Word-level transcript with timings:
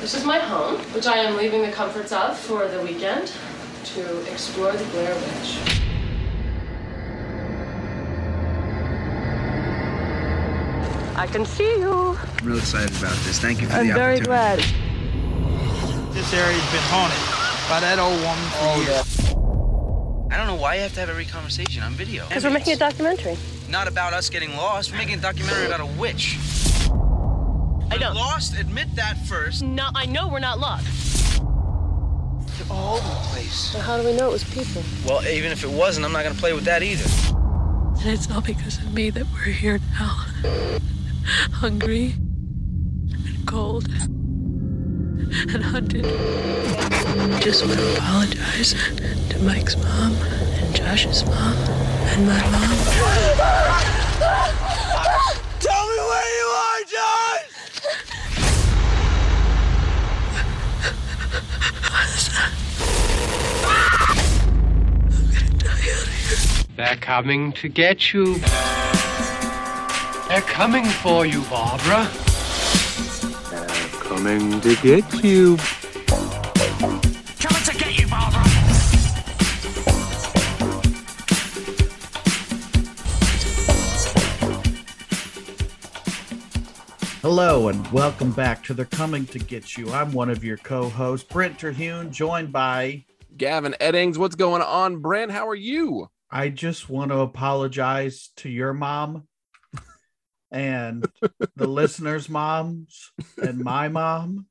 This 0.00 0.14
is 0.14 0.24
my 0.24 0.38
home, 0.38 0.78
which 0.94 1.06
I 1.06 1.18
am 1.18 1.36
leaving 1.36 1.62
the 1.62 1.70
comforts 1.70 2.12
of 2.12 2.38
for 2.38 2.66
the 2.68 2.80
weekend 2.80 3.32
to 3.84 4.32
explore 4.32 4.72
the 4.72 4.84
Blair 4.86 5.14
Witch. 5.14 5.58
I 11.16 11.26
can 11.26 11.44
see 11.44 11.78
you. 11.78 12.16
I'm 12.16 12.46
real 12.46 12.58
excited 12.58 12.96
about 12.96 13.16
this. 13.24 13.38
Thank 13.38 13.60
you 13.60 13.66
for 13.66 13.74
the 13.74 13.78
video. 13.80 13.92
I'm 13.92 13.98
very 13.98 14.20
glad. 14.20 14.58
This 16.14 16.32
area's 16.32 16.70
been 16.72 16.80
haunted 16.88 17.18
by 17.68 17.80
that 17.80 17.98
old 17.98 18.18
woman 18.20 18.50
for 18.56 18.64
oh, 18.64 18.80
years. 18.80 19.34
I 20.32 20.38
don't 20.38 20.46
know 20.46 20.60
why 20.60 20.76
you 20.76 20.80
have 20.80 20.94
to 20.94 21.00
have 21.00 21.10
every 21.10 21.26
conversation 21.26 21.82
on 21.82 21.92
video. 21.92 22.26
Because 22.28 22.44
we're 22.44 22.50
making 22.50 22.72
a 22.72 22.76
documentary. 22.76 23.36
Not 23.68 23.86
about 23.86 24.14
us 24.14 24.30
getting 24.30 24.56
lost. 24.56 24.92
We're 24.92 24.98
making 24.98 25.18
a 25.18 25.22
documentary 25.22 25.66
about 25.66 25.80
a 25.80 25.86
witch. 26.00 26.38
I 27.90 27.96
know. 27.98 28.12
Lost? 28.12 28.58
Admit 28.58 28.94
that 28.96 29.18
first. 29.26 29.62
No, 29.62 29.88
I 29.94 30.06
know 30.06 30.28
we're 30.28 30.38
not 30.38 30.58
lost. 30.58 31.40
You're 32.58 32.70
all 32.70 32.98
over 32.98 33.08
the 33.08 33.14
place. 33.32 33.52
So 33.52 33.78
how 33.80 34.00
do 34.00 34.06
we 34.06 34.14
know 34.16 34.28
it 34.28 34.32
was 34.32 34.44
people? 34.44 34.82
Well, 35.06 35.26
even 35.26 35.50
if 35.50 35.64
it 35.64 35.70
wasn't, 35.70 36.06
I'm 36.06 36.12
not 36.12 36.22
gonna 36.22 36.34
play 36.34 36.52
with 36.52 36.64
that 36.64 36.82
either. 36.82 37.04
And 38.00 38.10
it's 38.10 38.30
all 38.30 38.40
because 38.40 38.78
of 38.78 38.94
me 38.94 39.10
that 39.10 39.26
we're 39.32 39.52
here 39.52 39.80
now. 39.98 40.24
Hungry 41.52 42.14
and 42.16 43.46
cold 43.46 43.88
and 45.48 45.62
hunted. 45.62 46.04
Just 47.42 47.66
want 47.66 47.78
to 47.78 47.96
apologize 47.96 48.74
to 49.30 49.38
Mike's 49.42 49.76
mom 49.76 50.14
and 50.14 50.74
Josh's 50.74 51.24
mom 51.24 51.54
and 51.54 52.26
my 52.26 52.40
mom. 52.50 53.69
They're 66.80 66.96
coming 66.96 67.52
to 67.52 67.68
get 67.68 68.14
you. 68.14 68.38
They're 70.28 70.40
coming 70.46 70.86
for 70.86 71.26
you, 71.26 71.42
Barbara. 71.42 72.08
They're 73.50 73.68
coming 74.00 74.62
to 74.62 74.74
get 74.76 75.22
you. 75.22 75.58
Coming 77.38 77.64
to 77.64 77.76
get 77.76 77.98
you, 77.98 78.06
Barbara. 78.08 78.42
Hello 87.20 87.68
and 87.68 87.92
welcome 87.92 88.32
back 88.32 88.64
to 88.64 88.72
They're 88.72 88.86
Coming 88.86 89.26
to 89.26 89.38
Get 89.38 89.76
You. 89.76 89.92
I'm 89.92 90.12
one 90.12 90.30
of 90.30 90.42
your 90.42 90.56
co-hosts, 90.56 91.28
Brent 91.30 91.58
Terhune, 91.58 92.10
joined 92.10 92.50
by 92.52 93.04
Gavin 93.36 93.76
Eddings, 93.82 94.16
what's 94.16 94.34
going 94.34 94.62
on? 94.62 95.02
Brent, 95.02 95.30
how 95.30 95.46
are 95.46 95.54
you? 95.54 96.08
I 96.32 96.48
just 96.48 96.88
want 96.88 97.10
to 97.10 97.18
apologize 97.18 98.30
to 98.36 98.48
your 98.48 98.72
mom 98.72 99.26
and 100.50 101.04
the 101.56 101.66
listeners' 101.66 102.28
moms 102.28 103.10
and 103.42 103.58
my 103.58 103.88
mom. 103.88 104.46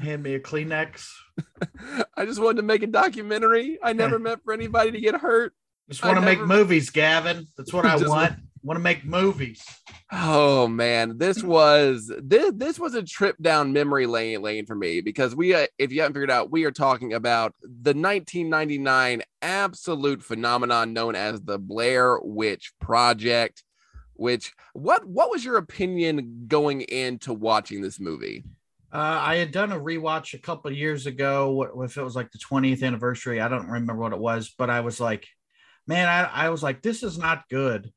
Hand 0.00 0.22
me 0.22 0.34
a 0.34 0.40
Kleenex. 0.40 1.08
I 2.16 2.24
just 2.24 2.40
wanted 2.40 2.56
to 2.56 2.62
make 2.62 2.82
a 2.82 2.88
documentary. 2.88 3.78
I 3.82 3.92
never 3.92 4.18
meant 4.20 4.42
for 4.44 4.52
anybody 4.52 4.92
to 4.92 5.00
get 5.00 5.16
hurt. 5.16 5.54
Just 5.88 6.04
I 6.04 6.08
want 6.08 6.20
to 6.20 6.24
make 6.24 6.40
movies, 6.40 6.90
Gavin. 6.90 7.46
That's 7.56 7.72
what 7.72 7.84
I 7.84 7.96
want. 8.06 8.34
Want 8.64 8.78
to 8.78 8.82
make 8.82 9.04
movies. 9.04 9.62
Oh 10.10 10.66
man, 10.66 11.18
this 11.18 11.42
was 11.42 12.10
this 12.22 12.50
this 12.54 12.78
was 12.78 12.94
a 12.94 13.02
trip 13.02 13.36
down 13.42 13.74
memory 13.74 14.06
lane 14.06 14.40
lane 14.40 14.64
for 14.64 14.74
me 14.74 15.02
because 15.02 15.36
we, 15.36 15.52
uh, 15.52 15.66
if 15.78 15.92
you 15.92 16.00
haven't 16.00 16.14
figured 16.14 16.30
out, 16.30 16.50
we 16.50 16.64
are 16.64 16.70
talking 16.70 17.12
about 17.12 17.54
the 17.60 17.92
1999 17.92 19.22
absolute 19.42 20.22
phenomenon 20.22 20.94
known 20.94 21.14
as 21.14 21.42
the 21.42 21.58
Blair 21.58 22.18
Witch 22.22 22.72
Project. 22.80 23.62
Which 24.14 24.54
what 24.72 25.04
what 25.04 25.30
was 25.30 25.44
your 25.44 25.58
opinion 25.58 26.46
going 26.48 26.80
into 26.80 27.34
watching 27.34 27.82
this 27.82 28.00
movie? 28.00 28.44
Uh, 28.90 29.18
I 29.20 29.36
had 29.36 29.52
done 29.52 29.72
a 29.72 29.78
rewatch 29.78 30.32
a 30.32 30.38
couple 30.38 30.70
of 30.70 30.76
years 30.78 31.04
ago. 31.04 31.50
What 31.50 31.72
if 31.84 31.98
it 31.98 32.02
was 32.02 32.16
like 32.16 32.30
the 32.30 32.38
20th 32.38 32.82
anniversary? 32.82 33.42
I 33.42 33.48
don't 33.48 33.68
remember 33.68 34.00
what 34.00 34.14
it 34.14 34.18
was, 34.18 34.54
but 34.56 34.70
I 34.70 34.80
was 34.80 35.00
like, 35.00 35.26
man, 35.86 36.08
I, 36.08 36.46
I 36.46 36.48
was 36.48 36.62
like, 36.62 36.80
this 36.80 37.02
is 37.02 37.18
not 37.18 37.46
good. 37.50 37.92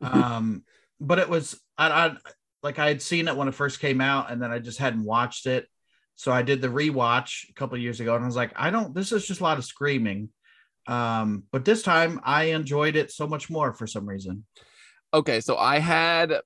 Um, 0.00 0.64
but 1.00 1.18
it 1.18 1.28
was 1.28 1.60
I, 1.78 1.88
I 1.88 2.16
like 2.62 2.78
I 2.78 2.88
had 2.88 3.02
seen 3.02 3.28
it 3.28 3.36
when 3.36 3.48
it 3.48 3.54
first 3.54 3.80
came 3.80 4.00
out, 4.00 4.30
and 4.30 4.40
then 4.42 4.50
I 4.50 4.58
just 4.58 4.78
hadn't 4.78 5.04
watched 5.04 5.46
it. 5.46 5.66
So 6.14 6.32
I 6.32 6.42
did 6.42 6.62
the 6.62 6.68
rewatch 6.68 7.48
a 7.50 7.52
couple 7.52 7.76
years 7.78 8.00
ago, 8.00 8.14
and 8.14 8.24
I 8.24 8.26
was 8.26 8.36
like, 8.36 8.52
I 8.56 8.70
don't. 8.70 8.94
This 8.94 9.12
is 9.12 9.26
just 9.26 9.40
a 9.40 9.44
lot 9.44 9.58
of 9.58 9.64
screaming. 9.64 10.30
Um, 10.86 11.44
but 11.50 11.64
this 11.64 11.82
time 11.82 12.20
I 12.24 12.44
enjoyed 12.44 12.96
it 12.96 13.10
so 13.10 13.26
much 13.26 13.50
more 13.50 13.72
for 13.72 13.86
some 13.86 14.08
reason. 14.08 14.44
Okay, 15.12 15.40
so 15.40 15.56
I 15.56 15.78
had 15.78 16.40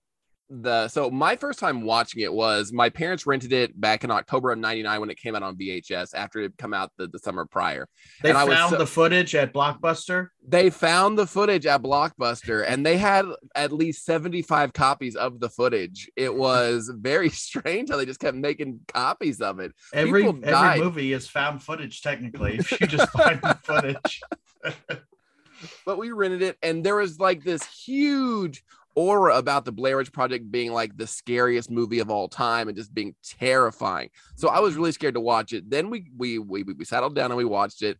the 0.50 0.88
so 0.88 1.08
my 1.10 1.36
first 1.36 1.60
time 1.60 1.82
watching 1.82 2.22
it 2.22 2.32
was 2.32 2.72
my 2.72 2.88
parents 2.88 3.24
rented 3.24 3.52
it 3.52 3.80
back 3.80 4.02
in 4.02 4.10
October 4.10 4.50
of 4.50 4.58
99 4.58 5.00
when 5.00 5.08
it 5.10 5.16
came 5.16 5.36
out 5.36 5.44
on 5.44 5.56
VHS 5.56 6.12
after 6.14 6.40
it 6.40 6.42
had 6.42 6.58
come 6.58 6.74
out 6.74 6.90
the, 6.98 7.06
the 7.06 7.20
summer 7.20 7.46
prior. 7.46 7.88
They 8.22 8.30
And 8.30 8.38
I 8.38 8.44
was 8.44 8.58
found 8.58 8.70
so- 8.70 8.78
the 8.78 8.86
footage 8.86 9.34
at 9.36 9.52
Blockbuster. 9.52 10.28
They 10.46 10.70
found 10.70 11.16
the 11.16 11.26
footage 11.26 11.66
at 11.66 11.82
Blockbuster 11.82 12.64
and 12.66 12.84
they 12.84 12.96
had 12.96 13.26
at 13.54 13.72
least 13.72 14.04
75 14.04 14.72
copies 14.72 15.14
of 15.14 15.38
the 15.38 15.48
footage. 15.48 16.10
It 16.16 16.34
was 16.34 16.90
very 16.92 17.28
strange 17.30 17.90
how 17.90 17.96
they 17.96 18.06
just 18.06 18.20
kept 18.20 18.36
making 18.36 18.80
copies 18.88 19.40
of 19.40 19.60
it. 19.60 19.72
Every 19.94 20.26
every 20.26 20.80
movie 20.80 21.12
is 21.12 21.28
found 21.28 21.62
footage 21.62 22.02
technically 22.02 22.56
if 22.56 22.80
you 22.80 22.86
just 22.88 23.12
find 23.12 23.40
the 23.40 23.56
footage. 23.62 24.20
but 25.86 25.98
we 25.98 26.10
rented 26.10 26.42
it 26.42 26.56
and 26.62 26.82
there 26.82 26.96
was 26.96 27.20
like 27.20 27.44
this 27.44 27.62
huge 27.84 28.64
aura 28.94 29.36
about 29.36 29.64
the 29.64 29.72
Blair 29.72 29.96
Witch 29.96 30.12
Project 30.12 30.50
being 30.50 30.72
like 30.72 30.96
the 30.96 31.06
scariest 31.06 31.70
movie 31.70 32.00
of 32.00 32.10
all 32.10 32.28
time 32.28 32.68
and 32.68 32.76
just 32.76 32.94
being 32.94 33.14
terrifying. 33.22 34.10
So 34.36 34.48
I 34.48 34.60
was 34.60 34.76
really 34.76 34.92
scared 34.92 35.14
to 35.14 35.20
watch 35.20 35.52
it. 35.52 35.68
Then 35.70 35.90
we 35.90 36.10
we 36.16 36.38
we 36.38 36.62
we 36.62 36.84
settled 36.84 37.14
down 37.14 37.30
and 37.30 37.38
we 37.38 37.44
watched 37.44 37.82
it 37.82 37.98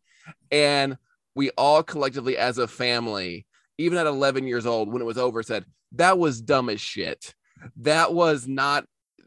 and 0.51 0.97
we 1.35 1.51
all 1.51 1.83
collectively 1.83 2.37
as 2.37 2.59
a 2.59 2.69
family 2.69 3.47
even 3.79 3.97
at 3.97 4.07
11 4.07 4.47
years 4.47 4.67
old 4.67 4.93
when 4.93 5.01
it 5.01 5.07
was 5.07 5.17
over 5.17 5.43
said 5.43 5.65
that 5.93 6.19
was 6.19 6.41
dumb 6.41 6.69
as 6.69 6.81
shit. 6.81 7.35
That 7.77 8.13
was 8.13 8.47
not 8.47 8.85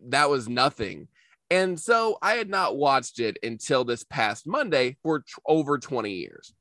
that 0.09 0.29
was 0.29 0.47
nothing. 0.49 1.07
And 1.49 1.79
so 1.79 2.17
I 2.21 2.33
had 2.33 2.49
not 2.49 2.77
watched 2.77 3.19
it 3.19 3.37
until 3.43 3.83
this 3.83 4.03
past 4.03 4.47
Monday 4.47 4.97
for 5.03 5.19
t- 5.19 5.25
over 5.45 5.77
20 5.77 6.11
years. 6.11 6.53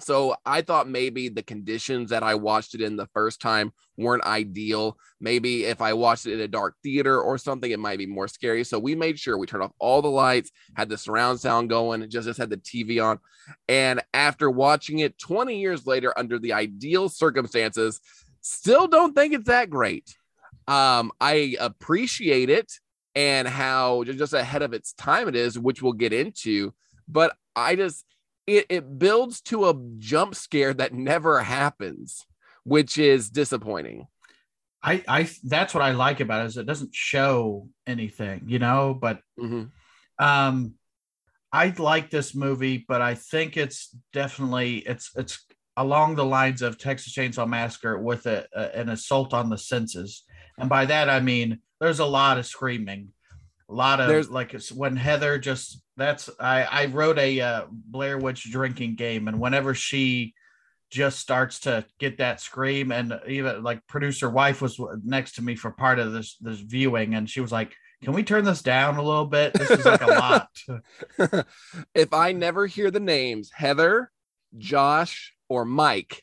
So 0.00 0.36
I 0.44 0.60
thought 0.60 0.88
maybe 0.88 1.30
the 1.30 1.42
conditions 1.42 2.10
that 2.10 2.22
I 2.22 2.34
watched 2.34 2.74
it 2.74 2.82
in 2.82 2.96
the 2.96 3.06
first 3.14 3.40
time 3.40 3.72
weren't 3.96 4.24
ideal. 4.24 4.98
Maybe 5.20 5.64
if 5.64 5.80
I 5.80 5.94
watched 5.94 6.26
it 6.26 6.34
in 6.34 6.40
a 6.40 6.48
dark 6.48 6.74
theater 6.82 7.18
or 7.18 7.38
something, 7.38 7.70
it 7.70 7.78
might 7.78 7.98
be 7.98 8.06
more 8.06 8.28
scary. 8.28 8.62
So 8.64 8.78
we 8.78 8.94
made 8.94 9.18
sure 9.18 9.38
we 9.38 9.46
turned 9.46 9.62
off 9.62 9.72
all 9.78 10.02
the 10.02 10.08
lights, 10.08 10.50
had 10.74 10.90
the 10.90 10.98
surround 10.98 11.40
sound 11.40 11.70
going, 11.70 12.08
just, 12.10 12.26
just 12.26 12.38
had 12.38 12.50
the 12.50 12.58
TV 12.58 13.02
on. 13.02 13.18
And 13.68 14.02
after 14.12 14.50
watching 14.50 14.98
it 14.98 15.18
20 15.18 15.58
years 15.58 15.86
later, 15.86 16.12
under 16.18 16.38
the 16.38 16.52
ideal 16.52 17.08
circumstances, 17.08 18.00
still 18.42 18.88
don't 18.88 19.14
think 19.14 19.32
it's 19.32 19.46
that 19.46 19.70
great. 19.70 20.14
Um, 20.68 21.10
I 21.22 21.56
appreciate 21.58 22.50
it 22.50 22.70
and 23.14 23.48
how 23.48 24.04
just 24.04 24.34
ahead 24.34 24.60
of 24.60 24.74
its 24.74 24.92
time 24.92 25.26
it 25.26 25.36
is, 25.36 25.58
which 25.58 25.80
we'll 25.80 25.94
get 25.94 26.12
into. 26.12 26.74
But 27.08 27.34
I 27.54 27.76
just 27.76 28.04
it, 28.46 28.66
it 28.68 28.98
builds 28.98 29.40
to 29.42 29.68
a 29.68 29.74
jump 29.98 30.34
scare 30.34 30.72
that 30.74 30.92
never 30.94 31.42
happens, 31.42 32.24
which 32.64 32.98
is 32.98 33.30
disappointing. 33.30 34.06
I 34.82 35.02
I 35.08 35.28
that's 35.42 35.74
what 35.74 35.82
I 35.82 35.92
like 35.92 36.20
about 36.20 36.44
it 36.44 36.46
is 36.46 36.56
it 36.56 36.66
doesn't 36.66 36.94
show 36.94 37.68
anything, 37.86 38.44
you 38.46 38.58
know, 38.58 38.96
but 39.00 39.20
Mhm. 39.38 39.70
um 40.18 40.74
I 41.52 41.72
like 41.78 42.10
this 42.10 42.34
movie, 42.34 42.84
but 42.86 43.00
I 43.00 43.14
think 43.14 43.56
it's 43.56 43.96
definitely 44.12 44.78
it's 44.78 45.10
it's 45.16 45.44
along 45.76 46.14
the 46.14 46.24
lines 46.24 46.62
of 46.62 46.78
Texas 46.78 47.14
Chainsaw 47.14 47.48
Massacre 47.48 47.98
with 47.98 48.26
a, 48.26 48.46
a 48.54 48.78
an 48.78 48.88
assault 48.90 49.34
on 49.34 49.50
the 49.50 49.58
senses. 49.58 50.22
And 50.58 50.68
by 50.68 50.86
that 50.86 51.08
I 51.10 51.20
mean 51.20 51.60
there's 51.80 51.98
a 52.00 52.06
lot 52.06 52.38
of 52.38 52.46
screaming. 52.46 53.12
A 53.68 53.74
lot 53.74 54.00
of 54.00 54.08
There's- 54.08 54.28
like 54.28 54.54
it's 54.54 54.70
when 54.70 54.96
Heather 54.96 55.38
just 55.38 55.82
that's 55.96 56.30
I 56.38 56.62
I 56.64 56.86
wrote 56.86 57.18
a 57.18 57.40
uh, 57.40 57.66
Blair 57.70 58.18
Witch 58.18 58.50
drinking 58.50 58.96
game 58.96 59.28
and 59.28 59.40
whenever 59.40 59.74
she 59.74 60.34
just 60.90 61.18
starts 61.18 61.60
to 61.60 61.84
get 61.98 62.18
that 62.18 62.40
scream 62.40 62.92
and 62.92 63.18
even 63.26 63.62
like 63.64 63.84
producer 63.88 64.30
wife 64.30 64.62
was 64.62 64.80
next 65.02 65.34
to 65.34 65.42
me 65.42 65.56
for 65.56 65.72
part 65.72 65.98
of 65.98 66.12
this 66.12 66.36
this 66.40 66.60
viewing 66.60 67.14
and 67.16 67.28
she 67.28 67.40
was 67.40 67.50
like 67.50 67.74
can 68.04 68.12
we 68.12 68.22
turn 68.22 68.44
this 68.44 68.62
down 68.62 68.96
a 68.96 69.02
little 69.02 69.26
bit 69.26 69.52
this 69.54 69.68
is 69.68 69.84
like 69.84 70.02
a 70.02 70.06
lot 70.06 71.44
if 71.94 72.12
I 72.12 72.32
never 72.32 72.66
hear 72.66 72.92
the 72.92 73.00
names 73.00 73.50
Heather, 73.52 74.12
Josh, 74.58 75.34
or 75.48 75.64
Mike 75.64 76.22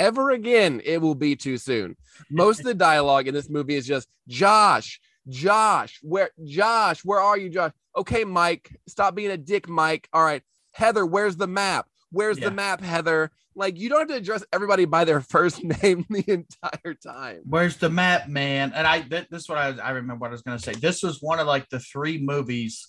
ever 0.00 0.30
again, 0.30 0.80
it 0.84 1.00
will 1.00 1.14
be 1.14 1.36
too 1.36 1.58
soon. 1.58 1.96
Most 2.30 2.60
of 2.60 2.64
the 2.64 2.74
dialogue 2.74 3.28
in 3.28 3.34
this 3.34 3.50
movie 3.50 3.74
is 3.74 3.86
just 3.86 4.08
Josh, 4.28 4.98
Josh, 5.28 5.98
where 6.02 6.30
Josh, 6.44 7.04
where 7.04 7.20
are 7.20 7.36
you, 7.38 7.48
Josh? 7.50 7.72
Okay, 7.96 8.24
Mike, 8.24 8.74
stop 8.88 9.14
being 9.14 9.30
a 9.30 9.36
dick, 9.36 9.68
Mike. 9.68 10.08
All 10.12 10.22
right, 10.24 10.42
Heather, 10.72 11.04
where's 11.06 11.36
the 11.36 11.46
map? 11.46 11.86
Where's 12.12 12.38
Yeah. 12.38 12.48
the 12.48 12.54
map, 12.54 12.80
Heather? 12.80 13.30
Like 13.54 13.78
you 13.78 13.88
don't 13.88 14.00
have 14.00 14.08
to 14.08 14.14
address 14.14 14.44
everybody 14.52 14.84
by 14.84 15.04
their 15.04 15.20
first 15.34 15.62
name 15.62 16.06
the 16.08 16.24
entire 16.28 16.94
time. 16.94 17.40
Where's 17.44 17.76
the 17.76 17.90
map, 17.90 18.28
man? 18.28 18.72
And 18.74 18.86
I 18.86 19.00
th- 19.00 19.28
this 19.30 19.42
is 19.42 19.48
what 19.48 19.58
I, 19.58 19.68
I 19.78 19.90
remember 19.90 20.22
what 20.22 20.28
I 20.28 20.32
was 20.32 20.42
gonna 20.42 20.58
say. 20.58 20.72
This 20.74 21.02
was 21.02 21.18
one 21.20 21.38
of 21.40 21.46
like 21.46 21.68
the 21.68 21.80
three 21.80 22.18
movies 22.18 22.88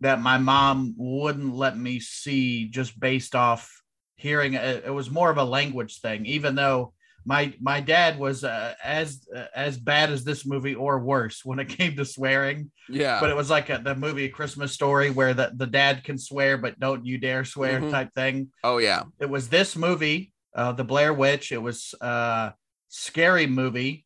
that 0.00 0.20
my 0.20 0.38
mom 0.38 0.94
wouldn't 0.96 1.54
let 1.54 1.76
me 1.78 2.00
see 2.00 2.68
just 2.70 2.98
based 2.98 3.34
off 3.34 3.70
hearing 4.16 4.54
it, 4.54 4.84
it 4.86 4.90
was 4.90 5.10
more 5.10 5.30
of 5.30 5.36
a 5.38 5.44
language 5.44 6.00
thing, 6.00 6.24
even 6.26 6.54
though 6.54 6.92
my 7.24 7.52
my 7.60 7.80
dad 7.80 8.18
was 8.18 8.44
uh, 8.44 8.74
as 8.82 9.26
uh, 9.34 9.44
as 9.54 9.76
bad 9.78 10.10
as 10.10 10.24
this 10.24 10.46
movie 10.46 10.74
or 10.74 10.98
worse 11.00 11.44
when 11.44 11.58
it 11.58 11.68
came 11.68 11.94
to 11.96 12.04
swearing. 12.04 12.70
Yeah. 12.88 13.20
But 13.20 13.30
it 13.30 13.36
was 13.36 13.50
like 13.50 13.68
a, 13.70 13.78
the 13.82 13.94
movie 13.94 14.28
Christmas 14.28 14.72
Story 14.72 15.10
where 15.10 15.34
the, 15.34 15.52
the 15.54 15.66
dad 15.66 16.02
can 16.04 16.18
swear, 16.18 16.56
but 16.58 16.80
don't 16.80 17.04
you 17.04 17.18
dare 17.18 17.44
swear 17.44 17.80
Mhm. 17.80 17.90
type 17.90 18.12
thing 18.14 18.48
oh 18.64 18.78
yeah. 18.78 19.02
it 19.20 19.28
was 19.28 19.48
this 19.48 19.76
movie, 19.76 20.32
uh, 20.54 20.72
The 20.72 20.84
Blair 20.84 21.12
Witch. 21.12 21.52
It 21.52 21.62
was 21.62 21.94
uh, 22.00 22.50
scary 22.88 23.46
movie 23.46 24.04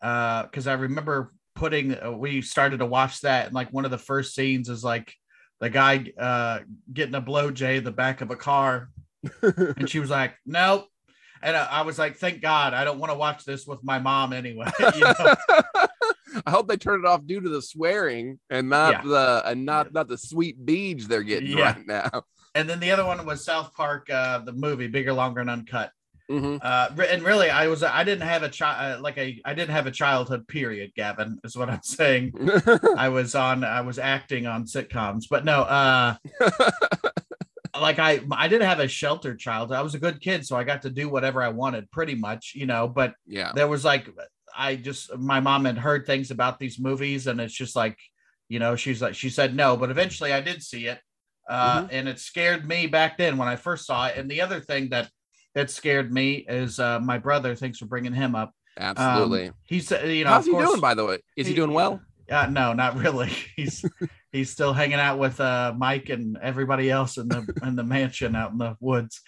because 0.00 0.66
I 0.66 0.74
remember 0.74 1.32
putting. 1.54 1.94
Uh, 2.00 2.12
we 2.12 2.42
started 2.42 2.78
to 2.78 2.86
watch 2.86 3.20
that, 3.22 3.46
and 3.46 3.54
like 3.54 3.72
one 3.72 3.84
of 3.84 3.90
the 3.90 3.98
first 3.98 4.34
scenes 4.34 4.68
is 4.68 4.84
like 4.84 5.12
the 5.60 5.70
guy 5.70 6.04
uh, 6.18 6.60
getting 6.92 7.14
a 7.14 7.20
blow 7.20 7.50
jay 7.50 7.78
the 7.78 7.90
back 7.92 8.20
of 8.20 8.30
a 8.30 8.36
car, 8.36 8.90
and 9.42 9.88
she 9.88 10.00
was 10.00 10.10
like, 10.10 10.34
"Nope." 10.44 10.88
And 11.42 11.56
I, 11.56 11.64
I 11.66 11.82
was 11.82 11.98
like, 11.98 12.16
"Thank 12.16 12.40
God, 12.40 12.74
I 12.74 12.84
don't 12.84 12.98
want 12.98 13.12
to 13.12 13.18
watch 13.18 13.44
this 13.44 13.66
with 13.66 13.82
my 13.84 13.98
mom 13.98 14.32
anyway." 14.32 14.70
you 14.94 15.00
know? 15.00 15.14
I 16.44 16.50
hope 16.50 16.68
they 16.68 16.76
turn 16.76 17.00
it 17.00 17.06
off 17.06 17.24
due 17.26 17.40
to 17.40 17.48
the 17.48 17.62
swearing 17.62 18.38
and 18.50 18.68
not 18.68 18.92
Yeah. 18.92 19.02
the 19.10 19.42
and 19.46 19.64
not 19.64 19.92
not 19.92 20.08
the 20.08 20.18
sweet 20.18 20.64
beads 20.64 21.08
they're 21.08 21.22
getting 21.22 21.56
Yeah. 21.56 21.72
right 21.74 21.86
now. 21.86 22.22
And 22.54 22.68
then 22.68 22.80
the 22.80 22.90
other 22.90 23.04
one 23.04 23.24
was 23.26 23.44
South 23.44 23.74
Park, 23.74 24.08
uh, 24.10 24.38
the 24.38 24.52
movie, 24.52 24.86
bigger, 24.86 25.12
longer, 25.12 25.40
and 25.40 25.50
uncut. 25.50 25.90
Mhm. 26.30 26.58
Uh, 26.60 26.88
and 27.08 27.22
really, 27.22 27.50
I 27.50 27.68
was 27.68 27.82
I 27.84 28.02
didn't 28.02 28.26
have 28.26 28.42
a 28.42 28.48
child 28.48 29.00
like 29.00 29.16
a 29.16 29.40
I 29.44 29.54
didn't 29.54 29.70
have 29.70 29.86
a 29.86 29.90
childhood. 29.92 30.48
Period, 30.48 30.90
Gavin 30.96 31.38
is 31.44 31.56
what 31.56 31.70
I'm 31.70 31.82
saying. 31.82 32.32
I 32.96 33.08
was 33.10 33.34
on 33.36 33.62
I 33.62 33.82
was 33.82 33.98
acting 33.98 34.46
on 34.46 34.64
sitcoms, 34.64 35.24
but 35.30 35.44
no, 35.44 35.62
uh, 35.62 36.16
like 37.80 37.98
I 37.98 38.20
I 38.30 38.48
didn't 38.48 38.68
have 38.68 38.80
a 38.80 38.88
sheltered 38.88 39.38
childhood. 39.38 39.76
I 39.76 39.82
was 39.82 39.94
a 39.94 39.98
good 39.98 40.20
kid, 40.20 40.46
so 40.46 40.56
I 40.56 40.64
got 40.64 40.82
to 40.82 40.90
do 40.90 41.08
whatever 41.08 41.42
I 41.42 41.48
wanted, 41.48 41.90
pretty 41.90 42.14
much, 42.14 42.52
you 42.54 42.66
know. 42.66 42.88
But 42.88 43.14
yeah. 43.26 43.52
there 43.54 43.68
was 43.68 43.84
like 43.84 44.08
I 44.56 44.76
just 44.76 45.16
my 45.16 45.40
mom 45.40 45.64
had 45.64 45.78
heard 45.78 46.06
things 46.06 46.30
about 46.30 46.58
these 46.58 46.78
movies, 46.78 47.26
and 47.26 47.40
it's 47.40 47.54
just 47.54 47.76
like 47.76 47.98
you 48.48 48.58
know 48.58 48.76
she's 48.76 49.02
like 49.02 49.14
she 49.14 49.30
said 49.30 49.54
no, 49.54 49.76
but 49.76 49.90
eventually 49.90 50.32
I 50.32 50.40
did 50.40 50.62
see 50.62 50.86
it, 50.86 51.00
uh, 51.48 51.86
and 51.90 52.08
it 52.08 52.18
scared 52.18 52.66
me 52.66 52.86
back 52.86 53.18
then 53.18 53.36
when 53.36 53.48
I 53.48 53.56
first 53.56 53.86
saw 53.86 54.06
it. 54.06 54.16
And 54.16 54.30
the 54.30 54.40
other 54.40 54.60
thing 54.60 54.90
that 54.90 55.10
that 55.54 55.70
scared 55.70 56.12
me 56.12 56.44
is 56.48 56.78
uh, 56.78 57.00
my 57.00 57.18
brother. 57.18 57.54
Thanks 57.54 57.78
for 57.78 57.86
bringing 57.86 58.12
him 58.12 58.34
up. 58.34 58.52
Um, 58.78 58.94
Absolutely. 58.96 59.52
he 59.64 59.80
said, 59.80 60.06
you 60.10 60.24
know, 60.24 60.30
How's 60.30 60.44
he 60.44 60.52
course- 60.52 60.68
doing 60.68 60.80
by 60.80 60.94
the 60.94 61.06
way? 61.06 61.18
Is 61.36 61.46
he, 61.46 61.54
doing 61.54 61.72
well? 61.72 62.00
uh, 62.30 62.46
no, 62.46 62.74
not 62.74 62.96
really. 62.96 63.30
He's 63.56 63.84
he's 64.36 64.50
still 64.50 64.72
hanging 64.72 65.00
out 65.00 65.18
with 65.18 65.40
uh, 65.40 65.72
Mike 65.76 66.10
and 66.10 66.36
everybody 66.42 66.90
else 66.90 67.16
in 67.16 67.28
the 67.28 67.46
in 67.62 67.74
the 67.74 67.82
mansion 67.82 68.36
out 68.36 68.52
in 68.52 68.58
the 68.58 68.76
woods. 68.80 69.20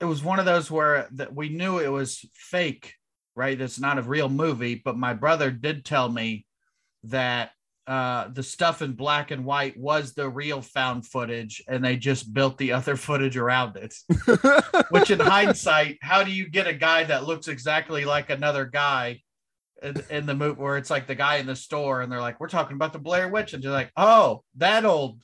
It 0.00 0.04
was 0.04 0.22
one 0.22 0.38
of 0.38 0.44
those 0.44 0.70
where 0.70 1.08
that 1.12 1.34
we 1.34 1.48
knew 1.48 1.78
it 1.78 1.88
was 1.88 2.24
fake, 2.34 2.94
right? 3.34 3.58
It's 3.58 3.80
not 3.80 3.98
a 3.98 4.02
real 4.02 4.28
movie, 4.28 4.74
but 4.74 4.98
my 4.98 5.14
brother 5.14 5.50
did 5.50 5.84
tell 5.84 6.08
me 6.08 6.46
that 7.04 7.50
uh, 7.86 8.28
the 8.28 8.42
stuff 8.42 8.82
in 8.82 8.92
black 8.92 9.30
and 9.30 9.44
white 9.44 9.78
was 9.78 10.12
the 10.12 10.28
real 10.28 10.60
found 10.60 11.06
footage, 11.06 11.62
and 11.68 11.84
they 11.84 11.96
just 11.96 12.34
built 12.34 12.58
the 12.58 12.72
other 12.72 12.96
footage 13.06 13.36
around 13.36 13.76
it. 13.76 13.94
Which, 14.90 15.10
in 15.10 15.20
hindsight, 15.20 15.98
how 16.02 16.24
do 16.24 16.32
you 16.32 16.48
get 16.48 16.66
a 16.66 16.74
guy 16.74 17.04
that 17.04 17.24
looks 17.24 17.46
exactly 17.46 18.04
like 18.04 18.30
another 18.30 18.64
guy 18.64 19.20
in, 19.82 20.02
in 20.10 20.26
the 20.26 20.34
movie 20.34 20.60
where 20.60 20.76
it's 20.76 20.90
like 20.90 21.06
the 21.06 21.14
guy 21.14 21.36
in 21.36 21.46
the 21.46 21.56
store 21.56 22.00
and 22.00 22.10
they're 22.10 22.20
like, 22.20 22.40
"We're 22.40 22.48
talking 22.48 22.76
about 22.76 22.92
the 22.92 22.98
Blair 22.98 23.28
Witch," 23.28 23.52
and 23.52 23.62
you're 23.62 23.72
like, 23.72 23.90
"Oh, 23.96 24.42
that 24.56 24.84
old 24.84 25.20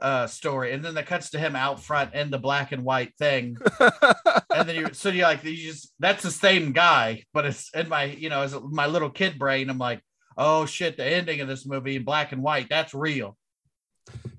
uh, 0.00 0.26
story," 0.26 0.72
and 0.72 0.84
then 0.84 0.94
that 0.94 1.06
cuts 1.06 1.30
to 1.30 1.38
him 1.38 1.56
out 1.56 1.82
front 1.82 2.14
in 2.14 2.30
the 2.30 2.38
black 2.38 2.72
and 2.72 2.84
white 2.84 3.14
thing, 3.18 3.56
and 3.80 4.68
then 4.68 4.76
you 4.76 4.88
so 4.92 5.10
you're 5.10 5.26
like, 5.26 5.44
you 5.44 5.56
just 5.56 5.92
that's 5.98 6.22
the 6.22 6.30
same 6.30 6.72
guy, 6.72 7.24
but 7.32 7.46
it's 7.46 7.70
in 7.74 7.88
my 7.88 8.04
you 8.04 8.30
know 8.30 8.42
as 8.42 8.54
my 8.70 8.86
little 8.86 9.10
kid 9.10 9.38
brain, 9.38 9.68
I'm 9.68 9.78
like, 9.78 10.00
"Oh 10.36 10.66
shit, 10.66 10.96
the 10.96 11.04
ending 11.04 11.40
of 11.40 11.48
this 11.48 11.66
movie 11.66 11.96
in 11.96 12.04
black 12.04 12.32
and 12.32 12.42
white, 12.42 12.68
that's 12.70 12.94
real." 12.94 13.36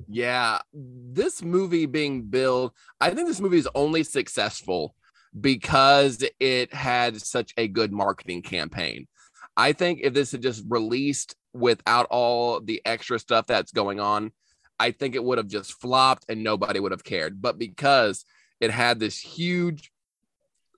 Yeah, 0.07 0.59
this 0.73 1.41
movie 1.41 1.85
being 1.85 2.23
billed, 2.23 2.73
I 2.99 3.11
think 3.11 3.27
this 3.27 3.39
movie 3.39 3.59
is 3.59 3.69
only 3.73 4.03
successful 4.03 4.93
because 5.39 6.23
it 6.39 6.73
had 6.73 7.21
such 7.21 7.53
a 7.55 7.67
good 7.67 7.93
marketing 7.93 8.41
campaign. 8.41 9.07
I 9.57 9.73
think 9.73 9.99
if 10.01 10.13
this 10.13 10.31
had 10.31 10.41
just 10.41 10.63
released 10.67 11.35
without 11.53 12.07
all 12.09 12.61
the 12.61 12.81
extra 12.85 13.19
stuff 13.19 13.47
that's 13.47 13.71
going 13.71 13.99
on, 13.99 14.31
I 14.79 14.91
think 14.91 15.15
it 15.15 15.23
would 15.23 15.37
have 15.37 15.47
just 15.47 15.79
flopped 15.79 16.25
and 16.29 16.43
nobody 16.43 16.79
would 16.79 16.91
have 16.91 17.03
cared. 17.03 17.41
But 17.41 17.59
because 17.59 18.25
it 18.59 18.71
had 18.71 18.99
this 18.99 19.19
huge 19.19 19.91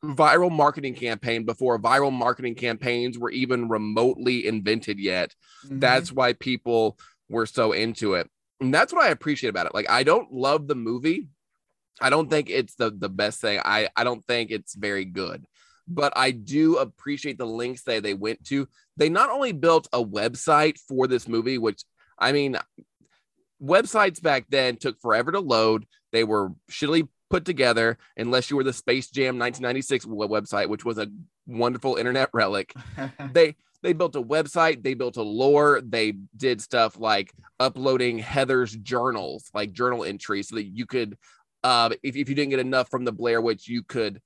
viral 0.03 0.51
marketing 0.51 0.95
campaign 0.95 1.45
before 1.45 1.79
viral 1.79 2.11
marketing 2.11 2.55
campaigns 2.55 3.17
were 3.17 3.31
even 3.31 3.69
remotely 3.69 4.45
invented 4.45 4.99
yet, 4.99 5.33
mm-hmm. 5.65 5.79
that's 5.79 6.11
why 6.11 6.33
people 6.33 6.97
were 7.29 7.45
so 7.45 7.71
into 7.71 8.15
it. 8.15 8.29
And 8.59 8.73
that's 8.73 8.93
what 8.93 9.03
i 9.03 9.09
appreciate 9.09 9.49
about 9.49 9.67
it. 9.67 9.73
Like 9.73 9.89
i 9.89 10.03
don't 10.03 10.31
love 10.31 10.67
the 10.67 10.75
movie. 10.75 11.29
I 12.01 12.09
don't 12.09 12.29
think 12.29 12.49
it's 12.49 12.75
the 12.75 12.91
the 12.91 13.09
best 13.09 13.39
thing. 13.39 13.61
I 13.63 13.87
i 13.95 14.03
don't 14.03 14.25
think 14.25 14.51
it's 14.51 14.75
very 14.75 15.05
good 15.05 15.45
but 15.88 16.13
i 16.15 16.31
do 16.31 16.77
appreciate 16.77 17.38
the 17.38 17.45
links 17.45 17.83
that 17.83 18.03
they 18.03 18.13
went 18.13 18.44
to. 18.45 18.68
They 18.95 19.09
not 19.09 19.30
only 19.30 19.51
built 19.51 19.88
a 19.91 20.03
website 20.03 20.77
for 20.88 21.07
this 21.07 21.27
movie 21.27 21.57
which 21.57 21.83
i 22.19 22.31
mean 22.31 22.57
websites 23.62 24.21
back 24.21 24.45
then 24.50 24.77
took 24.77 25.00
forever 25.00 25.31
to 25.31 25.39
load. 25.39 25.85
They 26.12 26.24
were 26.24 26.51
shittily 26.69 27.07
put 27.30 27.45
together 27.45 27.97
unless 28.18 28.51
you 28.51 28.57
were 28.57 28.63
the 28.63 28.74
space 28.74 29.09
jam 29.09 29.39
1996 29.39 30.06
website 30.06 30.69
which 30.69 30.85
was 30.85 31.00
a 31.00 31.07
wonderful 31.47 31.95
internet 31.95 32.30
relic. 32.33 32.74
They 33.33 33.56
they 33.81 33.94
built 33.94 34.15
a 34.15 34.21
website 34.21 34.83
they 34.83 34.94
built 34.94 35.18
a 35.18 35.24
lore 35.24 35.81
they 35.83 36.13
did 36.38 36.62
stuff 36.62 36.97
like 37.00 37.33
uploading 37.59 38.18
heather's 38.18 38.74
journals 38.75 39.50
like 39.53 39.74
journal 39.74 40.04
entries 40.04 40.49
so 40.49 40.56
that 40.56 40.63
you 40.63 40.85
could 40.85 41.18
uh 41.63 41.90
if, 42.02 42.16
if 42.16 42.30
you 42.30 42.35
didn't 42.35 42.52
get 42.52 42.59
enough 42.59 42.90
from 42.90 43.04
the 43.04 43.11
blair 43.11 43.42
witch 43.42 43.68
you 43.68 43.83
could 43.83 44.21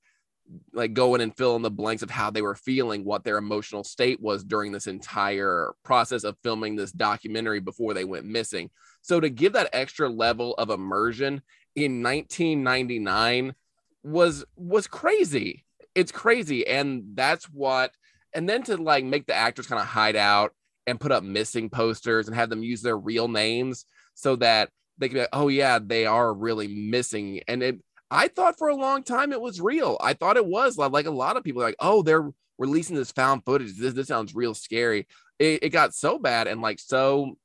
like 0.72 0.94
go 0.94 1.14
in 1.14 1.20
and 1.20 1.36
fill 1.36 1.56
in 1.56 1.62
the 1.62 1.70
blanks 1.70 2.02
of 2.02 2.10
how 2.10 2.30
they 2.30 2.42
were 2.42 2.54
feeling 2.54 3.04
what 3.04 3.24
their 3.24 3.38
emotional 3.38 3.84
state 3.84 4.20
was 4.20 4.44
during 4.44 4.72
this 4.72 4.86
entire 4.86 5.72
process 5.84 6.24
of 6.24 6.36
filming 6.42 6.76
this 6.76 6.92
documentary 6.92 7.60
before 7.60 7.94
they 7.94 8.04
went 8.04 8.24
missing. 8.24 8.70
So 9.02 9.20
to 9.20 9.28
give 9.28 9.52
that 9.54 9.70
extra 9.72 10.08
level 10.08 10.54
of 10.54 10.70
immersion 10.70 11.42
in 11.76 12.02
1999 12.02 13.54
was 14.02 14.44
was 14.56 14.86
crazy. 14.86 15.64
It's 15.94 16.12
crazy. 16.12 16.66
And 16.66 17.04
that's 17.14 17.44
what 17.46 17.92
and 18.34 18.48
then 18.48 18.62
to 18.64 18.76
like 18.76 19.04
make 19.04 19.26
the 19.26 19.34
actors 19.34 19.66
kind 19.66 19.80
of 19.80 19.86
hide 19.86 20.16
out 20.16 20.52
and 20.86 21.00
put 21.00 21.12
up 21.12 21.22
missing 21.22 21.68
posters 21.68 22.26
and 22.26 22.36
have 22.36 22.50
them 22.50 22.62
use 22.62 22.82
their 22.82 22.96
real 22.96 23.28
names 23.28 23.84
so 24.14 24.36
that 24.36 24.70
they 24.98 25.08
can 25.08 25.16
be 25.16 25.20
like, 25.20 25.28
oh 25.32 25.48
yeah, 25.48 25.78
they 25.78 26.06
are 26.06 26.32
really 26.32 26.66
missing. 26.66 27.40
And 27.46 27.62
it 27.62 27.80
I 28.10 28.28
thought 28.28 28.58
for 28.58 28.68
a 28.68 28.74
long 28.76 29.02
time 29.02 29.32
it 29.32 29.40
was 29.40 29.60
real. 29.60 29.96
I 30.00 30.14
thought 30.14 30.36
it 30.36 30.46
was 30.46 30.78
like, 30.78 30.92
like 30.92 31.06
a 31.06 31.10
lot 31.10 31.36
of 31.36 31.44
people 31.44 31.62
like, 31.62 31.76
oh, 31.78 32.02
they're 32.02 32.30
releasing 32.58 32.96
this 32.96 33.12
found 33.12 33.44
footage. 33.44 33.76
This 33.76 33.94
this 33.94 34.08
sounds 34.08 34.34
real 34.34 34.54
scary. 34.54 35.06
It, 35.38 35.62
it 35.64 35.68
got 35.70 35.94
so 35.94 36.18
bad 36.18 36.46
and 36.48 36.60
like 36.62 36.78
so 36.80 37.36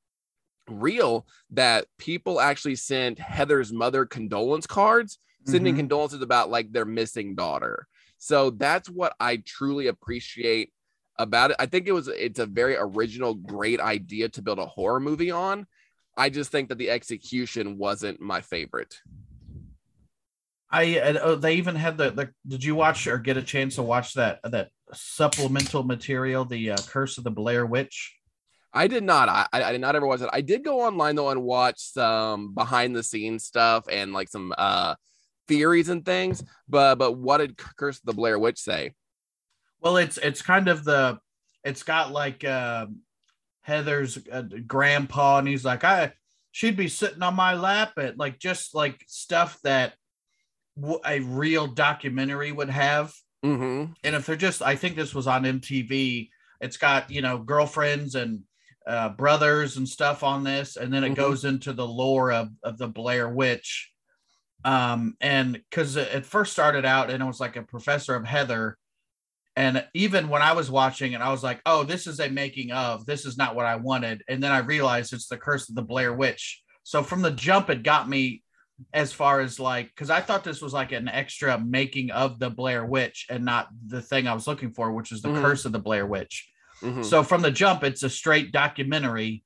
real 0.70 1.27
that 1.51 1.86
people 1.98 2.39
actually 2.39 2.75
sent 2.75 3.20
Heather's 3.20 3.74
mother 3.74 4.05
condolence 4.05 4.65
cards, 4.65 5.20
sending 5.46 5.74
Mhm. 5.74 5.77
condolences 5.79 6.22
about 6.22 6.50
like 6.50 6.72
their 6.72 6.86
missing 6.86 7.36
daughter. 7.36 7.88
So 8.17 8.50
that's 8.51 8.89
what 8.89 9.13
I 9.20 9.38
truly 9.38 9.88
appreciate 9.88 10.72
about 11.20 11.51
it. 11.51 11.58
I 11.60 11.65
think 11.65 11.88
it 11.88 11.91
was 11.91 12.08
it's 12.08 12.39
a 12.39 12.46
very 12.46 12.77
original, 12.77 13.34
great 13.34 13.82
idea 13.82 14.29
to 14.29 14.41
build 14.41 14.60
a 14.60 14.65
horror 14.65 15.01
movie 15.01 15.32
on. 15.32 15.67
I 16.15 16.29
just 16.29 16.51
think 16.51 16.70
that 16.70 16.77
the 16.77 16.89
execution 16.89 17.77
wasn't 17.77 18.22
my 18.22 18.39
favorite. 18.41 19.01
I 20.74 20.98
uh, 20.98 21.36
they 21.36 21.56
even 21.56 21.75
had 21.75 21.98
the, 21.98 22.10
the 22.10 22.30
did 22.48 22.63
you 22.63 22.74
watch 22.74 23.06
or 23.06 23.20
get 23.20 23.38
a 23.38 23.44
chance 23.44 23.75
to 23.75 23.84
watch 23.84 24.15
that 24.15 24.39
that 24.44 24.70
supplemental 24.92 25.84
material, 25.84 26.46
the 26.46 26.72
uh, 26.72 26.77
Curse 26.88 27.20
of 27.20 27.24
the 27.24 27.32
Blair 27.32 27.65
Witch? 27.65 28.15
I 28.74 28.88
did 28.88 29.03
not. 29.03 29.30
I, 29.30 29.48
I 29.53 29.72
did 29.72 29.82
not 29.82 29.96
ever 29.96 30.08
watch 30.08 30.22
it. 30.22 30.30
I 30.34 30.42
did 30.42 30.63
go 30.63 30.82
online 30.82 31.15
though 31.15 31.30
and 31.30 31.44
watch 31.44 31.80
some 31.80 32.56
behind 32.56 32.96
the 32.96 33.03
scenes 33.03 33.44
stuff 33.44 33.86
and 33.89 34.13
like 34.13 34.30
some 34.30 34.51
uh 34.58 34.96
theories 35.48 35.89
and 35.89 36.03
things. 36.03 36.44
But 36.68 36.96
but 36.96 37.13
what 37.13 37.38
did 37.38 37.56
Curse 37.56 38.00
of 38.00 38.06
the 38.06 38.13
Blair 38.13 38.39
Witch 38.39 38.58
say? 38.58 38.94
Well, 39.80 39.98
it's 39.98 40.18
it's 40.18 40.42
kind 40.42 40.70
of 40.70 40.84
the 40.84 41.20
it's 41.63 41.84
got 41.84 42.12
like 42.12 42.44
uh, 42.44 42.88
Heather's 43.62 44.18
uh, 44.32 44.44
grandpa, 44.65 45.38
and 45.38 45.48
he's 45.48 45.63
like, 45.63 45.84
I 45.84 46.13
she'd 46.51 46.77
be 46.77 46.88
sitting 46.88 47.22
on 47.22 47.36
my 47.36 47.53
lap 47.53 47.94
at 47.98 48.18
like 48.18 48.39
just 48.39 48.74
like 48.74 49.03
stuff 49.08 49.60
that 49.63 49.94
a 51.06 51.20
real 51.22 51.68
documentary 51.68 52.51
would 52.51 52.70
have. 52.70 53.13
Mm-hmm. 53.46 53.92
And 54.03 54.15
if 54.15 54.25
they're 54.25 54.36
just, 54.36 54.62
I 54.62 54.75
think 54.75 54.96
this 54.96 55.13
was 55.13 55.27
on 55.27 55.44
MTV. 55.44 56.30
It's 56.62 56.77
got 56.77 57.12
you 57.12 57.22
know 57.22 57.38
girlfriends 57.38 58.15
and 58.15 58.42
uh, 58.88 59.10
brothers 59.10 59.77
and 59.77 59.88
stuff 59.88 60.24
on 60.24 60.44
this, 60.44 60.75
and 60.77 60.94
then 60.94 61.03
it 61.03 61.12
Mhm. 61.12 61.15
goes 61.15 61.46
into 61.46 61.74
the 61.74 61.88
lore 61.88 62.32
of 62.32 62.50
of 62.63 62.77
the 62.77 62.88
Blair 62.88 63.30
Witch. 63.30 63.92
Um, 64.65 65.15
and 65.20 65.53
because 65.70 65.96
it 65.98 66.08
it 66.13 66.25
first 66.25 66.53
started 66.53 66.86
out, 66.86 67.10
and 67.10 67.22
it 67.22 67.25
was 67.25 67.39
like 67.42 67.58
a 67.58 67.63
professor 67.63 68.15
of 68.15 68.25
Heather, 68.25 68.77
and 69.58 69.86
even 69.94 70.30
when 70.30 70.42
I 70.42 70.53
was 70.53 70.72
watching 70.72 71.12
it, 71.12 71.20
I 71.22 71.30
was 71.32 71.44
like, 71.44 71.62
"Oh, 71.65 71.84
this 71.84 72.08
is 72.08 72.20
a 72.22 72.30
making 72.30 72.72
of. 72.72 73.06
This 73.06 73.25
is 73.25 73.38
not 73.38 73.56
what 73.56 73.65
I 73.65 73.75
wanted." 73.75 74.24
And 74.30 74.42
then 74.42 74.51
I 74.53 74.60
realized 74.60 75.12
it's 75.12 75.27
the 75.27 75.38
Curse 75.38 75.68
of 75.70 75.75
the 75.75 75.82
Blair 75.84 76.13
Witch. 76.13 76.62
So 76.84 77.03
from 77.03 77.22
the 77.22 77.32
jump, 77.32 77.70
it 77.70 77.84
got 77.84 78.08
me 78.08 78.42
as 78.94 79.13
far 79.13 79.39
as 79.39 79.60
like 79.60 79.88
because 79.89 80.10
I 80.10 80.20
thought 80.22 80.44
this 80.44 80.62
was 80.62 80.74
like 80.74 80.92
an 80.92 81.08
extra 81.08 81.60
making 81.60 82.12
of 82.12 82.39
the 82.39 82.50
Blair 82.50 82.86
Witch 82.86 83.27
and 83.30 83.46
not 83.46 83.70
the 83.88 84.01
thing 84.01 84.27
I 84.27 84.34
was 84.34 84.48
looking 84.48 84.72
for, 84.72 84.92
which 84.92 85.12
is 85.12 85.22
the 85.22 85.30
Mhm. 85.30 85.42
Curse 85.42 85.65
of 85.65 85.72
the 85.72 85.80
Blair 85.80 86.06
Witch. 86.06 86.50
Mhm. 86.82 87.06
So 87.06 87.24
from 87.24 87.42
the 87.42 87.51
jump, 87.51 87.84
it's 87.84 88.03
a 88.03 88.10
straight 88.10 88.51
documentary 88.51 89.44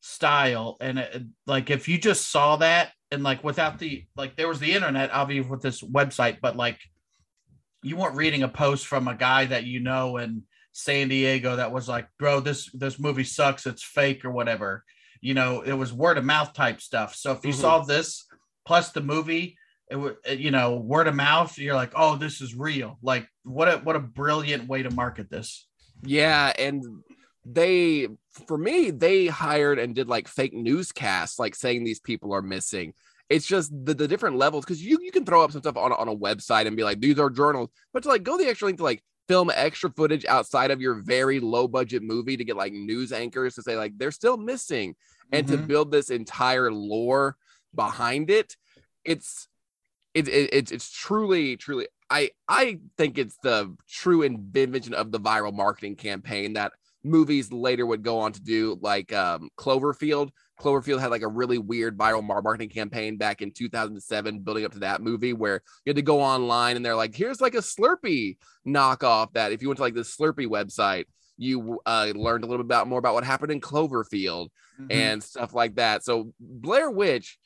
style, 0.00 0.76
and 0.80 0.98
it, 0.98 1.24
like 1.46 1.70
if 1.70 1.88
you 1.88 1.98
just 1.98 2.30
saw 2.30 2.56
that 2.56 2.92
and 3.10 3.22
like 3.22 3.42
without 3.42 3.78
the 3.78 4.04
like 4.16 4.36
there 4.36 4.48
was 4.48 4.60
the 4.60 4.72
internet 4.72 5.10
obviously 5.12 5.50
with 5.50 5.62
this 5.62 5.80
website, 5.82 6.40
but 6.40 6.56
like 6.56 6.78
you 7.82 7.96
weren't 7.96 8.16
reading 8.16 8.42
a 8.42 8.48
post 8.48 8.86
from 8.86 9.08
a 9.08 9.14
guy 9.14 9.46
that 9.46 9.64
you 9.64 9.80
know 9.80 10.18
in 10.18 10.42
San 10.72 11.08
Diego 11.08 11.56
that 11.56 11.72
was 11.72 11.88
like, 11.88 12.06
bro, 12.18 12.40
this 12.40 12.70
this 12.72 12.98
movie 13.00 13.24
sucks, 13.24 13.66
it's 13.66 13.82
fake 13.82 14.24
or 14.24 14.30
whatever. 14.30 14.84
You 15.20 15.34
know, 15.34 15.62
it 15.62 15.72
was 15.72 15.92
word 15.92 16.18
of 16.18 16.24
mouth 16.24 16.52
type 16.52 16.80
stuff. 16.80 17.16
So 17.16 17.32
if 17.32 17.44
you 17.44 17.52
Mhm. 17.52 17.56
saw 17.60 17.78
this 17.80 18.27
plus 18.68 18.92
the 18.92 19.00
movie, 19.00 19.56
it 19.90 19.96
would 19.96 20.16
you 20.36 20.50
know 20.50 20.76
word 20.76 21.08
of 21.08 21.14
mouth. 21.14 21.56
You're 21.58 21.74
like, 21.74 21.92
oh, 21.96 22.16
this 22.16 22.40
is 22.40 22.54
real. 22.54 22.98
Like 23.02 23.26
what 23.42 23.68
a 23.68 23.78
what 23.78 23.96
a 23.96 24.00
brilliant 24.00 24.68
way 24.68 24.82
to 24.82 24.90
market 24.90 25.30
this. 25.30 25.66
Yeah, 26.02 26.52
and 26.58 26.84
they 27.44 28.08
for 28.46 28.58
me 28.58 28.90
they 28.90 29.26
hired 29.26 29.78
and 29.78 29.94
did 29.94 30.06
like 30.06 30.28
fake 30.28 30.52
newscasts 30.52 31.38
like 31.38 31.54
saying 31.54 31.82
these 31.82 31.98
people 32.00 32.32
are 32.34 32.42
missing 32.42 32.92
it's 33.30 33.46
just 33.46 33.70
the, 33.84 33.94
the 33.94 34.08
different 34.08 34.36
levels 34.36 34.64
because 34.64 34.82
you, 34.84 34.98
you 35.02 35.10
can 35.12 35.24
throw 35.24 35.42
up 35.44 35.52
some 35.52 35.60
stuff 35.62 35.76
on, 35.76 35.92
a- 35.92 35.96
on 35.96 36.08
a 36.08 36.16
website 36.16 36.66
and 36.66 36.76
be 36.76 36.82
like 36.84 37.00
these 37.00 37.18
are 37.18 37.30
journals 37.30 37.70
but 37.92 38.02
to 38.02 38.08
like 38.10 38.22
go 38.22 38.36
the 38.36 38.46
extra 38.46 38.66
length 38.66 38.78
to 38.78 38.84
like 38.84 39.02
film 39.28 39.50
extra 39.54 39.90
footage 39.90 40.24
outside 40.26 40.70
of 40.70 40.80
your 40.80 40.94
very 41.02 41.40
low 41.40 41.66
budget 41.68 42.02
movie 42.02 42.36
to 42.36 42.44
get 42.44 42.56
like 42.56 42.72
news 42.72 43.12
anchors 43.12 43.54
to 43.54 43.62
say 43.62 43.76
like 43.76 43.92
they're 43.96 44.10
still 44.12 44.36
missing 44.36 44.94
and 45.32 45.46
to 45.48 45.56
Mhm. 45.56 45.66
build 45.66 45.90
this 45.92 46.10
entire 46.10 46.70
lore 46.72 47.36
behind 47.74 48.30
it 48.30 48.56
it's 49.04 49.48
it, 50.14 50.28
it, 50.28 50.50
it's 50.52 50.72
it's 50.72 50.90
truly 50.90 51.56
truly 51.56 51.86
i 52.10 52.30
i 52.48 52.78
think 52.96 53.18
it's 53.18 53.36
the 53.42 53.74
true 53.88 54.22
invention 54.22 54.94
of 54.94 55.12
the 55.12 55.20
viral 55.20 55.52
marketing 55.54 55.94
campaign 55.96 56.54
that 56.54 56.72
movies 57.04 57.52
later 57.52 57.86
would 57.86 58.02
go 58.02 58.18
on 58.18 58.32
to 58.32 58.40
do 58.42 58.78
like 58.80 59.12
um 59.12 59.48
cloverfield 59.56 60.30
cloverfield 60.60 60.98
had 60.98 61.10
like 61.10 61.22
a 61.22 61.28
really 61.28 61.58
weird 61.58 61.96
viral 61.96 62.22
marketing 62.24 62.68
campaign 62.68 63.16
back 63.16 63.40
in 63.40 63.52
2007 63.52 64.40
building 64.40 64.64
up 64.64 64.72
to 64.72 64.80
that 64.80 65.00
movie 65.00 65.32
where 65.32 65.62
you 65.84 65.90
had 65.90 65.96
to 65.96 66.02
go 66.02 66.20
online 66.20 66.74
and 66.76 66.84
they're 66.84 66.96
like 66.96 67.14
here's 67.14 67.40
like 67.40 67.54
a 67.54 67.58
slurpee 67.58 68.36
knockoff 68.66 69.32
that 69.34 69.52
if 69.52 69.62
you 69.62 69.68
went 69.68 69.76
to 69.76 69.82
like 69.82 69.94
the 69.94 70.00
slurpee 70.00 70.48
website 70.48 71.04
you 71.40 71.80
uh, 71.86 72.12
learned 72.16 72.42
a 72.42 72.46
little 72.48 72.64
bit 72.64 72.66
about 72.66 72.88
more 72.88 72.98
about 72.98 73.14
what 73.14 73.22
happened 73.22 73.52
in 73.52 73.60
cloverfield 73.60 74.48
Mhm. 74.80 74.86
and 74.90 75.22
stuff 75.22 75.54
like 75.54 75.74
that. 75.76 76.04
So 76.04 76.32
Blair 76.40 76.90
Witch, 76.90 77.38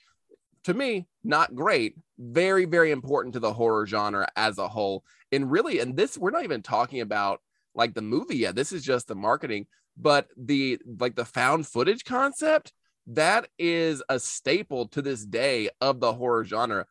to 0.64 0.74
me, 0.74 1.06
not 1.24 1.54
great. 1.54 1.96
Very, 2.18 2.64
very 2.64 2.90
important 2.90 3.34
to 3.34 3.40
the 3.40 3.52
horror 3.52 3.86
genre 3.86 4.26
as 4.36 4.58
a 4.58 4.68
whole. 4.68 5.04
And 5.30 5.50
really, 5.50 5.80
and 5.80 5.96
this 5.96 6.18
we're 6.18 6.30
not 6.30 6.44
even 6.44 6.62
talking 6.62 7.00
about 7.00 7.40
like 7.74 7.94
the 7.94 8.02
movie 8.02 8.36
yet. 8.36 8.54
This 8.54 8.72
is 8.72 8.84
just 8.84 9.08
the 9.08 9.14
marketing, 9.14 9.66
but 9.96 10.28
the 10.36 10.78
like 10.98 11.16
the 11.16 11.24
found 11.24 11.66
footage 11.66 12.04
concept 12.04 12.72
that 13.08 13.48
is 13.58 14.02
a 14.08 14.18
staple 14.18 14.88
to 14.88 15.02
this 15.02 15.24
day 15.24 15.68
of 15.80 16.00
the 16.00 16.12
horror 16.12 16.44
genre. 16.44 16.86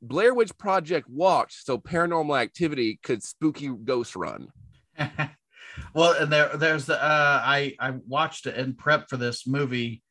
Blair 0.00 0.34
Witch 0.34 0.56
Project 0.58 1.08
watched 1.08 1.64
so 1.64 1.78
paranormal 1.78 2.40
activity 2.40 2.98
could 3.02 3.22
spooky 3.22 3.68
ghost 3.68 4.16
run. 4.16 4.48
well, 5.94 6.14
and 6.20 6.30
there, 6.30 6.56
there's 6.56 6.86
the 6.86 7.02
uh, 7.02 7.42
I 7.44 7.74
I 7.80 7.92
watched 8.06 8.46
it 8.46 8.56
in 8.56 8.74
prep 8.74 9.08
for 9.08 9.16
this 9.16 9.46
movie, 9.46 10.02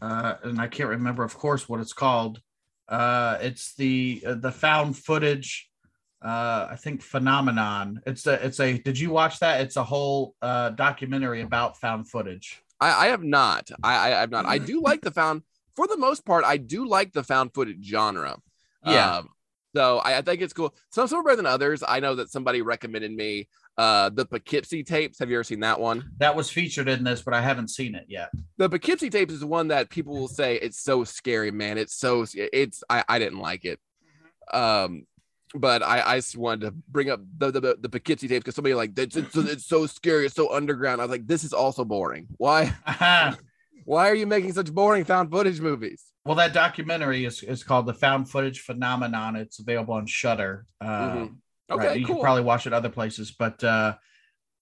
uh, 0.00 0.34
and 0.42 0.60
I 0.60 0.68
can't 0.68 0.88
remember, 0.88 1.22
of 1.22 1.36
course, 1.36 1.68
what 1.68 1.80
it's 1.80 1.92
called. 1.92 2.40
Uh, 2.88 3.38
it's 3.40 3.74
the 3.74 4.22
uh, 4.26 4.34
the 4.34 4.50
found 4.50 4.96
footage. 4.96 5.68
Uh, 6.22 6.68
I 6.70 6.76
think 6.76 7.02
phenomenon. 7.02 8.00
It's 8.06 8.26
a 8.26 8.44
it's 8.44 8.60
a. 8.60 8.78
Did 8.78 8.98
you 8.98 9.10
watch 9.10 9.38
that? 9.40 9.60
It's 9.60 9.76
a 9.76 9.84
whole 9.84 10.34
uh, 10.42 10.70
documentary 10.70 11.42
about 11.42 11.78
found 11.78 12.10
footage. 12.10 12.62
I, 12.80 13.06
I 13.06 13.08
have 13.08 13.22
not. 13.22 13.70
I, 13.82 14.12
I 14.12 14.20
have 14.20 14.30
not. 14.30 14.46
I 14.46 14.58
do 14.58 14.80
like 14.84 15.02
the 15.02 15.10
found 15.10 15.42
for 15.76 15.86
the 15.86 15.96
most 15.96 16.24
part. 16.24 16.44
I 16.44 16.56
do 16.56 16.86
like 16.86 17.12
the 17.12 17.22
found 17.22 17.54
footage 17.54 17.84
genre. 17.84 18.38
Yeah. 18.84 19.18
Um, 19.18 19.28
so 19.74 19.98
I, 19.98 20.18
I 20.18 20.22
think 20.22 20.42
it's 20.42 20.52
cool. 20.52 20.74
Some 20.90 21.06
some 21.06 21.20
are 21.20 21.22
better 21.22 21.36
than 21.36 21.46
others. 21.46 21.82
I 21.86 22.00
know 22.00 22.16
that 22.16 22.30
somebody 22.30 22.62
recommended 22.62 23.12
me 23.12 23.48
uh 23.78 24.10
the 24.10 24.24
Poughkeepsie 24.26 24.82
tapes. 24.84 25.18
Have 25.18 25.30
you 25.30 25.36
ever 25.36 25.44
seen 25.44 25.60
that 25.60 25.80
one? 25.80 26.10
That 26.18 26.34
was 26.36 26.50
featured 26.50 26.88
in 26.88 27.04
this, 27.04 27.22
but 27.22 27.34
I 27.34 27.40
haven't 27.40 27.68
seen 27.68 27.94
it 27.94 28.06
yet. 28.08 28.30
The 28.58 28.68
Poughkeepsie 28.68 29.10
tapes 29.10 29.32
is 29.32 29.40
the 29.40 29.46
one 29.46 29.68
that 29.68 29.90
people 29.90 30.14
will 30.14 30.28
say 30.28 30.56
it's 30.56 30.80
so 30.80 31.04
scary, 31.04 31.50
man. 31.50 31.78
It's 31.78 31.94
so 31.96 32.26
it's 32.34 32.82
I, 32.90 33.04
I 33.08 33.18
didn't 33.18 33.38
like 33.38 33.64
it. 33.64 33.78
Um 34.52 35.06
but 35.52 35.82
I, 35.82 36.00
I 36.02 36.16
just 36.18 36.36
wanted 36.36 36.66
to 36.66 36.70
bring 36.88 37.10
up 37.10 37.20
the 37.38 37.50
the, 37.50 37.76
the 37.80 37.88
Poughkeepsie 37.88 38.28
tapes 38.28 38.44
because 38.44 38.54
somebody 38.54 38.74
like 38.74 38.96
it's, 38.98 39.16
it's, 39.16 39.36
it's 39.36 39.66
so 39.66 39.86
scary, 39.86 40.26
it's 40.26 40.34
so 40.34 40.52
underground. 40.54 41.00
I 41.00 41.04
was 41.04 41.10
like, 41.10 41.26
this 41.26 41.42
is 41.44 41.52
also 41.52 41.84
boring. 41.84 42.28
Why 42.36 42.72
why 43.84 44.08
are 44.08 44.14
you 44.14 44.26
making 44.26 44.52
such 44.52 44.72
boring 44.72 45.04
found 45.04 45.30
footage 45.30 45.60
movies? 45.60 46.04
Well, 46.24 46.36
that 46.36 46.52
documentary 46.52 47.24
is, 47.24 47.42
is 47.42 47.64
called 47.64 47.86
the 47.86 47.94
Found 47.94 48.30
Footage 48.30 48.60
Phenomenon. 48.60 49.36
It's 49.36 49.58
available 49.58 49.94
on 49.94 50.06
Shudder. 50.06 50.66
Uh, 50.80 50.86
Mhm. 50.86 51.34
Okay, 51.70 51.86
right, 51.88 51.98
You 52.00 52.06
cool. 52.06 52.16
can 52.16 52.22
probably 52.22 52.42
watch 52.42 52.66
it 52.66 52.72
other 52.72 52.88
places, 52.88 53.30
but 53.30 53.62
uh, 53.62 53.96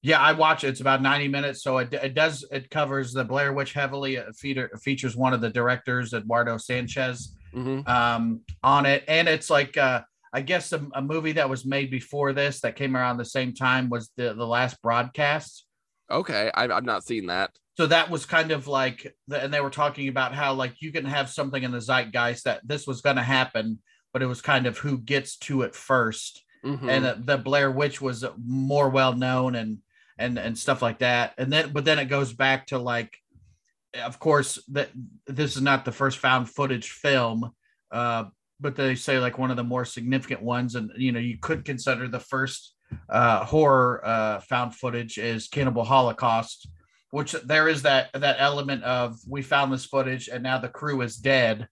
yeah, 0.03 0.21
I 0.21 0.33
watch 0.33 0.62
it. 0.65 0.69
It's 0.69 0.81
about 0.81 1.03
90 1.03 1.29
minutes. 1.29 1.62
So 1.62 1.79
it, 1.79 1.93
it 1.93 2.15
does, 2.15 2.45
it 2.53 2.71
covers 2.71 3.12
the 3.12 3.25
Blair 3.25 3.53
Witch 3.53 3.73
heavily. 3.73 4.17
It 4.17 4.35
feature, 4.37 4.71
features 4.83 5.17
one 5.17 5.33
of 5.33 5.41
the 5.41 5.50
directors, 5.50 6.12
Eduardo 6.12 6.57
Sanchez, 6.59 7.35
Mhm. 7.55 7.88
um, 7.88 8.41
on 8.62 8.85
it. 8.87 9.05
And 9.09 9.27
it's 9.29 9.49
like, 9.50 9.77
uh, 9.77 10.03
I 10.33 10.43
guess 10.43 10.73
a, 10.73 10.87
a 10.93 11.00
movie 11.00 11.33
that 11.33 11.49
was 11.49 11.65
made 11.65 11.91
before 11.91 12.35
this 12.35 12.61
that 12.61 12.77
came 12.77 12.95
around 12.97 13.17
the 13.17 13.25
same 13.25 13.55
time 13.55 13.88
was 13.88 14.11
the, 14.17 14.35
the 14.35 14.47
last 14.47 14.81
broadcast. 14.83 15.65
Okay, 16.11 16.50
I, 16.55 16.65
I've 16.69 16.85
not 16.85 17.05
seen 17.05 17.27
that. 17.27 17.50
so 17.79 17.87
that 17.87 18.11
was 18.11 18.27
kind 18.27 18.50
of 18.50 18.67
like 18.69 19.15
the, 19.29 19.43
and 19.43 19.53
they 19.53 19.61
were 19.61 19.71
talking 19.71 20.09
about 20.09 20.35
how 20.35 20.53
like 20.55 20.75
you 20.81 20.93
can 20.93 21.05
have 21.07 21.29
something 21.31 21.62
in 21.62 21.71
the 21.71 21.81
zeitgeist 21.81 22.45
that 22.45 22.61
this 22.67 22.87
was 22.87 23.00
going 23.00 23.17
to 23.17 23.23
happen 23.23 23.79
but 24.12 24.23
it 24.23 24.27
was 24.27 24.41
kind 24.41 24.67
of 24.67 24.79
who 24.79 24.99
gets 24.99 25.37
to 25.37 25.62
it 25.62 25.73
1st 25.75 26.41
Mhm. 26.65 26.88
and 26.88 27.05
uh, 27.07 27.15
the 27.19 27.38
blair 27.38 27.71
witch 27.71 28.00
was 28.00 28.25
more 28.45 28.88
well 28.88 29.15
known 29.15 29.55
and 29.55 29.79
and 30.19 30.38
and 30.38 30.59
stuff 30.59 30.83
like 30.83 30.99
that 30.99 31.35
and 31.38 31.53
then 31.53 31.73
but 31.73 31.85
then 31.85 31.99
it 31.99 32.07
goes 32.07 32.33
back 32.33 32.67
to 32.67 32.79
like 32.79 33.17
of 34.05 34.19
course 34.19 34.59
that 34.69 34.91
this 35.27 35.57
is 35.57 35.62
not 35.62 35.85
the 35.85 35.93
first 35.93 36.19
found 36.19 36.49
footage 36.50 36.91
film 36.91 37.50
uh 37.93 38.25
but 38.61 38.75
they 38.75 38.95
say 38.97 39.19
like 39.19 39.38
one 39.38 39.50
of 39.50 39.57
the 39.57 39.65
more 39.65 39.85
significant 39.85 40.43
ones 40.43 40.75
and 40.75 40.91
you 40.97 41.12
know 41.12 41.21
you 41.21 41.38
could 41.38 41.65
consider 41.65 42.09
the 42.09 42.21
first 42.21 42.75
uh 43.09 43.45
horror 43.45 44.00
uh 44.05 44.41
found 44.41 44.75
footage 44.75 45.19
is 45.19 45.49
cannibal 45.49 45.85
holocaust 45.85 46.69
which 47.11 47.33
there 47.45 47.69
is 47.69 47.83
that 47.83 48.11
that 48.12 48.37
element 48.38 48.83
of 48.83 49.17
we 49.27 49.41
found 49.41 49.73
this 49.73 49.87
footage 49.87 50.29
and 50.29 50.43
now 50.43 50.59
the 50.59 50.69
crew 50.69 51.00
is 51.00 51.17
dead 51.17 51.69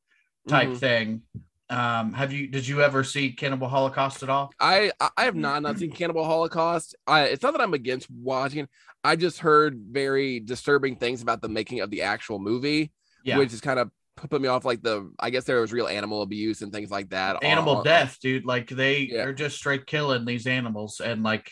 type 0.49 0.69
Mhm. 0.69 0.77
thing 0.79 1.23
um 1.69 2.13
have 2.13 2.33
you 2.33 2.47
did 2.47 2.67
you 2.67 2.81
ever 2.81 3.03
see 3.03 3.33
cannibal 3.33 3.67
holocaust 3.69 4.23
at 4.23 4.29
all 4.31 4.51
I 4.61 4.93
I- 5.01 5.25
have 5.25 5.35
not 5.35 5.63
not 5.63 5.79
seen 5.79 5.91
Cannibal 5.91 6.25
Holocaust. 6.25 6.95
I 7.07 7.25
it's 7.25 7.43
not 7.43 7.53
that 7.53 7.61
I'm 7.61 7.75
against 7.75 8.09
watching. 8.11 8.69
I 9.03 9.17
just 9.17 9.41
heard 9.41 9.81
very 9.91 10.39
disturbing 10.41 10.97
things 10.97 11.23
about 11.23 11.43
the 11.43 11.49
making 11.49 11.81
of 11.81 11.91
the 11.91 12.03
actual 12.03 12.39
movie, 12.39 12.93
yeah 13.25 13.39
which 13.39 13.53
is 13.53 13.61
kind 13.61 13.79
of 13.81 13.91
put 14.17 14.41
me 14.41 14.49
off. 14.49 14.65
Like 14.65 14.83
the 14.83 15.13
I 15.19 15.31
guess 15.31 15.45
there 15.45 15.61
was 15.61 15.73
real 15.73 15.89
animal 15.89 16.23
abuse 16.23 16.63
and 16.63 16.73
things 16.73 16.91
like 16.91 17.11
that. 17.11 17.43
animal 17.43 17.83
death 17.83 18.19
dude 18.23 18.45
like 18.47 18.69
they 18.69 19.01
Yeah. 19.01 19.25
are 19.25 19.33
just 19.35 19.57
straight 19.57 19.87
killing 19.87 20.25
these 20.25 20.47
animals 20.47 21.01
and 21.01 21.23
like 21.25 21.51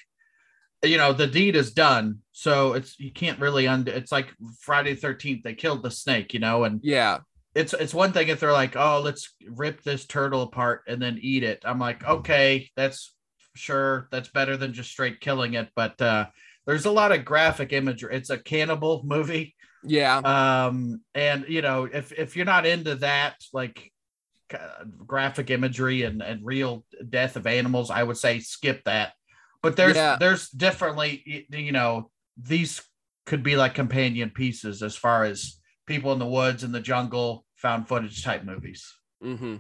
you 0.85 0.97
know 0.97 1.13
the 1.13 1.27
deed 1.27 1.57
is 1.57 1.73
done 1.73 2.19
so 2.33 2.75
it's 2.75 2.99
you 3.01 3.11
can't 3.11 3.41
really 3.41 3.65
undo 3.67 3.91
it's 3.91 4.13
like 4.13 4.29
friday 4.61 4.95
13th 4.95 5.43
they 5.43 5.55
killed 5.55 5.83
the 5.83 5.91
snake 5.91 6.35
you 6.35 6.41
know 6.41 6.65
and 6.65 6.81
Yeah, 6.83 7.19
it's 7.55 7.73
it's 7.73 7.95
one 7.95 8.13
thing 8.13 8.29
if 8.29 8.41
they're 8.41 8.53
like 8.53 8.77
oh 8.77 9.01
let's 9.03 9.35
rip 9.49 9.83
this 9.83 10.07
turtle 10.07 10.43
apart 10.43 10.83
and 10.89 11.01
then 11.01 11.19
eat 11.21 11.43
it 11.43 11.63
i'm 11.65 11.79
like 11.79 12.05
okay 12.05 12.71
that's 12.77 13.15
sure 13.55 14.09
that's 14.11 14.29
better 14.29 14.57
than 14.57 14.73
just 14.73 14.91
straight 14.91 15.21
killing 15.21 15.55
it 15.55 15.69
but 15.77 16.01
uh 16.03 16.27
there's 16.67 16.87
a 16.87 16.91
lot 16.91 17.13
of 17.13 17.25
graphic 17.25 17.73
imagery 17.73 18.15
it's 18.15 18.31
a 18.31 18.39
cannibal 18.39 19.03
movie 19.07 19.55
Yeah. 19.87 20.19
Um, 20.19 21.03
and 21.15 21.45
you 21.49 21.61
know, 21.63 21.85
if 21.85 22.11
if 22.13 22.37
you're 22.37 22.47
not 22.47 22.65
into 22.65 22.95
that, 22.97 23.35
like 23.53 23.93
uh, 24.53 24.85
graphic 25.07 25.51
imagery 25.51 26.03
and 26.03 26.23
and 26.23 26.41
real 26.45 26.85
death 27.09 27.37
of 27.37 27.47
animals, 27.47 27.91
I 27.91 28.03
would 28.03 28.17
say 28.17 28.41
skip 28.41 28.83
that. 28.85 29.13
But 29.63 29.77
there's 29.77 29.97
Yeah. 29.97 30.17
there's 30.19 30.49
definitely 30.49 31.47
you 31.51 31.73
know 31.73 32.11
these 32.37 32.83
could 33.27 33.43
be 33.43 33.57
like 33.57 33.75
companion 33.75 34.31
pieces 34.31 34.83
as 34.83 34.97
far 34.97 35.25
as 35.25 35.59
people 35.87 36.13
in 36.13 36.19
the 36.19 36.27
woods 36.27 36.65
and 36.65 36.75
the 36.75 36.81
jungle 36.81 37.44
found 37.65 37.89
footage 37.89 38.23
type 38.23 38.45
movies. 38.45 38.93
hmm 39.23 39.57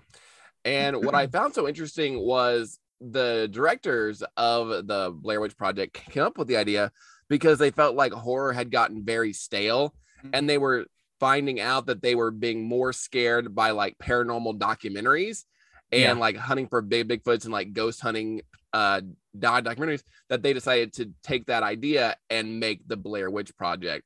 And 0.65 0.97
what 1.05 1.15
I 1.15 1.27
found 1.27 1.55
so 1.55 1.67
interesting 1.67 2.21
was 2.21 2.79
the 3.01 3.49
directors 3.51 4.23
of 4.37 4.87
the 4.87 5.11
Blair 5.15 5.41
Witch 5.41 5.57
Project 5.57 5.95
came 5.95 6.23
up 6.23 6.37
with 6.37 6.47
the 6.49 6.59
idea 6.59 6.93
because 7.31 7.59
they 7.59 7.71
felt 7.71 7.97
like 7.97 8.13
horror 8.13 8.53
had 8.53 8.71
gotten 8.71 9.05
very 9.07 9.33
stale 9.33 9.95
and 10.35 10.49
they 10.49 10.59
were 10.59 10.85
finding 11.19 11.61
out 11.61 11.87
that 11.87 12.03
they 12.03 12.15
were 12.15 12.31
being 12.31 12.63
more 12.63 12.93
scared 12.93 13.55
by 13.55 13.71
like 13.71 13.97
paranormal 13.99 14.59
documentaries 14.59 15.45
and 15.91 16.03
Yeah. 16.03 16.13
like 16.13 16.37
hunting 16.37 16.69
for 16.69 16.83
big 16.83 17.09
Bigfoots 17.09 17.45
and 17.45 17.53
like 17.53 17.73
ghost 17.73 18.01
hunting 18.03 18.43
uh 18.75 19.01
doc- 19.39 19.65
documentaries 19.65 20.03
that 20.29 20.43
they 20.43 20.53
decided 20.53 20.93
to 20.95 21.11
take 21.23 21.47
that 21.47 21.63
idea 21.63 22.17
and 22.29 22.61
make 22.61 22.87
the 22.87 22.97
Blair 22.99 23.31
Witch 23.31 23.57
Project. 23.57 24.05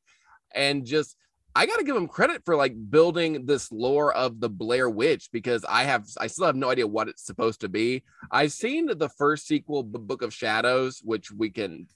And 0.54 0.84
just 0.86 1.16
I 1.58 1.66
got 1.66 1.78
to 1.78 1.84
give 1.84 1.96
them 1.96 2.06
credit 2.06 2.44
for 2.44 2.54
like 2.54 2.72
building 2.88 3.44
this 3.44 3.72
lore 3.72 4.14
of 4.14 4.38
the 4.38 4.48
Blair 4.48 4.88
Witch 4.88 5.28
because 5.32 5.64
I 5.68 5.82
have 5.82 6.06
I 6.16 6.28
still 6.28 6.46
have 6.46 6.54
no 6.54 6.70
idea 6.70 6.86
what 6.86 7.08
it's 7.08 7.24
supposed 7.24 7.62
to 7.62 7.68
be. 7.68 8.04
I've 8.30 8.52
seen 8.52 8.86
the 8.86 9.08
first 9.08 9.48
sequel, 9.48 9.82
B- 9.82 9.98
Book 9.98 10.22
of 10.22 10.32
Shadows, 10.32 11.00
which 11.04 11.32
we 11.32 11.50
can 11.50 11.88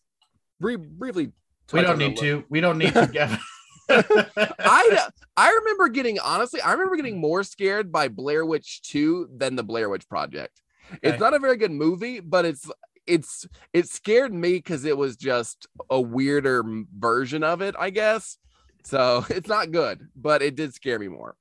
bri- 0.58 0.74
briefly. 0.74 1.30
We 1.72 1.82
don't 1.82 1.96
need 1.96 2.16
to. 2.16 2.44
We 2.48 2.60
don't 2.60 2.76
need 2.76 2.92
to 2.94 3.06
get. 3.06 3.30
I 3.88 5.08
I 5.36 5.50
remember 5.50 5.88
getting 5.90 6.18
honestly, 6.18 6.60
I 6.60 6.72
remember 6.72 6.96
getting 6.96 7.20
more 7.20 7.44
scared 7.44 7.92
by 7.92 8.08
Blair 8.08 8.44
Witch 8.44 8.82
2 8.82 9.28
than 9.36 9.54
the 9.54 9.62
Blair 9.62 9.88
Witch 9.88 10.08
Project. 10.08 10.60
It's 11.02 11.20
not 11.20 11.34
a 11.34 11.38
very 11.38 11.56
good 11.56 11.70
movie, 11.70 12.18
but 12.18 12.44
it's 12.44 12.68
it's 13.06 13.46
it 13.72 13.88
scared 13.88 14.34
me 14.34 14.54
because 14.54 14.84
it 14.84 14.96
was 14.96 15.16
just 15.16 15.68
a 15.88 16.00
weirder 16.00 16.64
version 16.98 17.44
of 17.44 17.62
it, 17.62 17.76
I 17.78 17.90
guess. 17.90 18.38
So 18.84 19.24
it's 19.30 19.48
not 19.48 19.70
good, 19.70 20.08
but 20.16 20.42
it 20.42 20.54
did 20.56 20.74
scare 20.74 20.98
me 20.98 21.08
more. 21.08 21.36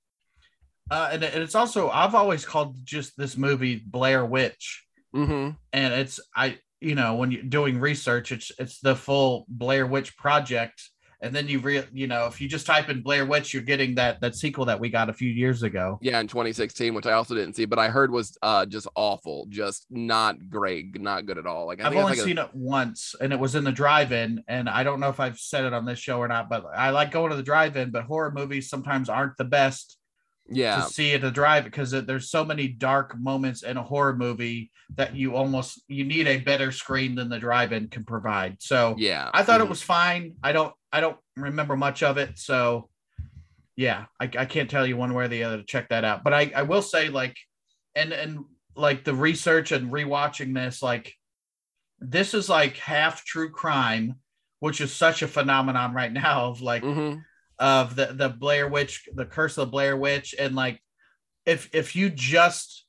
Uh, 0.90 1.10
and, 1.14 1.24
and 1.24 1.42
it's 1.44 1.56
also 1.56 1.90
I've 1.90 2.16
always 2.16 2.46
called 2.46 2.76
just 2.84 3.18
this 3.18 3.38
movie 3.38 3.82
Blair 3.86 4.26
Witch, 4.26 4.86
hmm 5.14 5.52
and 5.74 5.94
it's 5.94 6.20
I 6.36 6.60
you 6.82 6.96
know 6.96 7.16
when 7.16 7.32
you're 7.32 7.44
doing 7.44 7.80
research, 7.80 8.32
it's 8.32 8.52
it's 8.60 8.80
the 8.80 8.96
full 8.96 9.46
Blair 9.48 9.88
Witch 9.88 10.18
project, 10.18 10.82
and 11.22 11.36
then 11.36 11.48
you 11.48 11.60
re 11.60 11.84
you 11.94 12.08
know 12.08 12.26
if 12.26 12.42
you 12.42 12.48
just 12.48 12.66
type 12.66 12.90
in 12.90 13.02
Blair 13.02 13.26
Witch, 13.26 13.54
you're 13.54 13.64
getting 13.64 13.96
that 13.96 14.20
that 14.22 14.36
sequel 14.36 14.66
that 14.66 14.80
we 14.80 14.90
got 14.90 15.10
a 15.10 15.14
few 15.14 15.30
years 15.30 15.64
ago. 15.64 16.00
Yeah, 16.02 16.20
in 16.20 16.28
2016, 16.28 16.94
which 16.94 17.06
I 17.06 17.14
also 17.14 17.36
didn't 17.36 17.56
see, 17.56 17.66
but 17.66 17.80
I 17.80 17.90
heard 17.90 18.12
was 18.12 18.38
uh 18.42 18.66
just 18.66 18.88
awful, 18.96 19.46
just 19.50 19.86
not 19.90 20.50
great, 20.50 21.00
not 21.00 21.26
good 21.26 21.38
at 21.38 21.46
all. 21.46 21.68
Like 21.68 21.82
I 21.82 21.86
I've 21.86 21.92
think 21.92 22.04
only 22.04 22.18
like 22.18 22.22
a- 22.22 22.28
seen 22.28 22.38
it 22.38 22.50
once, 22.54 23.16
and 23.22 23.32
it 23.32 23.40
was 23.40 23.56
in 23.56 23.64
the 23.64 23.72
drive-in. 23.72 24.44
And 24.48 24.68
I 24.68 24.84
don't 24.84 25.00
know 25.00 25.10
if 25.10 25.20
I've 25.20 25.40
said 25.40 25.66
it 25.66 25.74
on 25.74 25.86
this 25.86 26.00
show 26.00 26.18
or 26.18 26.28
not, 26.28 26.50
but 26.50 26.66
I 26.76 26.90
like 26.90 27.12
going 27.12 27.30
to 27.30 27.38
the 27.38 27.44
drive-in. 27.44 27.92
But 27.92 28.04
horror 28.04 28.32
movies 28.32 28.70
sometimes 28.70 29.10
aren't 29.10 29.38
the 29.38 29.46
best 29.46 29.98
yeah, 30.50 30.78
to 30.78 30.82
see 30.84 31.14
at 31.14 31.22
the 31.22 31.32
drive 31.32 31.64
because 31.64 31.92
there's 31.92 32.30
so 32.30 32.44
many 32.44 32.68
dark 32.68 33.18
moments 33.18 33.64
in 33.64 33.78
a 33.78 33.84
horror 33.84 34.16
movie 34.16 34.72
that 34.96 35.16
you 35.16 35.36
almost 35.36 35.84
you 35.88 36.04
need 36.04 36.28
a 36.28 36.40
better 36.40 36.72
screen 36.72 37.16
than 37.16 37.30
the 37.30 37.40
drive-in 37.40 37.88
can 37.88 38.04
provide. 38.04 38.58
So 38.60 38.96
yeah. 38.98 39.30
I 39.34 39.44
thought 39.44 39.62
mhm. 39.62 39.66
it 39.66 39.70
was 39.70 39.82
fine. 39.82 40.34
I 40.44 40.52
don't 40.52 40.74
I 40.92 41.00
don't 41.02 41.18
remember 41.38 41.76
much 41.76 42.04
of 42.04 42.18
it, 42.18 42.38
so 42.38 42.90
yeah, 43.76 44.06
I, 44.20 44.26
I 44.38 44.46
can't 44.46 44.70
tell 44.70 44.86
you 44.86 44.98
one 44.98 45.14
way 45.14 45.26
or 45.26 45.28
the 45.28 45.44
other 45.44 45.58
to 45.58 45.64
check 45.64 45.90
that 45.90 46.04
out. 46.04 46.24
But 46.24 46.34
I 46.34 46.52
I 46.56 46.64
will 46.64 46.82
say 46.82 47.10
like 47.10 47.38
and 47.96 48.12
and 48.14 48.46
like 48.76 49.04
the 49.04 49.14
research 49.14 49.72
and 49.72 49.92
rewatching 49.92 50.54
this 50.54 50.82
like 50.82 51.14
this 52.00 52.34
is 52.34 52.50
like 52.50 52.78
half 52.78 53.24
true 53.26 53.50
crime, 53.50 54.16
which 54.60 54.82
is 54.82 54.92
such 54.92 55.22
a 55.22 55.28
phenomenon 55.28 55.94
right 55.94 56.12
now 56.12 56.46
of 56.50 56.62
like 56.62 56.84
Mhm. 56.84 57.24
of 57.60 57.96
the 57.96 58.08
the 58.08 58.30
Blair 58.30 58.68
Witch, 58.68 59.08
the 59.14 59.26
Curse 59.26 59.58
of 59.58 59.68
the 59.68 59.72
Blair 59.72 59.96
Witch, 59.98 60.36
and 60.38 60.56
like 60.56 60.82
if 61.46 61.70
if 61.74 61.96
you 61.96 62.10
just 62.10 62.86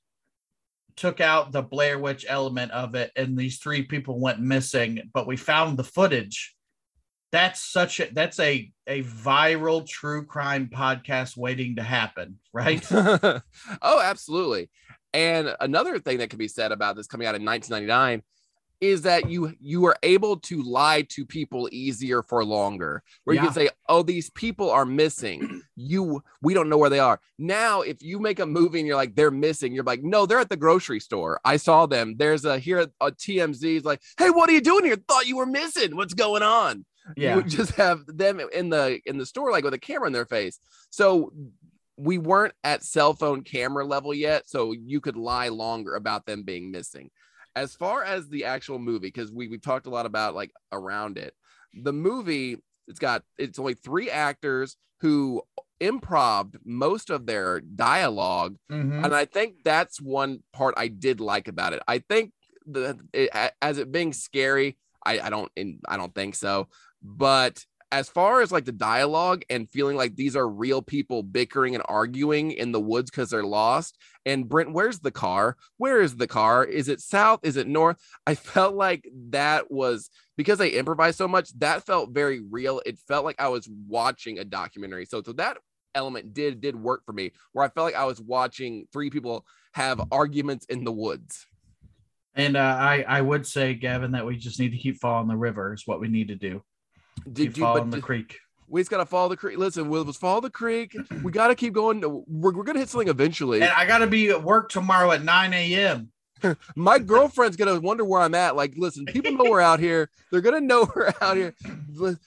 took 0.97 1.21
out 1.21 1.53
the 1.53 1.63
Blair 1.63 1.99
Witch 1.99 2.27
element 2.29 2.71
of 2.73 2.95
it, 2.95 3.11
and 3.17 3.37
these 3.39 3.59
three 3.59 3.83
people 3.83 4.21
went 4.21 4.41
missing, 4.41 5.11
but 5.15 5.27
we 5.27 5.37
found 5.37 5.79
the 5.79 5.85
footage. 5.85 6.55
That's 7.33 7.63
such 7.63 7.99
a 8.01 8.09
that's 8.13 8.39
a 8.39 8.71
a 8.87 9.03
viral 9.03 9.87
true 9.87 10.27
crime 10.27 10.69
podcast 10.73 11.37
waiting 11.37 11.77
to 11.77 11.83
happen, 11.83 12.39
right? 12.53 12.87
oh, 12.93 13.43
absolutely. 13.83 14.69
And 15.15 15.55
another 15.61 15.99
thing 15.99 16.19
that 16.19 16.31
can 16.31 16.39
be 16.39 16.49
said 16.49 16.73
about 16.73 16.97
this 16.97 17.07
coming 17.07 17.27
out 17.27 17.35
in 17.35 17.45
1999 17.45 18.23
is 18.83 19.03
that 19.03 19.31
you 19.31 19.55
you 19.61 19.87
are 19.87 19.97
able 20.03 20.37
to 20.37 20.61
lie 20.61 21.03
to 21.03 21.25
people 21.25 21.69
easier 21.71 22.21
for 22.21 22.45
longer. 22.45 23.03
Where 23.25 23.35
you 23.35 23.41
can 23.41 23.53
say, 23.53 23.69
"Oh, 23.89 24.03
these 24.03 24.29
people 24.31 24.71
are 24.71 24.85
missing. 24.85 25.63
You 25.77 26.23
we 26.43 26.53
don't 26.53 26.69
know 26.69 26.77
where 26.77 26.91
they 26.91 26.99
are." 26.99 27.21
Now, 27.39 27.83
if 27.83 28.03
you 28.03 28.19
make 28.19 28.41
a 28.41 28.47
movie 28.47 28.81
and 28.81 28.87
you're 28.87 28.97
like, 28.97 29.15
"They're 29.15 29.31
missing," 29.31 29.73
you're 29.73 29.85
like, 29.85 30.03
"No, 30.03 30.27
they're 30.27 30.41
at 30.41 30.51
the 30.51 30.57
grocery 30.57 30.99
store. 30.99 31.41
I 31.45 31.59
saw 31.59 31.87
them. 31.87 32.17
There's 32.19 32.45
a 32.45 32.59
here 32.59 32.89
a 33.01 33.13
TMZ 33.13 33.77
is 33.77 33.85
like, 33.85 34.03
"Hey, 34.19 34.31
what 34.31 34.51
are 34.51 34.53
you 34.53 34.61
doing 34.61 34.85
here? 34.85 34.97
Thought 34.97 35.29
you 35.29 35.37
were 35.37 35.47
missing. 35.47 35.95
What's 35.95 36.15
going 36.15 36.43
on?" 36.43 36.85
You 37.17 37.25
Yeah. 37.25 37.37
would 37.37 37.49
just 37.49 37.73
have 37.73 38.01
them 38.07 38.41
in 38.53 38.69
the 38.71 39.01
in 39.07 39.19
the 39.19 39.27
store 39.27 39.51
like 39.51 39.65
with 39.65 39.75
a 39.75 39.79
camera 39.79 40.07
in 40.07 40.13
their 40.13 40.27
face 40.27 40.59
so 40.91 41.33
we 41.97 42.19
weren't 42.19 42.55
at 42.65 42.83
cell 42.83 43.13
phone 43.15 43.43
camera 43.43 43.85
level 43.85 44.15
yet 44.15 44.49
so 44.49 44.73
you 44.73 45.01
could 45.01 45.17
lie 45.17 45.49
longer 45.49 45.95
about 45.95 46.27
them 46.27 46.43
being 46.43 46.71
missing 46.71 47.11
as 47.55 47.75
far 47.75 48.03
as 48.03 48.29
the 48.29 48.45
actual 48.47 48.79
movie 48.79 49.09
because 49.09 49.31
we, 49.31 49.49
we've 49.49 49.61
talked 49.63 49.87
a 49.87 49.91
lot 49.91 50.07
about 50.07 50.35
like 50.35 50.51
around 50.73 51.19
it 51.19 51.35
the 51.83 51.93
movie 51.93 52.57
it's 52.89 52.99
got 52.99 53.23
it's 53.39 53.59
only 53.59 53.75
three 53.75 54.11
actors 54.11 54.77
who 55.01 55.43
improv 55.81 56.55
most 56.65 57.11
of 57.11 57.27
their 57.27 57.61
dialogue 57.61 58.57
Mhm. 58.71 59.05
and 59.05 59.15
I 59.15 59.25
think 59.25 59.57
that's 59.65 60.01
one 60.01 60.43
part 60.53 60.75
I 60.77 60.89
did 60.89 61.21
like 61.21 61.49
about 61.49 61.73
it. 61.73 61.83
I 61.89 61.99
think 61.99 62.33
the 62.65 62.97
it, 63.13 63.29
as 63.61 63.79
it 63.79 63.91
being 63.91 64.13
scary, 64.13 64.79
I, 65.05 65.19
I 65.19 65.31
don't 65.31 65.51
in, 65.57 65.81
I 65.89 65.97
don't 65.97 66.15
think 66.15 66.37
so. 66.37 66.69
But 67.03 67.65
as 67.93 68.09
far 68.09 68.41
as 68.41 68.51
like 68.51 68.65
the 68.65 68.73
dialogue 68.73 69.45
and 69.51 69.69
feeling 69.71 69.99
like 69.99 70.17
these 70.17 70.35
are 70.35 70.49
real 70.49 70.81
people 70.81 71.23
bickering 71.23 71.75
and 71.75 71.85
arguing 71.89 72.51
in 72.51 72.73
the 72.73 72.81
woods 72.81 73.11
because 73.11 73.29
they're 73.29 73.45
lost. 73.45 73.99
And 74.25 74.49
Brent, 74.49 74.73
where's 74.73 75.01
the 75.01 75.11
car? 75.11 75.59
Where 75.77 76.01
is 76.01 76.17
the 76.17 76.27
car? 76.27 76.65
Is 76.65 76.89
it 76.89 77.03
south? 77.03 77.41
Is 77.43 77.59
it 77.59 77.69
north? 77.69 77.99
I 78.27 78.35
felt 78.35 78.75
like 78.75 79.07
that 79.29 79.71
was 79.71 80.09
because 80.39 80.59
they 80.59 80.71
improvised 80.71 81.19
so 81.19 81.29
much. 81.29 81.53
That 81.59 81.85
felt 81.85 82.13
very 82.13 82.41
real. 82.41 82.81
It 82.87 82.99
felt 82.99 83.27
like 83.27 83.41
I 83.41 83.49
was 83.49 83.69
watching 83.87 84.39
a 84.39 84.45
documentary. 84.45 85.05
So 85.05 85.23
so 85.23 85.35
that 85.35 85.59
element 85.95 86.33
did 86.33 86.63
did 86.63 86.75
work 86.75 87.05
for 87.05 87.13
me 87.13 87.33
where 87.53 87.67
I 87.67 87.69
felt 87.69 87.85
like 87.85 87.95
I 87.95 88.07
was 88.07 88.19
watching 88.19 88.87
three 88.91 89.11
people 89.11 89.45
have 89.75 90.01
arguments 90.11 90.65
in 90.67 90.85
the 90.85 90.93
woods. 90.93 91.47
And 92.35 92.57
uh, 92.57 92.77
I 92.81 93.05
I 93.07 93.21
would 93.21 93.47
say, 93.47 93.75
Gavin, 93.75 94.13
that 94.13 94.25
we 94.25 94.37
just 94.39 94.59
need 94.59 94.71
to 94.71 94.79
keep 94.79 94.97
following 94.99 95.29
the 95.29 95.37
river 95.37 95.75
is 95.75 95.87
what 95.87 96.01
we 96.01 96.09
need 96.09 96.29
to 96.29 96.37
do. 96.37 96.63
Did 97.31 97.49
Keep 97.49 97.57
you 97.59 97.63
following 97.63 97.85
but 97.85 97.91
the 97.91 97.97
d- 97.99 98.03
creek. 98.03 98.39
we 98.69 98.81
just 98.81 98.91
gotta 98.91 99.07
follow 99.07 99.29
the 99.29 99.37
creek. 99.37 99.59
Listen, 99.59 99.89
we'll 99.89 100.05
just 100.05 100.21
follow 100.21 100.41
the 100.41 100.51
creek. 100.51 100.97
We 101.23 101.31
gotta 101.33 101.55
keep 101.55 101.73
going. 101.75 102.01
We're, 102.01 102.53
we're 102.53 102.65
gonna 102.65 102.79
hit 102.81 102.89
something 102.89 103.09
eventually. 103.09 103.63
And 103.63 103.71
I 103.71 103.87
got 103.87 103.99
to 103.99 104.07
be 104.07 104.31
at 104.31 104.43
work 104.43 104.71
tomorrow 104.71 105.13
at 105.13 105.23
9 105.23 105.53
a.m. 105.55 106.11
My 106.77 106.99
girlfriend's 106.99 107.57
gonna 107.57 107.79
wonder 107.81 108.05
where 108.05 108.21
I'm 108.21 108.35
at. 108.35 108.57
Like, 108.57 108.75
listen, 108.77 109.05
people 109.07 109.33
know 109.33 109.49
we're 109.51 109.61
out 109.61 109.79
here. 109.79 110.11
They're 110.31 110.41
gonna 110.41 110.61
know 110.61 110.91
we're 110.97 111.13
out 111.21 111.37
here. 111.37 111.55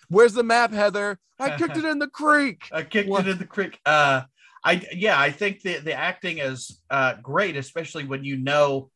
Where's 0.10 0.34
the 0.34 0.44
map, 0.44 0.72
Heather? 0.72 1.20
I 1.38 1.58
kicked 1.58 1.76
it 1.78 1.84
in 1.84 2.00
the 2.00 2.08
creek. 2.08 2.64
I 2.72 2.84
kicked 2.84 3.10
What? 3.10 3.28
it 3.28 3.32
in 3.32 3.38
the 3.40 3.46
creek. 3.46 3.80
Uh, 3.86 4.22
I 4.64 4.82
yeah, 4.94 5.20
I 5.20 5.32
think 5.32 5.62
the 5.62 5.80
the 5.80 5.94
acting 5.94 6.38
is 6.38 6.82
uh 6.90 7.16
great, 7.22 7.58
especially 7.58 8.06
when 8.06 8.24
you 8.24 8.38
know 8.38 8.90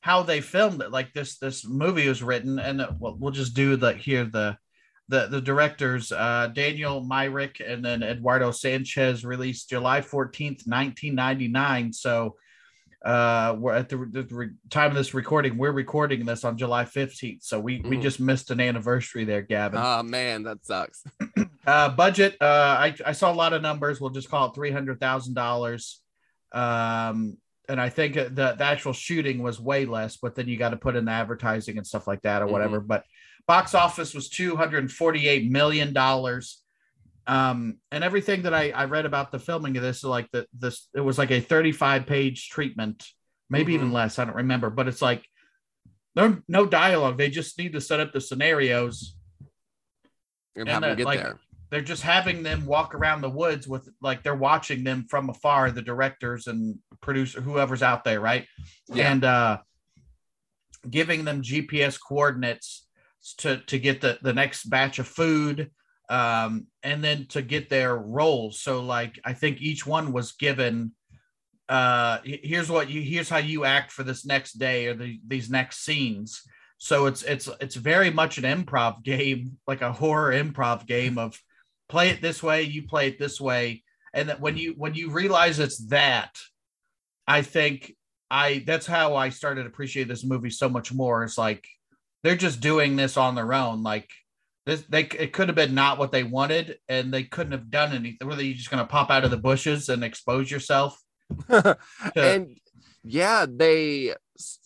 how 0.00 0.22
they 0.22 0.40
filmed 0.40 0.80
it. 0.80 0.90
Like 0.90 1.12
this 1.12 1.36
this 1.38 1.66
movie 1.66 2.08
was 2.08 2.22
written, 2.22 2.58
and 2.58 2.80
uh, 2.80 2.92
we'll, 2.98 3.16
we'll 3.16 3.32
just 3.32 3.52
do 3.54 3.76
the 3.76 3.92
here 3.92 4.24
the 4.24 4.56
the 5.08 5.26
the 5.26 5.40
directors 5.40 6.12
uh 6.12 6.48
Daniel 6.54 7.02
Myrick 7.04 7.60
and 7.60 7.84
then 7.84 8.02
Eduardo 8.02 8.50
Sanchez 8.50 9.24
released 9.24 9.68
July 9.70 10.00
14th, 10.00 10.66
1999. 10.66 11.92
So 11.92 12.36
uh 13.04 13.54
we're 13.58 13.74
at 13.74 13.90
the, 13.90 13.98
the 13.98 14.54
time 14.70 14.90
of 14.90 14.96
this 14.96 15.12
recording 15.12 15.58
we're 15.58 15.72
recording 15.72 16.24
this 16.24 16.42
on 16.42 16.56
july 16.56 16.84
15th 16.86 17.42
so 17.42 17.60
we 17.60 17.82
we 17.82 17.98
Mhm. 17.98 18.02
just 18.02 18.18
missed 18.18 18.50
an 18.50 18.60
anniversary 18.62 19.24
there 19.26 19.42
gavin 19.42 19.78
Oh 19.82 20.02
man, 20.02 20.44
that 20.44 20.64
sucks. 20.64 21.04
uh, 21.66 21.90
budget. 21.90 22.38
Uh, 22.40 22.76
I, 22.78 22.94
I 23.04 23.12
saw 23.12 23.30
a 23.30 23.34
lot 23.34 23.52
of 23.52 23.60
numbers. 23.60 24.00
We'll 24.00 24.08
just 24.08 24.30
call 24.30 24.48
it 24.48 24.54
three 24.54 24.70
hundred 24.70 25.00
thousand 25.00 25.34
dollars. 25.34 26.00
Um, 26.52 27.36
and 27.68 27.78
I 27.80 27.88
think 27.90 28.14
the 28.14 28.30
the 28.30 28.64
actual 28.64 28.92
shooting 28.94 29.42
was 29.42 29.60
way 29.60 29.84
less, 29.84 30.16
but 30.16 30.34
then 30.34 30.48
you 30.48 30.56
got 30.56 30.70
to 30.70 30.76
put 30.78 30.96
in 30.96 31.04
the 31.04 31.12
advertising 31.12 31.76
and 31.76 31.86
stuff 31.86 32.06
like 32.06 32.22
that 32.22 32.40
or 32.42 32.46
whatever. 32.46 32.80
But 32.80 33.04
box 33.46 33.74
office 33.74 34.14
was 34.14 34.28
two 34.28 34.56
hundred 34.56 34.90
forty 34.90 35.28
eight 35.28 35.50
million 35.50 35.92
dollars. 35.92 36.62
Um, 37.26 37.78
and 37.90 38.04
everything 38.04 38.42
that 38.42 38.52
I, 38.52 38.70
I 38.70 38.84
read 38.84 39.06
about 39.06 39.32
the 39.32 39.38
filming 39.38 39.76
of 39.78 39.82
this, 39.82 40.04
like 40.04 40.30
the 40.30 40.46
this, 40.52 40.88
it 40.94 41.00
was 41.00 41.16
like 41.16 41.30
a 41.30 41.40
35 41.40 42.04
page 42.04 42.50
treatment, 42.50 43.06
maybe 43.48 43.72
even 43.72 43.92
less. 43.92 44.18
I 44.18 44.26
don't 44.26 44.36
remember, 44.36 44.68
but 44.68 44.88
it's 44.88 45.00
like 45.00 45.24
no 46.14 46.38
no 46.48 46.66
dialogue. 46.66 47.16
They 47.16 47.30
just 47.30 47.58
need 47.58 47.72
to 47.72 47.80
set 47.80 48.00
up 48.00 48.12
the 48.12 48.20
scenarios. 48.20 49.16
And 50.54 50.68
And 50.68 50.84
that, 50.84 50.96
get 50.98 51.06
like, 51.06 51.20
there. 51.20 51.40
They're 51.70 51.80
just 51.80 52.02
having 52.02 52.42
them 52.44 52.66
walk 52.66 52.94
around 52.94 53.22
the 53.22 53.30
woods 53.30 53.66
with 53.66 53.88
like 54.00 54.22
they're 54.22 54.34
watching 54.34 54.84
them 54.84 55.06
from 55.08 55.28
afar, 55.28 55.70
the 55.70 55.82
directors 55.82 56.46
and 56.46 56.78
producer, 57.00 57.40
whoever's 57.40 57.82
out 57.82 58.04
there, 58.04 58.20
right? 58.20 58.46
Yeah. 58.88 59.10
And 59.10 59.24
uh 59.24 59.58
giving 60.88 61.24
them 61.24 61.42
GPS 61.42 61.98
coordinates 61.98 62.83
to 63.38 63.58
to 63.66 63.78
get 63.78 64.00
the 64.00 64.18
the 64.22 64.32
next 64.32 64.64
batch 64.64 64.98
of 64.98 65.06
food 65.06 65.70
um 66.10 66.66
and 66.82 67.02
then 67.02 67.26
to 67.26 67.40
get 67.40 67.70
their 67.70 67.96
roles 67.96 68.60
so 68.60 68.82
like 68.82 69.18
i 69.24 69.32
think 69.32 69.62
each 69.62 69.86
one 69.86 70.12
was 70.12 70.32
given 70.32 70.92
uh 71.68 72.18
here's 72.24 72.70
what 72.70 72.90
you 72.90 73.00
here's 73.00 73.28
how 73.28 73.38
you 73.38 73.64
act 73.64 73.90
for 73.90 74.02
this 74.02 74.26
next 74.26 74.54
day 74.54 74.86
or 74.86 74.94
the, 74.94 75.18
these 75.26 75.48
next 75.48 75.84
scenes. 75.84 76.42
So 76.78 77.06
it's 77.06 77.22
it's 77.22 77.48
it's 77.60 77.76
very 77.76 78.10
much 78.10 78.36
an 78.36 78.44
improv 78.44 79.02
game 79.02 79.56
like 79.66 79.80
a 79.80 79.92
horror 79.92 80.32
improv 80.32 80.86
game 80.86 81.16
of 81.16 81.40
play 81.88 82.10
it 82.10 82.20
this 82.20 82.42
way 82.42 82.62
you 82.62 82.86
play 82.86 83.08
it 83.08 83.18
this 83.18 83.40
way. 83.40 83.82
And 84.12 84.28
that 84.28 84.40
when 84.40 84.58
you 84.58 84.74
when 84.76 84.94
you 84.94 85.10
realize 85.10 85.58
it's 85.58 85.78
that 85.86 86.36
i 87.26 87.40
think 87.40 87.96
i 88.30 88.62
that's 88.66 88.86
how 88.86 89.16
i 89.16 89.30
started 89.30 89.66
appreciate 89.66 90.08
this 90.08 90.24
movie 90.24 90.50
so 90.50 90.68
much 90.68 90.92
more. 90.92 91.24
It's 91.24 91.38
like 91.38 91.66
they're 92.24 92.34
just 92.34 92.60
doing 92.60 92.96
this 92.96 93.16
on 93.16 93.36
their 93.36 93.54
own 93.54 93.84
like 93.84 94.10
this 94.66 94.82
they 94.88 95.02
it 95.02 95.32
could 95.32 95.48
have 95.48 95.54
been 95.54 95.74
not 95.74 95.98
what 95.98 96.10
they 96.10 96.24
wanted 96.24 96.78
and 96.88 97.14
they 97.14 97.22
couldn't 97.22 97.52
have 97.52 97.70
done 97.70 97.92
anything 97.92 98.26
were 98.26 98.34
they 98.34 98.52
just 98.52 98.70
going 98.70 98.82
to 98.82 98.90
pop 98.90 99.10
out 99.10 99.24
of 99.24 99.30
the 99.30 99.36
bushes 99.36 99.88
and 99.88 100.02
expose 100.02 100.50
yourself 100.50 101.00
and 102.16 102.56
yeah, 103.04 103.44
they 103.48 104.14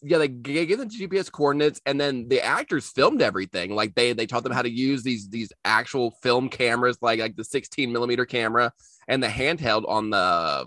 yeah 0.02 0.18
they 0.18 0.28
gave 0.28 0.78
them 0.78 0.88
GPS 0.88 1.30
coordinates, 1.30 1.80
and 1.84 2.00
then 2.00 2.28
the 2.28 2.40
actors 2.40 2.88
filmed 2.88 3.20
everything. 3.20 3.74
Like 3.74 3.94
they 3.94 4.12
they 4.12 4.26
taught 4.26 4.44
them 4.44 4.52
how 4.52 4.62
to 4.62 4.70
use 4.70 5.02
these 5.02 5.28
these 5.28 5.52
actual 5.64 6.12
film 6.22 6.48
cameras, 6.48 6.98
like 7.02 7.18
like 7.18 7.36
the 7.36 7.44
16 7.44 7.92
millimeter 7.92 8.24
camera 8.24 8.72
and 9.08 9.22
the 9.22 9.28
handheld 9.28 9.88
on 9.88 10.10
the 10.10 10.66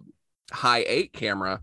Hi8 0.52 1.14
camera. 1.14 1.62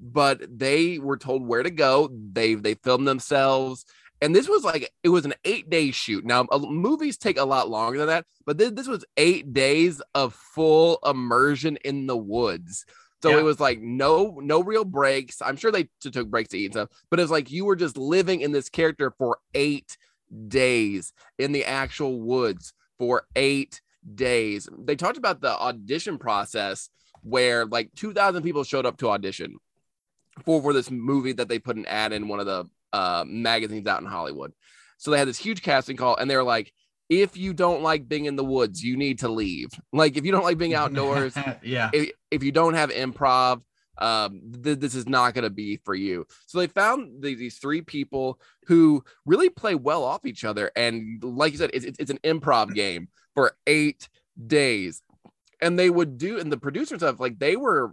But 0.00 0.40
they 0.58 0.98
were 0.98 1.18
told 1.18 1.46
where 1.46 1.62
to 1.62 1.70
go. 1.70 2.10
They 2.32 2.54
they 2.54 2.74
filmed 2.74 3.06
themselves. 3.06 3.84
And 4.22 4.34
this 4.36 4.48
was 4.48 4.64
like 4.64 4.92
it 5.02 5.08
was 5.08 5.24
an 5.24 5.34
eight 5.44 5.70
day 5.70 5.90
shoot. 5.90 6.24
Now 6.24 6.46
uh, 6.50 6.58
movies 6.58 7.16
take 7.16 7.38
a 7.38 7.44
lot 7.44 7.70
longer 7.70 7.98
than 7.98 8.08
that, 8.08 8.26
but 8.46 8.58
this, 8.58 8.70
this 8.72 8.86
was 8.88 9.04
eight 9.16 9.52
days 9.52 10.02
of 10.14 10.34
full 10.34 10.98
immersion 11.04 11.76
in 11.84 12.06
the 12.06 12.16
woods. 12.16 12.84
So 13.22 13.30
Yeah. 13.30 13.38
it 13.38 13.42
was 13.44 13.60
like 13.60 13.80
no 13.80 14.38
no 14.42 14.62
real 14.62 14.84
breaks. 14.84 15.40
I'm 15.42 15.56
sure 15.56 15.70
they 15.72 15.84
t- 16.02 16.10
took 16.10 16.28
breaks 16.28 16.50
to 16.50 16.58
eat 16.58 16.66
and 16.66 16.74
stuff, 16.74 16.88
but 17.10 17.20
it's 17.20 17.30
like 17.30 17.50
you 17.50 17.64
were 17.64 17.76
just 17.76 17.96
living 17.96 18.40
in 18.40 18.52
this 18.52 18.68
character 18.68 19.10
for 19.16 19.38
eight 19.54 19.96
days 20.48 21.12
in 21.38 21.52
the 21.52 21.64
actual 21.64 22.20
woods 22.20 22.72
for 22.98 23.24
eight 23.36 23.80
days. 24.14 24.68
They 24.78 24.96
talked 24.96 25.18
about 25.18 25.40
the 25.40 25.58
audition 25.58 26.18
process 26.18 26.88
where 27.22 27.66
like 27.66 27.90
2,000 27.96 28.42
people 28.42 28.64
showed 28.64 28.86
up 28.86 28.96
to 28.98 29.08
audition 29.10 29.56
for 30.44 30.62
for 30.62 30.72
this 30.72 30.90
movie 30.90 31.32
that 31.32 31.48
they 31.48 31.58
put 31.58 31.76
an 31.76 31.84
ad 31.86 32.12
in 32.12 32.28
one 32.28 32.40
of 32.40 32.46
the 32.46 32.64
uh, 32.92 33.24
magazines 33.26 33.86
out 33.86 34.00
in 34.00 34.06
Hollywood. 34.06 34.52
So 34.98 35.10
they 35.10 35.18
had 35.18 35.28
this 35.28 35.38
huge 35.38 35.62
casting 35.62 35.96
call, 35.96 36.16
and 36.16 36.30
they 36.30 36.36
were 36.36 36.42
like, 36.42 36.72
"If 37.08 37.36
you 37.36 37.54
don't 37.54 37.82
like 37.82 38.08
being 38.08 38.26
in 38.26 38.36
the 38.36 38.44
woods, 38.44 38.82
you 38.82 38.96
need 38.96 39.20
to 39.20 39.28
leave. 39.28 39.68
Like 39.92 40.16
if 40.16 40.24
you 40.24 40.32
don't 40.32 40.44
like 40.44 40.58
being 40.58 40.74
outdoors, 40.82 41.34
yeah 41.62 41.90
if, 41.92 42.10
if 42.30 42.42
you 42.42 42.52
don't 42.52 42.74
have 42.74 42.90
improv 42.90 43.62
um 43.98 44.40
th- 44.62 44.78
this 44.78 44.94
is 44.94 45.06
not 45.06 45.34
going 45.34 45.42
to 45.42 45.50
be 45.50 45.76
for 45.84 45.94
you 45.94 46.24
so 46.46 46.58
they 46.58 46.66
found 46.66 47.22
the- 47.22 47.34
these 47.34 47.58
three 47.58 47.82
people 47.82 48.40
who 48.66 49.04
really 49.26 49.50
play 49.50 49.74
well 49.74 50.04
off 50.04 50.24
each 50.24 50.42
other 50.44 50.70
and 50.74 51.22
like 51.22 51.52
you 51.52 51.58
said 51.58 51.70
it's, 51.74 51.84
it's 51.84 52.10
an 52.10 52.18
improv 52.24 52.72
game 52.74 53.08
for 53.34 53.52
eight 53.66 54.08
days 54.46 55.02
and 55.60 55.78
they 55.78 55.90
would 55.90 56.16
do 56.16 56.38
and 56.38 56.50
the 56.50 56.56
producer 56.56 56.94
and 56.94 57.00
stuff 57.02 57.20
like 57.20 57.38
they 57.38 57.56
were 57.56 57.92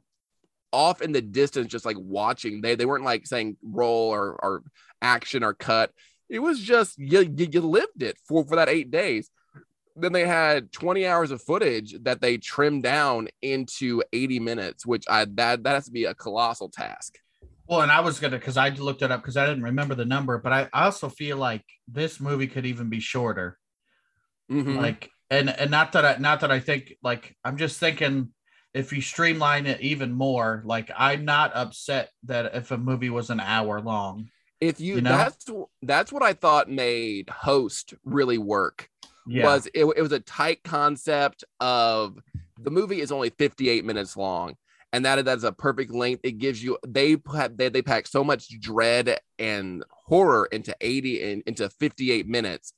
off 0.71 1.01
in 1.01 1.11
the 1.11 1.21
distance 1.21 1.67
just 1.67 1.85
like 1.85 1.97
watching 1.99 2.61
they 2.61 2.75
they 2.75 2.85
weren't 2.85 3.03
like 3.03 3.25
saying 3.25 3.57
roll 3.61 4.09
or 4.09 4.31
or 4.43 4.63
action 5.01 5.43
or 5.43 5.53
cut 5.53 5.91
it 6.29 6.39
was 6.39 6.59
just 6.59 6.97
you, 6.97 7.21
you, 7.21 7.47
you 7.51 7.61
lived 7.61 8.03
it 8.03 8.17
for 8.27 8.45
for 8.45 8.55
that 8.55 8.69
eight 8.69 8.91
days 8.91 9.29
then 9.95 10.13
they 10.13 10.27
had 10.27 10.71
20 10.71 11.07
hours 11.07 11.31
of 11.31 11.41
footage 11.41 11.95
that 12.03 12.21
they 12.21 12.37
trimmed 12.37 12.83
down 12.83 13.27
into 13.41 14.03
80 14.13 14.39
minutes 14.39 14.85
which 14.85 15.05
i 15.09 15.25
that 15.25 15.63
that 15.63 15.73
has 15.73 15.85
to 15.85 15.91
be 15.91 16.05
a 16.05 16.13
colossal 16.13 16.69
task 16.69 17.17
Well, 17.67 17.81
and 17.81 17.91
I 17.91 17.99
was 17.99 18.19
gonna 18.19 18.37
because 18.37 18.57
I 18.57 18.69
looked 18.69 19.01
it 19.01 19.11
up 19.11 19.21
because 19.21 19.35
I 19.35 19.45
didn't 19.45 19.63
remember 19.63 19.93
the 19.93 20.05
number, 20.05 20.37
but 20.37 20.53
I, 20.53 20.69
I 20.71 20.85
also 20.85 21.09
feel 21.09 21.35
like 21.37 21.65
this 21.87 22.19
movie 22.19 22.47
could 22.47 22.65
even 22.65 22.89
be 22.89 23.01
shorter. 23.01 23.57
Mhm. 24.49 24.77
Like, 24.77 25.09
and 25.29 25.49
and 25.49 25.69
not 25.69 25.91
that 25.91 26.05
I 26.05 26.15
not 26.17 26.39
that 26.39 26.51
I 26.51 26.61
think 26.61 26.93
like 27.03 27.35
I'm 27.43 27.57
just 27.57 27.77
thinking 27.77 28.29
if 28.73 28.93
you 28.93 29.01
streamline 29.01 29.65
it 29.65 29.81
even 29.81 30.13
more, 30.13 30.61
like 30.63 30.89
I'm 30.95 31.25
not 31.25 31.51
upset 31.55 32.09
that 32.23 32.55
if 32.55 32.71
a 32.71 32.77
movie 32.77 33.09
was 33.09 33.29
an 33.29 33.41
hour 33.41 33.81
long. 33.81 34.29
If 34.59 34.79
you, 34.79 34.95
you 34.95 35.01
know? 35.01 35.11
that's 35.11 35.45
that's 35.81 36.11
what 36.11 36.23
i 36.23 36.33
thought 36.33 36.69
made 36.69 37.29
host 37.29 37.93
really 38.03 38.37
work 38.37 38.89
Yeah, 39.25 39.45
was 39.45 39.67
it, 39.73 39.85
it 39.95 40.01
was 40.01 40.11
a 40.11 40.19
tight 40.19 40.63
concept 40.63 41.43
of 41.59 42.17
the 42.59 42.71
movie 42.71 43.01
is 43.01 43.11
only 43.11 43.29
58 43.29 43.85
minutes 43.85 44.17
long 44.17 44.55
and 44.93 45.05
that 45.05 45.23
that's 45.25 45.43
a 45.43 45.51
perfect 45.51 45.93
length. 45.93 46.21
It 46.23 46.37
gives 46.37 46.63
you 46.63 46.77
they 46.87 47.17
they, 47.51 47.69
they 47.69 47.81
pack 47.81 48.07
so 48.07 48.23
much 48.23 48.47
dread 48.61 49.19
and 49.37 49.83
horror 49.91 50.47
into 50.51 50.75
80 50.79 51.31
and 51.31 51.43
into 51.45 51.69
58 51.69 52.27
minutes. 52.27 52.73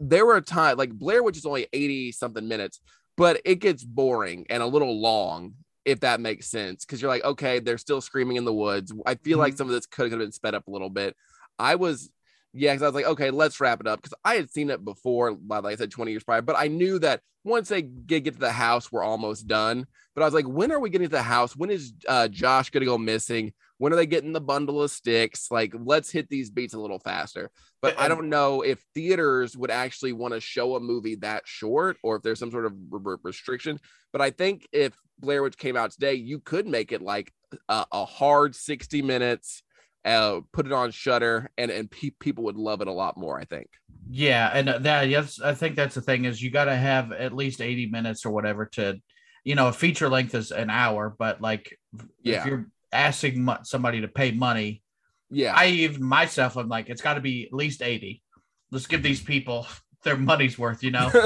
There 0.00 0.26
were 0.26 0.40
times 0.40 0.76
like 0.76 0.90
blair 0.90 1.22
witch 1.22 1.36
is 1.36 1.46
only 1.46 1.68
80 1.72 2.12
something 2.12 2.46
minutes 2.48 2.80
but 3.20 3.38
it 3.44 3.56
gets 3.56 3.84
boring 3.84 4.46
and 4.48 4.62
a 4.62 4.66
little 4.66 4.98
long 4.98 5.52
if 5.84 6.00
that 6.00 6.20
makes 6.20 6.50
sense 6.50 6.84
because 6.84 7.00
you're 7.00 7.10
like 7.10 7.24
okay 7.24 7.58
they're 7.58 7.78
still 7.78 8.00
screaming 8.00 8.36
in 8.36 8.44
the 8.44 8.52
woods 8.52 8.92
i 9.06 9.14
feel 9.14 9.38
like 9.38 9.56
some 9.56 9.66
of 9.66 9.72
this 9.72 9.86
could 9.86 10.10
have 10.10 10.20
been 10.20 10.32
sped 10.32 10.54
up 10.54 10.66
a 10.68 10.70
little 10.70 10.90
bit 10.90 11.16
i 11.58 11.74
was 11.74 12.10
yeah, 12.52 12.72
because 12.72 12.82
I 12.82 12.86
was 12.86 12.94
like, 12.94 13.06
okay, 13.06 13.30
let's 13.30 13.60
wrap 13.60 13.80
it 13.80 13.86
up. 13.86 14.02
Because 14.02 14.14
I 14.24 14.34
had 14.34 14.50
seen 14.50 14.70
it 14.70 14.84
before, 14.84 15.36
like 15.46 15.64
I 15.64 15.76
said, 15.76 15.90
20 15.90 16.10
years 16.10 16.24
prior, 16.24 16.42
but 16.42 16.56
I 16.58 16.66
knew 16.66 16.98
that 16.98 17.20
once 17.44 17.68
they 17.68 17.82
get, 17.82 18.24
get 18.24 18.34
to 18.34 18.40
the 18.40 18.52
house, 18.52 18.90
we're 18.90 19.04
almost 19.04 19.46
done. 19.46 19.86
But 20.14 20.22
I 20.22 20.24
was 20.24 20.34
like, 20.34 20.46
when 20.46 20.72
are 20.72 20.80
we 20.80 20.90
getting 20.90 21.08
to 21.08 21.16
the 21.16 21.22
house? 21.22 21.56
When 21.56 21.70
is 21.70 21.92
uh, 22.08 22.28
Josh 22.28 22.70
going 22.70 22.82
to 22.82 22.86
go 22.86 22.98
missing? 22.98 23.52
When 23.80 23.94
are 23.94 23.96
they 23.96 24.04
getting 24.04 24.34
the 24.34 24.42
bundle 24.42 24.82
of 24.82 24.90
sticks? 24.90 25.50
Like, 25.50 25.72
let's 25.74 26.10
hit 26.10 26.28
these 26.28 26.50
beats 26.50 26.74
a 26.74 26.78
little 26.78 26.98
faster. 26.98 27.50
But 27.80 27.98
I 27.98 28.08
don't 28.08 28.28
know 28.28 28.60
if 28.60 28.84
theaters 28.94 29.56
would 29.56 29.70
actually 29.70 30.12
want 30.12 30.34
to 30.34 30.40
show 30.40 30.76
a 30.76 30.80
movie 30.80 31.14
that 31.16 31.44
short 31.46 31.96
or 32.02 32.16
if 32.16 32.22
there's 32.22 32.38
some 32.38 32.50
sort 32.50 32.66
of 32.66 32.74
re- 32.90 33.00
re- 33.02 33.16
restriction. 33.22 33.80
But 34.12 34.20
I 34.20 34.32
think 34.32 34.68
if 34.70 34.92
Blair 35.18 35.42
Witch 35.42 35.56
came 35.56 35.78
out 35.78 35.92
today, 35.92 36.12
you 36.12 36.40
could 36.40 36.66
make 36.66 36.92
it 36.92 37.00
like 37.00 37.32
a, 37.70 37.86
a 37.90 38.04
hard 38.04 38.54
60 38.54 39.00
minutes 39.00 39.62
uh, 40.04 40.40
put 40.52 40.66
it 40.66 40.72
on 40.72 40.90
Shudder, 40.90 41.50
and 41.58 41.70
and 41.70 41.90
pe- 41.90 42.10
people 42.20 42.44
would 42.44 42.56
love 42.56 42.80
it 42.80 42.88
a 42.88 42.92
lot 42.92 43.16
more. 43.18 43.38
I 43.38 43.44
think. 43.44 43.68
yeah, 44.10 44.50
and 44.52 44.84
that 44.84 45.08
yes, 45.08 45.40
I 45.40 45.54
think 45.54 45.74
that's 45.76 45.94
the 45.94 46.00
thing 46.00 46.24
is 46.26 46.42
you 46.42 46.50
got 46.50 46.64
to 46.66 46.76
have 46.76 47.12
at 47.12 47.34
least 47.34 47.60
80 47.60 47.86
minutes 47.88 48.24
or 48.24 48.30
whatever 48.30 48.64
to, 48.74 48.98
you 49.44 49.54
know, 49.54 49.68
a 49.68 49.72
feature 49.72 50.08
length 50.08 50.34
is 50.34 50.52
an 50.52 50.70
hour, 50.70 51.14
but 51.18 51.40
like 51.42 51.78
Yeah. 52.22 52.40
if 52.40 52.46
you're 52.46 52.66
asking 52.92 53.48
somebody 53.64 54.00
to 54.00 54.08
pay 54.08 54.32
money, 54.32 54.82
Yeah, 55.30 55.54
I 55.56 55.66
even 55.66 56.02
myself, 56.02 56.56
I'm 56.56 56.68
like, 56.68 56.88
it's 56.88 57.02
got 57.02 57.14
to 57.14 57.20
be 57.20 57.46
at 57.46 57.52
least 57.52 57.82
80. 57.82 58.22
Let's 58.70 58.86
give 58.86 59.02
these 59.02 59.22
people 59.22 59.66
their 60.04 60.16
money's 60.16 60.58
worth, 60.58 60.82
you 60.82 60.90
know. 60.90 61.10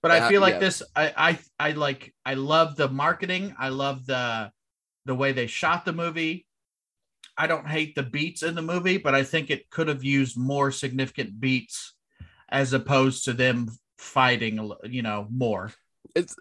But 0.00 0.12
I 0.12 0.28
feel 0.28 0.40
like 0.40 0.54
Yeah. 0.54 0.60
this, 0.60 0.82
I, 0.94 1.12
I, 1.16 1.68
I 1.68 1.72
like, 1.72 2.14
I 2.24 2.34
love 2.34 2.76
the 2.76 2.88
marketing. 2.88 3.54
I 3.58 3.68
love 3.70 4.06
the, 4.06 4.50
the 5.06 5.14
way 5.14 5.32
they 5.32 5.46
shot 5.48 5.84
the 5.84 5.92
movie. 5.92 6.46
I 7.36 7.46
don't 7.46 7.66
hate 7.66 7.94
the 7.94 8.02
beats 8.04 8.42
in 8.42 8.54
the 8.54 8.62
movie, 8.62 8.98
but 8.98 9.14
I 9.14 9.24
think 9.24 9.50
it 9.50 9.70
could 9.70 9.88
have 9.88 10.04
used 10.04 10.36
more 10.38 10.70
significant 10.70 11.40
beats 11.40 11.94
as 12.48 12.72
opposed 12.72 13.24
to 13.24 13.32
them 13.32 13.68
fighting, 13.98 14.72
you 14.84 15.02
know, 15.02 15.26
more. 15.30 15.72
it's 16.14 16.36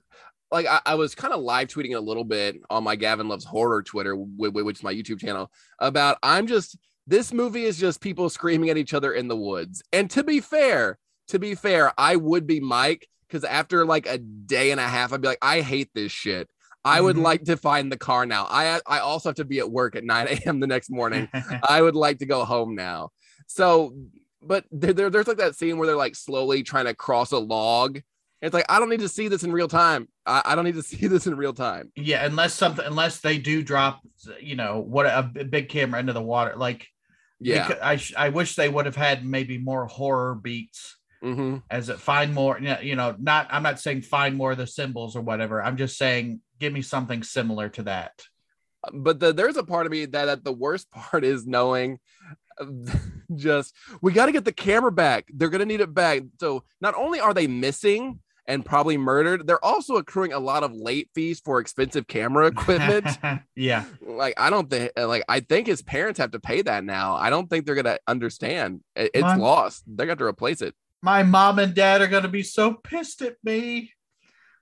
like 0.52 0.66
I, 0.66 0.80
I 0.86 0.96
was 0.96 1.14
kind 1.16 1.34
of 1.34 1.42
live 1.42 1.68
tweeting 1.68 1.96
a 1.96 2.00
little 2.00 2.24
bit 2.24 2.58
on 2.70 2.84
my 2.84 2.96
Gavin 2.96 3.28
Loves 3.28 3.46
Horror 3.46 3.84
Twitter, 3.84 4.16
wh- 4.16 4.48
wh- 4.50 4.66
which 4.66 4.78
is 4.78 4.84
my 4.84 4.94
YouTube 4.94 5.20
channel, 5.20 5.52
about 5.80 6.18
I'm 6.24 6.48
just 6.48 6.78
this 7.06 7.32
movie 7.34 7.64
is 7.64 7.78
just 7.78 8.02
people 8.02 8.30
screaming 8.30 8.70
at 8.70 8.78
each 8.78 8.94
other 8.94 9.14
in 9.14 9.28
the 9.28 9.36
woods. 9.36 9.82
And 9.94 10.10
to 10.12 10.24
be 10.24 10.40
fair, 10.42 10.98
to 11.30 11.40
be 11.40 11.56
fair, 11.56 11.94
I 11.98 12.16
would 12.16 12.46
be 12.48 12.60
Mike 12.60 13.08
because 13.28 13.44
after 13.44 13.86
like 13.86 14.08
a 14.08 14.18
day 14.18 14.72
and 14.72 14.80
a 14.80 14.88
half, 14.88 15.12
I'd 15.14 15.22
be 15.22 15.28
like, 15.28 15.38
I 15.42 15.62
hate 15.62 15.90
this 15.94 16.12
shit. 16.12 16.50
I 16.86 17.02
would 17.02 17.18
Mhm. 17.18 17.24
like 17.24 17.44
to 17.46 17.58
find 17.58 17.92
the 17.92 17.98
car 17.98 18.26
now. 18.26 18.46
I 18.50 18.80
I 18.88 19.00
also 19.00 19.30
have 19.30 19.36
to 19.38 19.46
be 19.46 19.60
at 19.60 19.70
work 19.70 19.96
at 19.98 20.06
9 20.06 20.28
a.m. 20.28 20.60
the 20.62 20.68
next 20.68 20.90
morning. 20.90 21.28
I 21.68 21.82
would 21.82 21.96
like 21.96 22.20
to 22.20 22.26
go 22.26 22.46
home 22.46 22.76
now. 22.76 23.10
So, 23.48 23.94
but 24.42 24.64
there, 24.72 24.94
there- 24.94 25.10
there's 25.10 25.28
like 25.28 25.38
that 25.38 25.56
scene 25.56 25.78
where 25.78 25.88
they're 25.88 25.96
like 25.98 26.16
slowly 26.16 26.64
trying 26.64 26.86
to 26.86 26.94
cross 26.94 27.32
a 27.34 27.38
log 27.40 28.00
It's 28.42 28.54
like 28.54 28.66
I 28.70 28.80
don't 28.80 28.90
need 28.90 29.00
to 29.00 29.10
see 29.10 29.28
this 29.30 29.44
in 29.44 29.52
real 29.52 29.68
time. 29.68 30.08
I, 30.26 30.42
I 30.46 30.56
don't 30.56 30.66
need 30.66 30.76
to 30.76 30.84
see 30.92 31.08
this 31.08 31.28
in 31.28 31.36
real 31.36 31.54
time. 31.54 31.92
Yeah, 31.96 32.26
unless 32.26 32.54
something, 32.54 32.86
unless 32.86 33.20
they 33.20 33.38
do 33.38 33.64
drop, 33.64 34.02
you 34.40 34.56
know, 34.56 34.80
what 34.80 35.06
a 35.06 35.24
big 35.24 35.70
camera 35.70 36.00
into 36.00 36.14
the 36.14 36.22
water. 36.22 36.56
Like, 36.56 36.88
Yeah. 37.40 37.74
I 37.82 38.00
I 38.18 38.30
wish 38.30 38.56
they 38.56 38.70
would 38.70 38.86
have 38.86 38.96
had 38.96 39.26
maybe 39.26 39.58
more 39.58 39.86
horror 39.88 40.36
beats 40.36 40.96
hmm 41.22 41.58
as 41.72 41.90
it 41.90 42.00
find 42.00 42.32
more. 42.34 42.60
you 42.60 42.68
know- 42.70 42.80
You 42.80 42.96
know, 42.96 43.16
not 43.18 43.48
I'm 43.50 43.64
not 43.64 43.80
saying 43.80 44.04
find 44.04 44.36
more 44.38 44.52
of 44.52 44.58
the 44.60 44.68
symbols 44.68 45.16
or 45.16 45.22
whatever. 45.22 45.64
I'm 45.64 45.78
just 45.78 45.98
saying 45.98 46.42
give 46.60 46.72
me 46.74 46.82
something 46.84 47.24
similar 47.24 47.70
to 47.70 47.84
that. 47.84 48.22
But 48.94 49.20
the, 49.20 49.34
there's 49.34 49.58
a 49.58 49.64
part 49.64 49.88
of 49.88 49.92
me 49.92 50.06
that, 50.06 50.26
that 50.26 50.44
the 50.44 50.54
worst 50.54 50.92
part 50.92 51.24
is 51.26 51.48
knowing 51.48 52.00
just 53.36 53.74
we 54.02 54.14
got 54.14 54.28
to 54.28 54.32
get 54.32 54.46
the 54.46 54.52
camera 54.54 54.92
back. 54.92 55.26
They're 55.34 55.50
gonna 55.50 55.66
need 55.66 55.82
it 55.82 55.94
back. 55.94 56.22
So 56.40 56.64
not 56.82 56.96
only 56.96 57.20
are 57.20 57.34
they 57.34 57.48
missing 57.48 58.20
and 58.48 58.66
probably 58.66 58.98
murdered, 58.98 59.46
they're 59.46 59.64
also 59.64 59.96
accruing 59.98 60.32
a 60.34 60.40
lot 60.40 60.64
of 60.64 60.72
late 60.74 61.10
fees 61.14 61.40
for 61.40 61.60
expensive 61.60 62.08
camera 62.08 62.48
equipment. 62.54 63.06
yeah, 63.56 63.84
like 64.02 64.34
I 64.38 64.50
don't 64.50 64.70
think 64.70 64.92
like 64.98 65.24
I 65.28 65.42
think 65.42 65.68
his 65.68 65.82
parents 65.82 66.20
have 66.20 66.32
to 66.32 66.40
pay 66.40 66.62
that 66.62 66.84
now. 66.84 67.16
I 67.16 67.30
don't 67.30 67.50
think 67.50 67.66
they're 67.66 67.76
gonna 67.76 68.00
understand. 68.08 68.82
It- 68.96 69.12
It's 69.14 69.22
Mon- 69.22 69.40
lost. 69.40 69.84
They're 69.88 70.06
gonna 70.08 70.18
to 70.18 70.26
replace 70.26 70.62
it. 70.62 70.74
my 71.02 71.24
mom 71.24 71.60
and 71.60 71.74
dad 71.76 72.02
are 72.02 72.08
gonna 72.08 72.28
be 72.28 72.44
so 72.44 72.74
pissed 72.74 73.22
at 73.22 73.36
me, 73.44 73.92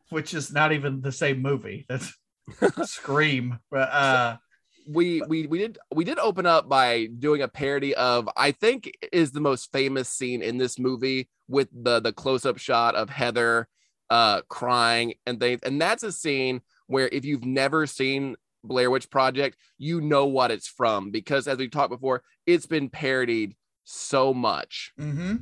which 0.10 0.34
is 0.34 0.52
not 0.52 0.72
even 0.72 1.02
the 1.02 1.12
same 1.12 1.42
movie. 1.42 1.86
That's 1.88 2.14
Scream, 2.84 3.60
but 3.72 3.90
uh, 3.92 4.38
we 4.88 5.22
we 5.28 5.48
we 5.48 5.58
did 5.60 5.78
we 5.94 6.04
did 6.04 6.20
open 6.20 6.46
up 6.46 6.70
by 6.70 7.08
doing 7.20 7.42
a 7.42 7.48
parody 7.48 7.96
of 7.96 8.30
I 8.38 8.52
think 8.52 8.92
is 9.12 9.32
the 9.32 9.42
most 9.42 9.72
famous 9.72 10.10
scene 10.10 10.42
in 10.42 10.58
this 10.58 10.78
movie 10.78 11.30
with 11.48 11.70
the 11.72 12.00
the 12.00 12.14
close 12.14 12.46
up 12.46 12.58
shot 12.58 12.96
of 12.96 13.10
Heather 13.10 13.68
uh 14.10 14.42
crying 14.48 15.16
and 15.26 15.40
things 15.40 15.62
and 15.64 15.82
that's 15.82 16.04
a 16.04 16.12
scene 16.12 16.62
where 16.88 17.10
if 17.12 17.26
you've 17.26 17.46
never 17.46 17.88
seen 17.88 18.36
Blair 18.64 18.92
Witch 18.92 19.10
Project 19.10 19.58
you 19.78 20.02
know 20.02 20.26
what 20.28 20.52
it's 20.52 20.68
from 20.68 21.12
because 21.12 21.48
as 21.48 21.58
we 21.58 21.68
talked 21.68 21.90
before 21.90 22.24
it's 22.46 22.68
been 22.68 22.90
parodied 22.90 23.56
so 23.86 24.34
much. 24.34 24.92
Hmm 24.98 25.36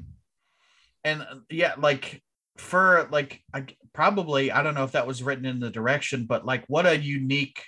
And 1.03 1.21
uh, 1.21 1.35
yeah, 1.49 1.73
like 1.77 2.21
for 2.57 3.07
like 3.11 3.41
I 3.53 3.65
probably 3.93 4.51
I 4.51 4.61
don't 4.61 4.75
know 4.75 4.83
if 4.83 4.91
that 4.91 5.07
was 5.07 5.23
written 5.23 5.45
in 5.45 5.59
the 5.59 5.69
direction, 5.69 6.25
but 6.25 6.45
like 6.45 6.63
what 6.67 6.85
a 6.85 6.97
unique 6.97 7.63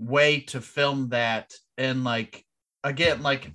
way 0.00 0.40
to 0.40 0.60
film 0.60 1.10
that. 1.10 1.52
And 1.78 2.02
like 2.04 2.44
again, 2.82 3.22
like 3.22 3.52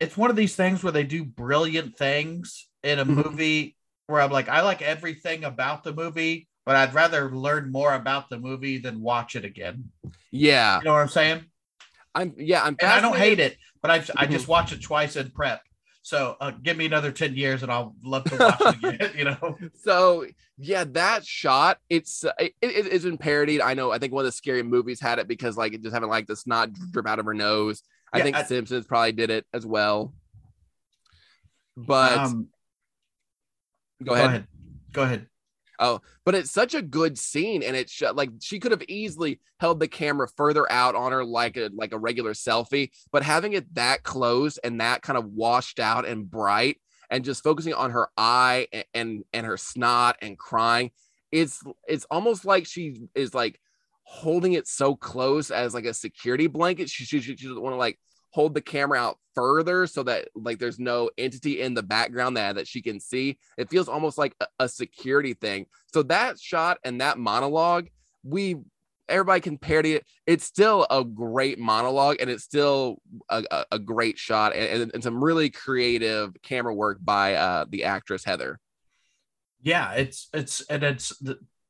it's 0.00 0.16
one 0.16 0.30
of 0.30 0.36
these 0.36 0.54
things 0.54 0.82
where 0.82 0.92
they 0.92 1.04
do 1.04 1.24
brilliant 1.24 1.96
things 1.96 2.68
in 2.82 2.98
a 3.00 3.04
Mhm. 3.04 3.24
movie 3.24 3.76
where 4.06 4.20
I'm 4.22 4.30
like, 4.30 4.48
I 4.48 4.62
like 4.62 4.80
everything 4.80 5.44
about 5.44 5.82
the 5.84 5.92
movie, 5.92 6.48
but 6.64 6.76
I'd 6.76 6.94
rather 6.94 7.30
learn 7.34 7.70
more 7.72 7.92
about 7.94 8.30
the 8.30 8.38
movie 8.38 8.78
than 8.78 9.02
watch 9.02 9.36
it 9.36 9.44
again. 9.44 9.90
yeah 10.30 10.78
You 10.78 10.84
know 10.84 10.92
what 10.94 11.00
I'm 11.00 11.08
saying? 11.08 11.44
I'm 12.14 12.34
yeah 12.38 12.62
I'm 12.64 12.76
And 12.80 12.90
I 12.90 13.00
don't 13.00 13.16
hate 13.16 13.40
it, 13.40 13.58
but 13.82 13.90
I've, 13.90 14.10
I 14.16 14.26
just 14.26 14.48
watch 14.48 14.72
it 14.72 14.80
twice 14.82 15.16
in 15.16 15.30
prep. 15.30 15.60
So 16.08 16.38
uh, 16.40 16.52
give 16.62 16.78
me 16.78 16.86
another 16.86 17.12
10 17.12 17.36
years 17.36 17.62
and 17.62 17.70
I'll 17.70 17.94
love 18.02 18.24
to 18.24 18.36
watch 18.38 18.74
it 18.82 18.94
again, 18.94 19.10
you 19.18 19.24
know? 19.24 19.58
So 19.74 20.24
yeah, 20.56 20.84
that 20.92 21.26
shot 21.26 21.76
it's 21.90 22.24
uh, 22.24 22.32
it, 22.38 22.54
it, 22.62 22.86
it's 22.86 23.04
been 23.04 23.18
parodied. 23.18 23.60
I 23.60 23.74
know. 23.74 23.90
I 23.90 23.98
think 23.98 24.14
one 24.14 24.22
of 24.22 24.26
the 24.28 24.32
scary 24.32 24.62
movies 24.62 25.00
had 25.02 25.18
it 25.18 25.28
because 25.28 25.58
like 25.58 25.74
it 25.74 25.82
just 25.82 25.92
having 25.92 26.08
like 26.08 26.26
the 26.26 26.34
snot 26.34 26.70
drip 26.92 27.06
out 27.06 27.18
of 27.18 27.26
her 27.26 27.34
nose. 27.34 27.82
I 28.10 28.18
Yeah, 28.18 28.24
think 28.24 28.36
I- 28.36 28.44
Simpsons 28.44 28.86
probably 28.86 29.12
did 29.12 29.28
it 29.28 29.44
as 29.52 29.66
well. 29.66 30.14
But 31.76 32.16
Um, 32.18 32.48
go, 34.02 34.14
ahead. 34.14 34.46
Go 34.92 35.02
ahead. 35.02 35.26
Oh, 35.78 36.00
but 36.24 36.34
it's 36.34 36.50
such 36.50 36.74
a 36.74 36.82
good 36.82 37.16
scene, 37.16 37.62
and 37.62 37.76
it's 37.76 37.92
sh- 37.92 38.02
like 38.14 38.30
she 38.40 38.58
could 38.58 38.72
have 38.72 38.82
easily 38.88 39.40
held 39.60 39.78
the 39.78 39.88
camera 39.88 40.28
further 40.36 40.70
out 40.70 40.94
on 40.94 41.12
her 41.12 41.24
like 41.24 41.56
a 41.56 41.70
like 41.74 41.92
a 41.92 41.98
regular 41.98 42.32
selfie, 42.32 42.90
but 43.12 43.22
having 43.22 43.52
it 43.52 43.72
that 43.74 44.02
close 44.02 44.58
and 44.58 44.80
that 44.80 45.02
kind 45.02 45.16
of 45.16 45.26
washed 45.26 45.78
out 45.78 46.06
and 46.06 46.30
bright, 46.30 46.78
and 47.10 47.24
just 47.24 47.44
focusing 47.44 47.74
on 47.74 47.92
her 47.92 48.08
eye 48.16 48.66
and 48.72 48.84
and, 48.94 49.24
and 49.32 49.46
her 49.46 49.56
snot 49.56 50.16
and 50.20 50.38
crying, 50.38 50.90
it's 51.30 51.62
it's 51.86 52.06
almost 52.10 52.44
like 52.44 52.66
she 52.66 53.08
is 53.14 53.34
like 53.34 53.60
holding 54.02 54.54
it 54.54 54.66
so 54.66 54.96
close 54.96 55.50
as 55.50 55.74
like 55.74 55.84
a 55.84 55.94
security 55.94 56.46
blanket. 56.48 56.90
She 56.90 57.04
she, 57.04 57.20
she 57.20 57.34
doesn't 57.34 57.62
want 57.62 57.74
to 57.74 57.78
like 57.78 57.98
hold 58.30 58.54
the 58.54 58.60
camera 58.60 58.98
out 58.98 59.18
further 59.34 59.86
so 59.86 60.02
that 60.02 60.28
like 60.34 60.58
there's 60.58 60.78
no 60.78 61.10
entity 61.16 61.60
in 61.60 61.74
the 61.74 61.82
background 61.82 62.36
that 62.36 62.56
that 62.56 62.68
she 62.68 62.82
can 62.82 63.00
see. 63.00 63.38
It 63.56 63.70
feels 63.70 63.88
almost 63.88 64.18
like 64.18 64.34
a, 64.40 64.46
a 64.60 64.68
security 64.68 65.34
thing. 65.34 65.66
So 65.92 66.02
that 66.04 66.38
shot 66.38 66.78
and 66.84 67.00
that 67.00 67.18
monologue, 67.18 67.88
we 68.22 68.56
everybody 69.08 69.40
can 69.40 69.56
parody 69.56 69.94
it. 69.94 70.06
It's 70.26 70.44
still 70.44 70.86
a 70.90 71.02
great 71.02 71.58
monologue 71.58 72.16
and 72.20 72.28
it's 72.28 72.44
still 72.44 73.00
a, 73.28 73.42
a, 73.50 73.64
a 73.72 73.78
great 73.78 74.18
shot 74.18 74.54
and, 74.54 74.82
and, 74.82 74.94
and 74.94 75.02
some 75.02 75.22
really 75.22 75.50
creative 75.50 76.34
camera 76.42 76.74
work 76.74 76.98
by 77.00 77.34
uh 77.34 77.64
the 77.68 77.84
actress 77.84 78.24
Heather. 78.24 78.58
Yeah, 79.62 79.92
it's, 79.92 80.28
it's, 80.32 80.60
and 80.68 80.84
it's 80.84 81.16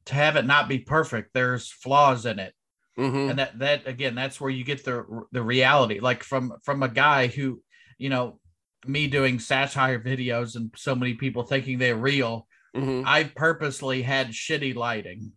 to 0.07 0.15
have 0.15 0.37
it 0.37 0.47
not 0.47 0.69
be 0.69 0.79
perfect, 0.79 1.33
there's 1.35 1.71
flaws 1.71 2.27
in 2.27 2.39
it. 2.39 2.55
Mhm. 2.99 3.31
And 3.31 3.39
that, 3.39 3.59
that 3.61 3.87
again, 3.87 4.15
that's 4.15 4.41
where 4.41 4.51
you 4.51 4.65
get 4.65 4.85
the, 4.85 5.05
the 5.33 5.43
reality, 5.43 6.01
like 6.01 6.23
from, 6.25 6.55
from 6.65 6.83
a 6.83 6.89
guy 6.89 7.29
who, 7.29 7.63
you 7.97 8.09
know, 8.11 8.41
me 8.87 9.07
doing 9.07 9.39
satire 9.39 9.99
videos 10.01 10.57
and 10.57 10.73
so 10.77 10.95
many 10.95 11.15
people 11.15 11.43
thinking 11.45 11.79
they're 11.79 11.97
real. 11.97 12.47
Mhm. 12.77 13.05
I 13.07 13.25
purposely 13.25 14.03
had 14.03 14.29
shitty 14.29 14.75
lighting. 14.75 15.33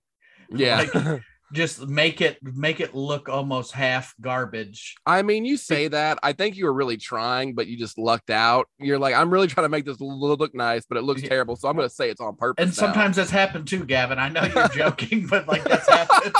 Yeah. 0.50 1.20
Just 1.54 1.86
make 1.86 2.22
it, 2.22 2.38
make 2.42 2.80
it 2.80 2.96
look 2.96 3.28
almost 3.28 3.74
half 3.74 4.14
garbage. 4.22 4.96
I 5.06 5.22
mean, 5.22 5.44
you 5.44 5.58
say 5.58 5.90
that. 5.90 6.18
I 6.24 6.32
think 6.32 6.56
you 6.56 6.64
were 6.64 6.72
really 6.74 6.96
trying, 6.96 7.56
but 7.56 7.68
you 7.68 7.78
just 7.78 7.98
lucked 7.98 8.30
out. 8.30 8.68
You're 8.80 8.98
like, 8.98 9.14
I'm 9.16 9.30
really 9.30 9.48
trying 9.48 9.66
to 9.66 9.70
make 9.70 9.84
this 9.84 10.00
look 10.00 10.56
nice, 10.56 10.86
but 10.88 10.98
it 10.98 11.02
looks 11.02 11.22
Yeah. 11.22 11.28
terrible. 11.28 11.58
So 11.58 11.68
I'm 11.68 11.76
going 11.76 11.90
to 11.90 11.94
say 11.94 12.10
it's 12.10 12.22
on 12.22 12.38
purpose. 12.38 12.64
and 12.64 12.70
now. 12.72 12.74
sometimes 12.74 13.18
that's 13.18 13.32
happened 13.32 13.68
too, 13.68 13.84
Gavin. 13.84 14.18
I 14.18 14.30
know 14.30 14.44
you're 14.44 14.68
joking, 14.74 15.28
but 15.28 15.46
like 15.50 15.66
that's 15.66 15.90
happened. 15.90 16.36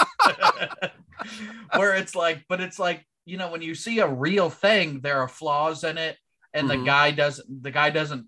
Where 1.76 1.96
it's 1.96 2.16
like, 2.16 2.44
but 2.50 2.62
it's 2.62 2.80
like, 2.80 3.06
you 3.26 3.38
know, 3.38 3.52
when 3.52 3.62
you 3.62 3.76
see 3.76 4.00
a 4.00 4.08
real 4.08 4.50
thing, 4.50 5.02
there 5.02 5.20
are 5.20 5.28
flaws 5.28 5.84
in 5.84 5.98
it, 5.98 6.18
and 6.54 6.68
Mhm. 6.68 6.80
the 6.80 6.86
guy 6.86 7.12
doesn't 7.12 7.64
the 7.64 7.72
guy 7.72 7.90
doesn't 7.90 8.28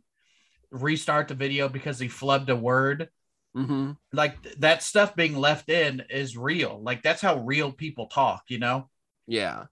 restart 0.71 1.27
the 1.27 1.35
video 1.35 1.69
because 1.69 1.99
he 1.99 2.07
flubbed 2.07 2.49
a 2.49 2.55
word. 2.55 3.09
Mhm. 3.55 3.97
Like 4.11 4.41
th- 4.41 4.55
that 4.59 4.81
stuff 4.81 5.15
being 5.15 5.35
left 5.35 5.69
in 5.69 6.03
is 6.09 6.35
real. 6.37 6.81
Like 6.81 7.03
that's 7.03 7.21
how 7.21 7.39
real 7.39 7.71
people 7.71 8.07
talk, 8.07 8.43
you 8.49 8.57
know? 8.59 8.89
Yeah. 9.27 9.65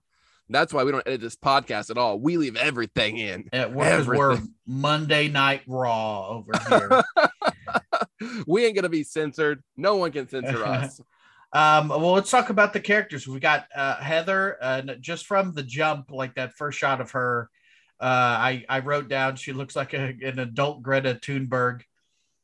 That's 0.48 0.72
why 0.72 0.84
we 0.84 0.92
don't 0.92 1.06
edit 1.06 1.20
this 1.22 1.34
podcast 1.36 1.90
at 1.90 1.96
all. 1.98 2.20
We 2.20 2.36
leave 2.36 2.56
everything 2.56 3.16
in. 3.16 3.48
'cause 3.50 4.06
we're 4.18 4.38
Monday 4.66 5.28
night 5.28 5.62
raw 5.66 6.28
over 6.28 6.52
here. 6.68 7.02
we 8.46 8.64
ain't 8.64 8.76
gonna 8.76 8.88
be 8.88 9.02
censored. 9.04 9.62
No 9.76 9.96
one 9.96 10.12
can 10.12 10.28
censor 10.28 10.64
us. 10.64 11.00
Um, 11.52 11.88
well, 11.88 12.12
let's 12.12 12.30
talk 12.30 12.48
about 12.50 12.72
the 12.72 12.80
characters. 12.80 13.28
We 13.28 13.38
got 13.38 13.66
uh, 13.74 13.96
Heather, 13.96 14.56
uh, 14.60 14.82
just 15.00 15.26
from 15.26 15.52
the 15.52 15.62
jump, 15.62 16.10
like 16.10 16.34
that 16.36 16.56
first 16.56 16.78
shot 16.78 17.00
of 17.00 17.10
her. 17.10 17.50
Uh, 18.00 18.04
I 18.04 18.64
I 18.68 18.78
wrote 18.80 19.08
down 19.08 19.36
she 19.36 19.52
looks 19.52 19.76
like 19.76 19.92
a, 19.92 20.14
an 20.24 20.38
adult 20.38 20.82
Greta 20.82 21.18
Thunberg, 21.22 21.82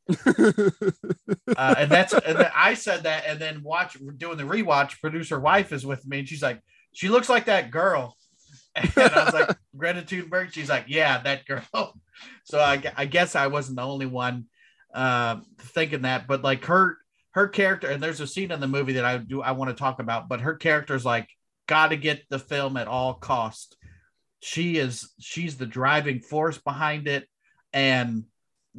uh, 0.25 1.75
and 1.77 1.91
that's 1.91 2.13
and 2.13 2.49
I 2.55 2.75
said 2.75 3.03
that, 3.03 3.25
and 3.27 3.39
then 3.39 3.63
watch 3.63 3.97
doing 4.17 4.37
the 4.37 4.43
rewatch. 4.43 5.01
Producer 5.01 5.39
wife 5.39 5.73
is 5.73 5.85
with 5.85 6.05
me, 6.07 6.19
and 6.19 6.27
she's 6.27 6.41
like, 6.41 6.61
she 6.93 7.09
looks 7.09 7.29
like 7.29 7.45
that 7.45 7.71
girl, 7.71 8.15
and 8.75 8.91
I 8.97 9.25
was 9.25 9.33
like, 9.33 9.57
Greta 9.77 10.01
Thunberg. 10.01 10.53
She's 10.53 10.69
like, 10.69 10.85
yeah, 10.87 11.19
that 11.21 11.45
girl. 11.45 11.99
So 12.43 12.59
I, 12.59 12.81
I 12.95 13.05
guess 13.05 13.35
I 13.35 13.47
wasn't 13.47 13.77
the 13.77 13.83
only 13.83 14.05
one 14.05 14.45
uh, 14.93 15.37
thinking 15.57 16.03
that, 16.03 16.27
but 16.27 16.43
like 16.43 16.65
her 16.65 16.97
her 17.39 17.47
character, 17.47 17.87
and 17.89 18.01
there's 18.03 18.19
a 18.19 18.27
scene 18.27 18.51
in 18.51 18.59
the 18.59 18.67
movie 18.67 18.93
that 18.93 19.05
I 19.05 19.17
do 19.17 19.41
I 19.41 19.51
want 19.51 19.69
to 19.69 19.75
talk 19.75 19.99
about, 19.99 20.27
but 20.29 20.41
her 20.41 20.55
character's 20.55 21.05
like 21.05 21.27
got 21.67 21.87
to 21.89 21.97
get 21.97 22.23
the 22.29 22.39
film 22.39 22.77
at 22.77 22.87
all 22.87 23.13
cost. 23.15 23.77
She 24.41 24.77
is 24.77 25.11
she's 25.19 25.57
the 25.57 25.65
driving 25.65 26.19
force 26.21 26.57
behind 26.57 27.07
it, 27.07 27.27
and 27.73 28.23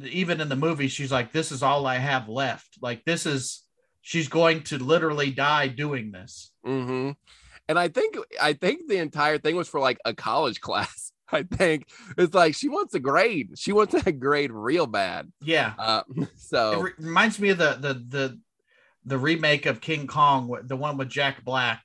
even 0.03 0.41
in 0.41 0.49
the 0.49 0.55
movie, 0.55 0.87
she's 0.87 1.11
like, 1.11 1.31
"This 1.31 1.51
is 1.51 1.61
all 1.63 1.85
I 1.85 1.97
have 1.97 2.29
left. 2.29 2.77
Like 2.81 3.03
this 3.05 3.25
is." 3.25 3.63
She's 4.03 4.27
going 4.29 4.63
to 4.63 4.79
literally 4.79 5.29
die 5.29 5.67
doing 5.67 6.11
this. 6.11 6.49
hmm 6.63 7.11
And 7.69 7.77
I 7.77 7.87
think 7.87 8.17
I 8.41 8.53
think 8.53 8.87
the 8.87 8.97
entire 8.97 9.37
thing 9.37 9.55
was 9.55 9.67
for 9.67 9.79
like 9.79 9.99
a 10.03 10.13
college 10.15 10.59
class. 10.67 11.11
I 11.31 11.43
think 11.43 11.87
it's 12.17 12.33
like 12.33 12.55
she 12.55 12.67
wants 12.67 12.95
a 12.95 12.99
grade. 12.99 13.51
She 13.57 13.71
wants 13.71 13.93
that 14.03 14.19
grade 14.19 14.51
real 14.51 14.87
bad. 14.87 15.31
Yeah, 15.39 15.73
Uh, 15.77 16.01
it 16.17 16.29
so 16.35 16.81
re- 16.81 16.91
reminds 16.97 17.39
me 17.39 17.49
of 17.49 17.59
the 17.59 17.77
the 17.79 17.93
the 17.93 18.39
the 19.05 19.17
remake 19.17 19.65
of 19.65 19.81
King 19.81 20.07
Kong, 20.07 20.55
the 20.63 20.75
one 20.75 20.97
with 20.97 21.09
Jack 21.09 21.43
Black. 21.43 21.83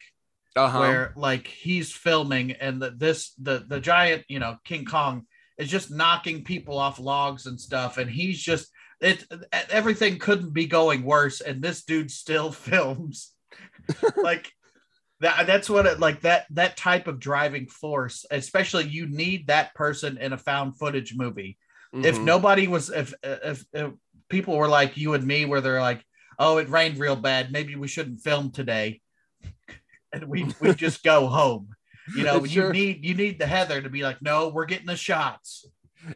uh-huh. 0.56 0.78
where 0.78 1.12
like 1.16 1.46
he's 1.46 1.92
filming 1.92 2.52
and 2.52 2.80
the, 2.80 2.90
this 2.90 3.32
the 3.34 3.64
the 3.68 3.78
giant 3.80 4.24
you 4.28 4.38
know 4.38 4.56
king 4.64 4.86
kong 4.86 5.26
is 5.58 5.68
just 5.68 5.90
knocking 5.90 6.44
people 6.44 6.78
off 6.78 6.98
logs 6.98 7.44
and 7.46 7.60
stuff 7.60 7.98
and 7.98 8.10
he's 8.10 8.40
just 8.40 8.70
it 9.00 9.26
everything 9.70 10.18
couldn't 10.18 10.54
be 10.54 10.66
going 10.66 11.02
worse, 11.04 11.42
and 11.42 11.60
this 11.62 11.84
dude 11.84 12.10
still 12.10 12.50
films. 12.70 13.34
like 14.16 14.50
that 15.20 15.46
that's 15.46 15.68
what 15.68 15.84
it 15.86 16.00
like 16.00 16.22
that 16.22 16.46
that 16.50 16.76
type 16.78 17.06
of 17.06 17.20
driving 17.20 17.66
force, 17.66 18.24
especially 18.30 18.84
you 18.88 19.06
need 19.06 19.48
that 19.48 19.74
person 19.74 20.16
in 20.16 20.32
a 20.32 20.38
found 20.38 20.78
footage 20.78 21.14
movie. 21.14 21.58
If 21.92 22.16
Mhm. 22.16 22.24
nobody 22.24 22.68
was 22.68 22.88
if, 22.90 23.12
if 23.22 23.64
if 23.74 23.92
people 24.30 24.56
were 24.56 24.68
like 24.68 24.96
you 24.96 25.12
and 25.12 25.24
me 25.26 25.44
where 25.44 25.60
they're 25.60 25.80
like, 25.80 26.02
oh, 26.38 26.58
it 26.58 26.68
rained 26.68 26.98
real 26.98 27.16
bad, 27.16 27.52
maybe 27.52 27.76
we 27.76 27.88
shouldn't 27.88 28.20
film 28.20 28.50
today. 28.50 29.00
And 30.12 30.28
we 30.28 30.46
we 30.60 30.72
just 30.72 31.02
go 31.02 31.26
home. 31.26 31.74
You 32.16 32.22
know, 32.22 32.44
you 32.44 32.72
need 32.72 33.04
you 33.04 33.14
need 33.14 33.38
the 33.38 33.46
Heather 33.46 33.82
to 33.82 33.90
be 33.90 34.02
like, 34.02 34.22
no, 34.22 34.48
we're 34.48 34.64
getting 34.64 34.86
the 34.86 34.96
shots. 34.96 35.66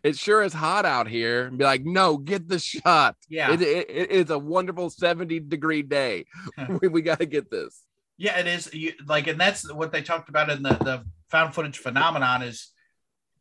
it 0.03 0.17
sure 0.17 0.43
is 0.43 0.53
hot 0.53 0.87
out 0.87 1.09
here 1.09 1.47
and 1.47 1.59
be 1.59 1.65
like, 1.65 1.85
no, 1.85 2.17
get 2.17 2.49
the 2.49 2.59
shot. 2.59 3.17
Yeah. 3.29 3.53
It, 3.53 3.63
it, 3.63 3.91
it 3.91 4.11
is 4.11 4.31
a 4.31 4.39
wonderful 4.39 4.91
70 4.91 5.41
degree 5.41 5.83
day. 5.83 6.27
we, 6.81 6.89
we 6.89 7.03
got 7.03 7.19
to 7.19 7.27
get 7.27 7.51
this. 7.51 7.83
Yeah, 8.17 8.39
it 8.39 8.47
is. 8.47 8.73
You, 8.73 8.93
like, 9.07 9.27
and 9.27 9.41
that's 9.41 9.71
what 9.73 9.93
they 9.93 10.03
talked 10.03 10.29
about 10.29 10.51
in 10.51 10.63
the 10.63 10.75
the 10.75 11.05
found 11.31 11.55
footage 11.55 11.79
phenomenon. 11.79 12.43
Is 12.43 12.69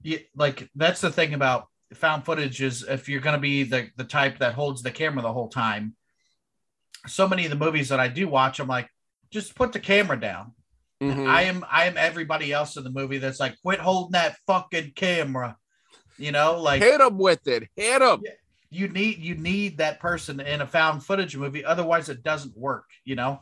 you, 0.02 0.20
like 0.36 0.70
that's 0.76 1.02
the 1.02 1.12
thing 1.12 1.34
about 1.34 1.68
found 1.94 2.24
footage 2.26 2.62
is 2.62 2.84
if 2.88 3.10
you're 3.10 3.22
going 3.22 3.36
to 3.36 3.42
be 3.42 3.64
the 3.64 3.90
the 3.98 4.04
type 4.04 4.40
that 4.40 4.54
holds 4.54 4.82
the 4.82 4.92
camera 4.92 5.22
the 5.22 5.34
whole 5.34 5.50
time. 5.50 5.96
So 7.08 7.28
many 7.28 7.46
of 7.46 7.52
the 7.52 7.58
movies 7.58 7.90
that 7.90 8.00
I 8.00 8.08
do 8.08 8.28
watch, 8.28 8.60
I'm 8.60 8.68
like, 8.68 8.90
just 9.32 9.56
put 9.56 9.74
the 9.74 9.80
camera 9.80 10.20
down. 10.20 10.54
Mhm. 11.02 11.28
I 11.28 11.44
am 11.44 11.66
I 11.70 11.86
am 11.86 11.98
everybody 11.98 12.52
else 12.52 12.76
in 12.76 12.84
the 12.84 12.90
movie 12.90 13.20
that's 13.20 13.40
like, 13.40 13.56
quit 13.62 13.80
holding 13.80 14.12
that 14.12 14.36
fucking 14.48 14.94
camera. 14.96 15.56
You 16.18 16.34
know, 16.34 16.60
like 16.60 16.82
Hit 16.82 16.98
them 16.98 17.18
with 17.18 17.48
it. 17.48 17.70
Hit 17.76 18.00
them. 18.00 18.22
You 18.70 18.90
need 18.90 19.20
you 19.20 19.36
need 19.36 19.78
that 19.78 20.00
person 20.00 20.40
in 20.42 20.62
a 20.62 20.68
found 20.68 21.06
footage 21.06 21.38
movie, 21.38 21.64
otherwise 21.64 22.10
it 22.10 22.24
doesn't 22.24 22.58
work. 22.58 22.86
You 23.06 23.16
know. 23.16 23.42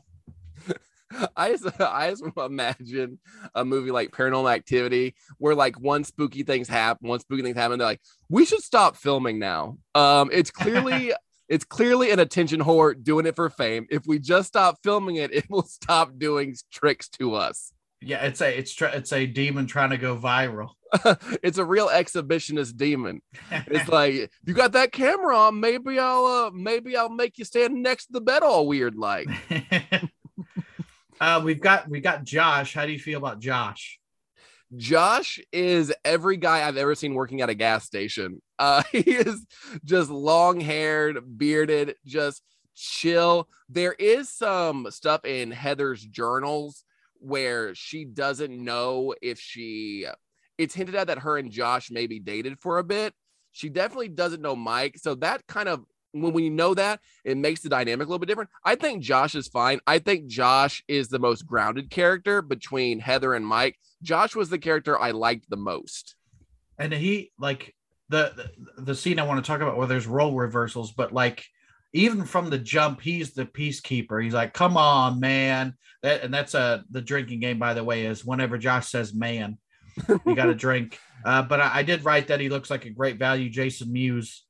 I 1.36 1.52
just, 1.52 1.66
I 1.82 2.10
just 2.10 2.24
imagine 2.38 3.20
a 3.56 3.66
movie 3.66 3.92
like 3.92 4.12
Paranormal 4.12 4.54
Activity 4.54 5.16
where 5.38 5.56
like 5.56 5.80
one 5.80 6.04
spooky 6.04 6.44
things 6.44 6.68
happen, 6.68 7.08
one 7.08 7.20
spooky 7.20 7.42
things 7.42 7.58
happen. 7.58 7.80
They're 7.80 7.88
like, 7.88 8.02
we 8.30 8.46
should 8.46 8.62
stop 8.62 8.96
filming 8.96 9.40
now. 9.40 9.78
Um, 9.96 10.30
it's 10.32 10.52
clearly 10.52 11.14
it's 11.50 11.66
clearly 11.66 12.12
an 12.12 12.20
attention 12.20 12.62
whore 12.62 13.02
doing 13.02 13.26
it 13.26 13.36
for 13.36 13.50
fame. 13.50 13.88
If 13.90 14.06
we 14.06 14.20
just 14.20 14.50
stop 14.50 14.78
filming 14.84 15.18
it, 15.18 15.32
it 15.34 15.50
will 15.50 15.64
stop 15.64 16.18
doing 16.18 16.56
tricks 16.72 17.08
to 17.10 17.36
us. 17.36 17.72
Yeah, 18.00 18.24
it's 18.26 18.42
a 18.42 18.58
it's 18.58 18.80
it's 18.80 19.12
a 19.12 19.26
demon 19.26 19.66
trying 19.66 19.90
to 19.90 19.98
go 19.98 20.16
viral. 20.16 20.70
it's 21.44 21.58
a 21.58 21.66
real 21.66 21.88
exhibitionist 21.88 22.78
demon. 22.78 23.22
It's 23.52 23.90
like 23.90 24.32
you 24.46 24.54
got 24.54 24.74
that 24.74 24.92
camera 24.92 25.36
on. 25.36 25.60
Maybe 25.60 25.98
I'll 25.98 26.26
uh, 26.26 26.52
maybe 26.52 26.96
I'll 26.96 27.10
make 27.10 27.40
you 27.40 27.46
stand 27.46 27.82
next 27.82 28.08
to 28.08 28.14
the 28.14 28.22
bed 28.22 28.44
all 28.44 28.68
weird 28.68 28.96
like. 28.96 29.28
uh, 31.20 31.42
we've 31.44 31.60
got 31.60 31.90
we 31.90 32.00
got 32.00 32.24
Josh. 32.24 32.76
How 32.76 32.86
do 32.86 32.92
you 32.92 33.00
feel 33.00 33.18
about 33.18 33.40
Josh? 33.40 34.00
Josh 34.76 35.40
is 35.54 35.94
every 36.04 36.38
guy 36.38 36.68
I've 36.68 36.78
ever 36.78 36.96
seen 36.96 37.14
working 37.14 37.42
at 37.42 37.50
a 37.50 37.56
gas 37.56 37.86
station. 37.86 38.42
Uh, 38.60 38.82
he 38.92 39.02
is 39.02 39.46
just 39.86 40.10
long 40.10 40.60
haired, 40.60 41.38
bearded, 41.38 41.94
just 42.08 42.42
chill. 42.74 43.48
There 43.70 43.94
is 43.94 44.32
some 44.32 44.88
stuff 44.90 45.26
in 45.26 45.52
Heather's 45.52 46.04
journals 46.04 46.84
where 47.20 47.76
she 47.76 48.04
doesn't 48.04 48.50
know 48.50 49.14
if 49.22 49.40
she, 49.40 50.08
it's 50.58 50.74
hinted 50.74 50.96
at 50.96 51.06
that 51.06 51.20
her 51.20 51.38
and 51.38 51.52
Josh 51.52 51.92
maybe 51.92 52.20
dated 52.20 52.58
for 52.58 52.80
a 52.80 52.84
bit. 52.84 53.14
She 53.52 53.70
definitely 53.70 54.10
doesn't 54.10 54.42
know 54.42 54.56
Mike. 54.56 54.98
So 54.98 55.14
that 55.14 55.46
kind 55.46 55.70
of, 55.70 55.86
when, 56.22 56.34
when 56.34 56.44
you 56.44 56.50
know 56.50 56.74
that, 56.74 57.00
it 57.24 57.38
makes 57.38 57.62
the 57.62 57.70
dynamic 57.70 58.08
a 58.08 58.10
little 58.10 58.20
bit 58.20 58.28
different. 58.28 58.50
I 58.64 58.76
think 58.76 59.04
Josh 59.04 59.36
is 59.36 59.48
fine. 59.48 59.80
I 59.88 60.00
think 60.00 60.28
Josh 60.28 60.84
is 60.88 61.08
the 61.08 61.20
most 61.20 61.46
grounded 61.46 61.90
character 61.90 62.42
between 62.42 63.00
Heather 63.00 63.34
and 63.34 63.46
Mike. 63.46 63.78
Josh 64.04 64.36
was 64.36 64.50
the 64.50 64.60
character 64.60 65.00
I 65.00 65.12
liked 65.12 65.50
the 65.50 65.58
most. 65.58 66.16
And 66.80 66.94
he 66.94 67.32
like 67.40 67.74
the 68.10 68.52
the, 68.76 68.82
the 68.82 68.96
scene 68.96 69.20
I 69.20 69.24
want 69.24 69.44
to 69.44 69.48
talk 69.48 69.62
about 69.62 69.78
where 69.78 69.88
there's 69.88 70.08
role 70.08 70.36
reversals, 70.36 70.92
but 70.92 71.12
like 71.12 71.46
even 71.94 72.26
from 72.26 72.50
the 72.50 72.60
jump, 72.60 73.02
he's 73.02 73.34
the 73.34 73.46
peacekeeper. 73.46 74.24
He's 74.24 74.34
like, 74.34 74.54
"Come 74.54 74.78
on, 74.78 75.20
man!" 75.20 75.74
That 76.04 76.24
and 76.24 76.34
that's 76.34 76.54
a 76.54 76.84
the 76.92 77.02
drinking 77.02 77.40
game, 77.40 77.58
by 77.58 77.74
the 77.74 77.84
way. 77.84 78.06
Is 78.06 78.24
whenever 78.24 78.58
Josh 78.58 78.90
says 78.90 79.14
"man," 79.14 79.58
you 80.26 80.36
got 80.36 80.46
to 80.46 80.56
drink. 80.68 81.00
Uh, 81.26 81.42
but 81.42 81.60
I, 81.60 81.80
I 81.80 81.84
did 81.84 82.06
write 82.06 82.28
that 82.28 82.40
he 82.40 82.50
looks 82.50 82.70
like 82.70 82.86
a 82.86 82.92
great 82.92 83.18
value, 83.18 83.50
Jason 83.50 83.92
Mewes 83.92 84.44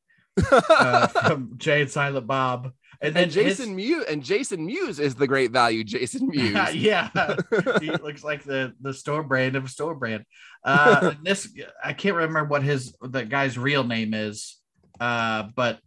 uh, 0.52 1.08
from 1.08 1.54
Jay 1.58 1.82
and 1.82 1.92
Silent 1.92 2.28
Bob, 2.28 2.72
and 3.02 3.16
then 3.16 3.24
and 3.24 3.32
Jason 3.32 3.76
Mewes 3.76 4.06
and 4.06 4.24
Jason 4.24 4.66
Mewes 4.66 5.00
is 5.00 5.16
the 5.16 5.28
great 5.28 5.52
value. 5.52 5.84
Jason 5.84 6.32
his, 6.32 6.54
Mewes. 6.54 6.76
yeah, 6.76 7.10
he 7.80 7.92
looks 7.92 8.24
like 8.24 8.44
the 8.44 8.74
the 8.82 8.94
store 8.94 9.24
brand 9.24 9.56
of 9.56 9.66
a 9.66 9.68
store 9.68 9.96
brand. 9.96 10.26
Uh, 10.64 11.14
and 11.16 11.26
this 11.26 11.52
I 11.84 11.94
can't 11.94 12.16
remember 12.16 12.46
what 12.46 12.64
his 12.64 12.96
the 13.02 13.26
guy's 13.26 13.58
real 13.58 13.84
name 13.84 14.14
is, 14.14 14.58
uh, 15.00 15.44
but 15.56 15.80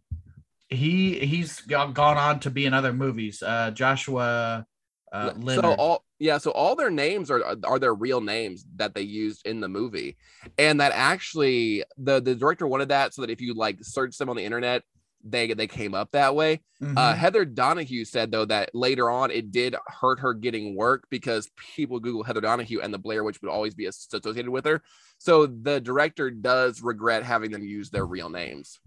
he 0.69 1.19
he's 1.19 1.59
gone 1.61 1.93
on 1.97 2.39
to 2.41 2.49
be 2.49 2.65
in 2.65 2.73
other 2.73 2.93
movies. 2.93 3.43
Uh, 3.43 3.71
Joshua 3.71 4.65
uh, 5.11 5.33
so 5.33 5.39
Leonard. 5.39 5.79
all 5.79 6.05
yeah, 6.21 6.37
so 6.37 6.51
all 6.51 6.75
their 6.75 6.91
names 6.91 7.31
are 7.31 7.57
are 7.65 7.79
their 7.79 7.95
real 7.95 8.21
names 8.21 8.63
that 8.75 8.93
they 8.93 9.01
used 9.01 9.45
in 9.47 9.59
the 9.59 9.67
movie, 9.67 10.17
and 10.59 10.79
that 10.79 10.91
actually 10.93 11.83
the 11.97 12.21
the 12.21 12.35
director 12.35 12.67
wanted 12.67 12.89
that 12.89 13.15
so 13.15 13.21
that 13.23 13.31
if 13.31 13.41
you 13.41 13.55
like 13.55 13.79
search 13.81 14.15
them 14.19 14.29
on 14.29 14.35
the 14.35 14.45
internet, 14.45 14.83
they 15.23 15.51
they 15.51 15.65
came 15.65 15.95
up 15.95 16.11
that 16.11 16.35
way. 16.35 16.61
Mhm. 16.79 16.95
Uh, 16.95 17.15
Heather 17.15 17.43
Donahue 17.43 18.05
said 18.05 18.31
though 18.31 18.45
that 18.45 18.69
later 18.75 19.09
on 19.09 19.31
it 19.31 19.51
did 19.51 19.75
hurt 19.87 20.19
her 20.19 20.35
getting 20.35 20.75
work 20.75 21.07
because 21.09 21.49
people 21.75 21.99
Google 21.99 22.21
Heather 22.23 22.41
Donahue 22.41 22.81
and 22.81 22.93
the 22.93 22.99
Blair 22.99 23.23
Witch 23.23 23.41
would 23.41 23.49
always 23.49 23.73
be 23.73 23.87
associated 23.87 24.49
with 24.49 24.65
her. 24.65 24.83
So 25.17 25.47
the 25.47 25.81
director 25.81 26.29
does 26.29 26.83
regret 26.83 27.23
having 27.23 27.49
them 27.49 27.63
use 27.63 27.89
their 27.89 28.05
real 28.05 28.29
names. 28.29 28.79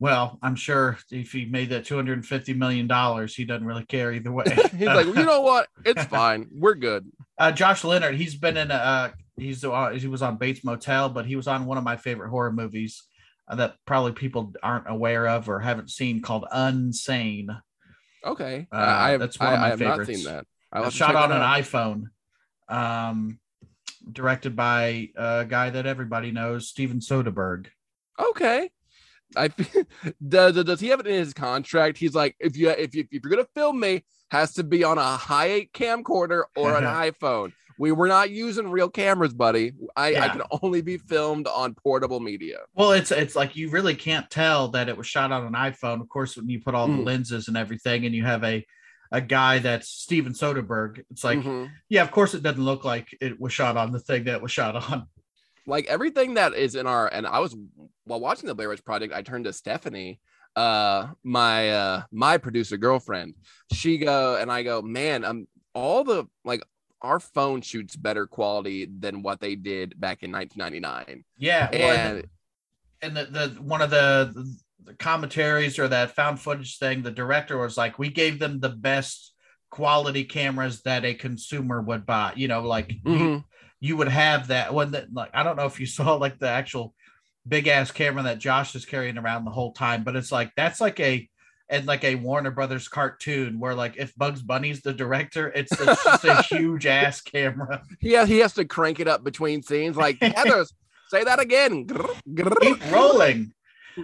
Well, 0.00 0.38
I'm 0.42 0.56
sure 0.56 0.98
if 1.10 1.30
he 1.30 1.44
made 1.44 1.68
that 1.70 1.84
250 1.84 2.54
million 2.54 2.86
dollars, 2.86 3.34
he 3.34 3.44
doesn't 3.44 3.66
really 3.66 3.84
care 3.84 4.12
either 4.12 4.32
way. 4.32 4.44
He's 4.76 4.86
like, 4.86 5.06
you 5.06 5.12
know 5.14 5.42
what? 5.42 5.68
It's 5.84 6.04
fine. 6.06 6.48
We're 6.52 6.74
good. 6.74 7.06
Uh, 7.38 7.52
Josh 7.52 7.84
Leonard, 7.84 8.16
he's 8.16 8.34
been 8.34 8.56
in 8.56 8.70
uh 8.70 9.12
he's 9.36 9.62
uh, 9.64 9.90
he 9.90 10.08
was 10.08 10.22
on 10.22 10.36
Bates 10.38 10.64
Motel, 10.64 11.08
but 11.10 11.26
he 11.26 11.36
was 11.36 11.46
on 11.46 11.66
one 11.66 11.78
of 11.78 11.84
my 11.84 11.96
favorite 11.96 12.30
horror 12.30 12.52
movies 12.52 13.02
uh, 13.48 13.54
that 13.56 13.76
probably 13.86 14.12
people 14.12 14.52
aren't 14.62 14.90
aware 14.90 15.28
of 15.28 15.48
or 15.48 15.60
haven't 15.60 15.90
seen 15.90 16.20
called 16.22 16.46
Unsane. 16.52 17.60
Okay, 18.24 18.66
Uh, 18.72 18.76
I, 18.76 19.16
that's 19.16 19.40
I, 19.40 19.44
one 19.44 19.54
of 19.54 19.60
my 19.60 19.66
I 19.66 19.70
have 19.70 19.80
not 19.80 20.06
seen 20.06 20.24
that. 20.24 20.46
Uh, 20.72 20.84
have 20.84 20.92
shot 20.92 21.14
on 21.14 21.32
an 21.32 21.40
out. 21.40 21.58
iPhone. 21.60 22.04
Um, 22.68 23.38
directed 24.10 24.54
by 24.56 25.08
a 25.16 25.44
guy 25.46 25.70
that 25.70 25.86
everybody 25.86 26.30
knows, 26.30 26.68
Steven 26.68 27.00
Soderbergh. 27.00 27.66
Okay. 28.18 28.70
I 29.36 29.48
does 30.26 30.54
does 30.64 30.80
he 30.80 30.88
have 30.88 31.00
it 31.00 31.06
in 31.06 31.14
his 31.14 31.32
contract? 31.32 31.98
He's 31.98 32.14
like, 32.14 32.36
if 32.40 32.56
you 32.56 32.70
if 32.70 32.94
you 32.94 33.06
if 33.10 33.22
you're 33.22 33.30
gonna 33.30 33.46
film 33.54 33.80
me, 33.80 34.04
has 34.30 34.54
to 34.54 34.64
be 34.64 34.84
on 34.84 34.98
a 34.98 35.16
Hi8 35.16 35.72
camcorder 35.72 36.44
or 36.56 36.76
an 36.76 36.84
iPhone. 37.12 37.52
We 37.78 37.92
were 37.92 38.08
not 38.08 38.28
using 38.30 38.70
real 38.70 38.90
cameras, 38.90 39.32
buddy. 39.32 39.72
I, 39.96 40.14
I 40.14 40.28
can 40.28 40.42
only 40.62 40.82
be 40.82 40.98
filmed 40.98 41.46
on 41.46 41.74
portable 41.74 42.20
media. 42.20 42.58
Well, 42.74 42.92
it's 42.92 43.10
it's 43.10 43.34
like 43.34 43.56
you 43.56 43.70
really 43.70 43.94
can't 43.94 44.28
tell 44.28 44.68
that 44.68 44.90
it 44.90 44.96
was 44.98 45.06
shot 45.06 45.32
on 45.32 45.46
an 45.46 45.54
iPhone. 45.54 46.02
Of 46.02 46.08
course, 46.10 46.36
when 46.36 46.50
you 46.50 46.60
put 46.60 46.74
all 46.74 46.88
the 46.88 46.92
Mm. 46.94 47.06
lenses 47.06 47.48
and 47.48 47.56
everything, 47.56 48.04
and 48.04 48.14
you 48.14 48.24
have 48.24 48.44
a 48.44 48.66
a 49.12 49.20
guy 49.20 49.58
that's 49.58 49.88
Steven 49.88 50.34
Soderbergh, 50.34 51.02
it's 51.10 51.24
like, 51.24 51.40
Mhm. 51.40 51.70
yeah, 51.88 52.02
of 52.02 52.10
course, 52.12 52.32
it 52.34 52.42
doesn't 52.44 52.62
look 52.62 52.84
like 52.84 53.08
it 53.20 53.40
was 53.40 53.52
shot 53.52 53.76
on 53.76 53.90
the 53.92 53.98
thing 53.98 54.24
that 54.24 54.40
was 54.42 54.52
shot 54.52 54.76
on. 54.76 55.06
Like 55.66 55.86
everything 55.86 56.34
that 56.34 56.54
is 56.54 56.74
in 56.74 56.86
our 56.86 57.08
and 57.08 57.26
I 57.26 57.38
was 57.40 57.56
while 58.04 58.20
watching 58.20 58.46
the 58.46 58.54
Blair 58.54 58.68
Witch 58.68 58.84
Project, 58.84 59.14
I 59.14 59.22
turned 59.22 59.44
to 59.44 59.52
Stephanie, 59.52 60.20
uh, 60.56 61.08
my 61.22 61.70
uh 61.70 62.02
my 62.12 62.38
producer 62.38 62.76
girlfriend. 62.76 63.34
She 63.72 63.98
go 63.98 64.36
and 64.36 64.50
I 64.50 64.62
go, 64.62 64.82
man, 64.82 65.24
um, 65.24 65.46
all 65.74 66.04
the 66.04 66.26
like 66.44 66.62
our 67.02 67.20
phone 67.20 67.62
shoots 67.62 67.96
better 67.96 68.26
quality 68.26 68.86
than 68.98 69.22
what 69.22 69.40
they 69.40 69.54
did 69.54 69.98
back 69.98 70.22
in 70.22 70.30
1999. 70.32 71.24
Yeah, 71.38 71.70
and, 71.72 72.24
And 73.00 73.16
the, 73.16 73.24
the 73.24 73.48
one 73.62 73.80
of 73.80 73.88
the, 73.90 74.58
the 74.84 74.94
commentaries 74.94 75.78
or 75.78 75.88
that 75.88 76.14
found 76.14 76.40
footage 76.40 76.78
thing, 76.78 77.02
the 77.02 77.10
director 77.10 77.56
was 77.56 77.78
like, 77.78 77.98
we 77.98 78.10
gave 78.10 78.38
them 78.38 78.60
the 78.60 78.68
best 78.68 79.32
quality 79.70 80.24
cameras 80.24 80.82
that 80.82 81.04
a 81.04 81.14
consumer 81.14 81.80
would 81.80 82.04
buy. 82.04 82.34
You 82.36 82.48
know, 82.48 82.62
like 82.62 82.88
Mhm. 83.02 83.44
You 83.80 83.96
would 83.96 84.08
have 84.08 84.48
that 84.48 84.72
one 84.74 84.92
that 84.92 85.12
like 85.12 85.30
I 85.34 85.42
don't 85.42 85.56
know 85.56 85.66
if 85.66 85.80
you 85.80 85.86
saw 85.98 86.14
like 86.14 86.38
the 86.38 86.48
actual 86.48 86.94
big 87.48 87.66
ass 87.68 87.90
camera 87.90 88.22
that 88.24 88.38
Josh 88.38 88.74
is 88.74 88.84
carrying 88.84 89.18
around 89.18 89.44
the 89.44 89.50
whole 89.50 89.72
time, 89.72 90.04
but 90.04 90.16
it's 90.16 90.30
like 90.30 90.52
that's 90.56 90.80
like 90.80 91.00
a 91.00 91.28
and 91.68 91.86
like 91.86 92.02
a 92.04 92.16
Warner 92.16 92.50
Brothers 92.50 92.88
cartoon 92.88 93.60
where 93.60 93.74
like 93.74 93.96
if 93.96 94.14
Bugs 94.16 94.42
Bunny's 94.42 94.82
the 94.82 94.92
director, 94.92 95.48
it's, 95.54 95.70
it's 95.72 96.02
just 96.04 96.24
a 96.24 96.42
huge 96.50 96.84
ass 96.84 97.20
camera. 97.20 97.82
yeah, 98.00 98.26
he 98.26 98.38
has 98.38 98.54
to 98.54 98.64
crank 98.64 98.98
it 98.98 99.06
up 99.06 99.22
between 99.22 99.62
scenes. 99.62 99.96
Like 99.96 100.18
Heather, 100.20 100.64
say 101.08 101.22
that 101.24 101.38
again. 101.38 101.86
Keep 101.86 102.90
rolling. 102.90 103.52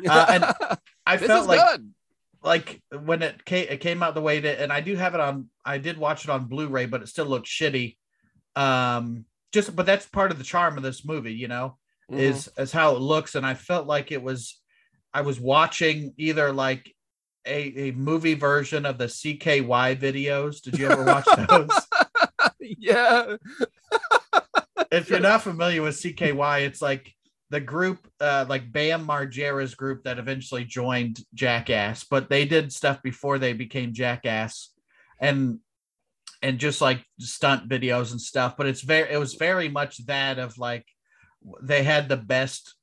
Uh, 0.08 0.26
and 0.28 0.44
I 1.06 1.16
This 1.16 1.26
felt 1.26 1.48
like 1.48 1.60
good. 1.60 1.92
like 2.42 2.82
when 3.02 3.22
it 3.22 3.44
came, 3.44 3.66
it 3.68 3.80
came 3.80 4.00
out 4.02 4.14
the 4.14 4.20
way 4.20 4.38
it 4.38 4.42
did, 4.42 4.60
and 4.60 4.72
I 4.72 4.80
do 4.80 4.94
have 4.96 5.14
it 5.14 5.20
on. 5.20 5.48
I 5.64 5.78
did 5.78 5.98
watch 5.98 6.22
it 6.24 6.30
on 6.30 6.44
Blu-ray, 6.44 6.86
but 6.86 7.02
it 7.02 7.08
still 7.08 7.26
looked 7.26 7.48
shitty. 7.48 7.96
Um, 8.54 9.24
just 9.52 9.74
but 9.76 9.86
that's 9.86 10.06
part 10.06 10.30
of 10.30 10.38
the 10.38 10.44
charm 10.44 10.76
of 10.76 10.82
this 10.82 11.04
movie, 11.04 11.34
you 11.34 11.48
know, 11.48 11.78
Mhm. 12.10 12.18
is 12.20 12.48
is 12.56 12.72
how 12.72 12.94
it 12.96 13.00
looks, 13.00 13.34
and 13.34 13.44
I 13.46 13.54
felt 13.54 13.86
like 13.86 14.12
it 14.12 14.22
was. 14.22 14.60
I 15.14 15.22
was 15.22 15.40
watching 15.40 16.12
either 16.18 16.52
like 16.52 16.94
a, 17.46 17.88
a 17.88 17.92
movie 17.92 18.34
version 18.34 18.84
of 18.84 18.98
the 18.98 19.06
CKY 19.08 19.94
videos. 19.96 20.60
Did 20.60 20.78
you 20.78 20.90
ever 20.90 21.04
watch 21.04 21.24
those? 21.48 21.70
yeah. 22.60 23.36
if 24.92 25.08
you're 25.08 25.20
not 25.32 25.42
familiar 25.42 25.82
with 25.82 25.94
CKY, 25.96 26.66
it's 26.66 26.82
like 26.82 27.12
the 27.50 27.60
group, 27.60 28.06
uh, 28.20 28.44
like 28.48 28.70
Bam 28.72 29.06
Margera's 29.06 29.74
group 29.74 30.04
that 30.04 30.18
eventually 30.18 30.64
joined 30.64 31.20
Jackass, 31.34 32.04
but 32.04 32.28
they 32.28 32.44
did 32.44 32.72
stuff 32.72 33.02
before 33.02 33.38
they 33.38 33.52
became 33.52 33.92
Jackass, 33.94 34.70
and 35.20 35.60
and 36.46 36.60
just 36.60 36.80
like 36.80 37.04
stunt 37.18 37.68
videos 37.68 38.12
and 38.12 38.20
stuff. 38.20 38.56
But 38.56 38.68
it's 38.68 38.82
very, 38.82 39.12
it 39.12 39.18
was 39.18 39.34
very 39.34 39.68
much 39.68 40.04
that 40.06 40.38
of 40.38 40.56
like 40.58 40.86
they 41.60 41.82
had 41.82 42.08
the 42.08 42.16
best 42.16 42.76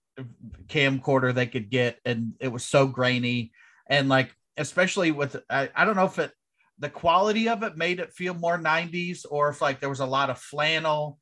camcorder 0.67 1.33
they 1.33 1.47
could 1.47 1.69
get, 1.69 1.97
and 2.03 2.33
it 2.41 2.49
was 2.49 2.65
so 2.65 2.87
grainy, 2.87 3.53
and 3.87 4.09
like 4.09 4.35
especially 4.57 5.11
with 5.11 5.37
I, 5.49 5.69
I 5.73 5.85
don't 5.85 5.95
know 5.95 6.05
if 6.05 6.19
it 6.19 6.31
the 6.77 6.89
quality 6.89 7.47
of 7.47 7.63
it 7.63 7.77
made 7.77 8.01
it 8.01 8.13
feel 8.13 8.33
more 8.33 8.57
90s 8.57 9.25
or 9.29 9.49
if 9.49 9.61
like 9.61 9.79
there 9.79 9.89
was 9.89 10.01
a 10.01 10.05
lot 10.05 10.29
of 10.29 10.37
flannel 10.37 11.17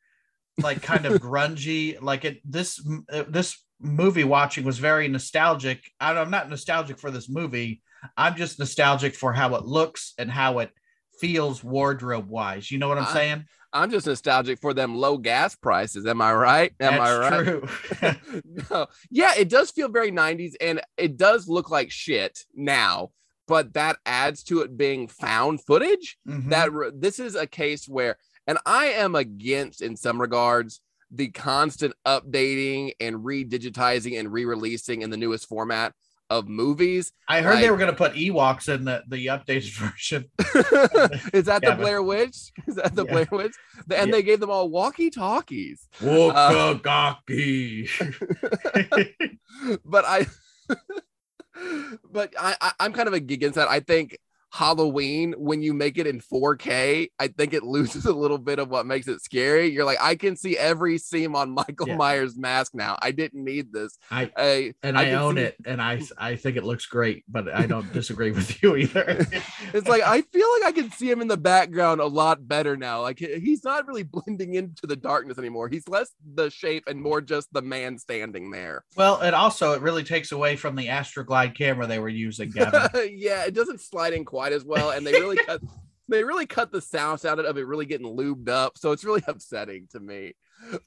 like 0.61 0.81
kind 0.81 1.05
of 1.05 1.21
grungy 1.21 2.01
like 2.01 2.25
it 2.25 2.39
this 2.49 2.81
this 3.27 3.57
movie 3.79 4.23
watching 4.23 4.63
was 4.63 4.79
very 4.79 5.07
nostalgic 5.07 5.83
I, 5.99 6.17
i'm 6.17 6.31
not 6.31 6.49
nostalgic 6.49 6.99
for 6.99 7.11
this 7.11 7.29
movie 7.29 7.81
i'm 8.17 8.35
just 8.35 8.59
nostalgic 8.59 9.13
for 9.13 9.33
how 9.33 9.55
it 9.55 9.65
looks 9.65 10.13
and 10.17 10.31
how 10.31 10.59
it 10.59 10.71
feels 11.19 11.63
wardrobe 11.63 12.29
wise 12.29 12.71
you 12.71 12.77
know 12.77 12.87
what 12.87 12.97
i'm 12.97 13.05
I- 13.05 13.13
saying 13.13 13.45
I'm 13.73 13.89
just 13.89 14.05
nostalgic 14.05 14.59
for 14.59 14.73
them 14.73 14.97
low 14.97 15.17
gas 15.17 15.55
prices. 15.55 16.05
Am 16.05 16.21
I 16.21 16.33
right? 16.33 16.73
Am 16.81 16.99
I 16.99 17.17
right? 17.17 17.41
true 17.45 17.67
no. 18.69 18.87
Yeah, 19.09 19.31
it 19.37 19.47
does 19.47 19.71
feel 19.71 19.87
very 19.87 20.11
90s 20.11 20.55
and 20.59 20.81
it 20.97 21.15
does 21.15 21.47
look 21.47 21.69
like 21.69 21.89
shit 21.89 22.39
now, 22.53 23.11
but 23.47 23.71
that 23.75 23.95
adds 24.05 24.43
to 24.43 24.59
it 24.59 24.75
being 24.75 25.07
found 25.07 25.63
footage. 25.63 26.17
Mhm. 26.27 26.49
That 26.49 26.73
re- 26.73 26.91
this 26.93 27.17
is 27.17 27.35
a 27.35 27.47
case 27.47 27.87
where, 27.87 28.17
and 28.45 28.57
I 28.65 28.87
am 28.87 29.15
against 29.15 29.81
in 29.81 29.95
some 29.95 30.19
regards 30.19 30.81
the 31.09 31.29
constant 31.29 31.93
updating 32.05 32.91
and 32.99 33.19
redigitizing 33.23 34.19
and 34.19 34.33
re-releasing 34.33 35.01
in 35.01 35.11
the 35.11 35.17
newest 35.17 35.47
format 35.47 35.93
of 36.31 36.47
movies. 36.47 37.11
i 37.27 37.41
heard 37.41 37.59
they 37.59 37.69
were 37.69 37.77
going 37.77 37.91
to 37.91 37.95
put 37.95 38.13
ewoks 38.13 38.69
in 38.73 38.85
the 38.85 39.03
the 39.07 39.25
updated 39.27 39.71
version 39.83 40.21
is 41.33 41.45
that 41.45 41.61
the 41.61 41.75
Blair 41.77 42.01
Witch? 42.01 42.37
Is 42.67 42.75
that 42.75 42.95
the 42.95 43.05
Yeah. 43.05 43.11
Blair 43.11 43.27
Witch? 43.31 43.55
And 43.93 44.07
Yeah. 44.07 44.11
they 44.15 44.23
gave 44.23 44.39
them 44.39 44.49
all 44.49 44.69
walkie-talkies. 44.69 45.87
Uh, 46.01 46.05
Wokagaki. 46.05 47.89
but 49.85 50.05
I, 50.07 50.25
but 52.09 52.33
I, 52.39 52.55
I, 52.61 52.71
I'm 52.79 52.93
kind 52.93 53.07
of 53.07 53.13
against 53.13 53.55
that. 53.55 53.67
I 53.67 53.81
think 53.81 54.17
Halloween, 54.51 55.33
when 55.37 55.61
you 55.61 55.73
make 55.73 55.97
it 55.97 56.05
in 56.05 56.19
4K, 56.19 57.09
I 57.19 57.27
think 57.29 57.53
it 57.53 57.63
loses 57.75 58.05
a 58.05 58.13
little 58.13 58.37
bit 58.37 58.59
of 58.59 58.69
what 58.69 58.85
makes 58.85 59.07
it 59.07 59.21
scary. 59.21 59.67
You're 59.67 59.85
like, 59.85 59.97
I 60.01 60.15
can 60.15 60.35
see 60.35 60.57
every 60.57 60.97
seam 60.97 61.35
on 61.35 61.51
Michael 61.55 61.87
Yeah. 61.87 61.95
Myers' 61.95 62.37
mask 62.37 62.73
now. 62.75 62.97
I 63.01 63.11
didn't 63.11 63.43
need 63.43 63.71
this. 63.71 63.97
I 64.11 64.29
I, 64.35 64.73
and 64.83 64.97
I 64.97 65.09
I, 65.09 65.13
own 65.13 65.35
see- 65.35 65.41
it, 65.43 65.55
and 65.65 65.81
I 65.81 66.01
I 66.17 66.35
think 66.35 66.57
it 66.57 66.63
looks 66.63 66.85
great, 66.85 67.23
but 67.27 67.53
I 67.53 67.65
don't 67.65 67.91
disagree 68.01 68.31
with 68.31 68.61
you 68.61 68.75
either. 68.75 69.25
it's 69.73 69.87
like 69.87 70.03
I 70.03 70.21
feel 70.21 70.47
like 70.59 70.63
I 70.65 70.71
can 70.73 70.91
see 70.91 71.09
him 71.09 71.21
in 71.21 71.27
the 71.27 71.37
background 71.37 72.01
a 72.01 72.05
lot 72.05 72.47
better 72.47 72.75
now. 72.75 73.01
Like 73.01 73.19
he's 73.19 73.63
not 73.63 73.87
really 73.87 74.03
blending 74.03 74.55
into 74.55 74.85
the 74.85 74.95
darkness 74.95 75.37
anymore. 75.37 75.69
He's 75.69 75.87
less 75.87 76.11
the 76.35 76.49
shape 76.49 76.83
and 76.87 77.01
more 77.01 77.21
just 77.21 77.51
the 77.53 77.61
man 77.61 77.97
standing 77.97 78.51
there. 78.51 78.83
well, 78.97 79.21
it 79.21 79.33
also 79.33 79.71
it 79.73 79.81
really 79.81 80.03
takes 80.03 80.31
away 80.33 80.55
from 80.57 80.75
the 80.75 80.87
Astroglide 80.87 81.55
camera 81.55 81.87
they 81.87 81.99
were 81.99 82.09
using, 82.09 82.49
Gavin. 82.49 82.89
yeah, 83.15 83.45
it 83.45 83.53
doesn't 83.53 83.79
slide 83.79 84.13
in 84.13 84.25
quite 84.25 84.40
as 84.49 84.63
well, 84.65 84.91
and 84.91 85.05
they 85.05 85.13
really 85.13 85.37
cut 85.37 85.61
they 86.09 86.23
really 86.23 86.45
cut 86.45 86.71
the 86.71 86.81
sound 86.81 87.25
out 87.25 87.39
of 87.39 87.57
it 87.57 87.65
really 87.65 87.85
getting 87.85 88.15
lubed 88.15 88.49
up, 88.49 88.77
so 88.77 88.91
it's 88.91 89.03
really 89.03 89.23
upsetting 89.27 89.87
to 89.91 89.99
me. 89.99 90.33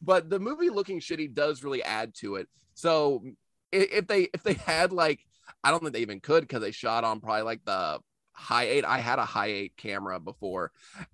But 0.02 0.30
the 0.30 0.38
movie 0.38 0.70
looking 0.70 1.00
shitty 1.00 1.34
does 1.34 1.64
really 1.64 1.82
add 1.82 2.14
to 2.16 2.36
it. 2.36 2.48
So 2.74 3.24
if 3.72 4.06
they 4.06 4.28
if 4.34 4.42
they 4.42 4.54
had 4.54 4.92
like 4.92 5.20
I 5.62 5.70
don't 5.70 5.80
think 5.80 5.92
they 5.94 6.00
even 6.00 6.20
could 6.20 6.42
because 6.42 6.60
they 6.60 6.70
shot 6.70 7.04
on 7.04 7.20
probably 7.20 7.42
like 7.42 7.64
the 7.64 8.00
Hi8. 8.38 8.84
I 8.84 8.98
had 8.98 9.18
a 9.18 9.24
Hi8 9.24 9.72
camera 9.76 10.20
before, 10.20 10.72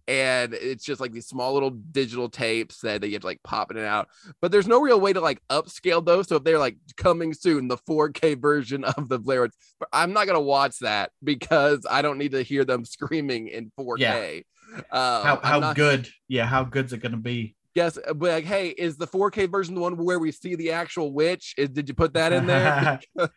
and 0.09 0.55
it's 0.55 0.85
just 0.85 1.01
like 1.01 1.13
these 1.13 1.27
small 1.27 1.55
little 1.55 1.71
digital 1.71 2.29
tapes 2.29 2.81
that 2.81 3.03
you 3.05 3.13
have 3.13 3.23
to 3.23 3.27
like 3.27 3.43
pop 3.43 3.71
in 3.71 3.77
and 3.77 3.87
out. 3.87 4.09
But 4.41 4.53
there's 4.53 4.67
no 4.67 4.81
real 4.81 5.01
way 5.01 5.13
to 5.13 5.21
like 5.21 5.41
upscale 5.49 6.05
those. 6.05 6.29
So 6.29 6.37
if 6.37 6.45
they're 6.45 6.59
like 6.59 6.77
coming 6.97 7.35
soon, 7.35 7.69
the 7.69 7.77
4K 7.77 8.41
version 8.41 8.85
of 8.85 9.09
the 9.09 9.19
Blair 9.19 9.43
Witch, 9.43 9.55
but 9.79 9.89
I'm 9.93 10.13
not 10.13 10.27
gonna 10.27 10.41
watch 10.41 10.79
that 10.81 11.11
because 11.23 11.87
I 11.89 12.03
don't 12.03 12.19
need 12.19 12.33
to 12.33 12.43
hear 12.43 12.65
them 12.65 12.85
screaming 12.85 13.49
in 13.49 13.71
4K. 13.79 14.45
Um, 14.77 14.83
how 14.91 15.41
how 15.43 15.59
not- 15.61 15.77
good? 15.77 16.09
Yeah, 16.29 16.47
how 16.47 16.65
good's 16.65 16.93
it 16.93 17.03
to 17.03 17.17
be? 17.17 17.57
Yes, 17.75 17.99
but 18.05 18.21
like, 18.21 18.45
hey, 18.45 18.69
is 18.71 18.97
the 18.97 19.07
4K 19.07 19.49
version 19.49 19.77
the 19.77 19.81
one 19.81 19.97
where 19.97 20.19
we 20.19 20.33
see 20.33 20.57
the 20.57 20.73
actual 20.73 21.13
witch? 21.13 21.55
Is, 21.57 21.69
did 21.69 21.89
you 21.89 21.95
put 21.95 22.15
that 22.15 22.33
in 22.33 22.47
there? 22.47 23.01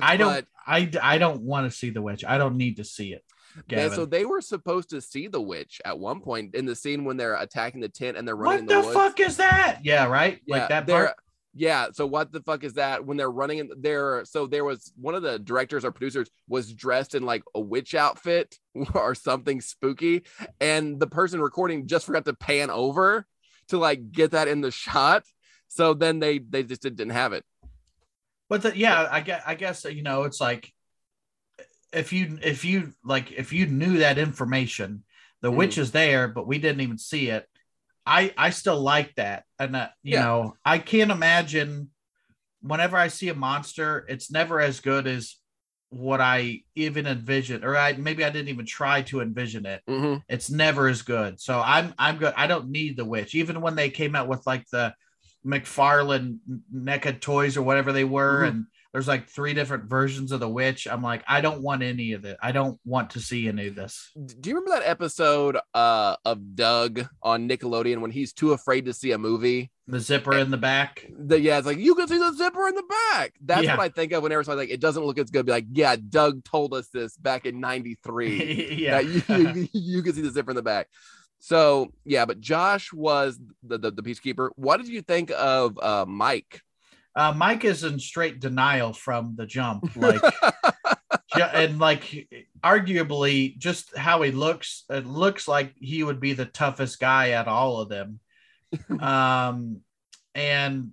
I 0.00 0.16
don't. 0.16 0.28
But- 0.32 0.46
I 0.66 0.90
I 1.00 1.18
don't 1.18 1.42
want 1.42 1.70
to 1.70 1.76
see 1.76 1.90
the 1.90 2.02
witch. 2.02 2.24
I 2.24 2.38
don't 2.38 2.56
need 2.56 2.78
to 2.78 2.84
see 2.84 3.12
it. 3.12 3.24
Yeah, 3.68 3.76
Gavin. 3.76 3.96
so 3.96 4.04
they 4.04 4.24
were 4.24 4.40
supposed 4.40 4.90
to 4.90 5.00
see 5.00 5.28
the 5.28 5.40
witch 5.40 5.80
at 5.84 5.98
one 5.98 6.20
point 6.20 6.54
in 6.54 6.66
the 6.66 6.74
scene 6.74 7.04
when 7.04 7.16
they're 7.16 7.36
attacking 7.36 7.80
the 7.80 7.88
tent 7.88 8.16
and 8.16 8.26
they're 8.26 8.36
running 8.36 8.66
what 8.66 8.82
the, 8.82 8.88
the 8.88 8.94
fuck 8.94 9.20
is 9.20 9.36
that? 9.38 9.78
Yeah, 9.82 10.06
right. 10.06 10.40
Yeah, 10.44 10.56
like 10.58 10.68
that 10.68 10.86
part. 10.86 11.14
Yeah, 11.58 11.86
so 11.92 12.06
what 12.06 12.32
the 12.32 12.42
fuck 12.42 12.64
is 12.64 12.74
that 12.74 13.06
when 13.06 13.16
they're 13.16 13.30
running 13.30 13.58
in 13.58 13.70
there? 13.78 14.26
So 14.26 14.46
there 14.46 14.64
was 14.64 14.92
one 15.00 15.14
of 15.14 15.22
the 15.22 15.38
directors 15.38 15.86
or 15.86 15.90
producers 15.90 16.28
was 16.46 16.74
dressed 16.74 17.14
in 17.14 17.22
like 17.22 17.44
a 17.54 17.60
witch 17.60 17.94
outfit 17.94 18.58
or 18.94 19.14
something 19.14 19.62
spooky, 19.62 20.24
and 20.60 21.00
the 21.00 21.06
person 21.06 21.40
recording 21.40 21.86
just 21.86 22.04
forgot 22.04 22.26
to 22.26 22.34
pan 22.34 22.68
over 22.68 23.24
to 23.68 23.78
like 23.78 24.12
get 24.12 24.32
that 24.32 24.48
in 24.48 24.60
the 24.60 24.70
shot. 24.70 25.24
So 25.68 25.94
then 25.94 26.18
they 26.18 26.38
they 26.38 26.62
just 26.62 26.82
didn't 26.82 27.10
have 27.10 27.32
it. 27.32 27.44
But 28.48 28.62
the, 28.62 28.76
yeah, 28.76 29.08
I 29.10 29.20
guess 29.20 29.42
I 29.46 29.54
guess 29.54 29.84
you 29.84 30.02
know 30.02 30.24
it's 30.24 30.40
like 30.40 30.72
if 31.92 32.12
you 32.12 32.38
if 32.42 32.64
you 32.64 32.92
like 33.04 33.32
if 33.32 33.52
you 33.52 33.66
knew 33.66 33.98
that 33.98 34.18
information, 34.18 35.04
the 35.40 35.50
Mhm. 35.50 35.56
witch 35.56 35.78
is 35.78 35.92
there, 35.92 36.28
but 36.28 36.46
we 36.46 36.58
didn't 36.58 36.80
even 36.82 36.98
see 36.98 37.30
it. 37.30 37.46
I 38.04 38.32
I 38.36 38.50
still 38.50 38.80
like 38.80 39.14
that, 39.16 39.44
and 39.58 39.74
uh, 39.76 39.88
you 40.02 40.14
Yeah. 40.14 40.24
know 40.24 40.56
I 40.64 40.78
can't 40.78 41.10
imagine. 41.10 41.90
Whenever 42.62 42.96
I 42.96 43.08
see 43.08 43.28
a 43.28 43.34
monster, 43.34 44.04
it's 44.08 44.30
never 44.30 44.60
as 44.60 44.80
good 44.80 45.06
as 45.06 45.36
what 45.90 46.20
I 46.20 46.62
even 46.74 47.06
envisioned, 47.06 47.64
or 47.64 47.76
I 47.76 47.92
maybe 47.92 48.24
I 48.24 48.30
didn't 48.30 48.48
even 48.48 48.66
try 48.66 49.02
to 49.02 49.20
envision 49.20 49.66
it. 49.66 49.82
Mhm. 49.88 50.22
It's 50.28 50.50
never 50.50 50.88
as 50.88 51.02
good. 51.02 51.40
So 51.40 51.60
I'm 51.60 51.94
I'm 51.98 52.16
good. 52.16 52.34
I 52.36 52.46
don't 52.46 52.70
need 52.70 52.96
the 52.96 53.04
witch. 53.04 53.34
Even 53.34 53.60
when 53.60 53.76
they 53.76 53.90
came 53.90 54.16
out 54.16 54.26
with 54.28 54.46
like 54.46 54.66
the 54.70 54.94
McFarlane 55.46 56.38
NECA 56.74 57.20
toys 57.20 57.56
or 57.56 57.62
whatever 57.62 57.92
they 57.92 58.04
were, 58.04 58.42
Mhm. 58.42 58.48
and 58.48 58.66
there's 58.92 59.08
like 59.08 59.28
three 59.28 59.52
different 59.52 59.84
versions 59.84 60.32
of 60.32 60.40
the 60.40 60.48
witch. 60.48 60.86
I'm 60.90 61.02
like, 61.02 61.22
I 61.28 61.40
don't 61.42 61.60
want 61.60 61.82
any 61.82 62.12
of 62.12 62.24
it. 62.24 62.38
I 62.42 62.52
don't 62.52 62.80
want 62.84 63.10
to 63.10 63.20
see 63.20 63.46
any 63.46 63.66
of 63.66 63.74
this. 63.74 64.10
Do 64.14 64.48
you 64.48 64.56
remember 64.56 64.78
that 64.80 64.88
episode 64.88 65.58
uh, 65.74 66.16
of 66.24 66.54
Doug 66.56 67.06
on 67.22 67.48
Nickelodeon 67.48 68.00
when 68.00 68.10
he's 68.10 68.32
too 68.32 68.52
afraid 68.52 68.86
to 68.86 68.94
see 68.94 69.12
a 69.12 69.18
movie? 69.18 69.70
The 69.88 70.00
zipper 70.00 70.32
in 70.36 70.50
the 70.50 70.56
back. 70.56 71.06
The, 71.16 71.38
yeah, 71.38 71.58
it's 71.58 71.66
like 71.66 71.78
you 71.78 71.94
can 71.94 72.08
see 72.08 72.18
the 72.18 72.32
zipper 72.32 72.66
in 72.68 72.74
the 72.74 72.82
back. 73.12 73.34
That's 73.40 73.64
Yeah. 73.64 73.76
what 73.76 73.84
I 73.84 73.88
think 73.90 74.12
of 74.12 74.22
whenever 74.22 74.42
somebody's 74.42 74.68
like, 74.70 74.74
it 74.74 74.80
doesn't 74.80 75.04
look 75.04 75.18
as 75.18 75.30
good. 75.30 75.46
Be 75.46 75.52
like, 75.52 75.66
yeah, 75.72 75.94
Doug 75.96 76.42
told 76.42 76.72
us 76.74 76.88
this 76.88 77.16
back 77.16 77.44
in 77.46 77.60
'93. 77.60 78.74
yeah. 78.78 78.98
you, 79.00 79.22
you, 79.28 79.68
you 79.72 80.02
can 80.02 80.12
see 80.14 80.22
the 80.22 80.30
zipper 80.30 80.50
in 80.50 80.56
the 80.56 80.62
back. 80.62 80.88
So 81.38 81.92
yeah, 82.04 82.24
but 82.24 82.40
Josh 82.40 82.92
was 82.92 83.38
the, 83.62 83.78
the, 83.78 83.90
the 83.90 84.02
peacekeeper. 84.02 84.50
What 84.56 84.78
did 84.78 84.88
you 84.88 85.02
think 85.02 85.30
of 85.30 85.78
uh, 85.78 86.04
Mike? 86.06 86.62
Uh, 87.14 87.32
Mike 87.32 87.64
is 87.64 87.82
in 87.82 87.98
straight 87.98 88.40
denial 88.40 88.92
from 88.92 89.36
the 89.36 89.46
jump. 89.46 89.96
Like, 89.96 90.20
and 91.54 91.78
like, 91.78 92.28
arguably, 92.62 93.56
just 93.56 93.96
how 93.96 94.20
he 94.20 94.32
looks, 94.32 94.84
it 94.90 95.06
looks 95.06 95.48
like 95.48 95.72
he 95.76 96.02
would 96.02 96.20
be 96.20 96.34
the 96.34 96.44
toughest 96.44 97.00
guy 97.00 97.30
at 97.30 97.48
all 97.48 97.80
of 97.80 97.88
them. 97.88 98.20
um, 99.00 99.80
and 100.34 100.90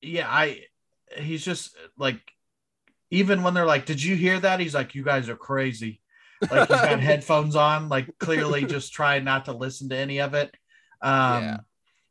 yeah, 0.00 0.28
I, 0.30 0.62
he's 1.16 1.44
just 1.44 1.76
like, 1.98 2.20
even 3.10 3.42
when 3.42 3.54
they're 3.54 3.66
like, 3.66 3.86
"Did 3.86 4.02
you 4.02 4.16
hear 4.16 4.38
that?" 4.40 4.60
He's 4.60 4.74
like, 4.74 4.94
"You 4.94 5.04
guys 5.04 5.28
are 5.28 5.36
crazy." 5.36 6.00
Like 6.42 6.68
he's 6.68 6.80
got 6.80 7.00
headphones 7.10 7.56
on, 7.56 7.88
like 7.88 8.16
clearly 8.18 8.64
just 8.64 8.92
trying 8.92 9.24
not 9.24 9.46
to 9.46 9.52
listen 9.52 9.88
to 9.90 9.96
any 9.96 10.20
of 10.20 10.34
it. 10.34 10.54
Um, 11.00 11.42
Yeah. 11.42 11.56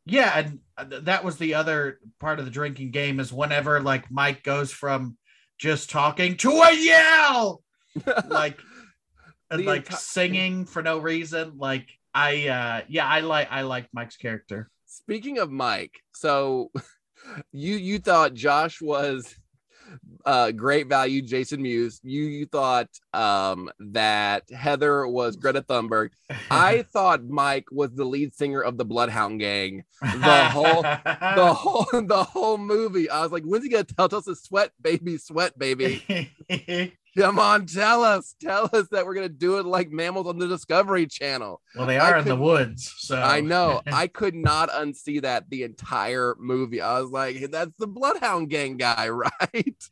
yeah, 0.04 0.38
and 0.78 1.04
that 1.04 1.24
was 1.24 1.36
the 1.38 1.54
other 1.54 1.98
part 2.20 2.38
of 2.38 2.44
the 2.44 2.50
drinking 2.50 2.90
game 2.90 3.20
is 3.20 3.32
whenever 3.32 3.80
like 3.80 4.10
Mike 4.10 4.42
goes 4.42 4.72
from 4.72 5.16
just 5.58 5.90
talking 5.90 6.36
to 6.38 6.50
a 6.50 6.72
yell, 6.74 7.62
like 8.28 8.58
and 9.50 9.60
The 9.60 9.66
like 9.66 9.88
enti- 9.88 9.96
singing 9.96 10.64
for 10.66 10.82
no 10.82 10.98
reason. 10.98 11.54
Like 11.56 11.88
I, 12.14 12.48
uh 12.48 12.80
yeah, 12.88 13.06
I 13.06 13.20
like 13.20 13.48
I 13.50 13.62
like 13.62 13.88
Mike's 13.92 14.16
character. 14.16 14.68
Speaking 14.86 15.38
of 15.38 15.50
Mike, 15.50 15.94
so 16.14 16.70
you 17.52 17.76
you 17.76 17.98
thought 17.98 18.34
Josh 18.34 18.80
was 18.82 19.34
uh 20.24 20.50
great 20.50 20.88
value 20.88 21.22
Jason 21.22 21.62
Mewes. 21.62 22.00
You 22.02 22.24
you 22.24 22.46
thought 22.46 22.88
um 23.12 23.70
that 23.78 24.50
Heather 24.50 25.06
was 25.06 25.36
Greta 25.36 25.62
Thunberg. 25.62 26.10
I 26.50 26.82
thought 26.92 27.24
Mike 27.24 27.66
was 27.70 27.92
the 27.94 28.04
lead 28.04 28.34
singer 28.34 28.60
of 28.60 28.78
the 28.78 28.84
Bloodhound 28.84 29.40
Gang. 29.40 29.84
The 30.00 30.44
whole 30.50 30.82
the 30.82 31.54
whole 31.54 31.86
the 32.02 32.24
whole 32.24 32.58
movie. 32.58 33.08
I 33.10 33.22
was 33.22 33.32
like, 33.32 33.44
when's 33.44 33.64
he 33.64 33.70
gonna 33.70 33.84
tell 33.84 34.14
us 34.14 34.24
to 34.24 34.34
sweat 34.34 34.72
baby, 34.80 35.18
sweat 35.18 35.58
baby? 35.58 36.30
Come 37.16 37.38
on, 37.38 37.64
tell 37.66 38.04
us, 38.04 38.34
tell 38.40 38.68
us 38.72 38.88
that 38.90 39.06
we're 39.06 39.14
gonna 39.14 39.28
do 39.28 39.58
it 39.58 39.64
like 39.64 39.90
mammals 39.90 40.26
on 40.26 40.38
the 40.38 40.46
Discovery 40.46 41.06
Channel. 41.06 41.62
well, 41.74 41.86
they 41.86 41.98
are 41.98 42.18
in 42.18 42.26
the 42.26 42.36
woods, 42.36 42.92
so 42.98 43.16
I 43.16 43.40
know. 43.40 43.80
I 43.92 44.06
could 44.06 44.34
not 44.34 44.68
unsee 44.68 45.22
that 45.22 45.48
the 45.48 45.62
entire 45.62 46.34
movie. 46.38 46.82
I 46.82 47.00
was 47.00 47.10
like, 47.10 47.50
that's 47.50 47.72
the 47.78 47.86
Bloodhound 47.86 48.50
Gang 48.50 48.76
guy, 48.76 49.08
right? 49.08 49.84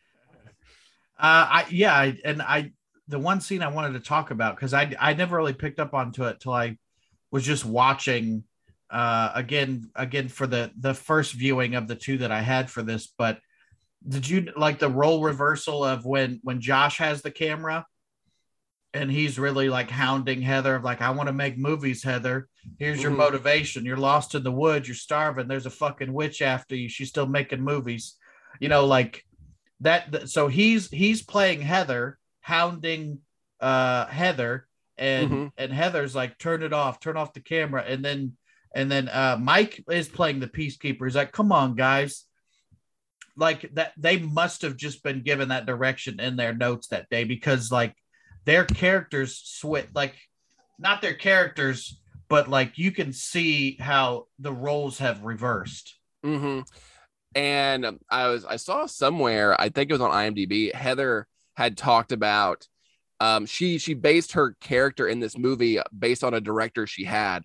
Uh, 1.19 1.47
I 1.49 1.67
yeah, 1.71 1.95
I, 1.95 2.19
and 2.25 2.43
I 2.43 2.73
the 3.09 3.19
one 3.19 3.41
scene 3.41 3.63
I 3.63 3.69
wanted 3.69 3.95
to 3.95 4.01
talk 4.01 4.31
about 4.31 4.57
because 4.57 4.75
I 4.75 4.95
I 4.99 5.15
never 5.15 5.37
really 5.37 5.55
picked 5.55 5.81
up 5.81 5.95
onto 5.95 6.25
it 6.25 6.41
till 6.41 6.53
I 6.53 6.77
was 7.31 7.45
just 7.45 7.65
watching 7.65 8.45
uh 8.91 9.33
again 9.35 9.91
again 9.95 10.29
for 10.29 10.47
the 10.47 10.71
the 10.79 10.93
first 10.93 11.33
viewing 11.33 11.75
of 11.75 11.89
the 11.89 11.97
two 11.97 12.19
that 12.19 12.33
I 12.33 12.43
had 12.43 12.71
for 12.71 12.83
this. 12.83 13.07
But 13.17 13.39
did 14.07 14.29
you 14.29 14.53
like 14.57 14.79
the 14.79 14.89
role 14.91 15.23
reversal 15.23 15.83
of 15.85 16.05
when 16.05 16.41
when 16.43 16.61
Josh 16.61 16.99
has 16.99 17.23
the 17.23 17.31
camera 17.31 17.87
and 18.93 19.11
he's 19.11 19.39
really 19.39 19.69
like 19.69 19.91
hounding 19.91 20.41
Heather 20.43 20.77
of 20.77 20.85
like 20.85 21.01
I 21.01 21.11
want 21.11 21.29
to 21.29 21.33
make 21.33 21.59
movies, 21.59 22.03
Heather. 22.03 22.49
Here's 22.79 23.03
your 23.03 23.13
Mhm. 23.13 23.17
motivation. 23.17 23.85
You're 23.85 23.97
lost 23.97 24.35
in 24.35 24.45
the 24.45 24.53
woods. 24.53 24.87
You're 24.87 24.95
starving. 24.95 25.49
There's 25.49 25.67
a 25.67 25.71
fucking 25.71 26.13
witch 26.13 26.43
after 26.43 26.77
you. 26.77 26.89
She's 26.89 27.09
still 27.09 27.27
making 27.27 27.61
movies. 27.63 28.17
You 28.61 28.69
know, 28.69 28.85
like 28.87 29.25
that 29.81 30.29
so 30.31 30.47
he's 30.49 30.89
he's 30.91 31.23
playing 31.23 31.61
heather 31.61 32.19
hounding 32.41 33.19
uh 33.61 34.07
heather 34.07 34.69
and 34.97 35.31
Mhm. 35.31 35.53
and 35.59 35.73
heather's 35.73 36.15
like 36.15 36.39
turn 36.39 36.63
it 36.63 36.73
off 36.73 37.01
turn 37.01 37.17
off 37.17 37.33
the 37.33 37.41
camera 37.41 37.83
and 37.83 38.05
then 38.05 38.37
and 38.75 38.91
then 38.91 39.09
uh 39.09 39.37
mike 39.41 39.83
is 39.91 40.09
playing 40.09 40.39
the 40.39 40.47
peacekeeper 40.47 41.05
he's 41.05 41.17
like 41.17 41.33
come 41.33 41.51
on 41.51 41.75
guys 41.75 42.25
like 43.37 43.69
that 43.75 43.93
they 43.97 44.19
must 44.19 44.63
have 44.63 44.77
just 44.77 45.03
been 45.03 45.23
given 45.23 45.49
that 45.49 45.67
direction 45.67 46.21
in 46.21 46.37
their 46.37 46.55
notes 46.55 46.89
that 46.89 47.09
day 47.11 47.25
because 47.25 47.73
like 47.73 47.95
their 48.45 48.65
characters 48.65 49.41
switch 49.45 49.89
like 49.95 50.15
not 50.79 51.03
their 51.03 51.15
characters 51.15 52.01
but 52.29 52.49
like 52.49 52.79
you 52.79 52.91
can 52.91 53.13
see 53.13 53.77
how 53.79 54.27
the 54.39 54.53
roles 54.53 54.99
have 54.99 55.23
reversed. 55.25 55.95
Hmm 56.23 56.61
And 57.35 57.85
um, 57.85 57.99
I 58.09 58.29
was 58.29 58.45
I 58.45 58.57
saw 58.57 58.87
somewhere, 58.87 59.61
I 59.61 59.69
think 59.69 59.91
it 59.91 59.95
was 59.95 60.01
on 60.01 60.11
IMDb, 60.11 60.75
Heather 60.75 61.27
had 61.57 61.77
talked 61.77 62.13
about 62.13 62.67
um 63.21 63.47
she 63.47 63.79
she 63.79 63.95
based 63.95 64.33
her 64.33 64.57
character 64.61 65.07
in 65.09 65.21
this 65.21 65.39
movie 65.39 65.79
based 65.97 66.25
on 66.25 66.35
a 66.35 66.41
director 66.41 66.87
she 66.87 67.05
had 67.05 67.45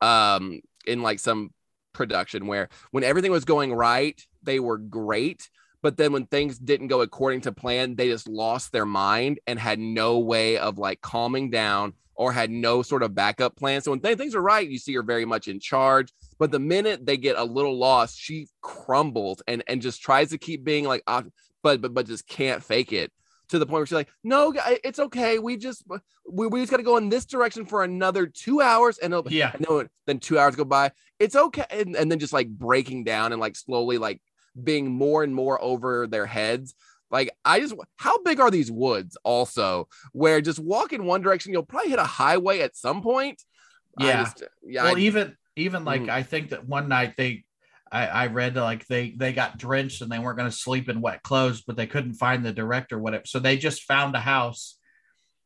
um 0.00 0.60
in 0.86 1.02
like 1.02 1.18
some 1.18 1.50
production 1.92 2.46
where 2.46 2.68
when 2.92 3.02
everything 3.02 3.32
was 3.32 3.44
going 3.44 3.74
right, 3.74 4.24
they 4.48 4.60
were 4.60 4.78
great. 4.78 5.48
But 5.82 5.96
then 5.96 6.12
when 6.12 6.26
things 6.26 6.58
didn't 6.58 6.88
go 6.88 7.02
according 7.02 7.42
to 7.42 7.52
plan, 7.52 7.94
they 7.94 8.08
just 8.08 8.26
lost 8.28 8.72
their 8.72 8.86
mind 8.86 9.38
and 9.46 9.58
had 9.58 9.78
no 9.78 10.18
way 10.18 10.58
of 10.58 10.78
like 10.78 11.00
calming 11.00 11.50
down 11.50 11.92
or 12.16 12.32
had 12.32 12.50
no 12.50 12.82
sort 12.82 13.04
of 13.04 13.14
backup 13.14 13.54
plan. 13.54 13.80
So 13.80 13.92
when 13.92 14.00
th- 14.00 14.18
things 14.18 14.34
are 14.34 14.42
right, 14.42 14.68
you 14.68 14.78
see 14.78 14.94
her 14.94 15.04
very 15.04 15.24
much 15.24 15.46
in 15.46 15.60
charge. 15.60 16.12
But 16.38 16.50
the 16.50 16.58
minute 16.58 17.06
they 17.06 17.16
get 17.16 17.38
a 17.38 17.44
little 17.44 17.78
lost, 17.78 18.18
she 18.18 18.48
crumbles 18.60 19.40
and 19.46 19.62
and 19.68 19.80
just 19.80 20.02
tries 20.02 20.30
to 20.30 20.38
keep 20.38 20.64
being 20.64 20.84
like, 20.84 21.04
uh, 21.06 21.22
but 21.62 21.80
but 21.80 21.94
but 21.94 22.06
just 22.06 22.26
can't 22.26 22.62
fake 22.62 22.92
it 22.92 23.12
to 23.50 23.58
the 23.58 23.66
point 23.66 23.80
where 23.80 23.86
she's 23.86 23.92
like, 23.92 24.10
no, 24.24 24.52
it's 24.84 24.98
okay. 24.98 25.38
We 25.38 25.56
just 25.56 25.84
we, 26.28 26.46
we 26.48 26.60
just 26.60 26.70
got 26.70 26.78
to 26.78 26.82
go 26.82 26.96
in 26.96 27.08
this 27.08 27.24
direction 27.24 27.66
for 27.66 27.84
another 27.84 28.26
two 28.26 28.60
hours, 28.60 28.98
and 28.98 29.14
yeah 29.30 29.52
and 29.54 29.64
then, 29.64 29.88
then 30.06 30.18
two 30.18 30.38
hours 30.38 30.56
go 30.56 30.64
by. 30.64 30.90
It's 31.20 31.36
okay, 31.36 31.66
and, 31.70 31.94
and 31.94 32.10
then 32.10 32.18
just 32.18 32.32
like 32.32 32.48
breaking 32.48 33.04
down 33.04 33.32
and 33.32 33.40
like 33.40 33.56
slowly 33.56 33.98
like 33.98 34.20
being 34.62 34.90
more 34.90 35.22
and 35.22 35.34
more 35.34 35.60
over 35.62 36.06
their 36.06 36.26
heads. 36.26 36.74
Like 37.10 37.30
I 37.44 37.60
just, 37.60 37.74
how 37.96 38.22
big 38.22 38.38
are 38.40 38.50
these 38.50 38.70
woods? 38.70 39.16
Also, 39.24 39.88
where 40.12 40.40
just 40.40 40.58
walk 40.58 40.92
in 40.92 41.04
one 41.06 41.22
direction, 41.22 41.52
you'll 41.52 41.62
probably 41.62 41.90
hit 41.90 41.98
a 41.98 42.04
highway 42.04 42.60
at 42.60 42.76
some 42.76 43.00
point. 43.02 43.42
Yeah. 43.98 44.24
just- 44.24 44.42
yeah. 44.62 44.84
well 44.84 44.96
I- 44.96 45.00
even 45.00 45.36
even 45.56 45.84
like 45.84 46.02
Mhm. 46.02 46.10
i 46.10 46.22
think 46.22 46.50
that 46.50 46.68
one 46.68 46.88
night 46.88 47.14
they 47.16 47.44
I, 47.90 48.06
I 48.06 48.26
read 48.28 48.54
like 48.54 48.86
they 48.86 49.10
they 49.10 49.32
got 49.32 49.58
drenched 49.58 50.02
and 50.02 50.12
they 50.12 50.20
weren't 50.20 50.38
going 50.38 50.48
to 50.48 50.56
sleep 50.56 50.88
in 50.88 51.00
wet 51.00 51.22
clothes 51.24 51.62
but 51.62 51.74
they 51.76 51.88
couldn't 51.88 52.14
find 52.14 52.44
the 52.44 52.52
director 52.52 52.96
whatever 52.96 53.24
so 53.26 53.40
they 53.40 53.56
just 53.56 53.82
found 53.82 54.14
a 54.14 54.20
house 54.20 54.78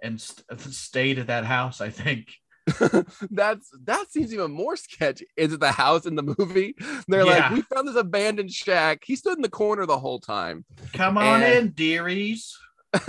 and 0.02 0.20
st- 0.20 0.60
stayed 0.60 1.18
at 1.18 1.28
that 1.28 1.46
house 1.46 1.80
i 1.80 1.88
think 1.88 2.28
that's 3.30 3.70
that 3.84 4.06
seems 4.10 4.32
even 4.32 4.50
more 4.52 4.76
sketchy. 4.76 5.26
Is 5.36 5.52
it 5.52 5.60
the 5.60 5.72
house 5.72 6.06
in 6.06 6.14
the 6.14 6.22
movie? 6.38 6.74
They're 7.08 7.24
like, 7.24 7.50
we 7.50 7.62
found 7.62 7.88
this 7.88 7.96
abandoned 7.96 8.52
shack. 8.52 9.02
He 9.04 9.16
stood 9.16 9.36
in 9.36 9.42
the 9.42 9.48
corner 9.48 9.84
the 9.86 9.98
whole 9.98 10.20
time. 10.20 10.64
come 10.92 11.18
on 11.18 11.42
And- 11.42 11.66
in 11.66 11.70
dearies 11.70 12.56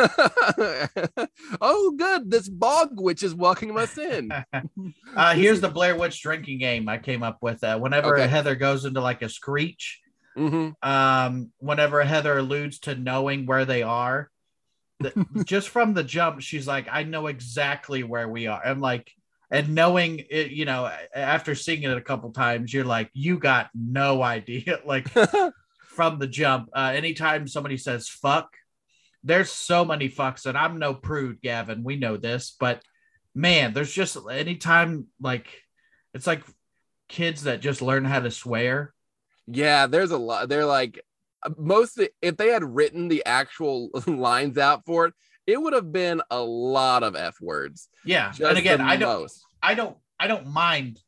oh, 1.61 1.93
good. 1.97 2.31
This 2.31 2.47
bog 2.49 2.89
witch 3.01 3.21
is 3.23 3.35
welcoming 3.35 3.77
us 3.77 3.97
in. 3.97 4.31
uh 5.15 5.33
here's 5.33 5.61
the 5.61 5.69
blair 5.69 5.95
witch 5.95 6.21
drinking 6.21 6.57
game 6.57 6.87
i 6.89 6.97
came 6.97 7.21
up 7.21 7.37
with 7.41 7.63
uh, 7.63 7.77
whenever 7.77 8.15
Okay. 8.15 8.27
heather 8.27 8.55
goes 8.55 8.85
into 8.85 9.01
like 9.01 9.21
a 9.21 9.29
screech 9.29 9.99
hmm 10.35 10.69
um 10.81 11.51
whenever 11.57 12.01
heather 12.03 12.37
alludes 12.39 12.79
to 12.79 12.95
knowing 12.95 13.45
where 13.45 13.65
they 13.65 13.83
are 13.83 14.29
the, 14.99 15.25
just 15.45 15.69
from 15.69 15.93
the 15.93 16.03
jump 16.03 16.41
she's 16.41 16.65
like 16.67 16.87
i 16.91 17.03
know 17.03 17.27
exactly 17.27 18.03
where 18.03 18.27
we 18.27 18.47
are 18.47 18.65
i'm 18.65 18.79
like 18.79 19.11
and 19.53 19.73
knowing 19.73 20.21
it 20.29 20.51
you 20.51 20.65
know 20.65 20.91
after 21.15 21.55
seeing 21.55 21.83
it 21.83 21.97
a 21.97 22.01
couple 22.01 22.31
times 22.31 22.73
you're 22.73 22.83
like 22.83 23.09
you 23.13 23.39
got 23.39 23.69
no 23.73 24.21
idea 24.35 24.79
like 24.85 25.07
from 25.87 26.19
the 26.19 26.27
jump 26.27 26.69
uh 26.73 26.91
anytime 26.93 27.47
somebody 27.47 27.77
says 27.77 28.09
fuck 28.09 28.49
there's 29.23 29.51
so 29.51 29.85
many 29.85 30.09
fucks 30.09 30.45
and 30.45 30.57
i'm 30.57 30.79
no 30.79 30.93
prude 30.93 31.41
gavin 31.41 31.83
we 31.83 31.95
know 31.95 32.17
this 32.17 32.55
but 32.59 32.81
man 33.33 33.73
there's 33.73 33.93
just 33.93 34.17
anytime 34.29 35.05
like 35.21 35.47
it's 36.13 36.27
like 36.27 36.43
kids 37.07 37.43
that 37.43 37.61
just 37.61 37.81
learn 37.81 38.03
how 38.03 38.19
to 38.19 38.31
swear 38.31 38.93
Yeah, 39.47 39.87
there's 39.87 40.11
a 40.11 40.17
lot. 40.17 40.49
They're 40.49 40.65
like 40.65 41.03
most 41.57 41.99
if 42.21 42.37
they 42.37 42.49
had 42.49 42.63
written 42.63 43.07
the 43.07 43.25
actual 43.25 43.89
lines 44.07 44.57
out 44.57 44.85
for 44.85 45.07
it, 45.07 45.13
it 45.45 45.61
would 45.61 45.73
have 45.73 45.91
been 45.91 46.21
a 46.29 46.41
lot 46.41 47.03
of 47.03 47.15
F 47.15 47.39
words. 47.41 47.89
yeah 48.05 48.31
Just 48.31 48.41
and 48.41 48.57
again 48.57 48.81
i 48.81 48.95
don't 48.95 49.21
most. 49.21 49.45
I 49.61 49.73
don't 49.73 49.97
I 50.19 50.27
don't 50.27 50.47
mind 50.47 50.99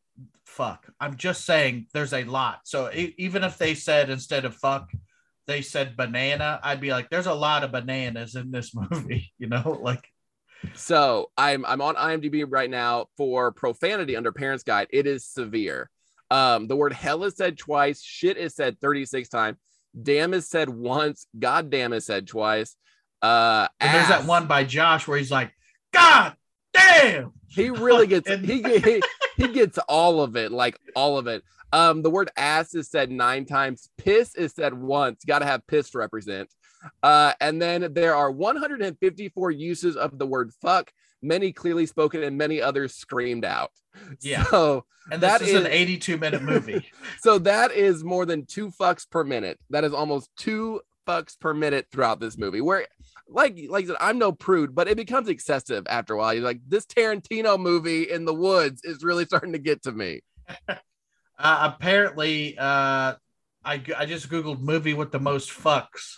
fuck. 0.45 0.87
I'm 0.99 1.17
just 1.17 1.45
saying 1.45 1.87
there's 1.93 2.13
a 2.13 2.23
lot. 2.23 2.61
So 2.63 2.89
even 2.93 3.43
if 3.43 3.57
they 3.57 3.75
said 3.75 4.09
instead 4.09 4.45
of 4.45 4.55
fuck, 4.55 4.89
they 5.47 5.61
said 5.61 5.97
banana, 5.97 6.59
I'd 6.63 6.81
be 6.81 6.91
like, 6.91 7.09
there's 7.09 7.27
a 7.27 7.33
lot 7.33 7.63
of 7.63 7.71
bananas 7.71 8.35
in 8.35 8.51
this 8.51 8.73
movie, 8.91 9.33
you 9.37 9.47
know, 9.47 9.77
like 9.81 10.07
So 10.73 11.31
I'm 11.37 11.65
I'm 11.65 11.81
on 11.81 11.95
IMDb 11.95 12.45
right 12.47 12.69
now 12.69 13.07
for 13.17 13.51
profanity 13.51 14.15
under 14.15 14.31
Parents 14.31 14.63
Guide. 14.63 14.87
It 14.91 15.07
is 15.07 15.25
severe. 15.25 15.89
Um, 16.31 16.67
the 16.67 16.75
word 16.75 16.93
hell 16.93 17.23
is 17.23 17.35
said 17.35 17.57
twice. 17.57 18.01
Shit 18.01 18.37
is 18.37 18.55
said 18.55 18.79
36 18.81 19.29
times. 19.29 19.57
Damn 20.01 20.33
is 20.33 20.47
said 20.47 20.69
once. 20.69 21.27
God 21.37 21.69
damn 21.69 21.93
is 21.93 22.05
said 22.05 22.27
twice. 22.27 22.75
Uh, 23.25 23.67
and 23.79 23.93
there's 23.93 24.07
that 24.09 24.25
one 24.25 24.45
by 24.47 24.63
Josh 24.63 25.07
where 25.07 25.17
he's 25.17 25.31
like, 25.31 25.51
God 25.93 26.35
damn. 26.73 27.31
He 27.47 27.69
really 27.69 28.07
gets 28.07 28.29
And- 28.29 28.45
he, 28.45 28.61
he 28.61 29.01
he 29.37 29.47
gets 29.47 29.77
all 29.89 30.21
of 30.21 30.35
it, 30.35 30.51
like 30.51 30.77
all 30.95 31.17
of 31.17 31.27
it. 31.27 31.43
Um, 31.73 32.03
the 32.03 32.09
word 32.09 32.29
ass 32.37 32.73
is 32.75 32.89
said 32.89 33.09
nine 33.11 33.45
times. 33.45 33.89
Piss 33.97 34.35
is 34.35 34.53
said 34.53 34.73
once. 34.73 35.25
Got 35.25 35.39
to 35.39 35.45
have 35.45 35.65
piss 35.67 35.89
to 35.91 35.97
represent. 35.97 36.49
Uh, 37.01 37.33
and 37.41 37.61
then 37.61 37.93
there 37.93 38.15
are 38.15 38.29
154 38.31 39.51
uses 39.51 39.97
of 39.97 40.17
the 40.19 40.27
word 40.27 40.51
fuck, 40.61 40.91
many 41.21 41.51
clearly 41.51 41.85
spoken 41.85 42.23
and 42.23 42.37
many 42.37 42.61
others 42.61 42.93
screamed 42.93 43.43
out. 43.43 43.71
Yeah. 44.21 44.43
So 44.45 44.85
And 45.11 45.21
That 45.21 45.39
this 45.39 45.49
is, 45.49 45.61
an 45.61 45.67
82 45.67 46.17
minute 46.17 46.43
movie. 46.43 46.85
so 47.19 47.39
that 47.39 47.71
is 47.71 48.03
more 48.03 48.25
than 48.25 48.45
two 48.45 48.69
fucks 48.69 49.09
per 49.09 49.23
minute. 49.23 49.59
That 49.71 49.83
is 49.83 49.93
almost 49.93 50.29
two 50.37 50.81
fucks 51.07 51.37
per 51.39 51.53
minute 51.53 51.87
throughout 51.91 52.19
this 52.19 52.37
movie. 52.37 52.61
Where, 52.61 52.87
like, 53.27 53.57
like 53.69 53.85
I 53.85 53.87
said, 53.87 53.97
I'm 53.99 54.17
no 54.17 54.31
prude, 54.31 54.75
but 54.75 54.87
it 54.87 54.97
becomes 54.97 55.29
excessive 55.29 55.85
after 55.89 56.13
a 56.13 56.17
while. 56.17 56.33
You're 56.33 56.43
like, 56.43 56.61
this 56.67 56.85
Tarantino 56.85 57.59
movie 57.59 58.03
in 58.03 58.25
the 58.25 58.33
woods 58.33 58.81
is 58.83 59.03
really 59.03 59.25
starting 59.25 59.53
to 59.53 59.59
get 59.59 59.83
to 59.83 59.91
me. 59.91 60.21
uh, 60.69 60.77
apparently, 61.39 62.57
uh, 62.57 63.15
I, 63.63 63.83
I 63.97 64.05
just 64.05 64.29
Googled 64.29 64.61
movie 64.61 64.93
with 64.93 65.11
the 65.11 65.19
most 65.19 65.49
fucks. 65.49 66.17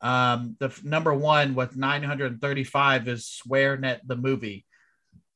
Um, 0.00 0.56
the 0.60 0.66
f- 0.66 0.84
number 0.84 1.12
one 1.12 1.54
with 1.54 1.76
935 1.76 3.08
is 3.08 3.40
SwearNet 3.44 4.00
the 4.06 4.16
movie, 4.16 4.66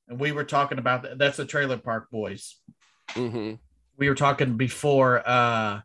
and 0.08 0.20
we 0.20 0.32
were 0.32 0.44
talking 0.44 0.78
about 0.78 1.02
that. 1.02 1.18
That's 1.18 1.38
the 1.38 1.46
Trailer 1.46 1.78
Park 1.78 2.08
Boys. 2.10 2.56
hmm 3.10 3.54
We 3.96 4.08
were 4.08 4.14
talking 4.14 4.56
before 4.56 5.26
uh, 5.26 5.80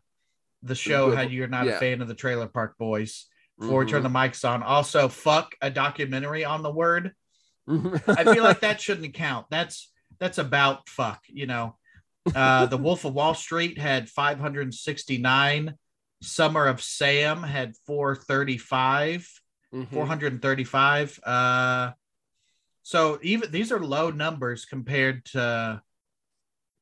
the 0.62 0.74
show 0.74 1.14
how 1.14 1.22
you're 1.22 1.48
not 1.48 1.66
yeah. 1.66 1.72
a 1.72 1.80
fan 1.80 2.02
of 2.02 2.08
the 2.08 2.14
Trailer 2.14 2.46
Park 2.46 2.76
Boys. 2.78 3.26
Before 3.58 3.80
we 3.80 3.86
turn 3.90 4.02
the 4.02 4.08
mics 4.10 4.46
on, 4.48 4.62
also 4.62 5.08
fuck 5.08 5.54
a 5.62 5.70
documentary 5.70 6.44
on 6.44 6.62
the 6.62 6.70
word. 6.70 7.12
I 7.68 8.24
feel 8.34 8.44
like 8.44 8.60
that 8.66 8.80
shouldn't 8.80 9.14
count. 9.14 9.46
That's 9.50 9.90
that's 10.20 10.38
about 10.38 10.88
fuck, 10.88 11.22
you 11.28 11.46
know. 11.46 11.76
Uh 12.34 12.66
the 12.66 12.76
Wolf 12.76 13.04
of 13.04 13.14
Wall 13.14 13.34
Street 13.34 13.78
had 13.78 14.08
569. 14.10 15.74
Summer 16.22 16.66
of 16.66 16.82
Sam 16.82 17.42
had 17.42 17.74
435, 17.86 19.28
Mhm. 19.74 19.90
435. 19.90 21.20
Uh 21.24 21.92
so 22.82 23.18
even 23.22 23.50
these 23.50 23.72
are 23.72 23.80
low 23.80 24.10
numbers 24.10 24.64
compared 24.64 25.24
to 25.26 25.82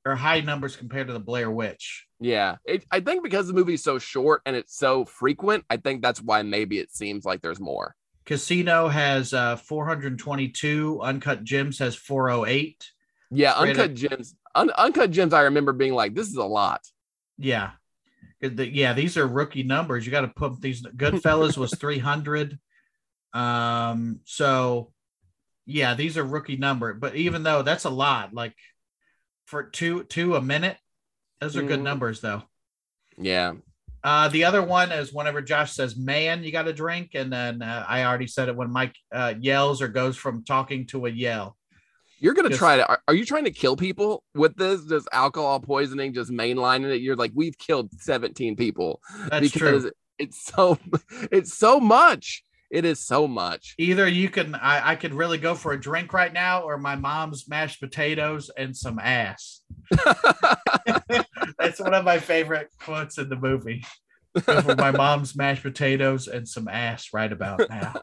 or 0.04 0.14
high 0.14 0.40
numbers 0.40 0.76
compared 0.76 1.06
to 1.06 1.12
the 1.12 1.20
Blair 1.20 1.50
Witch. 1.50 2.06
Yeah, 2.20 2.56
it, 2.64 2.84
I 2.90 3.00
think 3.00 3.22
because 3.22 3.46
the 3.46 3.54
movie's 3.54 3.82
so 3.82 3.98
short 3.98 4.42
and 4.46 4.54
it's 4.56 4.76
so 4.76 5.04
frequent, 5.04 5.64
I 5.70 5.76
think 5.78 6.02
that's 6.02 6.20
why 6.22 6.42
maybe 6.42 6.78
it 6.78 6.92
seems 6.92 7.24
like 7.24 7.42
there's 7.42 7.60
more. 7.60 7.94
Casino 8.24 8.88
has 8.88 9.34
uh 9.34 9.56
422, 9.56 11.00
Uncut 11.02 11.44
Gems 11.44 11.78
has 11.78 11.94
408. 11.94 12.90
Yeah, 13.30 13.54
Straight 13.54 13.70
uncut 13.70 13.90
up. 13.90 13.94
gems, 13.96 14.36
un, 14.54 14.70
uncut 14.70 15.10
gems. 15.10 15.32
I 15.34 15.42
remember 15.42 15.72
being 15.72 15.94
like, 15.94 16.14
this 16.14 16.28
is 16.28 16.36
a 16.36 16.44
lot. 16.44 16.82
Yeah, 17.36 17.72
yeah, 18.40 18.92
these 18.92 19.16
are 19.16 19.26
rookie 19.26 19.62
numbers. 19.64 20.06
You 20.06 20.12
got 20.12 20.20
to 20.22 20.28
put 20.28 20.60
these. 20.60 20.82
Goodfellas 20.82 21.56
was 21.58 21.74
300. 21.78 22.58
Um, 23.32 24.20
so 24.24 24.92
yeah, 25.66 25.94
these 25.94 26.16
are 26.16 26.24
rookie 26.24 26.56
number. 26.56 26.94
But 26.94 27.16
even 27.16 27.42
though 27.42 27.62
that's 27.62 27.84
a 27.84 27.90
lot, 27.90 28.32
like 28.32 28.54
for 29.46 29.62
two 29.64 30.04
two 30.04 30.34
a 30.36 30.42
minute, 30.42 30.76
those 31.40 31.56
are 31.56 31.62
good 31.62 31.80
Mhm. 31.80 31.84
numbers 31.84 32.20
though. 32.20 32.42
Yeah, 33.16 33.54
Uh, 34.02 34.28
the 34.28 34.44
other 34.44 34.62
one 34.62 34.92
is 34.92 35.12
whenever 35.12 35.40
Josh 35.40 35.72
says 35.72 35.96
"man," 35.96 36.42
you 36.44 36.52
got 36.52 36.64
to 36.64 36.72
drink, 36.72 37.10
and 37.14 37.32
then 37.32 37.62
uh, 37.62 37.84
I 37.88 38.04
already 38.04 38.26
said 38.26 38.48
it 38.48 38.56
when 38.56 38.70
Mike 38.70 38.94
uh, 39.12 39.34
yells 39.40 39.80
or 39.80 39.88
goes 39.88 40.16
from 40.16 40.44
talking 40.44 40.86
to 40.88 41.06
a 41.06 41.10
yell. 41.10 41.56
you're 42.20 42.32
gonna 42.34 42.48
Just- 42.48 42.58
try 42.58 42.76
to. 42.76 42.86
Are, 42.88 43.02
are 43.08 43.14
you 43.14 43.24
trying 43.26 43.44
to 43.44 43.50
kill 43.50 43.76
people 43.76 44.22
with 44.34 44.56
this? 44.56 44.84
Just 44.86 45.08
alcohol 45.12 45.60
poisoning, 45.60 46.14
just 46.14 46.30
mainlining 46.30 46.90
it. 46.94 47.02
You're 47.02 47.16
like, 47.16 47.32
we've 47.34 47.58
killed 47.58 47.90
17 48.00 48.56
people 48.56 49.00
That's 49.28 49.50
true. 49.50 49.90
it's 50.18 50.42
so, 50.44 50.78
it's 51.32 51.56
so 51.56 51.80
much. 51.80 52.42
It 52.74 52.84
is 52.84 52.98
so 52.98 53.28
much. 53.28 53.76
Either 53.78 54.08
you 54.08 54.28
can, 54.28 54.56
I, 54.56 54.90
I 54.90 54.96
could 54.96 55.14
really 55.14 55.38
go 55.38 55.54
for 55.54 55.74
a 55.74 55.80
drink 55.80 56.12
right 56.12 56.32
now, 56.32 56.62
or 56.62 56.76
my 56.76 56.96
mom's 56.96 57.48
mashed 57.48 57.78
potatoes 57.78 58.50
and 58.56 58.76
some 58.76 58.98
ass. 58.98 59.60
That's 61.56 61.78
one 61.78 61.94
of 61.94 62.04
my 62.04 62.18
favorite 62.18 62.70
quotes 62.80 63.16
in 63.18 63.28
the 63.28 63.36
movie. 63.36 63.84
For 64.42 64.74
my 64.74 64.90
mom's 64.90 65.36
mashed 65.36 65.62
potatoes 65.62 66.26
and 66.26 66.48
some 66.48 66.66
ass 66.66 67.10
right 67.12 67.30
about 67.30 67.60
now. 67.70 67.94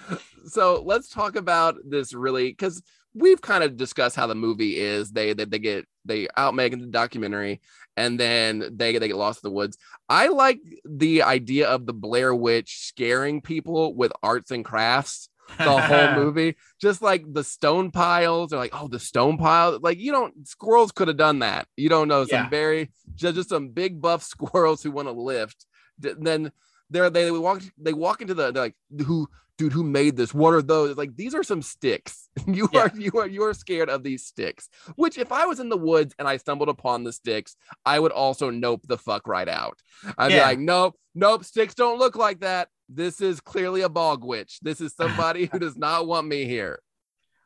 so 0.44 0.82
let's 0.84 1.08
talk 1.08 1.34
about 1.34 1.76
this 1.82 2.12
really 2.12 2.50
because 2.50 2.82
we've 3.14 3.40
kind 3.40 3.64
of 3.64 3.78
discussed 3.78 4.14
how 4.14 4.26
the 4.26 4.34
movie 4.34 4.76
is 4.76 5.10
they 5.10 5.32
they, 5.32 5.46
they 5.46 5.58
get 5.58 5.86
they 6.04 6.28
out 6.36 6.54
making 6.54 6.80
the 6.80 6.86
documentary 6.86 7.62
and 7.98 8.18
then 8.18 8.52
they 8.80 8.96
they 8.98 9.08
get 9.08 9.16
lost 9.16 9.42
in 9.44 9.48
the 9.50 9.54
woods. 9.54 9.76
I 10.08 10.28
like 10.28 10.60
the 10.84 11.22
idea 11.22 11.68
of 11.68 11.84
the 11.86 11.92
blair 11.92 12.32
witch 12.34 12.70
scaring 12.90 13.40
people 13.42 13.94
with 14.00 14.12
arts 14.22 14.50
and 14.50 14.64
crafts 14.64 15.28
the 15.58 15.80
whole 15.88 16.08
movie. 16.22 16.56
Just 16.80 17.00
like 17.02 17.22
the 17.38 17.44
stone 17.44 17.90
piles 17.90 18.50
they're 18.50 18.58
like 18.58 18.74
oh 18.80 18.88
the 18.88 19.00
stone 19.00 19.36
pile. 19.38 19.78
Like 19.80 19.98
you 19.98 20.12
don't 20.12 20.46
squirrels 20.46 20.92
could 20.92 21.08
have 21.08 21.16
done 21.16 21.40
that. 21.40 21.66
You 21.76 21.88
don't 21.88 22.08
know 22.08 22.24
some 22.24 22.44
Yeah. 22.44 22.48
very 22.48 22.90
just, 23.16 23.34
just 23.36 23.48
some 23.48 23.68
big 23.70 24.00
buff 24.00 24.22
squirrels 24.34 24.82
who 24.82 24.90
want 24.92 25.08
to 25.08 25.12
lift 25.12 25.66
then 26.00 26.52
they're 26.90 27.10
they 27.10 27.30
walk 27.30 27.62
they 27.78 27.92
walk 27.92 28.20
into 28.22 28.34
the 28.34 28.52
they're 28.52 28.64
like 28.64 28.76
who 29.06 29.28
dude 29.56 29.72
who 29.72 29.82
made 29.82 30.16
this? 30.16 30.32
What 30.32 30.54
are 30.54 30.62
those? 30.62 30.96
Like 30.96 31.16
these 31.16 31.34
are 31.34 31.42
some 31.42 31.62
sticks. 31.62 32.28
You 32.46 32.68
Yeah. 32.72 32.82
are 32.82 32.92
you 32.96 33.12
are 33.18 33.26
you 33.26 33.42
are 33.44 33.52
scared 33.54 33.90
of 33.90 34.02
these 34.04 34.24
sticks 34.24 34.68
which 34.94 35.18
if 35.18 35.32
i 35.32 35.44
was 35.44 35.58
in 35.58 35.68
the 35.68 35.76
woods 35.76 36.14
and 36.18 36.28
i 36.28 36.36
stumbled 36.36 36.68
upon 36.68 37.02
the 37.02 37.12
sticks 37.12 37.56
i 37.84 37.98
would 37.98 38.12
also 38.12 38.48
nope 38.48 38.82
the 38.86 38.96
fuck 38.96 39.26
right 39.26 39.48
out. 39.48 39.76
I'd 40.16 40.28
be 40.28 40.40
like 40.40 40.58
nope 40.60 40.94
nope 41.16 41.44
sticks 41.44 41.74
don't 41.74 41.98
look 41.98 42.14
like 42.16 42.40
that. 42.40 42.68
This 42.88 43.20
is 43.20 43.40
clearly 43.40 43.82
a 43.82 43.88
bog 43.88 44.24
witch. 44.24 44.60
This 44.62 44.80
is 44.80 44.94
somebody 44.94 45.46
who 45.52 45.58
does 45.58 45.76
not 45.76 46.06
want 46.06 46.26
me 46.26 46.44
here. 46.46 46.80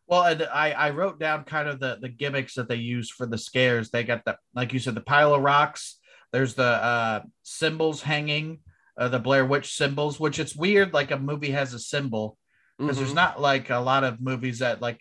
Well, 0.06 0.24
and 0.24 0.42
I, 0.42 0.72
I 0.72 0.90
wrote 0.90 1.18
down 1.18 1.44
kind 1.44 1.68
of 1.68 1.80
the, 1.80 1.98
the 2.00 2.08
gimmicks 2.10 2.54
that 2.54 2.68
they 2.68 2.76
use 2.76 3.08
for 3.10 3.26
the 3.26 3.38
scares. 3.38 3.90
They 3.90 4.04
got 4.04 4.24
the, 4.24 4.36
like 4.54 4.72
you 4.72 4.78
said, 4.78 4.94
the 4.94 5.00
pile 5.00 5.32
of 5.34 5.40
rocks. 5.42 5.98
There's 6.32 6.54
the 6.54 6.64
uh, 6.64 7.20
symbols 7.42 8.02
hanging, 8.02 8.58
uh, 8.96 9.08
the 9.08 9.18
Blair 9.18 9.44
Witch 9.44 9.74
symbols, 9.74 10.20
which 10.20 10.38
it's 10.38 10.54
weird. 10.56 10.92
Like 10.92 11.10
a 11.10 11.18
movie 11.18 11.50
has 11.50 11.74
a 11.74 11.78
symbol 11.78 12.36
because 12.78 12.96
Mhm. 12.96 13.00
there's 13.00 13.14
not 13.14 13.40
like 13.40 13.70
a 13.70 13.78
lot 13.78 14.04
of 14.04 14.20
movies 14.20 14.58
that 14.60 14.80
like 14.80 15.00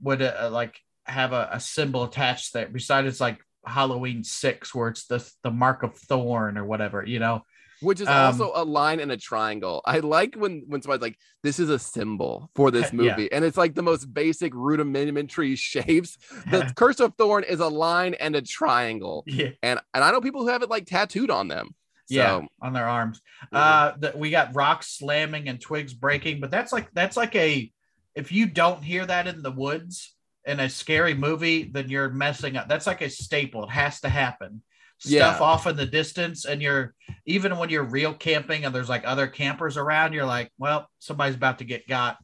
would 0.00 0.22
uh, 0.22 0.48
like 0.52 0.78
have 1.04 1.32
a, 1.32 1.48
a 1.52 1.60
symbol 1.60 2.04
attached 2.04 2.52
that 2.54 2.72
Besides, 2.72 3.08
it's 3.08 3.20
like 3.20 3.40
Halloween 3.64 4.22
six, 4.24 4.74
where 4.74 4.88
it's 4.88 5.06
the 5.06 5.28
the 5.42 5.50
mark 5.50 5.82
of 5.82 5.96
thorn 5.96 6.58
or 6.58 6.64
whatever. 6.64 7.04
You 7.04 7.18
know, 7.18 7.42
which 7.80 8.00
is 8.00 8.08
Um, 8.08 8.14
also 8.16 8.52
a 8.54 8.64
line 8.64 9.00
and 9.00 9.10
a 9.12 9.16
triangle. 9.16 9.82
I 9.84 9.98
like 10.00 10.34
when 10.34 10.64
when 10.68 10.82
somebody's 10.82 11.02
like, 11.02 11.18
"This 11.42 11.58
is 11.58 11.70
a 11.70 11.78
symbol 11.78 12.50
for 12.54 12.70
this 12.70 12.90
Yeah. 12.92 13.16
movie," 13.16 13.30
and 13.32 13.44
it's 13.44 13.56
like 13.56 13.74
the 13.74 13.82
most 13.82 14.12
basic 14.12 14.54
rudimentary 14.54 15.56
shapes. 15.72 16.16
The 16.50 16.62
Curse 16.76 17.00
of 17.00 17.14
Thorn 17.16 17.44
is 17.44 17.60
a 17.60 17.68
line 17.68 18.14
and 18.14 18.36
a 18.36 18.42
triangle, 18.42 19.24
yeah, 19.26 19.50
and 19.62 19.80
and 19.94 20.04
I 20.04 20.10
know 20.10 20.20
people 20.20 20.42
who 20.42 20.48
have 20.48 20.62
it 20.62 20.70
like 20.70 20.86
tattooed 20.86 21.30
on 21.30 21.48
them. 21.48 21.74
So, 22.06 22.14
yeah, 22.14 22.40
on 22.62 22.72
their 22.72 22.86
arms. 22.88 23.20
Mhm. 23.52 23.58
Uh, 23.58 23.92
that 23.98 24.16
we 24.18 24.30
got 24.30 24.54
rocks 24.54 24.96
slamming 24.98 25.48
and 25.48 25.60
twigs 25.60 25.92
breaking, 25.92 26.40
but 26.40 26.50
that's 26.50 26.72
like 26.72 26.88
that's 26.92 27.16
like 27.16 27.34
a 27.34 27.70
if 28.14 28.32
you 28.32 28.46
don't 28.46 28.82
hear 28.82 29.04
that 29.04 29.26
in 29.26 29.42
the 29.42 29.50
woods 29.50 30.14
in 30.46 30.60
a 30.60 30.68
scary 30.68 31.14
movie, 31.14 31.64
then 31.64 31.90
you're 31.90 32.08
messing 32.08 32.56
up. 32.56 32.68
That's 32.68 32.86
like 32.86 33.02
a 33.02 33.10
staple. 33.10 33.64
It 33.64 33.70
has 33.70 34.00
to 34.02 34.08
happen. 34.08 34.62
Stuff 34.98 35.38
Yeah. 35.40 35.44
off 35.44 35.66
in 35.66 35.76
the 35.76 35.84
distance, 35.84 36.44
and 36.46 36.62
you're 36.62 36.94
even 37.26 37.58
when 37.58 37.68
you're 37.68 37.84
real 37.84 38.14
camping 38.14 38.64
and 38.64 38.74
there's 38.74 38.88
like 38.88 39.02
other 39.04 39.26
campers 39.26 39.76
around, 39.76 40.12
you're 40.14 40.24
like, 40.24 40.50
well, 40.58 40.88
somebody's 41.00 41.34
about 41.34 41.58
to 41.58 41.64
get 41.64 41.86
got. 41.88 42.16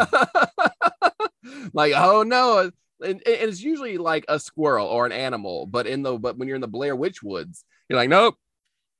like 1.74 1.94
oh 1.96 2.24
no, 2.24 2.60
and, 2.60 2.72
and 3.02 3.22
it's 3.26 3.62
usually 3.62 3.98
like 3.98 4.26
a 4.28 4.40
squirrel 4.40 4.88
or 4.88 5.06
an 5.06 5.12
animal, 5.12 5.66
but 5.66 5.88
in 5.88 6.04
the 6.04 6.18
but 6.18 6.38
when 6.38 6.48
you're 6.48 6.56
in 6.56 6.62
the 6.62 6.68
Blair 6.68 6.96
Witch 6.96 7.24
woods, 7.24 7.64
you're 7.90 7.98
like, 7.98 8.10
nope, 8.10 8.36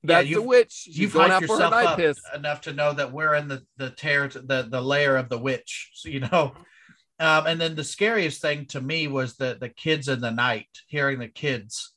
Yeah, 0.08 0.16
that's 0.16 0.24
the 0.26 0.30
you've- 0.34 0.46
witch. 0.46 0.72
She's 0.72 0.98
You've 0.98 1.12
going 1.12 1.30
out 1.30 1.42
for 1.44 1.48
her 1.48 1.52
yourself 1.54 1.70
night 1.72 1.86
up 1.86 1.96
piss. 1.98 2.18
enough 2.34 2.60
to 2.62 2.72
know 2.72 2.92
that 2.92 3.12
we're 3.12 3.34
in 3.34 3.48
the 3.48 3.62
the 3.76 3.90
tear 3.90 4.28
the 4.28 4.66
the 4.70 4.80
lair 4.80 5.16
of 5.16 5.28
the 5.28 5.38
witch. 5.38 5.90
So 5.94 6.08
you 6.08 6.20
know, 6.20 6.52
um, 7.18 7.46
and 7.46 7.60
then 7.60 7.74
the 7.74 7.84
scariest 7.84 8.40
thing 8.40 8.66
to 8.66 8.80
me 8.80 9.08
was 9.08 9.36
the 9.36 9.56
the 9.60 9.68
kids 9.68 10.08
in 10.08 10.20
the 10.20 10.30
night, 10.30 10.68
hearing 10.86 11.18
the 11.18 11.28
kids 11.28 11.92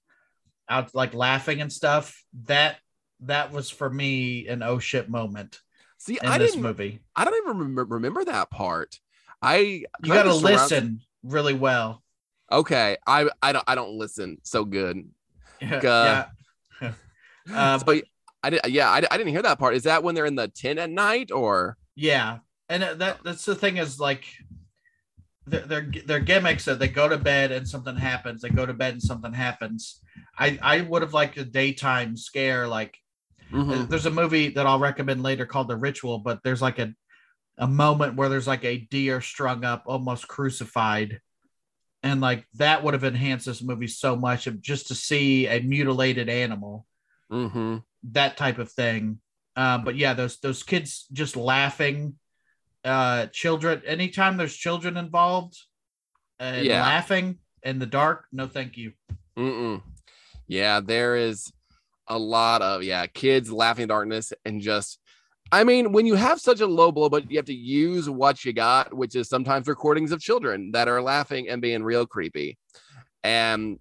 out 0.69 0.93
like 0.95 1.13
laughing 1.13 1.61
and 1.61 1.71
stuff. 1.71 2.23
That 2.45 2.77
that 3.21 3.51
was 3.51 3.69
for 3.69 3.89
me 3.89 4.47
an 4.47 4.63
oh 4.63 4.79
shit 4.79 5.09
moment 5.09 5.59
See, 5.97 6.17
in 6.21 6.29
I 6.29 6.37
this 6.37 6.51
didn't. 6.51 6.63
movie. 6.63 7.01
I 7.15 7.25
don't 7.25 7.35
even 7.35 7.57
remember, 7.59 7.95
remember 7.95 8.23
that 8.25 8.49
part. 8.49 8.97
I 9.41 9.57
You 9.57 9.85
got 10.03 10.23
to 10.23 10.33
listen 10.33 11.01
really 11.23 11.53
well. 11.53 12.01
Okay, 12.51 12.97
I 13.05 13.29
I 13.41 13.51
don't 13.51 13.63
I 13.67 13.75
don't 13.75 13.97
listen 13.97 14.37
so 14.43 14.63
good. 14.65 15.09
Yeah. 15.61 15.79
yeah. 15.83 16.25
Uh, 17.53 17.79
but 17.85 18.03
I 18.43 18.49
did 18.49 18.61
yeah 18.67 18.89
I, 18.89 18.97
I 19.11 19.17
didn't 19.17 19.33
hear 19.33 19.41
that 19.41 19.59
part. 19.59 19.75
Is 19.75 19.83
that 19.83 20.03
when 20.03 20.15
they're 20.15 20.25
in 20.25 20.35
the 20.35 20.47
tent 20.47 20.79
at 20.79 20.89
night 20.89 21.31
or? 21.31 21.77
Yeah, 21.95 22.39
and 22.69 22.83
uh, 22.83 22.93
that 22.95 23.19
that's 23.23 23.45
the 23.45 23.55
thing 23.55 23.77
is 23.77 23.99
like 23.99 24.25
their 25.45 25.61
their, 25.61 25.91
their 26.05 26.19
gimmicks 26.19 26.65
that 26.65 26.79
they 26.79 26.87
go 26.87 27.09
to 27.09 27.17
bed 27.17 27.51
and 27.51 27.67
something 27.67 27.95
happens. 27.95 28.41
They 28.41 28.49
go 28.49 28.65
to 28.65 28.73
bed 28.73 28.93
and 28.93 29.01
something 29.01 29.33
happens. 29.33 30.01
I 30.37 30.59
I 30.61 30.81
would 30.81 31.01
have 31.01 31.13
liked 31.13 31.37
a 31.37 31.45
daytime 31.45 32.15
scare. 32.15 32.67
Like 32.67 32.97
Mhm. 33.51 33.89
there's 33.89 34.05
a 34.05 34.11
movie 34.11 34.49
that 34.49 34.67
I'll 34.67 34.79
recommend 34.79 35.23
later 35.23 35.45
called 35.45 35.69
The 35.69 35.75
Ritual, 35.75 36.19
but 36.19 36.39
there's 36.43 36.61
like 36.61 36.79
a 36.79 36.93
a 37.57 37.67
moment 37.67 38.15
where 38.15 38.29
there's 38.29 38.47
like 38.47 38.63
a 38.63 38.77
deer 38.89 39.19
strung 39.21 39.65
up, 39.65 39.83
almost 39.85 40.27
crucified. 40.27 41.19
And 42.03 42.21
like 42.21 42.45
that 42.53 42.83
would 42.83 42.93
have 42.93 43.03
enhanced 43.03 43.47
this 43.47 43.61
movie 43.61 43.87
so 43.87 44.15
much 44.15 44.47
of 44.47 44.61
just 44.61 44.87
to 44.87 44.95
see 44.95 45.47
a 45.47 45.59
mutilated 45.59 46.29
animal 46.29 46.85
Mhm. 47.31 47.83
that 48.03 48.37
type 48.37 48.57
of 48.57 48.71
thing. 48.71 49.19
Uh, 49.55 49.77
but 49.77 49.95
yeah, 49.95 50.13
those 50.13 50.39
those 50.39 50.63
kids 50.63 51.05
just 51.11 51.35
laughing, 51.35 52.17
uh, 52.83 53.27
children. 53.27 53.81
Anytime 53.85 54.37
there's 54.37 54.55
children 54.55 54.97
involved, 54.97 55.57
and 56.39 56.65
Yeah. 56.65 56.81
laughing 56.81 57.39
in 57.63 57.79
the 57.79 57.85
dark, 57.85 58.25
no, 58.31 58.47
thank 58.47 58.77
you. 58.77 58.93
Mm-mm. 59.37 59.81
Yeah, 60.47 60.79
there 60.79 61.15
is 61.15 61.51
a 62.07 62.17
lot 62.17 62.61
of 62.61 62.81
yeah 62.83 63.05
kids 63.05 63.51
laughing 63.51 63.83
in 63.83 63.89
darkness 63.89 64.33
and 64.45 64.61
just 64.61 64.99
I 65.51 65.63
mean, 65.63 65.91
when 65.91 66.05
you 66.05 66.13
have 66.13 66.39
such 66.39 66.61
a 66.61 66.67
low 66.67 66.91
blow, 66.91 67.09
but 67.09 67.29
you 67.31 67.37
have 67.37 67.45
to 67.45 67.53
use 67.55 68.07
what 68.07 68.45
you 68.45 68.53
got, 68.53 68.93
which 68.93 69.15
is 69.15 69.27
sometimes 69.29 69.67
recordings 69.67 70.11
of 70.11 70.21
children 70.21 70.71
that 70.73 70.87
are 70.87 71.01
laughing 71.01 71.49
and 71.49 71.59
being 71.59 71.81
real 71.83 72.05
creepy. 72.05 72.59
And 73.23 73.79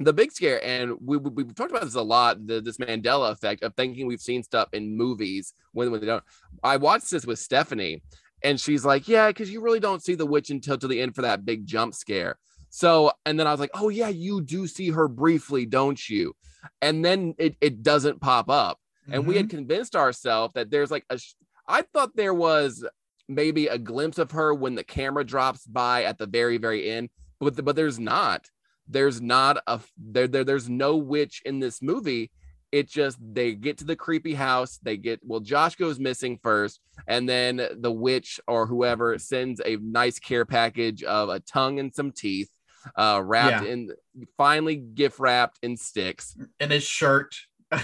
the 0.00 0.12
big 0.12 0.32
scare, 0.32 0.64
and 0.64 0.94
we, 1.00 1.16
we, 1.16 1.30
we've 1.30 1.54
talked 1.54 1.70
about 1.70 1.84
this 1.84 1.94
a 1.94 2.02
lot, 2.02 2.46
the, 2.46 2.60
this 2.60 2.78
Mandela 2.78 3.30
effect 3.32 3.62
of 3.62 3.74
thinking 3.74 4.06
we've 4.06 4.20
seen 4.20 4.42
stuff 4.42 4.68
in 4.72 4.96
movies 4.96 5.52
when, 5.72 5.90
when 5.90 6.00
they 6.00 6.06
don't. 6.06 6.24
I 6.62 6.76
watched 6.78 7.10
this 7.10 7.26
with 7.26 7.38
Stephanie, 7.38 8.02
and 8.42 8.60
she's 8.60 8.84
like, 8.84 9.06
Yeah, 9.06 9.28
because 9.28 9.50
you 9.50 9.60
really 9.60 9.80
don't 9.80 10.02
see 10.02 10.14
the 10.14 10.26
witch 10.26 10.50
until 10.50 10.78
to 10.78 10.88
the 10.88 11.00
end 11.00 11.14
for 11.14 11.22
that 11.22 11.44
big 11.44 11.66
jump 11.66 11.94
scare. 11.94 12.38
So, 12.70 13.12
and 13.26 13.38
then 13.38 13.46
I 13.46 13.50
was 13.50 13.60
like, 13.60 13.70
Oh, 13.74 13.88
yeah, 13.88 14.08
you 14.08 14.40
do 14.40 14.66
see 14.66 14.90
her 14.90 15.08
briefly, 15.08 15.66
don't 15.66 16.08
you? 16.08 16.34
And 16.80 17.04
then 17.04 17.34
it, 17.38 17.56
it 17.60 17.82
doesn't 17.82 18.20
pop 18.20 18.50
up 18.50 18.78
and 19.10 19.26
we 19.26 19.36
had 19.36 19.46
Mm-hmm. 19.46 19.56
convinced 19.56 19.96
ourselves 19.96 20.54
that 20.54 20.70
there's 20.70 20.90
like 20.90 21.04
a. 21.10 21.18
I 21.66 21.82
thought 21.82 22.16
there 22.16 22.34
was 22.34 22.84
maybe 23.28 23.66
a 23.68 23.78
glimpse 23.78 24.18
of 24.18 24.32
her 24.32 24.54
when 24.54 24.74
the 24.74 24.84
camera 24.84 25.24
drops 25.24 25.66
by 25.66 26.04
at 26.04 26.18
the 26.18 26.26
very 26.26 26.58
very 26.58 26.90
end 26.90 27.08
but 27.38 27.64
but 27.64 27.76
there's 27.76 27.98
not 27.98 28.48
there's 28.90 29.20
not 29.20 29.62
a 29.66 29.80
there, 29.96 30.28
there 30.28 30.44
there's 30.44 30.68
no 30.68 30.96
witch 30.96 31.42
in 31.44 31.60
this 31.60 31.80
movie 31.80 32.30
it 32.72 32.88
just 32.88 33.18
they 33.20 33.52
get 33.54 33.78
to 33.78 33.84
the 33.84 33.96
creepy 33.96 34.34
house 34.34 34.78
they 34.82 34.96
get 34.96 35.20
well 35.24 35.40
josh 35.40 35.74
goes 35.76 35.98
missing 35.98 36.38
first 36.42 36.80
and 37.08 37.28
then 37.28 37.60
the 37.78 37.90
witch 37.92 38.40
or 38.46 38.66
whoever 38.66 39.18
sends 39.18 39.60
a 39.64 39.76
nice 39.76 40.18
care 40.18 40.44
package 40.44 41.02
of 41.02 41.28
a 41.28 41.40
tongue 41.40 41.78
and 41.78 41.94
some 41.94 42.12
teeth 42.12 42.48
uh 42.96 43.20
wrapped 43.24 43.64
Yeah. 43.64 43.72
in 43.72 43.90
finally 44.36 44.76
gift 44.76 45.18
wrapped 45.18 45.58
in 45.62 45.76
sticks 45.76 46.36
in 46.58 46.70
his 46.70 46.84
shirt. 46.84 47.34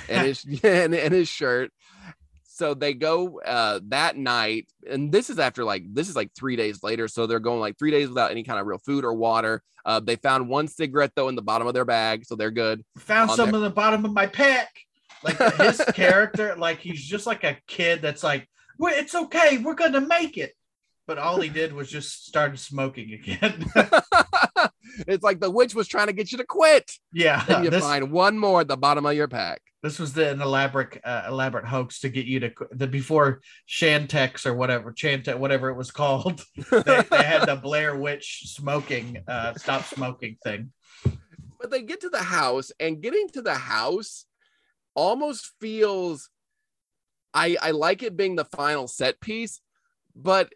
and 0.08 0.26
his 0.26 0.44
and, 0.64 0.94
and 0.94 1.14
his 1.14 1.28
shirt. 1.28 1.70
So 2.56 2.72
they 2.72 2.94
go 2.94 3.38
uh 3.40 3.80
that 3.88 4.16
night, 4.16 4.66
and 4.88 5.12
this 5.12 5.28
is 5.28 5.38
after 5.38 5.62
like 5.62 5.82
this 5.92 6.08
is 6.08 6.16
like 6.16 6.30
three 6.34 6.56
days 6.56 6.82
later. 6.82 7.06
So 7.06 7.26
they're 7.26 7.38
going 7.38 7.60
like 7.60 7.78
three 7.78 7.90
days 7.90 8.08
without 8.08 8.30
any 8.30 8.44
kind 8.44 8.58
of 8.58 8.66
real 8.66 8.78
food 8.78 9.04
or 9.04 9.12
water. 9.12 9.62
Uh, 9.84 10.00
they 10.00 10.16
found 10.16 10.48
one 10.48 10.66
cigarette 10.66 11.12
though 11.14 11.28
in 11.28 11.34
the 11.34 11.42
bottom 11.42 11.66
of 11.66 11.74
their 11.74 11.84
bag, 11.84 12.24
so 12.24 12.34
they're 12.34 12.50
good. 12.50 12.82
Found 12.96 13.30
some 13.32 13.50
there. 13.50 13.56
in 13.56 13.62
the 13.62 13.68
bottom 13.68 14.06
of 14.06 14.12
my 14.14 14.26
pack. 14.26 14.70
Like 15.22 15.36
his 15.56 15.84
character, 15.94 16.56
like 16.56 16.78
he's 16.78 17.04
just 17.04 17.26
like 17.26 17.44
a 17.44 17.58
kid 17.66 18.00
that's 18.00 18.24
like, 18.24 18.48
well, 18.78 18.94
it's 18.96 19.14
okay, 19.14 19.58
we're 19.58 19.74
gonna 19.74 20.00
make 20.00 20.38
it. 20.38 20.54
But 21.06 21.18
all 21.18 21.38
he 21.38 21.50
did 21.50 21.74
was 21.74 21.90
just 21.90 22.26
started 22.26 22.58
smoking 22.58 23.12
again. 23.12 23.66
it's 25.06 25.22
like 25.24 25.40
the 25.40 25.50
witch 25.50 25.74
was 25.74 25.88
trying 25.88 26.08
to 26.08 26.12
get 26.12 26.32
you 26.32 26.38
to 26.38 26.44
quit. 26.44 26.90
yeah, 27.12 27.44
Then 27.46 27.64
you 27.64 27.70
this, 27.70 27.82
find 27.82 28.10
one 28.10 28.38
more 28.38 28.60
at 28.62 28.68
the 28.68 28.76
bottom 28.76 29.06
of 29.06 29.14
your 29.14 29.28
pack. 29.28 29.60
this 29.82 29.98
was 29.98 30.12
the, 30.12 30.30
an 30.30 30.40
elaborate 30.42 31.00
uh, 31.04 31.24
elaborate 31.28 31.64
hoax 31.66 32.00
to 32.00 32.08
get 32.08 32.26
you 32.26 32.40
to 32.40 32.52
the 32.72 32.86
before 32.86 33.40
Chantix 33.68 34.46
or 34.46 34.54
whatever 34.54 34.92
Chantix 34.92 35.38
whatever 35.38 35.68
it 35.68 35.76
was 35.76 35.90
called. 35.90 36.44
They, 36.70 37.02
they 37.10 37.22
had 37.24 37.46
the 37.46 37.56
Blair 37.62 37.96
Witch 37.96 38.42
smoking 38.46 39.22
uh, 39.28 39.54
stop 39.54 39.84
smoking 39.84 40.36
thing. 40.42 40.72
but 41.60 41.70
they 41.70 41.82
get 41.82 42.00
to 42.02 42.08
the 42.08 42.22
house 42.22 42.72
and 42.80 43.00
getting 43.00 43.28
to 43.30 43.42
the 43.42 43.54
house 43.54 44.26
almost 44.94 45.52
feels 45.60 46.30
I 47.34 47.56
I 47.60 47.70
like 47.72 48.02
it 48.02 48.16
being 48.16 48.34
the 48.36 48.44
final 48.46 48.88
set 48.88 49.20
piece, 49.20 49.60
but 50.14 50.52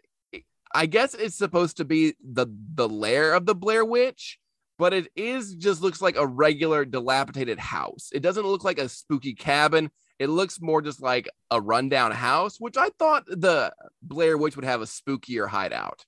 I 0.73 0.85
guess 0.87 1.13
it's 1.13 1.35
supposed 1.35 1.77
to 1.77 1.85
be 1.85 2.15
the 2.23 2.47
the 2.73 2.89
lair 2.89 3.33
of 3.33 3.45
the 3.45 3.53
Blair 3.55 3.85
Witch, 3.85 4.39
but 4.81 4.95
it 4.95 5.11
is 5.15 5.53
just 5.53 5.83
looks 5.83 6.01
like 6.01 6.17
a 6.17 6.25
regular 6.25 6.85
dilapidated 6.85 7.59
house. 7.59 8.09
It 8.11 8.21
doesn't 8.21 8.47
look 8.47 8.63
like 8.63 8.79
a 8.79 8.89
spooky 8.89 9.35
cabin. 9.35 9.91
It 10.17 10.25
looks 10.25 10.59
more 10.59 10.81
just 10.81 11.03
like 11.03 11.29
a 11.51 11.61
rundown 11.61 12.11
house, 12.11 12.59
which 12.59 12.77
I 12.77 12.89
thought 12.97 13.27
the 13.27 13.71
Blair 14.01 14.39
Witch 14.39 14.55
would 14.55 14.65
have 14.65 14.81
a 14.81 14.85
spookier 14.85 15.47
hideout. 15.47 16.03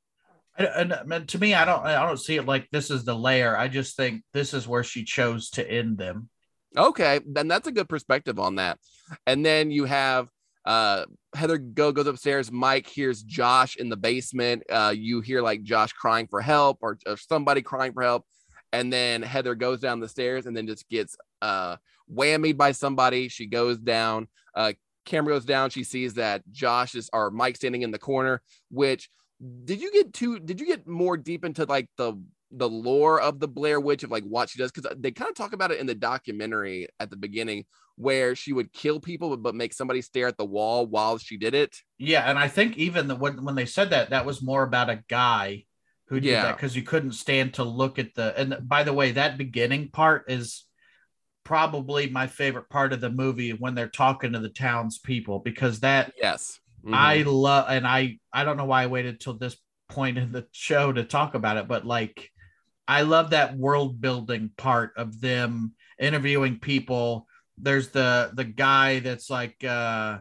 And, 0.57 0.91
and, 0.91 1.29
to 1.29 1.37
me, 1.37 1.53
I 1.53 1.65
don't 1.65 1.85
I 1.85 2.03
don't 2.03 2.19
see 2.19 2.35
it 2.35 2.47
like 2.47 2.67
this 2.71 2.89
is 2.89 3.03
the 3.03 3.13
lair. 3.13 3.55
I 3.55 3.67
just 3.67 3.95
think 3.95 4.23
this 4.33 4.55
is 4.55 4.67
where 4.67 4.83
she 4.83 5.03
chose 5.03 5.51
to 5.51 5.71
end 5.71 5.99
them. 5.99 6.27
Okay, 6.75 7.19
then 7.27 7.47
that's 7.47 7.67
a 7.67 7.71
good 7.71 7.87
perspective 7.87 8.39
on 8.39 8.55
that. 8.55 8.79
And 9.27 9.45
then 9.45 9.69
you 9.69 9.85
have 9.85 10.29
uh 10.65 11.05
Heather 11.35 11.59
go 11.59 11.91
goes 11.91 12.07
upstairs. 12.07 12.51
Mike 12.51 12.87
hears 12.87 13.21
Josh 13.21 13.75
in 13.75 13.89
the 13.89 13.97
basement. 13.97 14.63
Uh, 14.67 14.95
you 14.97 15.21
hear 15.21 15.43
like 15.43 15.61
Josh 15.61 15.93
crying 15.93 16.25
for 16.25 16.41
help 16.41 16.79
or, 16.81 16.97
or 17.05 17.17
somebody 17.17 17.61
crying 17.61 17.93
for 17.93 18.01
help. 18.01 18.25
And 18.73 18.91
then 18.91 19.21
Heather 19.21 19.55
goes 19.55 19.79
down 19.79 20.01
the 20.01 20.09
stairs 20.09 20.45
and 20.45 20.57
then 20.57 20.67
just 20.67 20.89
gets 20.89 21.15
uh 21.41 21.77
whammied 22.13 22.57
by 22.57 22.73
somebody. 22.73 23.29
She 23.29 23.45
goes 23.45 23.77
down. 23.77 24.27
Uh, 24.53 24.73
camera 25.05 25.35
goes 25.35 25.45
down. 25.45 25.69
She 25.69 25.83
sees 25.83 26.15
that 26.15 26.43
Josh 26.51 26.95
is 26.95 27.09
or 27.13 27.31
Mike 27.31 27.55
standing 27.55 27.83
in 27.83 27.91
the 27.91 27.99
corner. 27.99 28.41
Which 28.69 29.09
did 29.63 29.81
you 29.81 29.91
get 29.91 30.13
too? 30.13 30.39
Did 30.39 30.59
you 30.59 30.65
get 30.65 30.87
more 30.87 31.17
deep 31.17 31.45
into 31.45 31.65
like 31.65 31.87
the 31.97 32.21
the 32.55 32.69
lore 32.69 33.19
of 33.19 33.39
the 33.39 33.47
Blair 33.47 33.79
Witch 33.79 34.03
of 34.03 34.11
like 34.11 34.23
what 34.23 34.49
she 34.49 34.59
does 34.59 34.71
because 34.71 34.95
they 34.97 35.11
kind 35.11 35.29
of 35.29 35.35
talk 35.35 35.53
about 35.53 35.71
it 35.71 35.79
in 35.79 35.87
the 35.87 35.95
documentary 35.95 36.87
at 36.99 37.09
the 37.09 37.15
beginning 37.15 37.65
where 37.95 38.35
she 38.35 38.53
would 38.53 38.71
kill 38.71 38.99
people 38.99 39.29
but, 39.31 39.41
but 39.41 39.55
make 39.55 39.73
somebody 39.73 40.01
stare 40.01 40.27
at 40.27 40.37
the 40.37 40.45
wall 40.45 40.85
while 40.85 41.17
she 41.17 41.37
did 41.37 41.55
it. 41.55 41.75
Yeah, 41.97 42.29
and 42.29 42.37
I 42.37 42.47
think 42.47 42.77
even 42.77 43.07
the, 43.07 43.15
when 43.15 43.43
when 43.43 43.55
they 43.55 43.65
said 43.65 43.89
that, 43.89 44.11
that 44.11 44.25
was 44.25 44.41
more 44.41 44.63
about 44.63 44.89
a 44.89 45.03
guy 45.07 45.65
who 46.07 46.19
did 46.19 46.29
Yeah. 46.31 46.41
that 46.43 46.57
because 46.57 46.75
you 46.75 46.83
couldn't 46.83 47.13
stand 47.13 47.55
to 47.55 47.63
look 47.63 47.99
at 47.99 48.13
the. 48.15 48.37
And 48.37 48.57
by 48.67 48.83
the 48.83 48.93
way, 48.93 49.11
that 49.11 49.37
beginning 49.37 49.89
part 49.89 50.25
is 50.29 50.65
probably 51.43 52.09
my 52.09 52.27
favorite 52.27 52.69
part 52.69 52.93
of 52.93 53.01
the 53.01 53.09
movie 53.09 53.51
when 53.51 53.75
they're 53.75 53.87
talking 53.89 54.33
to 54.33 54.39
the 54.39 54.49
townspeople 54.49 55.39
because 55.39 55.81
that 55.81 56.13
Yes. 56.21 56.59
Mhm. 56.85 56.93
I 56.93 57.21
love, 57.23 57.65
and 57.69 57.87
I 57.87 58.19
I 58.31 58.43
don't 58.43 58.57
know 58.57 58.65
why 58.65 58.83
I 58.83 58.87
waited 58.87 59.19
till 59.19 59.33
this 59.33 59.57
point 59.89 60.17
in 60.17 60.31
the 60.31 60.47
show 60.51 60.91
to 60.91 61.03
talk 61.03 61.35
about 61.35 61.57
it, 61.57 61.67
but 61.67 61.85
like 61.85 62.31
I 62.87 63.01
love 63.03 63.29
that 63.31 63.57
world 63.57 64.01
building 64.01 64.51
part 64.57 64.93
of 64.97 65.21
them 65.21 65.73
interviewing 65.99 66.59
people. 66.59 67.27
There's 67.57 67.89
the 67.89 68.31
the 68.33 68.43
guy 68.43 68.99
that's 68.99 69.29
like 69.29 69.63
uh 69.63 70.19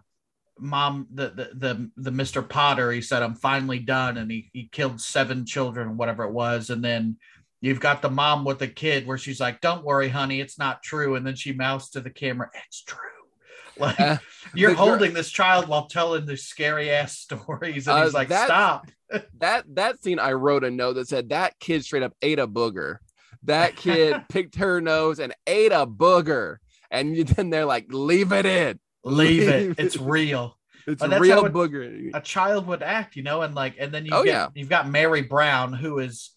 mom 0.59 1.07
the 1.13 1.29
the 1.31 1.51
the, 1.55 1.91
the 1.97 2.11
Mr. 2.11 2.47
Potter, 2.47 2.91
he 2.93 3.01
said, 3.01 3.23
I'm 3.23 3.35
finally 3.35 3.79
done, 3.79 4.17
and 4.17 4.31
he 4.31 4.51
he 4.53 4.69
killed 4.71 5.01
seven 5.01 5.45
children, 5.47 5.97
whatever 5.97 6.25
it 6.25 6.33
was, 6.33 6.71
and 6.71 6.85
then 6.85 7.17
You've 7.65 7.79
got 7.79 8.03
the 8.03 8.11
mom 8.11 8.45
with 8.45 8.59
the 8.59 8.67
kid 8.67 9.07
where 9.07 9.17
she's 9.17 9.39
like, 9.39 9.61
"Don't 9.61 9.85
worry, 9.85 10.09
honey, 10.09 10.41
it's 10.41 10.59
not 10.59 10.83
true," 10.83 11.15
and 11.15 11.25
then 11.25 11.37
she 11.37 11.53
mouths 11.53 11.91
to 11.91 12.01
the 12.01 12.11
camera, 12.11 12.51
"It's 12.67 12.83
true." 12.83 12.99
Like 13.79 14.01
Uh, 14.01 14.17
you're 14.53 14.75
holding 14.75 15.15
this 15.15 15.31
child 15.31 15.69
while 15.69 15.87
telling 15.87 16.27
the 16.27 16.37
scary 16.37 16.91
ass 16.91 17.17
stories, 17.27 17.87
and 17.87 17.99
Uh, 17.99 18.05
he's 18.05 18.15
like, 18.15 18.27
that's- 18.27 18.49
"Stop!" 18.49 18.89
that 19.39 19.65
that 19.77 20.03
scene 20.03 20.19
I 20.19 20.33
wrote 20.33 20.65
a 20.65 20.73
note 20.73 20.95
that 20.95 21.07
said 21.07 21.29
that 21.29 21.57
kid 21.61 21.85
straight 21.85 22.03
up 22.03 22.15
ate 22.21 22.41
a 22.41 22.49
booger. 22.49 22.97
That 23.45 23.77
kid 23.77 24.17
picked 24.29 24.57
her 24.57 24.81
nose 24.81 25.21
and 25.21 25.33
ate 25.47 25.71
a 25.71 25.87
booger. 25.87 26.57
And 26.91 27.17
then 27.17 27.51
they're 27.51 27.65
like, 27.65 27.87
leave 27.91 28.33
it 28.33 28.45
in. 28.45 28.81
Leave 29.05 29.49
it. 29.49 29.75
It's 29.79 29.97
real. 29.97 30.59
It's 30.87 31.01
But 31.01 31.07
a 31.07 31.11
that's 31.11 31.21
real 31.21 31.43
how 31.45 31.49
booger. 31.49 32.11
a 32.15 32.21
child 32.21 32.67
would 32.67 32.83
act, 32.83 33.17
you 33.17 33.23
know, 33.23 33.43
and 33.43 33.55
like, 33.55 33.77
and 33.79 33.93
then 33.93 34.05
you 34.07 34.13
Oh, 34.15 34.25
get, 34.25 34.33
yeah. 34.33 34.49
you've 34.55 34.69
got 34.69 34.89
Mary 34.89 35.23
Brown, 35.23 35.73
who 35.73 35.99
is 36.01 36.31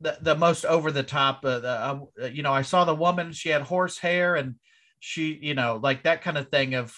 the, 0.00 0.18
the 0.20 0.34
most 0.34 0.64
over 0.66 0.90
the 0.90 1.02
top. 1.02 1.40
Uh, 1.44 1.60
the, 1.60 1.68
uh, 2.22 2.26
you 2.26 2.42
know, 2.42 2.52
I 2.52 2.62
saw 2.62 2.84
the 2.84 2.94
woman; 2.94 3.32
she 3.32 3.48
had 3.48 3.62
horse 3.62 3.96
hair, 3.98 4.34
and 4.36 4.56
she, 5.00 5.38
you 5.40 5.54
know, 5.54 5.80
like 5.82 6.02
that 6.02 6.20
kind 6.22 6.36
of 6.36 6.48
thing 6.50 6.74
of 6.74 6.94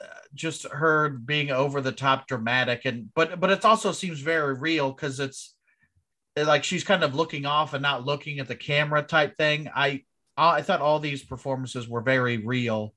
uh, 0.00 0.04
just 0.34 0.66
her 0.68 1.08
being 1.10 1.50
over 1.50 1.80
the 1.80 1.92
top 1.92 2.26
dramatic, 2.26 2.82
and 2.84 3.08
but 3.14 3.40
but 3.40 3.50
it 3.50 3.64
also 3.64 3.92
seems 3.92 4.20
very 4.20 4.54
real 4.54 4.92
because 4.92 5.20
it's 5.20 5.54
uh, 6.36 6.44
like 6.46 6.64
she's 6.64 6.84
kind 6.84 7.02
of 7.04 7.14
looking 7.14 7.46
off 7.46 7.74
and 7.74 7.82
not 7.82 8.04
looking 8.04 8.38
at 8.38 8.48
the 8.48 8.56
camera 8.56 9.02
type 9.02 9.36
thing. 9.36 9.68
I 9.74 10.04
I 10.36 10.62
thought 10.62 10.80
all 10.80 11.00
these 11.00 11.22
performances 11.22 11.88
were 11.88 12.00
very 12.02 12.38
real 12.38 12.94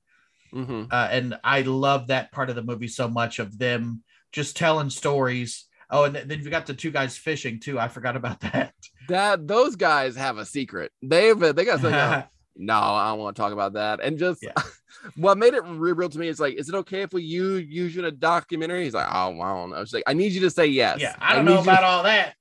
Mhm. 0.54 0.92
uh, 0.92 1.08
and 1.10 1.36
I 1.42 1.62
love 1.62 2.06
that 2.08 2.30
part 2.32 2.48
of 2.50 2.56
the 2.56 2.62
movie 2.62 2.88
so 2.88 3.08
much 3.08 3.38
of 3.38 3.58
them 3.58 4.02
just 4.32 4.56
telling 4.56 4.90
stories. 4.90 5.66
Oh, 5.90 6.04
and 6.04 6.14
then 6.16 6.40
you 6.42 6.50
got 6.50 6.66
the 6.66 6.74
two 6.74 6.90
guys 6.90 7.16
fishing 7.16 7.60
too. 7.60 7.78
I 7.78 7.88
forgot 7.88 8.16
about 8.16 8.40
that. 8.40 8.72
That 9.08 9.46
those 9.46 9.76
guys 9.76 10.16
have 10.16 10.38
a 10.38 10.46
secret. 10.46 10.90
They've 11.02 11.38
they 11.38 11.64
got 11.64 11.80
something. 11.80 12.24
no, 12.56 12.74
I 12.74 13.10
don't 13.10 13.18
want 13.18 13.36
to 13.36 13.42
talk 13.42 13.52
about 13.52 13.74
that. 13.74 14.00
And 14.02 14.18
just 14.18 14.42
Yeah. 14.42 14.52
what 15.16 15.36
made 15.38 15.54
it 15.54 15.62
real 15.66 16.08
to 16.08 16.18
me 16.18 16.28
is 16.28 16.40
like, 16.40 16.54
is 16.54 16.68
it 16.68 16.74
okay 16.76 17.02
if 17.02 17.12
we 17.12 17.22
use 17.22 17.66
use 17.68 17.94
you 17.94 18.00
in 18.02 18.06
a 18.06 18.10
documentary? 18.10 18.84
He's 18.84 18.94
like, 18.94 19.08
oh, 19.08 19.40
I 19.40 19.54
don't 19.54 19.70
know. 19.70 19.76
It's 19.82 19.92
like, 19.92 20.04
I 20.06 20.14
need 20.14 20.32
you 20.32 20.40
to 20.42 20.50
say 20.50 20.66
yes. 20.66 21.00
yeah, 21.00 21.16
I 21.20 21.34
don't 21.34 21.44
know 21.44 21.56
need 21.56 21.64
you- 21.66 21.70
about 21.70 21.84
all 21.84 22.02
that. 22.04 22.34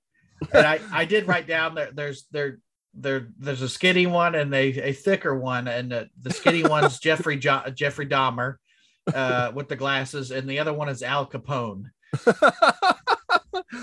And 0.54 0.66
I, 0.68 0.80
I 0.92 1.06
did 1.06 1.28
write 1.28 1.48
down 1.48 1.74
there. 1.76 1.90
There's 1.94 2.26
there 2.32 2.60
there 2.94 3.30
there's 3.40 3.62
a 3.62 3.70
skinny 3.70 4.06
one 4.08 4.36
and 4.36 4.54
a, 4.54 4.90
a 4.90 4.94
thicker 4.94 5.38
one, 5.38 5.68
and 5.68 5.92
the, 5.92 6.10
the 6.22 6.32
skinny 6.32 6.64
one's 6.68 7.00
Jeffrey 7.00 7.38
jo- 7.38 7.64
Jeffrey 7.74 8.08
Dahmer 8.08 8.56
uh, 9.14 9.52
with 9.54 9.68
the 9.68 9.76
glasses, 9.76 10.32
and 10.32 10.50
the 10.50 10.60
other 10.60 10.74
one 10.74 10.90
is 10.90 11.04
Al 11.04 11.26
Capone, 11.26 11.86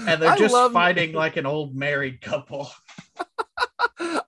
and 0.07 0.23
they're 0.23 0.37
just 0.37 0.55
love- 0.55 0.73
fighting 0.73 1.13
like 1.15 1.37
an 1.37 1.47
old 1.47 1.75
married 1.75 2.21
couple. 2.21 2.71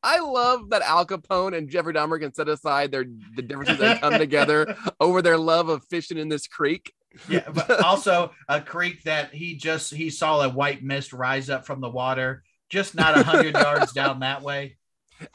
I 0.05 0.19
love 0.21 0.71
that 0.71 0.83
Al 0.83 1.07
Capone 1.07 1.57
and 1.57 1.69
Jeffrey 1.69 1.95
Dahmer 1.95 2.21
can 2.21 2.35
set 2.35 2.49
aside 2.49 2.91
their 2.91 3.05
the 3.37 3.43
differences 3.43 3.79
that 3.79 4.01
come 4.01 4.19
together 4.19 4.77
over 5.01 5.23
their 5.23 5.39
love 5.39 5.69
of 5.69 5.85
fishing 5.89 6.19
in 6.19 6.29
this 6.29 6.47
creek. 6.47 6.93
Yeah, 7.29 7.49
but 7.51 7.83
also 7.83 8.33
a 8.49 8.61
creek 8.61 9.03
that 9.05 9.35
he 9.35 9.55
just 9.55 9.93
he 9.95 10.11
saw 10.11 10.41
a 10.41 10.49
white 10.49 10.83
mist 10.83 11.13
rise 11.13 11.51
up 11.51 11.67
from 11.67 11.81
the 11.81 11.89
water, 11.89 12.43
just 12.73 12.95
not 12.95 13.17
a 13.17 13.23
hundred 13.23 13.55
yards 13.55 13.93
down 13.93 14.21
that 14.21 14.43
way. 14.43 14.77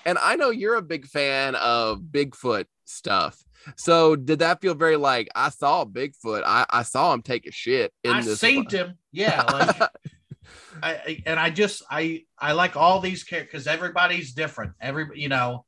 And 0.06 0.18
I 0.18 0.36
know 0.36 0.50
you're 0.50 0.76
a 0.76 0.82
big 0.82 1.06
fan 1.06 1.56
of 1.56 2.02
Bigfoot 2.02 2.66
stuff. 2.84 3.42
So 3.78 4.18
did 4.18 4.40
that 4.40 4.60
feel 4.60 4.74
very 4.74 4.98
like 4.98 5.30
I 5.34 5.48
saw 5.48 5.86
Bigfoot? 5.86 6.44
I, 6.46 6.66
I 6.70 6.84
saw 6.84 7.14
him 7.14 7.22
take 7.22 7.48
a 7.48 7.54
shit 7.54 7.94
in 8.04 8.12
I 8.12 8.22
this. 8.22 8.42
seen 8.42 8.70
him. 8.70 8.98
Yeah, 9.14 9.44
like 9.44 9.82
I, 10.84 10.92
I 10.92 11.24
and 11.26 11.40
I 11.40 11.52
just 11.52 11.84
I 11.90 12.26
I 12.38 12.52
like 12.52 12.76
all 12.76 13.00
these 13.00 13.24
characters 13.24 13.64
because 13.64 13.68
everybody's 13.68 14.34
different. 14.34 14.74
Every 14.82 15.08
you 15.16 15.30
know, 15.30 15.64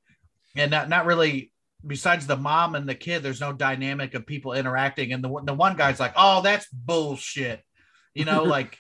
and 0.53 0.69
not 0.71 0.89
not 0.89 1.05
really. 1.05 1.53
Besides 1.87 2.27
the 2.27 2.35
mom 2.35 2.75
and 2.75 2.89
the 2.89 2.95
kid, 2.95 3.23
there's 3.23 3.39
no 3.39 3.53
dynamic 3.53 4.15
of 4.15 4.25
people 4.25 4.51
interacting. 4.51 5.13
And 5.13 5.23
the 5.23 5.29
the 5.45 5.53
one 5.53 5.77
guy's 5.77 5.97
like, 5.97 6.11
"Oh, 6.17 6.41
that's 6.41 6.67
bullshit," 6.73 7.63
you 8.13 8.25
know. 8.25 8.43
like, 8.57 8.77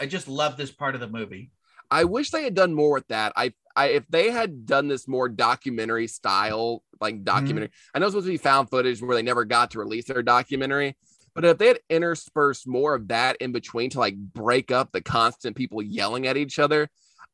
I 0.00 0.06
just 0.06 0.26
love 0.26 0.56
this 0.56 0.72
part 0.72 0.96
of 0.96 1.00
the 1.00 1.06
movie. 1.06 1.52
I 1.92 2.04
wish 2.04 2.30
they 2.30 2.42
had 2.42 2.54
done 2.54 2.72
more 2.72 2.94
with 2.94 3.06
that. 3.08 3.34
I, 3.36 3.52
I 3.76 3.88
if 3.88 4.08
they 4.08 4.30
had 4.30 4.64
done 4.64 4.88
this 4.88 5.06
more 5.06 5.28
documentary 5.28 6.06
style, 6.06 6.82
like 7.00 7.16
mm-hmm. 7.16 7.24
documentary. 7.24 7.70
I 7.94 7.98
know 7.98 8.06
it's 8.06 8.14
supposed 8.14 8.26
to 8.26 8.32
be 8.32 8.38
found 8.38 8.70
footage 8.70 9.02
where 9.02 9.14
they 9.14 9.22
never 9.22 9.44
got 9.44 9.72
to 9.72 9.78
release 9.78 10.06
their 10.06 10.22
documentary, 10.22 10.96
but 11.34 11.44
if 11.44 11.58
they 11.58 11.68
had 11.68 11.80
interspersed 11.90 12.66
more 12.66 12.94
of 12.94 13.08
that 13.08 13.36
in 13.36 13.52
between 13.52 13.90
to 13.90 13.98
like 13.98 14.16
break 14.16 14.70
up 14.70 14.90
the 14.90 15.02
constant 15.02 15.54
people 15.54 15.82
yelling 15.82 16.26
at 16.26 16.38
each 16.38 16.58
other, 16.58 16.88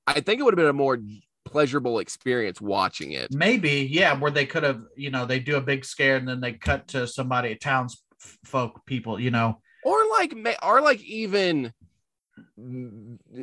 I 0.09 0.21
think 0.21 0.41
it 0.41 0.43
would 0.43 0.55
have 0.55 0.59
been 0.59 0.67
a 0.67 0.73
more 0.73 0.99
pleasurable 1.45 2.01
experience 2.01 2.61
watching 2.61 3.13
it. 3.13 3.33
Maybe, 3.33 3.89
yeah, 3.91 4.19
where 4.19 4.33
they 4.33 4.45
could 4.45 4.65
have, 4.65 4.83
you 4.97 5.11
know, 5.11 5.25
they 5.25 5.39
do 5.39 5.57
a 5.57 5.61
big 5.61 5.85
scare 5.85 6.17
and 6.17 6.29
then 6.29 6.41
they 6.41 6.53
cut 6.53 6.89
to 6.89 7.07
somebody, 7.07 7.55
townsfolk 7.55 8.85
people, 8.87 9.21
you 9.21 9.31
know. 9.31 9.61
or 9.85 9.99
like 10.11 10.37
or 10.63 10.81
like 10.81 11.01
even 11.03 11.73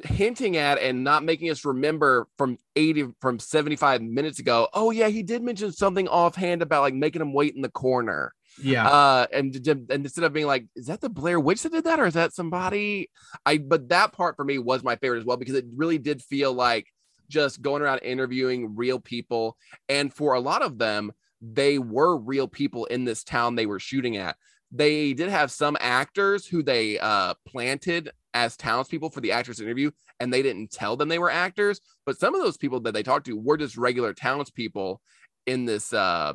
hinting 0.04 0.58
at 0.58 0.80
and 0.80 1.04
not 1.04 1.24
making 1.24 1.50
us 1.50 1.66
remember 1.66 2.28
from 2.38 2.58
80 2.76 3.08
from 3.22 3.40
75 3.40 4.02
minutes 4.02 4.40
ago 4.40 4.68
oh 4.74 4.92
yeah 4.92 5.08
he 5.08 5.24
did 5.24 5.42
mention 5.42 5.72
something 5.72 6.08
offhand 6.08 6.62
about 6.62 6.82
like 6.82 6.94
making 6.94 7.22
him 7.22 7.34
wait 7.34 7.56
in 7.56 7.62
the 7.62 7.70
corner. 7.70 8.34
Yeah. 8.62 8.88
uh 8.88 9.28
and, 9.34 9.56
and 9.68 9.92
instead 9.92 10.24
of 10.24 10.34
being 10.34 10.48
like 10.48 10.68
is 10.76 10.88
that 10.88 11.02
the 11.02 11.10
blair 11.10 11.40
witch 11.40 11.64
that 11.64 11.72
did 11.72 11.84
that 11.84 12.00
or 12.00 12.06
is 12.06 12.14
that 12.14 12.34
somebody? 12.34 13.10
I 13.46 13.58
but 13.58 13.90
that 13.90 14.14
part 14.14 14.36
for 14.36 14.46
me 14.46 14.60
was 14.60 14.84
my 14.84 14.96
favorite 14.96 15.20
as 15.20 15.26
well 15.26 15.38
because 15.38 15.56
it 15.56 15.66
really 15.76 15.98
did 15.98 16.22
feel 16.22 16.54
like 16.54 16.88
just 17.30 17.62
going 17.62 17.82
around 17.82 18.00
interviewing 18.00 18.76
real 18.76 19.00
people 19.00 19.58
and 19.90 20.14
for 20.14 20.34
a 20.34 20.40
lot 20.40 20.62
of 20.62 20.78
them 20.78 21.12
they 21.42 21.78
were 21.80 22.18
real 22.18 22.48
people 22.48 22.86
in 22.86 23.04
this 23.04 23.24
town 23.24 23.56
they 23.56 23.66
were 23.66 23.80
shooting 23.80 24.18
at. 24.18 24.36
They 24.72 25.14
did 25.14 25.30
have 25.30 25.52
some 25.52 25.78
actors 25.80 26.46
who 26.46 26.64
they 26.64 27.00
uh 27.00 27.34
planted 27.48 28.12
as 28.36 28.56
townspeople 28.56 29.10
for 29.10 29.22
the 29.22 29.32
actors 29.32 29.60
interview 29.60 29.90
and 30.20 30.32
they 30.32 30.44
didn't 30.44 30.70
tell 30.70 30.96
them 30.96 31.10
they 31.10 31.18
were 31.18 31.32
actors 31.32 31.80
but 32.06 32.20
some 32.20 32.36
of 32.36 32.42
those 32.42 32.58
people 32.58 32.80
that 32.80 32.94
they 32.94 33.02
talked 33.02 33.26
to 33.26 33.36
were 33.36 33.58
just 33.58 33.78
regular 33.78 34.14
townspeople 34.14 35.02
in 35.48 35.66
this 35.66 35.92
uh 35.94 36.34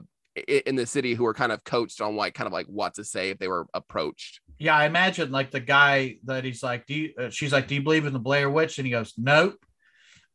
in 0.48 0.74
the 0.76 0.86
city 0.86 1.14
who 1.14 1.24
were 1.24 1.34
kind 1.34 1.52
of 1.52 1.62
coached 1.64 2.00
on 2.00 2.16
like 2.16 2.34
kind 2.34 2.46
of 2.46 2.52
like 2.52 2.66
what 2.66 2.94
to 2.94 3.04
say 3.04 3.30
if 3.30 3.38
they 3.38 3.48
were 3.48 3.66
approached 3.74 4.40
Yeah, 4.58 4.76
I 4.76 4.84
imagine 4.84 5.30
like 5.30 5.50
the 5.50 5.60
guy 5.60 6.18
that 6.24 6.44
he's 6.44 6.62
like, 6.62 6.86
do 6.86 6.94
you, 6.94 7.14
uh, 7.18 7.30
she's 7.30 7.50
like, 7.52 7.66
do 7.66 7.74
you 7.74 7.82
believe 7.82 8.04
in 8.04 8.12
the 8.12 8.18
Blair 8.18 8.50
Witch? 8.50 8.78
And 8.78 8.86
he 8.86 8.92
goes, 8.92 9.14
nope. 9.16 9.56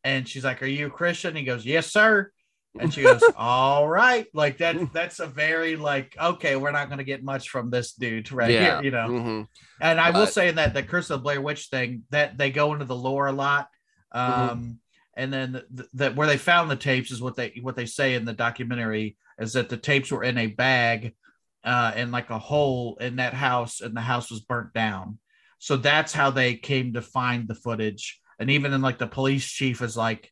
And 0.03 0.27
she's 0.27 0.43
like, 0.43 0.63
are 0.63 0.67
you 0.67 0.87
a 0.87 0.89
Christian? 0.89 1.35
He 1.35 1.43
goes, 1.43 1.63
yes, 1.63 1.93
sir. 1.93 2.31
And 2.79 2.93
she 2.93 3.03
goes, 3.03 3.21
all 3.37 3.87
right. 3.87 4.25
Like 4.33 4.57
that, 4.57 4.91
that's 4.93 5.19
a 5.19 5.27
very 5.27 5.75
like, 5.75 6.15
okay, 6.21 6.55
we're 6.55 6.71
not 6.71 6.87
going 6.89 6.97
to 6.97 7.03
get 7.05 7.23
much 7.23 7.49
from 7.49 7.69
this 7.69 7.93
dude 7.93 8.31
right 8.31 8.51
Yeah. 8.51 8.75
here, 8.75 8.83
you 8.83 8.91
know? 8.91 9.07
Mhm. 9.07 9.47
And 9.81 9.99
I 9.99 10.11
will 10.11 10.25
But- 10.25 10.33
say 10.33 10.51
that 10.51 10.73
the 10.73 10.83
Curse 10.83 11.09
of 11.09 11.19
the 11.19 11.23
Blair 11.23 11.41
Witch 11.41 11.67
thing 11.67 12.03
that 12.09 12.37
they 12.37 12.51
go 12.51 12.73
into 12.73 12.85
the 12.85 12.95
lore 12.95 13.27
a 13.27 13.31
lot. 13.31 13.69
Um, 14.11 14.31
Mm-hmm. 14.31 14.71
and 15.17 15.33
then 15.33 15.51
th- 15.75 15.89
that 15.93 16.15
where 16.15 16.27
they 16.27 16.37
found 16.37 16.69
the 16.69 16.75
tapes 16.75 17.11
is 17.11 17.21
what 17.21 17.35
they 17.35 17.59
what 17.61 17.75
they 17.75 17.85
say 17.85 18.13
in 18.15 18.25
the 18.25 18.33
documentary 18.33 19.17
is 19.39 19.53
that 19.53 19.69
the 19.69 19.77
tapes 19.77 20.11
were 20.11 20.23
in 20.23 20.37
a 20.37 20.47
bag 20.47 21.13
uh 21.63 21.91
in 21.95 22.11
like 22.11 22.29
a 22.29 22.39
hole 22.39 22.97
in 23.01 23.15
that 23.17 23.33
house 23.33 23.81
and 23.81 23.95
the 23.95 24.01
house 24.01 24.29
was 24.29 24.41
burnt 24.41 24.73
down. 24.73 25.17
So 25.59 25.77
that's 25.77 26.13
how 26.13 26.29
they 26.31 26.55
came 26.55 26.93
to 26.93 27.01
find 27.01 27.47
the 27.47 27.55
footage. 27.55 28.19
And 28.39 28.51
even 28.51 28.73
in 28.73 28.81
like 28.81 28.97
the 28.99 29.07
police 29.07 29.45
chief 29.49 29.81
is 29.81 29.95
like, 29.97 30.31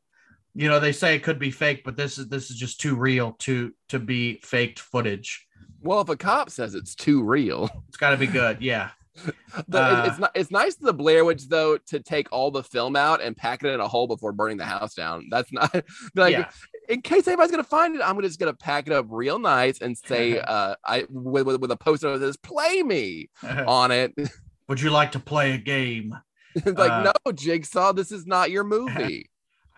you 0.56 0.70
know, 0.70 0.80
they 0.80 0.92
say 0.92 1.16
it 1.16 1.24
could 1.24 1.40
be 1.40 1.52
fake, 1.52 1.84
but 1.84 1.98
this 1.98 2.18
is 2.18 2.28
this 2.28 2.50
is 2.52 2.58
just 2.58 2.80
too 2.80 2.96
real 2.96 3.34
to 3.40 3.74
to 3.90 4.00
be 4.00 4.40
faked 4.44 4.80
footage. 4.80 5.48
well 5.82 6.02
if 6.02 6.10
a 6.10 6.16
cop 6.16 6.50
says 6.50 6.76
it's 6.76 6.96
too 6.96 7.24
real 7.24 7.70
It's 7.88 7.98
got 7.98 8.12
to 8.12 8.18
be 8.18 8.28
good. 8.28 8.62
Yeah. 8.62 8.90
the, 9.68 9.80
Uh, 9.80 10.06
it's 10.08 10.18
not 10.20 10.32
it's 10.34 10.50
nice 10.52 10.74
to 10.76 10.86
the 10.86 10.94
blair 10.94 11.24
witch 11.24 11.48
though 11.48 11.78
to 11.78 12.00
take 12.00 12.28
all 12.32 12.50
the 12.50 12.64
film 12.64 12.96
out 12.96 13.22
and 13.22 13.38
pack 13.38 13.64
it 13.64 13.70
in 13.70 13.80
a 13.80 13.88
hole 13.88 14.08
before 14.08 14.32
burning 14.32 14.58
the 14.58 14.66
house 14.66 14.96
down 14.96 15.28
that's 15.30 15.52
not 15.54 15.72
like 16.16 16.32
yeah. 16.34 16.50
in 16.90 17.00
case 17.02 17.28
anybody's 17.28 17.52
gonna 17.52 17.64
find 17.64 17.96
it, 17.96 18.02
I'm 18.02 18.20
just 18.22 18.40
gonna 18.40 18.56
pack 18.56 18.88
it 18.88 18.94
up 18.94 19.06
real 19.10 19.38
nice 19.38 19.82
and 19.82 19.96
say, 19.96 20.40
uh, 20.48 20.76
I 20.84 21.06
with, 21.10 21.46
with, 21.46 21.62
with 21.62 21.70
a 21.72 21.78
poster 21.78 22.18
that 22.18 22.26
says 22.26 22.38
"Play 22.38 22.82
me" 22.82 23.30
on 23.44 23.92
it. 23.92 24.14
Would 24.68 24.82
you 24.82 24.90
like 24.90 25.12
to 25.12 25.20
play 25.20 25.52
a 25.54 25.58
game? 25.58 26.16
Like, 26.66 26.78
Uh, 26.92 27.12
no, 27.26 27.32
Jigsaw, 27.32 27.94
this 27.94 28.12
is 28.12 28.26
not 28.26 28.50
your 28.50 28.64
movie. 28.64 29.30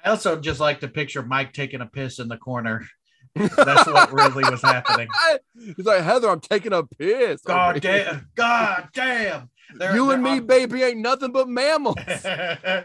I 0.05 0.11
also 0.11 0.39
just 0.39 0.59
like 0.59 0.81
to 0.81 0.87
picture 0.87 1.23
Mike 1.23 1.51
taking 1.51 1.81
a 1.81 1.87
piss 1.87 2.19
in 2.19 2.27
the 2.27 2.37
corner. 2.37 2.87
That's 3.35 3.87
what 3.87 4.13
really 4.13 4.49
was 4.49 4.61
happening. 4.61 5.09
He's 5.75 5.85
like, 5.85 6.03
Heather, 6.03 6.29
I'm 6.29 6.39
taking 6.39 6.73
a 6.73 6.83
piss. 6.83 7.41
God 7.41 7.81
damn! 7.81 8.29
God 8.35 8.89
damn! 8.93 9.49
There- 9.77 9.95
you 9.95 10.05
there 10.05 10.15
and 10.15 10.23
me, 10.23 10.39
baby, 10.39 10.83
ain't 10.83 10.99
nothing 10.99 11.31
but 11.31 11.49
mammals. 11.49 11.97
uh, 12.25 12.83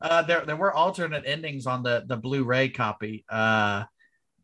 there, 0.00 0.44
there 0.44 0.56
were 0.56 0.74
alternate 0.74 1.22
endings 1.24 1.66
on 1.66 1.82
the 1.82 2.04
the 2.06 2.16
Blu-ray 2.16 2.70
copy. 2.70 3.24
Uh, 3.28 3.84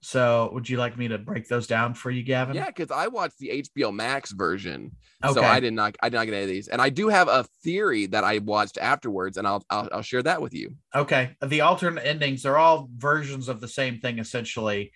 so, 0.02 0.50
would 0.52 0.68
you 0.68 0.76
like 0.76 0.98
me 0.98 1.08
to 1.08 1.18
break 1.18 1.48
those 1.48 1.66
down 1.66 1.94
for 1.94 2.10
you, 2.10 2.22
Gavin? 2.22 2.56
yeah, 2.56 2.66
because 2.66 2.90
I 2.90 3.06
watched 3.06 3.38
the 3.38 3.62
HBO 3.62 3.94
Max 3.94 4.32
version, 4.32 4.92
so 5.32 5.44
I 5.44 5.60
did 5.60 5.72
not, 5.72 5.96
I 6.02 6.08
did 6.08 6.16
not 6.16 6.24
get 6.24 6.34
any 6.34 6.42
of 6.42 6.48
these, 6.48 6.66
and 6.68 6.82
I 6.82 6.88
do 6.90 7.08
have 7.08 7.28
a 7.28 7.44
theory 7.62 8.06
that 8.06 8.24
I 8.24 8.38
watched 8.38 8.78
afterwards, 8.78 9.36
and 9.36 9.46
I'll, 9.46 9.64
I'll, 9.70 9.88
I'll 9.92 10.02
share 10.02 10.22
that 10.24 10.42
with 10.42 10.54
you. 10.54 10.74
Okay. 10.94 11.36
The 11.40 11.60
alternate 11.60 12.04
endings 12.04 12.44
are 12.44 12.58
all 12.58 12.88
versions 12.96 13.48
of 13.48 13.60
the 13.60 13.68
same 13.68 14.00
thing 14.00 14.18
essentially. 14.18 14.92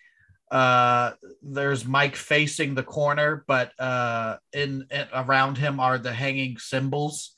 Uh 0.50 1.12
there's 1.42 1.84
Mike 1.84 2.14
facing 2.16 2.74
the 2.74 2.82
corner, 2.82 3.44
but 3.46 3.72
uh 3.80 4.36
in, 4.52 4.86
in 4.90 5.06
around 5.12 5.58
him 5.58 5.80
are 5.80 5.98
the 5.98 6.12
hanging 6.12 6.58
symbols. 6.58 7.36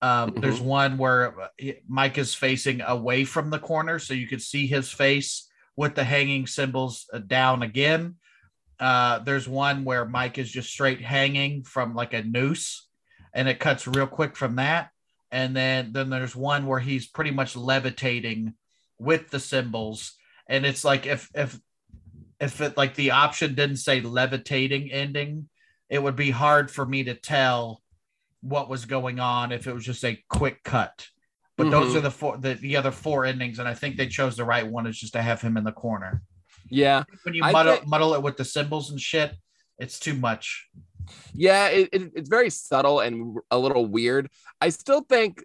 Um 0.00 0.30
Mhm. 0.32 0.40
there's 0.40 0.60
one 0.60 0.98
where 0.98 1.40
uh, 1.40 1.48
Mike 1.88 2.18
is 2.18 2.34
facing 2.34 2.80
away 2.80 3.24
from 3.24 3.50
the 3.50 3.58
corner 3.58 3.98
so 3.98 4.14
you 4.14 4.26
could 4.28 4.42
see 4.42 4.66
his 4.66 4.90
face 4.90 5.47
with 5.78 5.94
the 5.94 6.02
hanging 6.02 6.44
symbols 6.48 7.06
uh, 7.12 7.20
down 7.20 7.62
again. 7.62 8.16
Uh 8.80 9.20
there's 9.20 9.48
one 9.48 9.84
where 9.84 10.04
Mike 10.04 10.36
is 10.36 10.50
just 10.50 10.70
straight 10.70 11.00
hanging 11.00 11.62
from 11.62 11.94
like 11.94 12.14
a 12.14 12.22
noose 12.24 12.88
and 13.32 13.48
it 13.48 13.60
cuts 13.60 13.86
real 13.86 14.08
quick 14.08 14.34
from 14.34 14.56
that. 14.56 14.90
And 15.30 15.54
then 15.54 15.92
then 15.92 16.10
there's 16.10 16.34
one 16.34 16.66
where 16.66 16.80
he's 16.80 17.06
pretty 17.06 17.30
much 17.30 17.54
levitating 17.54 18.54
with 18.98 19.30
the 19.30 19.38
symbols. 19.38 20.14
And 20.48 20.66
it's 20.66 20.84
like 20.84 21.06
if 21.06 21.30
if 21.32 21.60
if 22.40 22.60
it 22.60 22.76
like 22.76 22.96
the 22.96 23.12
option 23.12 23.54
didn't 23.54 23.76
say 23.76 24.00
levitating 24.00 24.90
ending 24.90 25.48
it 25.88 26.02
would 26.02 26.16
be 26.16 26.30
hard 26.30 26.72
for 26.72 26.84
me 26.84 27.04
to 27.04 27.14
tell 27.14 27.82
what 28.40 28.68
was 28.68 28.84
going 28.84 29.20
on 29.20 29.52
if 29.52 29.68
it 29.68 29.72
was 29.72 29.84
just 29.84 30.04
a 30.04 30.22
quick 30.28 30.64
cut 30.64 31.06
but 31.58 31.70
those 31.70 31.92
Mhm. 31.92 31.96
are 31.96 32.00
the 32.00 32.10
four 32.10 32.38
the, 32.38 32.54
the 32.54 32.76
other 32.76 32.90
four 32.90 33.26
endings 33.26 33.58
and 33.58 33.68
i 33.68 33.74
think 33.74 33.96
they 33.96 34.06
chose 34.06 34.36
the 34.36 34.44
right 34.44 34.66
one 34.66 34.86
is 34.86 34.98
just 34.98 35.12
to 35.12 35.20
have 35.20 35.42
him 35.42 35.56
in 35.58 35.64
the 35.64 35.72
corner 35.72 36.22
Yeah, 36.70 37.04
when 37.24 37.34
you 37.34 37.42
muddle, 37.42 37.80
muddle 37.86 38.14
it 38.14 38.22
with 38.22 38.36
the 38.36 38.44
symbols 38.44 38.90
and 38.90 39.00
shit 39.00 39.34
it's 39.78 39.98
too 39.98 40.14
much 40.14 40.68
yeah, 41.34 41.68
it, 41.68 41.88
it, 41.92 42.12
it's 42.14 42.28
very 42.28 42.50
subtle 42.50 43.00
and 43.00 43.38
a 43.50 43.58
little 43.58 43.86
weird. 43.86 44.28
I 44.60 44.68
still 44.68 45.00
think, 45.00 45.42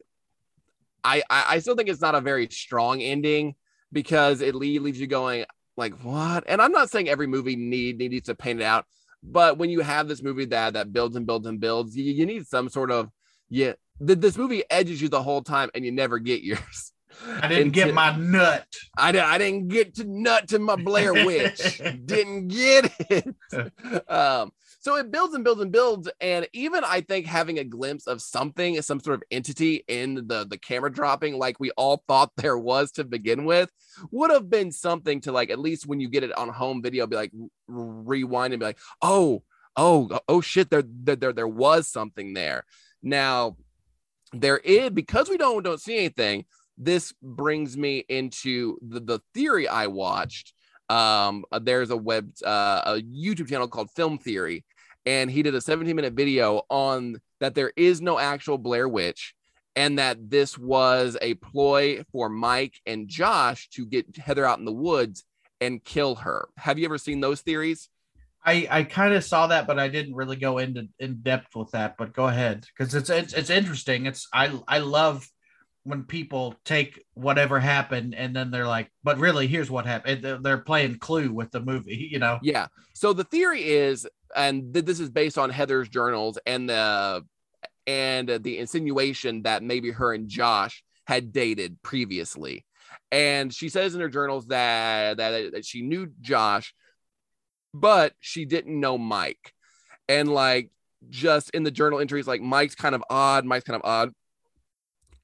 I, 1.06 1.24
I, 1.30 1.46
I 1.52 1.60
still 1.60 1.76
think 1.76 1.88
it's 1.88 2.02
not 2.02 2.16
a 2.16 2.22
very 2.22 2.50
strong 2.50 3.02
ending 3.02 3.56
because 3.94 4.42
it 4.42 4.56
le- 4.56 4.82
leaves 4.82 5.00
you 5.00 5.08
going 5.08 5.46
like 5.78 5.94
what? 6.04 6.44
And 6.48 6.62
I'm 6.62 6.74
not 6.74 6.90
saying 6.90 7.08
every 7.08 7.28
movie 7.28 7.56
need 7.56 8.00
needs 8.00 8.26
to 8.28 8.36
paint 8.36 8.60
it 8.60 8.66
out, 8.66 8.86
but 9.24 9.58
when 9.58 9.70
you 9.70 9.80
have 9.82 10.10
this 10.10 10.22
movie 10.22 10.46
that 10.46 10.74
that 10.74 10.92
builds 10.92 11.16
and 11.16 11.26
builds 11.26 11.48
and 11.48 11.62
builds, 11.62 11.96
you, 11.96 12.12
you 12.12 12.26
need 12.26 12.46
some 12.46 12.68
sort 12.68 12.92
of 12.92 13.10
yeah. 13.54 13.74
th- 14.06 14.20
this 14.20 14.38
movie 14.38 14.64
edges 14.70 15.02
you 15.02 15.10
the 15.10 15.22
whole 15.22 15.42
time, 15.44 15.70
and 15.76 15.86
you 15.86 15.92
never 15.92 16.20
get 16.20 16.42
yours. 16.44 16.92
i 17.42 17.48
didn't 17.48 17.74
get 17.74 17.94
my 17.94 18.16
nut 18.18 18.66
I, 18.98 19.10
I 19.10 19.38
didn't 19.38 19.68
get 19.68 19.94
to 19.96 20.04
nut 20.04 20.48
to 20.48 20.58
my 20.58 20.76
Blair 20.76 21.14
Witch. 21.26 21.80
didn't 22.06 22.48
get 22.48 22.92
it. 23.10 23.36
um, 24.10 24.52
so 24.80 24.96
it 24.96 25.12
builds 25.12 25.36
and 25.36 25.44
builds 25.44 25.62
and 25.62 25.72
builds. 25.72 26.10
And 26.20 26.48
even 26.54 26.84
I 26.84 27.02
think 27.02 27.28
having 27.28 27.60
a 27.60 27.64
glimpse 27.64 28.08
of 28.08 28.22
something, 28.22 28.82
some 28.82 29.00
sort 29.00 29.16
of 29.16 29.24
entity 29.30 29.84
in 29.88 30.28
the, 30.28 30.46
the 30.50 30.58
camera 30.58 30.92
dropping, 30.92 31.38
like 31.38 31.60
we 31.60 31.70
all 31.72 32.04
thought 32.08 32.32
there 32.36 32.58
was 32.58 32.92
to 32.94 33.04
begin 33.04 33.46
with, 33.46 33.70
would 34.12 34.32
have 34.32 34.50
been 34.50 34.72
something 34.72 35.22
to 35.22 35.32
like, 35.32 35.52
at 35.52 35.60
least 35.60 35.86
when 35.86 36.00
you 36.00 36.10
get 36.10 36.24
it 36.24 36.36
on 36.36 36.50
home 36.50 36.82
video, 36.82 37.06
be 37.06 37.16
like, 37.16 37.32
rewind 37.68 38.54
and 38.54 38.60
be 38.60 38.66
like, 38.66 38.80
oh, 39.02 39.44
oh 39.76 40.20
oh 40.28 40.42
shit 40.42 40.70
there 40.70 40.84
there 40.86 41.16
there, 41.16 41.34
there 41.34 41.48
was 41.48 41.88
something 41.88 42.34
there 42.34 42.64
now 43.04 43.56
there 44.32 44.58
is 44.58 44.90
because 44.90 45.30
we 45.30 45.38
don't 45.38 45.64
don't 45.64 45.82
see 45.82 45.98
anything 45.98 46.46
this 46.78 47.14
brings 47.22 47.78
me 47.78 48.04
into 48.10 48.78
the, 48.82 49.00
the 49.00 49.20
theory 49.36 49.68
i 49.68 49.86
watched. 49.86 50.54
Um 50.90 51.46
uh, 51.52 51.60
there's 51.60 51.92
a 51.92 51.98
web 51.98 52.32
uh, 52.46 52.82
a 52.86 53.02
youtube 53.02 53.50
channel 53.50 53.68
called 53.68 53.92
film 53.92 54.18
theory 54.18 54.66
and 55.06 55.30
he 55.30 55.44
did 55.44 55.54
a 55.54 55.62
17 55.62 55.96
minute 55.96 56.14
video 56.14 56.64
on 56.70 57.20
that 57.40 57.56
there 57.56 57.74
is 57.76 58.02
no 58.02 58.18
actual 58.18 58.58
blair 58.58 58.88
witch 58.88 59.36
and 59.76 60.00
that 60.00 60.30
this 60.30 60.58
was 60.58 61.18
a 61.22 61.36
ploy 61.36 62.04
for 62.12 62.30
mike 62.30 62.80
and 62.86 63.08
josh 63.08 63.70
to 63.70 63.86
get 63.86 64.18
heather 64.18 64.46
out 64.46 64.60
in 64.60 64.66
the 64.66 64.72
woods 64.72 65.26
and 65.64 65.84
kill 65.84 66.16
her. 66.16 66.50
Have 66.58 66.78
you 66.78 66.86
ever 66.86 66.98
seen 66.98 67.22
those 67.22 67.42
theories 67.42 67.90
I, 68.46 68.68
I 68.70 68.84
kind 68.84 69.14
of 69.14 69.24
saw 69.24 69.48
that, 69.48 69.68
but 69.68 69.80
I 69.80 69.88
didn't 69.88 70.16
really 70.16 70.36
go 70.36 70.58
into 70.58 70.88
in 71.00 71.22
depth 71.22 71.56
with 71.56 71.72
that. 71.72 71.96
But 71.98 72.14
go 72.14 72.28
ahead, 72.28 72.66
because 72.78 72.94
it's, 72.94 73.10
it's 73.10 73.34
it's 73.34 73.50
interesting. 73.50 74.06
It's 74.06 74.28
I 74.34 74.60
I 74.68 74.80
love 74.80 75.28
when 75.84 76.04
people 76.04 76.56
take 76.64 77.04
whatever 77.14 77.60
happened 77.60 78.16
and 78.16 78.36
then 78.36 78.52
they're 78.52 78.68
like, 78.68 78.90
but 79.04 79.18
really, 79.18 79.48
here's 79.48 79.70
what 79.70 79.86
happened. 79.86 80.24
They're- 80.24 80.58
playing 80.58 80.98
Clue 80.98 81.32
with 81.32 81.52
the 81.52 81.60
movie, 81.60 82.08
you 82.12 82.20
know. 82.20 82.40
Yeah. 82.42 82.68
So 82.94 83.12
the 83.14 83.26
theory 83.26 83.64
is, 83.64 84.08
and 84.36 84.74
th- 84.74 84.86
this 84.86 85.00
is 85.00 85.10
based 85.10 85.38
on 85.38 85.50
Heather's 85.50 85.90
journals 85.90 86.40
and 86.46 86.70
the 86.70 87.26
and 87.86 88.30
the 88.30 88.60
insinuation 88.60 89.44
that 89.44 89.62
maybe 89.62 89.92
her 89.92 90.14
and 90.14 90.30
Josh 90.30 90.84
had 91.06 91.34
dated 91.34 91.82
previously. 91.82 92.66
And 93.12 93.54
she 93.54 93.68
says 93.68 93.94
in 93.94 94.02
her 94.02 94.10
journals 94.10 94.48
that 94.48 95.18
that, 95.18 95.52
that 95.52 95.66
she 95.66 95.82
knew 95.82 96.12
Josh, 96.22 96.74
but 97.74 98.14
she 98.20 98.46
didn't 98.46 98.80
know 98.80 98.98
Mike. 98.98 99.54
And 100.08 100.30
like 100.30 100.70
just 101.10 101.50
in 101.52 101.64
the 101.64 101.72
journal 101.72 102.00
entries, 102.00 102.28
like 102.28 102.42
Mike's 102.42 102.76
kind 102.76 102.96
of 102.96 103.04
odd, 103.10 103.46
Mike's 103.46 103.66
kind 103.66 103.82
of 103.82 103.88
odd. 103.88 104.12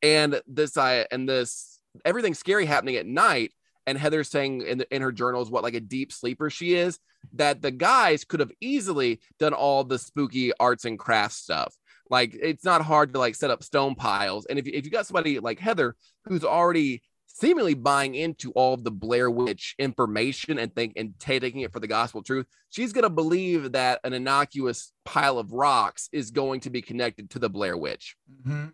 And 0.02 0.42
this 0.48 0.78
I 0.78 1.06
and 1.12 1.28
this 1.28 1.80
everything 2.06 2.34
scary 2.34 2.66
happening 2.66 2.96
at 2.96 3.06
night. 3.06 3.52
And 3.86 3.98
Heather's 3.98 4.30
saying 4.30 4.62
in, 4.62 4.78
the, 4.80 4.96
in 4.96 5.02
her 5.02 5.12
journals 5.12 5.50
what 5.50 5.64
like 5.64 5.74
a 5.74 5.80
deep 5.80 6.12
sleeper 6.14 6.50
she 6.50 6.76
is, 6.76 7.00
that 7.34 7.62
the 7.62 7.72
guys 7.72 8.24
could 8.24 8.40
have 8.40 8.52
easily 8.62 9.20
done 9.40 9.54
all 9.54 9.84
the 9.84 9.98
spooky 9.98 10.52
arts 10.60 10.86
and 10.86 11.00
crafts 11.00 11.38
stuff. 11.38 11.76
Like 12.10 12.36
it's 12.40 12.64
not 12.64 12.82
hard 12.82 13.14
to 13.14 13.20
like 13.20 13.36
set 13.36 13.52
up 13.52 13.64
stone 13.64 13.96
piles. 13.96 14.46
And 14.46 14.58
if 14.58 14.68
if 14.68 14.86
you 14.86 14.92
got 14.92 15.06
somebody 15.06 15.40
like 15.40 15.60
Heather 15.60 15.96
who's 16.26 16.44
already 16.44 17.02
seemingly 17.34 17.74
buying 17.74 18.16
into 18.16 18.52
all 18.52 18.74
of 18.74 18.84
the 18.84 18.92
Blair 18.92 19.30
Witch 19.30 19.76
information 19.80 20.60
and 20.60 20.74
think 20.76 20.94
and 20.98 21.14
ta- 21.20 21.40
taking 21.40 21.62
it 21.62 21.72
for 21.72 21.80
the 21.80 21.88
gospel 21.88 22.22
truth, 22.22 22.46
she's 22.70 22.92
gonna 22.92 23.10
believe 23.10 23.72
that 23.72 24.00
an 24.04 24.14
innocuous 24.14 24.92
pile 25.06 25.38
of 25.38 25.52
rocks 25.52 26.10
is 26.12 26.32
going 26.32 26.60
to 26.62 26.70
be 26.70 26.82
connected 26.82 27.30
to 27.30 27.40
the 27.40 27.50
Blair 27.50 27.78
Witch. 27.78 28.16
Mhm. 28.46 28.74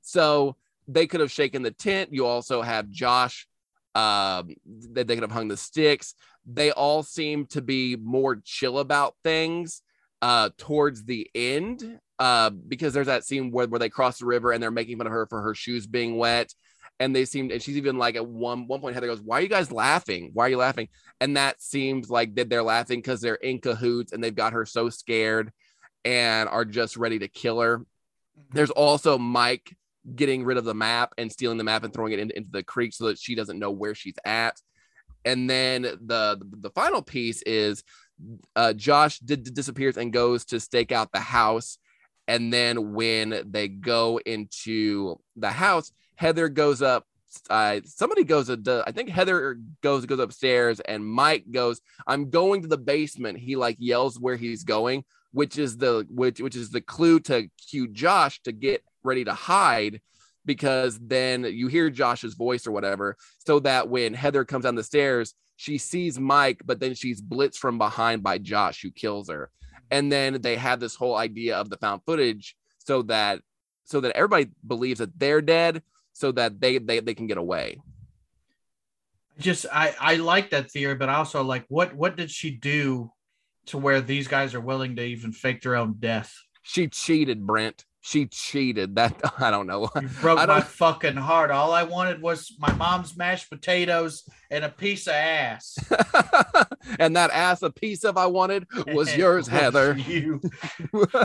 So 0.00 0.56
they 0.88 1.06
could 1.06 1.20
have 1.20 1.30
shaken 1.30 1.62
the 1.62 1.70
tent. 1.70 2.12
You 2.12 2.26
also 2.26 2.62
have 2.62 2.90
Josh. 2.90 3.46
Um, 3.92 4.54
that 4.92 5.08
they 5.08 5.14
could 5.16 5.24
have 5.24 5.32
hung 5.32 5.48
the 5.48 5.56
sticks. 5.56 6.14
They 6.46 6.70
all 6.70 7.02
seem 7.02 7.46
to 7.46 7.60
be 7.60 7.96
more 7.96 8.40
chill 8.44 8.78
about 8.78 9.16
things 9.24 9.82
uh 10.22 10.50
towards 10.56 11.04
the 11.04 11.28
end. 11.34 11.98
Uh, 12.18 12.50
because 12.50 12.92
there's 12.92 13.06
that 13.06 13.24
scene 13.24 13.50
where, 13.50 13.66
where 13.66 13.78
they 13.78 13.88
cross 13.88 14.18
the 14.18 14.26
river 14.26 14.52
and 14.52 14.62
they're 14.62 14.70
making 14.70 14.98
fun 14.98 15.06
of 15.06 15.12
her 15.12 15.26
for 15.26 15.40
her 15.40 15.54
shoes 15.54 15.86
being 15.86 16.18
wet. 16.18 16.54
And 17.00 17.16
they 17.16 17.24
seem 17.24 17.50
and 17.50 17.62
she's 17.62 17.78
even 17.78 17.96
like 17.98 18.14
at 18.14 18.26
one 18.26 18.66
one 18.66 18.80
point 18.80 18.94
Heather 18.94 19.06
goes, 19.06 19.22
Why 19.22 19.38
are 19.38 19.42
you 19.42 19.48
guys 19.48 19.72
laughing? 19.72 20.30
Why 20.34 20.46
are 20.46 20.50
you 20.50 20.58
laughing? 20.58 20.88
And 21.20 21.36
that 21.36 21.60
seems 21.60 22.10
like 22.10 22.34
that 22.36 22.48
they're 22.50 22.62
laughing 22.62 22.98
because 22.98 23.20
they're 23.20 23.34
in 23.36 23.58
cahoots 23.58 24.12
and 24.12 24.22
they've 24.22 24.34
got 24.34 24.52
her 24.52 24.66
so 24.66 24.90
scared 24.90 25.50
and 26.04 26.48
are 26.48 26.64
just 26.64 26.96
ready 26.96 27.18
to 27.18 27.28
kill 27.28 27.60
her. 27.60 27.84
There's 28.52 28.70
also 28.70 29.18
Mike 29.18 29.74
getting 30.14 30.44
rid 30.44 30.58
of 30.58 30.64
the 30.64 30.74
map 30.74 31.14
and 31.18 31.30
stealing 31.30 31.58
the 31.58 31.64
map 31.64 31.84
and 31.84 31.92
throwing 31.92 32.12
it 32.12 32.18
in- 32.18 32.30
into 32.30 32.50
the 32.50 32.62
creek 32.62 32.92
so 32.92 33.06
that 33.06 33.18
she 33.18 33.34
doesn't 33.34 33.58
know 33.58 33.70
where 33.70 33.94
she's 33.94 34.16
at. 34.24 34.60
And 35.24 35.48
then 35.48 35.82
the 35.82 36.40
the 36.40 36.70
final 36.70 37.02
piece 37.02 37.42
is 37.42 37.82
uh, 38.56 38.72
Josh 38.72 39.18
disappears 39.18 39.96
and 39.96 40.12
goes 40.12 40.44
to 40.46 40.60
stake 40.60 40.92
out 40.92 41.12
the 41.12 41.20
house. 41.20 41.78
And 42.28 42.52
then 42.52 42.94
when 42.94 43.42
they 43.50 43.68
go 43.68 44.20
into 44.24 45.18
the 45.36 45.50
house, 45.50 45.92
Heather 46.20 46.50
goes 46.50 46.82
up. 46.82 47.06
Uh, 47.48 47.80
somebody 47.86 48.24
goes. 48.24 48.48
To, 48.48 48.84
I 48.86 48.92
think 48.92 49.08
Heather 49.08 49.58
goes 49.82 50.04
goes 50.04 50.18
upstairs, 50.18 50.78
and 50.80 51.02
Mike 51.02 51.46
goes. 51.50 51.80
I'm 52.06 52.28
going 52.28 52.60
to 52.60 52.68
the 52.68 52.76
basement. 52.76 53.38
He 53.38 53.56
like 53.56 53.76
yells 53.78 54.20
where 54.20 54.36
he's 54.36 54.62
going, 54.62 55.04
which 55.32 55.56
is 55.56 55.78
the 55.78 56.06
which 56.10 56.38
which 56.38 56.56
is 56.56 56.70
the 56.70 56.82
clue 56.82 57.20
to 57.20 57.48
cue 57.70 57.88
Josh 57.88 58.42
to 58.42 58.52
get 58.52 58.84
ready 59.02 59.24
to 59.24 59.32
hide 59.32 60.02
because 60.44 60.98
then 60.98 61.44
you 61.44 61.68
hear 61.68 61.88
Josh's 61.88 62.34
voice 62.34 62.66
or 62.66 62.72
whatever, 62.72 63.16
so 63.46 63.58
that 63.60 63.88
when 63.88 64.12
Heather 64.12 64.44
comes 64.44 64.64
down 64.64 64.74
the 64.74 64.84
stairs, 64.84 65.34
she 65.56 65.78
sees 65.78 66.18
Mike, 66.18 66.60
but 66.66 66.80
then 66.80 66.94
she's 66.94 67.22
blitzed 67.22 67.56
from 67.56 67.78
behind 67.78 68.22
by 68.22 68.36
Josh, 68.36 68.82
who 68.82 68.90
kills 68.90 69.30
her. 69.30 69.50
And 69.90 70.12
then 70.12 70.42
they 70.42 70.56
have 70.56 70.80
this 70.80 70.96
whole 70.96 71.16
idea 71.16 71.56
of 71.56 71.70
the 71.70 71.78
found 71.78 72.02
footage, 72.04 72.56
so 72.76 73.02
that 73.02 73.40
so 73.84 74.02
that 74.02 74.14
everybody 74.14 74.50
believes 74.66 74.98
that 74.98 75.18
they're 75.18 75.40
dead, 75.40 75.82
so 76.12 76.32
that 76.32 76.60
they 76.60 76.78
they, 76.78 77.00
they 77.00 77.14
can 77.14 77.26
get 77.26 77.38
away. 77.38 77.80
Just 79.38 79.66
I 79.72 79.94
I 79.98 80.16
like 80.16 80.50
that 80.50 80.70
theory, 80.70 80.94
but 80.94 81.08
also 81.08 81.42
like 81.42 81.64
what 81.68 81.94
what 81.94 82.16
did 82.16 82.30
she 82.30 82.50
do 82.50 83.10
to 83.66 83.78
where 83.78 84.00
these 84.00 84.28
guys 84.28 84.54
are 84.54 84.60
willing 84.60 84.96
to 84.96 85.02
even 85.04 85.32
fake 85.32 85.62
their 85.62 85.76
own 85.76 85.94
death? 85.98 86.34
She 86.62 86.88
cheated, 86.88 87.46
Brent. 87.46 87.84
She 88.02 88.26
cheated. 88.26 88.96
That 88.96 89.18
I 89.38 89.50
don't 89.50 89.66
know. 89.66 89.88
You 90.00 90.08
broke 90.20 90.38
I 90.38 90.46
my 90.46 90.54
don't- 90.60 90.64
fucking 90.66 91.16
heart. 91.16 91.50
All 91.50 91.72
I 91.72 91.84
wanted 91.84 92.20
was 92.20 92.54
my 92.58 92.72
mom's 92.74 93.16
mashed 93.16 93.48
potatoes 93.50 94.24
and 94.50 94.64
a 94.64 94.68
piece 94.68 95.06
of 95.06 95.14
ass. 95.14 95.78
and 96.98 97.16
that 97.16 97.30
ass 97.30 97.62
a 97.62 97.70
piece 97.70 98.04
of 98.04 98.16
I 98.18 98.26
wanted 98.26 98.66
was 98.88 99.14
yours, 99.18 99.46
Heather. 99.48 99.96
You. 99.96 100.40
so 100.92 101.06
Uh, 101.14 101.18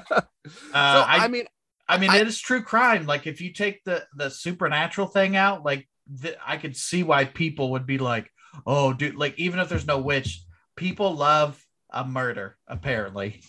I, 0.74 1.18
I, 1.24 1.28
mean, 1.28 1.46
I 1.88 1.98
mean, 1.98 2.10
I- 2.10 2.18
it 2.18 2.28
is 2.28 2.40
true 2.40 2.62
crime. 2.64 3.06
Like 3.06 3.28
if 3.28 3.42
you 3.42 3.52
take 3.54 3.84
the 3.84 4.06
the 4.16 4.30
supernatural 4.30 5.08
thing 5.08 5.36
out, 5.36 5.64
like 5.64 5.88
th- 6.22 6.38
I 6.46 6.58
could 6.58 6.76
see 6.76 7.04
why 7.04 7.26
people 7.26 7.72
would 7.72 7.86
be 7.86 7.98
like, 7.98 8.32
"Oh, 8.66 8.94
dude!" 8.94 9.16
Like 9.16 9.38
even 9.38 9.60
if 9.60 9.70
there's 9.70 9.88
no 9.88 10.00
witch, 10.00 10.44
people 10.76 11.14
love 11.16 11.64
a 11.92 12.04
murder. 12.06 12.58
Apparently, 12.68 13.42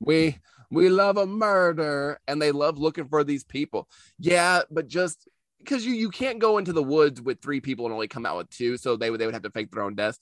we 0.00 0.38
we 0.70 0.88
love 0.88 1.16
a 1.16 1.26
murder 1.26 2.18
and 2.26 2.40
they 2.40 2.52
love 2.52 2.78
looking 2.78 3.08
for 3.08 3.24
these 3.24 3.44
people. 3.44 3.88
Yeah, 4.18 4.62
but 4.70 4.88
just 4.88 5.28
because 5.62 5.84
you 5.86 5.94
you 5.94 6.10
can't 6.10 6.38
go 6.38 6.58
into 6.58 6.72
the 6.72 6.82
woods 6.82 7.20
with 7.20 7.40
three 7.40 7.60
people 7.60 7.86
and 7.86 7.92
only 7.92 8.08
come 8.08 8.26
out 8.26 8.36
with 8.36 8.50
two, 8.50 8.76
so 8.76 8.96
they 8.96 9.10
would 9.10 9.20
they 9.20 9.26
would 9.26 9.34
have 9.34 9.42
to 9.42 9.50
fake 9.50 9.70
their 9.70 9.82
own 9.82 9.94
deaths. 9.94 10.18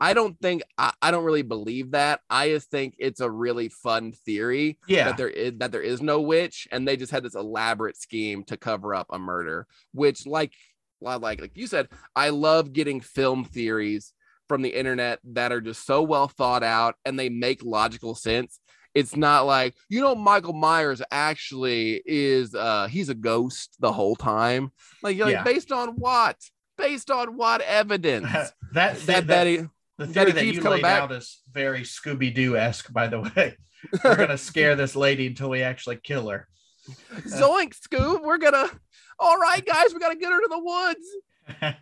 I 0.00 0.14
don't 0.14 0.38
think 0.40 0.62
I, 0.78 0.92
I 1.02 1.10
don't 1.10 1.24
really 1.24 1.42
believe 1.42 1.92
that. 1.92 2.20
I 2.30 2.48
just 2.48 2.70
think 2.70 2.94
it's 2.98 3.20
a 3.20 3.30
really 3.30 3.68
fun 3.68 4.12
theory 4.12 4.78
yeah. 4.86 5.04
that 5.04 5.16
there 5.16 5.28
is 5.28 5.52
that 5.58 5.72
there 5.72 5.82
is 5.82 6.00
no 6.00 6.20
witch, 6.20 6.68
and 6.70 6.86
they 6.86 6.96
just 6.96 7.12
had 7.12 7.22
this 7.22 7.34
elaborate 7.34 7.96
scheme 7.96 8.44
to 8.44 8.56
cover 8.56 8.94
up 8.94 9.06
a 9.10 9.18
murder. 9.18 9.66
Which, 9.92 10.26
like, 10.26 10.52
like 11.00 11.22
like 11.22 11.56
you 11.56 11.66
said, 11.66 11.88
I 12.14 12.30
love 12.30 12.72
getting 12.72 13.00
film 13.00 13.44
theories 13.44 14.12
from 14.48 14.62
the 14.62 14.74
internet 14.74 15.20
that 15.24 15.52
are 15.52 15.60
just 15.60 15.86
so 15.86 16.02
well 16.02 16.28
thought 16.28 16.62
out 16.62 16.96
and 17.04 17.18
they 17.18 17.28
make 17.28 17.64
logical 17.64 18.14
sense. 18.14 18.60
It's 18.94 19.16
not 19.16 19.46
like 19.46 19.74
you 19.88 20.00
know 20.00 20.14
Michael 20.14 20.52
Myers 20.52 21.02
actually 21.10 22.00
is 22.06 22.54
uh 22.54 22.86
he's 22.86 23.08
a 23.08 23.14
ghost 23.14 23.76
the 23.80 23.92
whole 23.92 24.14
time. 24.16 24.70
Like 25.02 25.16
you're 25.16 25.28
Yeah. 25.28 25.38
like 25.42 25.46
based 25.54 25.72
on 25.72 25.90
what? 25.96 26.36
Based 26.78 27.10
on 27.10 27.36
what 27.36 27.60
evidence? 27.62 28.26
that 28.32 28.52
that 28.72 28.98
that, 29.06 29.26
that 29.26 29.46
he, 29.46 29.60
the 29.98 30.06
theory 30.06 30.26
he 30.26 30.32
that 30.32 30.40
keeps 30.44 30.56
you 30.58 30.70
laid 30.70 30.82
back. 30.82 31.02
out 31.02 31.12
is 31.12 31.42
very 31.52 31.80
Scooby 31.82 32.32
Doo 32.34 32.56
esque. 32.56 32.92
By 32.92 33.08
the 33.08 33.20
way, 33.20 33.56
we're 34.04 34.16
gonna 34.16 34.38
scare 34.38 34.76
this 34.76 34.94
lady 34.96 35.26
until 35.26 35.50
we 35.50 35.62
actually 35.62 35.96
kill 35.96 36.28
her. 36.30 36.48
Zoink, 37.26 37.74
Scoob, 37.80 38.22
we're 38.22 38.38
gonna. 38.38 38.68
All 39.18 39.38
right, 39.38 39.64
guys, 39.64 39.92
we 39.94 40.00
gotta 40.00 40.16
get 40.16 40.30
her 40.32 40.40
to 40.40 40.48
the 40.50 40.58
woods. 40.58 41.72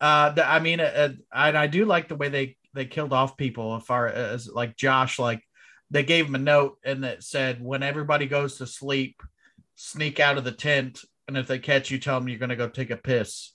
uh 0.00 0.30
the, 0.30 0.46
i 0.48 0.58
mean 0.58 0.80
uh, 0.80 0.84
uh, 0.84 1.08
and 1.34 1.58
i 1.58 1.66
do 1.66 1.84
like 1.84 2.08
the 2.08 2.14
way 2.16 2.28
they 2.28 2.56
they 2.74 2.86
killed 2.86 3.12
off 3.12 3.36
people 3.36 3.76
as 3.76 3.82
far 3.82 4.06
as 4.06 4.48
like 4.48 4.76
josh 4.76 5.18
like 5.18 5.42
they 5.90 6.02
gave 6.02 6.26
him 6.26 6.34
a 6.34 6.38
note 6.38 6.78
and 6.84 7.04
that 7.04 7.22
said 7.22 7.62
when 7.62 7.82
everybody 7.82 8.26
goes 8.26 8.58
to 8.58 8.66
sleep 8.66 9.22
sneak 9.74 10.20
out 10.20 10.38
of 10.38 10.44
the 10.44 10.52
tent 10.52 11.00
and 11.26 11.36
if 11.36 11.46
they 11.46 11.58
catch 11.58 11.90
you 11.90 11.98
tell 11.98 12.18
them 12.18 12.28
you're 12.28 12.38
going 12.38 12.50
to 12.50 12.56
go 12.56 12.68
take 12.68 12.90
a 12.90 12.96
piss. 12.96 13.52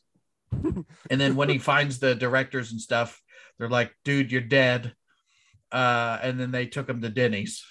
And 1.10 1.22
then 1.22 1.36
when 1.36 1.50
he 1.50 1.60
finds 1.60 2.00
the 2.00 2.16
directors 2.16 2.72
and 2.72 2.82
stuff 2.82 3.22
they're 3.58 3.70
like 3.70 3.94
dude 4.04 4.32
you're 4.32 4.42
dead. 4.42 4.94
Uh 5.72 6.18
and 6.22 6.40
then 6.40 6.52
they 6.52 6.66
took 6.66 6.90
him 6.90 7.02
to 7.02 7.10
denny's. 7.10 7.64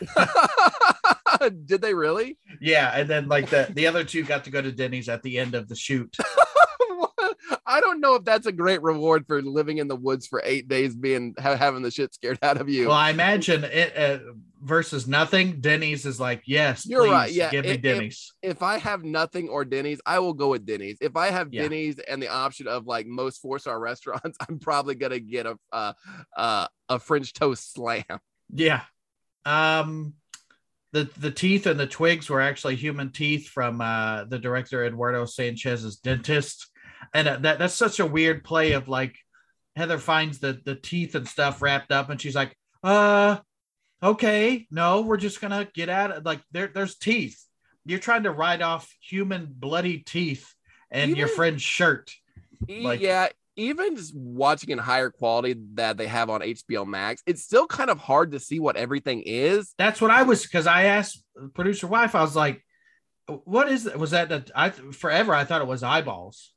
Did 1.64 1.80
they 1.80 1.94
really? 1.94 2.38
yeah 2.60 2.90
and 2.94 3.08
then 3.08 3.28
like 3.28 3.48
the 3.50 3.68
the 3.72 3.86
other 3.86 4.04
two 4.04 4.24
got 4.24 4.44
to 4.44 4.50
go 4.50 4.60
to 4.60 4.72
denny's 4.72 5.08
at 5.08 5.22
the 5.22 5.38
end 5.38 5.54
of 5.54 5.68
the 5.68 5.76
shoot 5.76 6.14
I 7.66 7.80
don't 7.80 8.00
know 8.00 8.14
if 8.16 8.24
that's 8.24 8.46
a 8.46 8.52
great 8.52 8.82
reward 8.82 9.26
for 9.26 9.40
living 9.42 9.78
in 9.78 9.88
the 9.88 9.96
woods 9.96 10.26
for 10.26 10.42
eight 10.44 10.68
days, 10.68 10.94
being 10.94 11.34
ha- 11.38 11.56
having 11.56 11.82
the 11.82 11.90
shit 11.90 12.14
scared 12.14 12.38
out 12.42 12.60
of 12.60 12.68
you. 12.68 12.88
Well, 12.88 12.96
I 12.96 13.10
imagine 13.10 13.64
it. 13.64 13.96
Uh, 13.96 14.18
versus 14.60 15.06
nothing, 15.06 15.60
Denny's 15.60 16.04
is 16.04 16.18
like, 16.18 16.42
yes, 16.44 16.84
You're 16.84 17.02
please 17.02 17.10
right, 17.12 17.30
yeah, 17.32 17.50
give 17.50 17.64
me 17.64 17.70
it- 17.70 17.74
it- 17.76 17.82
Denny's. 17.82 18.32
if 18.42 18.60
I 18.62 18.78
have 18.78 19.04
nothing 19.04 19.48
or 19.48 19.64
Denny's, 19.64 20.00
I 20.04 20.18
will 20.18 20.34
go 20.34 20.48
with 20.50 20.66
Denny's. 20.66 20.98
If 21.00 21.16
I 21.16 21.30
have 21.30 21.52
Yeah. 21.52 21.62
Denny's 21.62 21.98
and 22.00 22.20
the 22.20 22.28
option 22.28 22.66
of 22.66 22.84
like 22.86 23.06
most 23.06 23.40
four 23.40 23.58
star 23.60 23.78
restaurants, 23.90 24.36
I'm 24.48 24.58
probably 24.58 24.96
gonna 24.96 25.20
get 25.20 25.46
a 25.46 25.56
uh, 25.72 25.92
uh, 26.36 26.66
a 26.88 26.98
French 26.98 27.32
toast 27.34 27.72
slam. 27.72 28.02
yeah. 28.52 28.82
Um 29.44 30.14
the 30.92 31.08
the 31.18 31.30
teeth 31.30 31.66
and 31.66 31.78
the 31.78 31.86
twigs 31.86 32.28
were 32.30 32.40
actually 32.40 32.74
human 32.76 33.12
teeth 33.12 33.48
from 33.48 33.80
uh 33.80 34.24
the 34.24 34.38
director 34.38 34.84
Eduardo 34.84 35.24
Sanchez's 35.26 35.96
dentist. 35.98 36.68
And 37.14 37.28
uh, 37.28 37.36
that 37.38 37.58
that's 37.58 37.74
such 37.74 38.00
a 38.00 38.06
weird 38.06 38.44
play 38.44 38.72
of 38.72 38.88
like 38.88 39.16
Heather 39.76 39.98
finds 39.98 40.38
the 40.38 40.60
the 40.64 40.74
teeth 40.74 41.14
and 41.14 41.26
stuff 41.28 41.62
wrapped 41.62 41.92
up 41.92 42.10
and 42.10 42.20
she's 42.20 42.34
like, 42.34 42.56
uh 42.82 43.38
okay, 44.02 44.66
no, 44.70 45.02
we're 45.02 45.16
just 45.16 45.40
gonna 45.40 45.68
get 45.74 45.88
at 45.88 46.10
it. 46.10 46.24
Like 46.24 46.40
there 46.52 46.68
there's 46.68 46.96
teeth. 46.96 47.42
You're 47.84 47.98
trying 47.98 48.24
to 48.24 48.30
write 48.30 48.62
off 48.62 48.92
human 49.00 49.48
bloody 49.50 49.98
teeth 49.98 50.52
and 50.90 51.16
your 51.16 51.28
friend's 51.28 51.62
shirt. 51.62 52.12
Like- 52.68 53.00
yeah, 53.00 53.28
even 53.56 53.96
just 53.96 54.14
watching 54.14 54.70
in 54.70 54.78
higher 54.78 55.10
quality 55.10 55.56
that 55.74 55.96
they 55.96 56.06
have 56.06 56.30
on 56.30 56.40
HBO 56.40 56.86
Max, 56.86 57.22
it's 57.26 57.42
still 57.42 57.66
kind 57.66 57.90
of 57.90 57.98
hard 57.98 58.32
to 58.32 58.40
see 58.40 58.60
what 58.60 58.76
everything 58.76 59.22
is. 59.26 59.74
That's 59.78 60.00
what 60.00 60.10
I 60.10 60.22
was 60.22 60.42
because 60.42 60.66
I 60.66 60.84
asked 60.84 61.22
producer 61.54 61.86
wife. 61.88 62.14
I 62.14 62.22
was 62.22 62.36
like, 62.36 62.64
"What 63.26 63.68
is 63.70 63.84
that? 63.84 63.98
Was 63.98 64.12
that 64.12 64.28
the, 64.28 64.48
I 64.54 64.70
forever? 64.70 65.34
I 65.34 65.44
thought 65.44 65.60
it 65.60 65.66
was 65.66 65.82
eyeballs." 65.82 66.52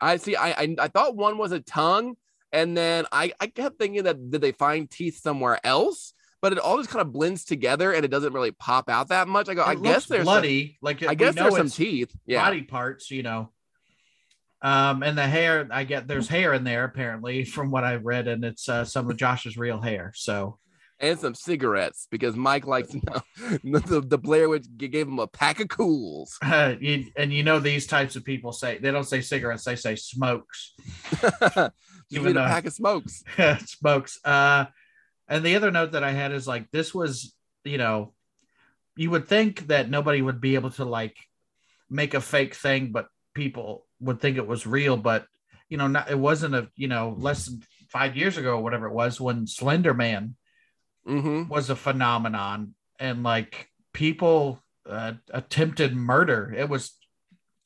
I 0.00 0.16
see. 0.16 0.36
I, 0.36 0.50
I 0.50 0.76
I 0.78 0.88
thought 0.88 1.16
one 1.16 1.38
was 1.38 1.52
a 1.52 1.60
tongue, 1.60 2.16
and 2.52 2.76
then 2.76 3.06
I 3.12 3.32
I 3.40 3.46
kept 3.48 3.78
thinking 3.78 4.04
that 4.04 4.30
did 4.30 4.40
they 4.40 4.52
find 4.52 4.90
teeth 4.90 5.20
somewhere 5.20 5.58
else? 5.64 6.12
But 6.40 6.52
it 6.52 6.60
all 6.60 6.76
just 6.76 6.88
kind 6.90 7.00
of 7.04 7.12
blends 7.12 7.44
together, 7.44 7.92
and 7.92 8.04
it 8.04 8.08
doesn't 8.12 8.32
really 8.32 8.52
pop 8.52 8.88
out 8.88 9.08
that 9.08 9.26
much. 9.26 9.48
I 9.48 9.54
go. 9.54 9.62
I 9.62 9.72
It 9.72 9.82
guess 9.82 10.06
there's 10.06 10.22
bloody. 10.24 10.78
like 10.80 11.00
Some, 11.00 11.08
I 11.08 11.14
guess 11.14 11.34
there's 11.34 11.56
some 11.56 11.68
teeth. 11.68 12.14
Yeah. 12.26 12.44
body 12.44 12.62
parts, 12.62 13.10
you 13.10 13.24
know. 13.24 13.50
Um, 14.62 15.02
and 15.02 15.16
the 15.16 15.26
hair, 15.26 15.68
I 15.70 15.84
get 15.84 16.08
there's 16.08 16.28
hair 16.28 16.52
in 16.52 16.64
there 16.64 16.84
apparently 16.84 17.44
from 17.54 17.70
what 17.70 17.84
I 17.84 17.96
read, 17.96 18.28
and 18.28 18.44
it's 18.44 18.68
uh, 18.68 18.84
some 18.84 19.10
of 19.10 19.16
Josh's 19.16 19.56
real 19.56 19.80
hair. 19.80 20.12
So 20.14 20.58
and 21.00 21.18
some 21.18 21.34
cigarettes 21.34 22.06
because 22.10 22.36
Mike 22.36 22.66
likes 22.66 22.88
the, 23.64 24.02
the 24.06 24.18
Blair 24.18 24.48
Witch 24.48 24.66
gave 24.76 25.06
him 25.06 25.18
a 25.18 25.26
pack 25.26 25.60
of 25.60 25.68
Kools. 25.68 26.30
uh, 26.42 26.74
you, 26.80 27.06
and 27.16 27.32
you 27.32 27.42
know 27.42 27.60
these 27.60 27.86
types 27.86 28.16
of 28.16 28.24
people 28.24 28.52
say 28.52 28.78
they 28.78 28.90
don't 28.90 29.04
say 29.04 29.20
cigarettes, 29.20 29.64
they 29.64 29.76
say 29.76 29.96
smokes. 29.96 30.74
you 32.10 32.20
Even 32.20 32.34
need 32.34 32.36
a 32.36 32.46
pack 32.46 32.66
of 32.66 32.72
smokes. 32.72 33.22
smokes. 33.66 34.18
Uh, 34.24 34.66
and 35.28 35.44
the 35.44 35.56
other 35.56 35.70
note 35.70 35.92
that 35.92 36.04
I 36.04 36.12
had 36.12 36.32
is 36.32 36.46
like 36.46 36.70
this 36.70 36.94
was, 36.94 37.34
you 37.64 37.78
know, 37.78 38.14
you 38.96 39.10
would 39.10 39.28
think 39.28 39.68
that 39.68 39.90
nobody 39.90 40.22
would 40.22 40.40
be 40.40 40.54
able 40.54 40.70
to 40.70 40.84
like 40.84 41.16
make 41.88 42.14
a 42.14 42.20
fake 42.20 42.54
thing, 42.54 42.90
but 42.90 43.08
people 43.34 43.86
would 44.00 44.20
think 44.20 44.36
it 44.36 44.46
was 44.46 44.66
real. 44.66 44.96
But 44.96 45.26
you 45.68 45.76
know, 45.76 45.86
not, 45.86 46.10
it 46.10 46.18
wasn't 46.18 46.54
a 46.54 46.68
you 46.74 46.88
know 46.88 47.14
less 47.18 47.46
than 47.46 47.62
five 47.88 48.16
years 48.16 48.36
ago 48.36 48.56
or 48.56 48.62
whatever 48.62 48.86
it 48.86 48.94
was 48.94 49.20
when 49.20 49.46
Slender 49.46 49.94
Man 49.94 50.34
Mm-hmm. 51.06 51.48
was 51.48 51.70
a 51.70 51.76
phenomenon, 51.76 52.74
and 52.98 53.22
like 53.22 53.68
people 53.92 54.62
uh, 54.88 55.14
attempted 55.30 55.94
murder. 55.94 56.54
It 56.56 56.68
was 56.68 56.96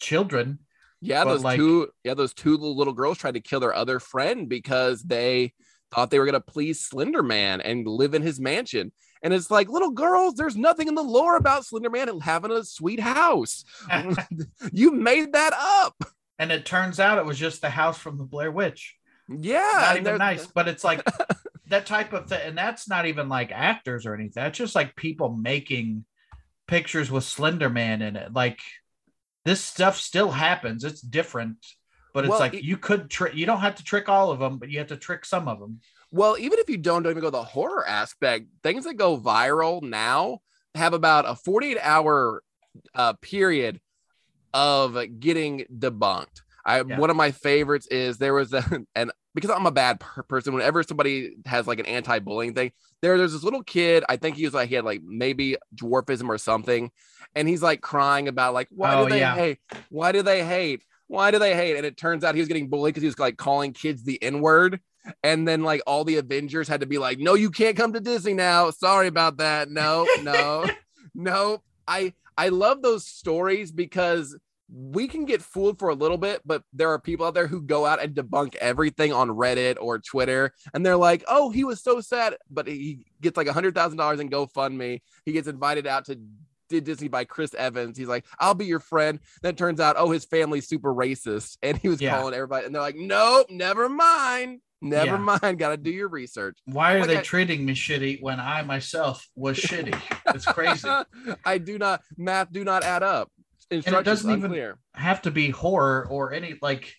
children. 0.01 0.59
Yeah, 1.01 1.25
those 1.25 1.43
like- 1.43 1.57
two 1.59 1.89
yeah, 2.05 2.15
those 2.15 2.35
two 2.35 2.57
little, 2.57 2.93
girls 2.93 3.19
tried 3.19 3.35
to 3.35 3.41
kill 3.41 3.61
their 3.61 3.75
other 3.75 3.99
friend 3.99 4.49
because 4.49 5.03
they 5.03 5.53
thought 5.91 6.11
they 6.11 6.19
were 6.19 6.27
gonna 6.27 6.41
please 6.41 6.81
Slender 6.81 7.23
Man 7.23 7.61
and 7.61 7.87
live 7.87 8.15
in 8.15 8.23
his 8.23 8.41
mansion. 8.41 8.93
And 9.25 9.33
it's 9.33 9.53
like, 9.53 9.69
little 9.69 9.91
girls, 9.91 10.35
there's 10.35 10.57
nothing 10.57 10.89
in 10.89 10.97
the 10.97 11.03
lore 11.03 11.37
about 11.37 11.65
Slender 11.65 11.91
Man 11.91 12.21
having 12.21 12.51
a 12.51 12.65
sweet 12.65 12.99
house. 12.99 13.65
you 14.73 14.93
made 14.93 15.33
that 15.33 15.53
up. 15.55 16.05
and 16.39 16.51
it 16.51 16.67
turns 16.67 16.99
out 16.99 17.19
it 17.19 17.25
was 17.25 17.39
just 17.39 17.61
the 17.61 17.71
house 17.71 17.99
from 17.99 18.19
the 18.19 18.25
Blair 18.25 18.51
Witch. 18.51 18.97
Yeah. 19.29 19.71
not 19.75 19.97
even 19.97 20.19
nice, 20.19 20.47
but 20.47 20.67
it's 20.69 20.83
like 20.85 21.05
that 21.73 21.87
type 21.87 22.13
of 22.13 22.29
thing, 22.29 22.41
and 22.45 22.57
that's 22.57 22.89
not 22.89 23.07
even 23.07 23.29
like 23.29 23.51
actors 23.51 24.07
or 24.07 24.15
anything. 24.15 24.43
That's 24.43 24.59
just 24.59 24.75
like 24.75 24.95
people 24.95 25.31
making 25.35 26.05
pictures 26.69 27.11
with 27.11 27.25
Slender 27.25 27.71
Man 27.71 28.03
in 28.03 28.15
it. 28.15 28.33
Like 28.33 28.61
this 29.45 29.63
stuff 29.63 29.99
still 29.99 30.31
happens. 30.31 30.85
It's 30.85 31.01
different, 31.01 31.57
but 32.15 32.25
it's 32.25 32.31
Well, 32.31 32.41
like 32.41 32.55
it- 32.55 32.65
you 32.65 32.77
could 32.77 33.11
trick. 33.11 33.35
You 33.35 33.47
don't 33.47 33.61
have 33.61 33.75
to 33.77 33.85
trick 33.85 34.09
all 34.09 34.31
of 34.31 34.39
them, 34.39 34.59
but 34.59 34.69
you 34.71 34.79
have 34.79 34.89
to 34.89 34.97
trick 34.97 35.25
some 35.25 35.49
of 35.49 35.59
them. 35.61 35.81
Well, 36.11 36.37
even 36.39 36.59
if 36.59 36.69
you 36.69 36.77
don't, 36.77 37.03
don't 37.03 37.13
even 37.13 37.23
go 37.23 37.31
the 37.31 37.43
horror 37.43 37.89
aspect, 37.89 38.47
things 38.63 38.85
that 38.85 38.95
go 38.95 39.19
viral 39.19 39.83
now 39.83 40.41
have 40.75 40.93
about 40.93 41.25
a 41.27 41.35
48 41.35 41.79
hour 41.81 42.43
uh, 42.95 43.15
period 43.15 43.81
of 44.53 44.99
getting 45.19 45.65
debunked. 45.75 46.43
I 46.67 46.83
Yeah. 46.83 46.99
one 46.99 47.09
of 47.11 47.17
my 47.17 47.31
favorites 47.31 47.87
is 47.87 48.19
there 48.19 48.35
was 48.35 48.53
a 48.53 48.63
and 48.95 49.11
because 49.35 49.51
I'm 49.51 49.67
a 49.67 49.71
bad 49.71 50.01
per- 50.01 50.23
person, 50.23 50.55
whenever 50.55 50.83
somebody 50.83 51.37
has 51.47 51.67
like 51.67 51.79
an 51.79 51.87
anti-bullying 51.87 52.55
thing, 52.55 52.73
there 53.01 53.17
there's 53.19 53.33
this 53.33 53.45
little 53.45 53.63
kid. 53.63 54.05
I 54.09 54.17
think 54.17 54.37
he 54.37 54.45
was 54.45 54.55
like 54.55 54.69
he 54.69 54.75
had 54.75 54.85
like 54.85 55.03
maybe 55.03 55.57
dwarfism 55.75 56.29
or 56.29 56.39
something, 56.39 56.91
and 57.35 57.49
he's 57.49 57.63
like 57.63 57.81
crying 57.81 58.29
about 58.29 58.55
like 58.55 58.69
why 58.71 58.95
Oh, 58.95 59.05
do 59.05 59.11
they 59.11 59.21
yeah. 59.21 59.35
hate? 59.35 59.59
Why 59.91 60.13
do 60.13 60.23
they 60.23 60.45
hate? 60.45 60.83
Why 61.09 61.31
do 61.31 61.39
they 61.39 61.55
hate? 61.55 61.77
And 61.77 61.85
it 61.85 61.97
turns 61.97 62.25
out 62.25 62.35
he 62.35 62.41
was 62.41 62.49
getting 62.49 62.69
bullied 62.69 62.95
because 62.95 63.03
he 63.03 63.09
was 63.09 63.19
like 63.19 63.37
calling 63.37 63.73
kids 63.73 64.05
the 64.05 64.23
N 64.23 64.41
word. 64.41 64.81
And 65.25 65.49
then 65.49 65.63
like 65.65 65.83
all 65.87 66.05
the 66.05 66.17
Avengers 66.17 66.69
had 66.69 66.81
to 66.81 66.87
be 66.87 66.97
like, 66.97 67.19
no, 67.19 67.35
you 67.35 67.51
can't 67.51 67.77
come 67.77 67.93
to 67.93 68.01
Disney 68.01 68.35
now. 68.35 68.71
Sorry 68.71 69.09
about 69.09 69.39
that. 69.39 69.69
No, 69.69 70.07
no, 70.23 70.65
no. 71.15 71.63
I 71.89 72.13
I 72.39 72.49
love 72.51 72.83
those 72.83 73.05
stories 73.05 73.73
because 73.73 74.39
we 74.75 75.07
can 75.07 75.25
get 75.27 75.43
fooled 75.43 75.79
for 75.79 75.91
a 75.91 75.95
little 75.95 76.17
bit, 76.17 76.41
but 76.47 76.63
there 76.73 76.91
are 76.91 76.99
people 76.99 77.27
out 77.27 77.35
there 77.35 77.47
who 77.47 77.61
go 77.61 77.85
out 77.85 78.03
and 78.03 78.15
debunk 78.15 78.55
everything 78.57 79.13
on 79.13 79.29
Reddit 79.29 79.77
or 79.81 79.99
Twitter, 79.99 80.55
and 80.73 80.85
they're 80.85 80.97
like, 80.97 81.23
"Oh, 81.29 81.51
he 81.51 81.63
was 81.65 81.83
so 81.83 82.01
sad," 82.01 82.37
but 82.51 82.67
he 82.67 83.05
gets 83.21 83.37
like 83.37 83.49
a 83.49 83.53
hundred 83.53 83.75
thousand 83.75 83.99
dollars 83.99 84.21
in 84.21 84.31
GoFundMe. 84.31 85.01
He 85.27 85.33
gets 85.33 85.49
invited 85.49 85.87
out 85.87 86.07
to 86.07 86.19
did 86.71 86.85
Disney 86.85 87.09
by 87.09 87.25
Chris 87.25 87.53
Evans. 87.53 87.99
He's 87.99 88.09
like, 88.09 88.25
"I'll 88.39 88.55
be 88.55 88.65
your 88.65 88.81
friend." 88.81 89.21
Then 89.43 89.51
it 89.51 89.59
turns 89.59 89.79
out, 89.79 89.97
oh, 89.99 90.11
his 90.11 90.25
family's 90.25 90.67
super 90.69 90.95
racist, 90.95 91.59
and 91.63 91.77
he 91.77 91.89
was 91.89 92.01
Yeah. 92.01 92.17
calling 92.17 92.33
everybody, 92.33 92.65
and 92.65 92.75
they're 92.75 92.81
like, 92.81 92.97
"Nope, 92.97 93.49
never 93.51 93.91
mind, 93.91 94.61
never 94.81 95.17
Yeah. 95.17 95.37
mind. 95.43 95.59
Got 95.59 95.71
to 95.71 95.77
do 95.77 95.91
your 95.91 96.09
research." 96.09 96.57
Why 96.65 96.95
are 96.95 97.01
Like 97.01 97.09
they 97.09 97.19
I- 97.19 97.23
treating 97.23 97.67
me 97.67 97.75
shitty 97.75 98.23
when 98.23 98.41
I 98.41 98.63
myself 98.63 99.29
was 99.37 99.59
shitty? 99.59 100.01
It's 100.35 100.47
crazy. 100.47 100.89
I 101.45 101.59
do 101.59 101.77
not 101.79 102.01
math 102.17 102.51
do 102.51 102.65
not 102.65 102.85
add 102.85 103.03
up. 103.03 103.31
Instructions 103.73 104.05
doesn't 104.05 104.31
even- 104.31 104.45
unclear. 104.45 104.79
have 104.95 105.23
to 105.23 105.31
be 105.31 105.51
horror 105.51 106.07
or 106.09 106.33
any 106.33 106.59
like 106.61 106.95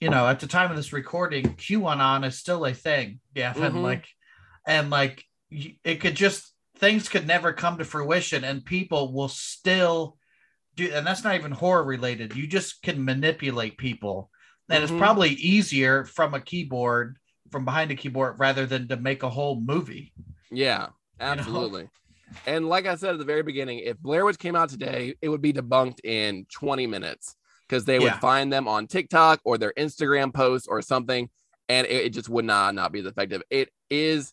you 0.00 0.08
know 0.10 0.26
at 0.26 0.40
the 0.40 0.46
time 0.46 0.70
of 0.70 0.76
this 0.76 0.92
recording 0.92 1.54
qanon 1.56 2.24
is 2.26 2.38
still 2.38 2.64
a 2.64 2.72
thing 2.74 3.20
yeah 3.34 3.52
and 3.56 3.74
Mhm. 3.74 3.82
like 3.82 4.06
and 4.66 4.90
like 4.90 5.24
it 5.50 6.00
could 6.00 6.14
just 6.16 6.52
things 6.76 7.08
could 7.08 7.26
never 7.26 7.52
come 7.52 7.78
to 7.78 7.84
fruition 7.84 8.44
and 8.44 8.64
people 8.64 9.12
will 9.12 9.28
still 9.28 10.18
do 10.74 10.90
and 10.92 11.06
that's 11.06 11.24
not 11.24 11.34
even 11.34 11.52
horror 11.52 11.84
related 11.84 12.34
you 12.36 12.46
just 12.46 12.82
can 12.82 13.04
manipulate 13.04 13.78
people 13.78 14.30
and 14.68 14.80
Mhm. 14.80 14.82
it's 14.90 14.98
probably 14.98 15.30
easier 15.30 16.04
from 16.04 16.34
a 16.34 16.40
keyboard 16.40 17.18
from 17.50 17.64
behind 17.64 17.90
a 17.90 17.94
keyboard 17.96 18.38
rather 18.38 18.66
than 18.66 18.88
to 18.88 18.96
make 18.96 19.22
a 19.22 19.30
whole 19.30 19.60
movie 19.60 20.12
Yeah, 20.50 20.88
know? 21.46 21.88
And 22.46 22.68
like 22.68 22.86
I 22.86 22.94
said 22.96 23.12
at 23.14 23.18
the 23.18 23.24
very 23.24 23.42
beginning, 23.42 23.80
if 23.80 23.98
Blair 23.98 24.24
Witch 24.24 24.38
came 24.38 24.56
out 24.56 24.68
today, 24.68 25.14
it 25.22 25.28
would 25.28 25.42
be 25.42 25.52
debunked 25.52 26.00
in 26.04 26.46
20 26.52 26.86
minutes 26.86 27.36
because 27.68 27.84
they 27.84 27.98
would 27.98 28.06
Yeah. 28.06 28.18
find 28.18 28.52
them 28.52 28.68
on 28.68 28.86
TikTok 28.86 29.40
or 29.44 29.58
their 29.58 29.72
Instagram 29.76 30.32
posts 30.32 30.68
or 30.68 30.82
something, 30.82 31.28
and 31.68 31.86
it, 31.86 32.06
it 32.06 32.10
just 32.10 32.28
would 32.28 32.44
not 32.44 32.74
not 32.74 32.92
be 32.92 33.00
as 33.00 33.06
effective. 33.06 33.42
It 33.50 33.70
is. 33.90 34.32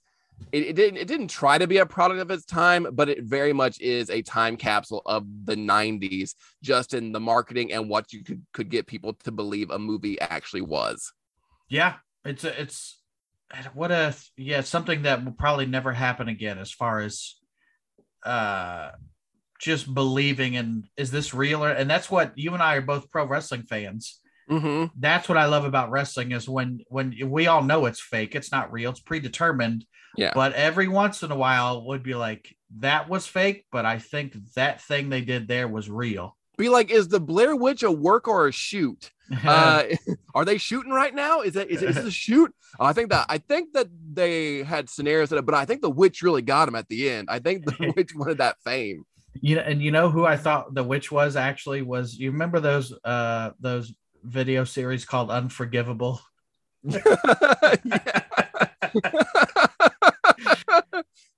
It, 0.52 0.64
it 0.64 0.76
didn't. 0.76 0.98
It 0.98 1.08
didn't 1.08 1.28
try 1.30 1.58
to 1.60 1.68
be 1.68 1.78
a 1.78 1.86
product 1.86 2.20
of 2.20 2.30
its 2.32 2.44
time, 2.44 2.88
but 2.92 3.08
it 3.08 3.24
very 3.24 3.54
much 3.54 3.80
is 3.80 4.10
a 4.10 4.22
time 4.24 4.58
capsule 4.58 5.02
of 5.06 5.26
the 5.46 5.56
'90s, 5.56 6.34
just 6.62 6.94
in 6.96 7.12
the 7.12 7.20
marketing 7.20 7.72
and 7.72 7.88
what 7.90 8.12
you 8.12 8.24
could 8.24 8.44
could 8.52 8.70
get 8.70 8.88
people 8.88 9.14
to 9.14 9.32
believe 9.32 9.70
a 9.70 9.78
movie 9.80 10.20
actually 10.20 10.62
was. 10.62 11.14
yeah 11.70 11.96
it's 12.26 12.44
a, 12.44 12.62
it's 12.62 12.98
what 13.74 13.92
a 13.92 14.16
yeah 14.36 14.62
something 14.62 15.04
that 15.04 15.24
will 15.24 15.32
probably 15.34 15.66
never 15.68 15.92
happen 15.94 16.28
again 16.28 16.58
as 16.58 16.72
far 16.72 17.00
as 17.00 17.36
uh 18.26 18.92
just 19.60 19.94
believing 19.94 20.56
in 20.56 20.84
is 20.98 21.10
this 21.12 21.34
real 21.34 21.64
or 21.64 21.70
and 21.70 21.90
that's 21.90 22.12
what 22.12 22.34
you 22.36 22.54
and 22.54 22.62
I 22.62 22.76
are 22.76 22.82
both 22.82 23.10
pro 23.12 23.26
wrestling 23.26 23.64
fans 23.64 24.20
Mm-hmm. 24.50 24.88
that's 25.00 25.30
what 25.30 25.38
I 25.38 25.46
love 25.46 25.64
about 25.64 25.90
wrestling 25.90 26.34
is 26.34 26.50
when 26.50 26.82
when 26.90 27.16
we 27.30 27.48
all 27.48 27.64
know 27.64 27.86
it's 27.86 28.02
fake 28.02 28.36
it's 28.36 28.52
not 28.52 28.74
real 28.74 28.92
it's 28.92 29.00
predetermined 29.00 29.86
Yeah. 30.18 30.34
but 30.36 30.52
every 30.52 30.90
once 30.90 31.24
in 31.24 31.32
a 31.32 31.36
while 31.38 31.86
would 31.88 32.04
be 32.04 32.14
like 32.14 32.54
that 32.80 33.08
was 33.08 33.26
fake 33.26 33.66
but 33.72 33.86
I 33.86 34.00
think 34.00 34.36
that 34.56 34.82
thing 34.82 35.08
they 35.10 35.22
did 35.22 35.48
there 35.48 35.70
was 35.70 35.90
real 35.90 36.36
be 36.58 36.70
like, 36.70 36.92
is 36.92 37.08
the 37.08 37.20
Blair 37.20 37.56
Witch 37.56 37.84
a 37.84 37.92
work 37.92 38.28
or 38.28 38.48
a 38.48 38.52
shoot? 38.52 39.12
Uh, 39.46 39.86
are 40.36 40.46
they 40.46 40.60
shooting 40.60 40.92
right 40.92 41.16
now? 41.16 41.42
Is 41.42 41.56
it 41.56 41.72
is 41.72 41.82
it, 41.82 41.90
is 41.90 41.98
it 41.98 42.06
a 42.06 42.12
shoot? 42.12 42.54
Oh, 42.80 42.86
I 42.86 42.94
think 42.94 43.10
that 43.10 43.26
I 43.30 43.40
think 43.40 43.74
that 43.74 43.88
they 44.14 44.62
had 44.62 44.90
scenarios 44.90 45.30
that, 45.30 45.42
but 45.44 45.56
I 45.56 45.66
think 45.66 45.82
the 45.82 45.90
witch 45.90 46.22
really 46.22 46.44
got 46.44 46.68
him 46.68 46.76
at 46.76 46.88
the 46.88 47.10
end. 47.10 47.30
I 47.32 47.40
think 47.40 47.66
the 47.66 47.94
witch 47.98 48.14
wanted 48.14 48.38
that 48.40 48.58
fame. 48.64 49.06
you 49.42 49.56
know, 49.56 49.62
and 49.62 49.82
you 49.82 49.90
know 49.90 50.10
who 50.10 50.26
I 50.26 50.38
thought 50.38 50.76
the 50.76 50.84
witch 50.84 51.12
was 51.12 51.36
actually 51.36 51.82
was 51.82 52.16
you 52.20 52.30
remember 52.32 52.60
those 52.60 52.94
uh 53.04 53.52
those 53.60 53.92
video 54.24 54.66
series 54.66 55.04
called 55.06 55.32
Unforgivable? 55.32 56.22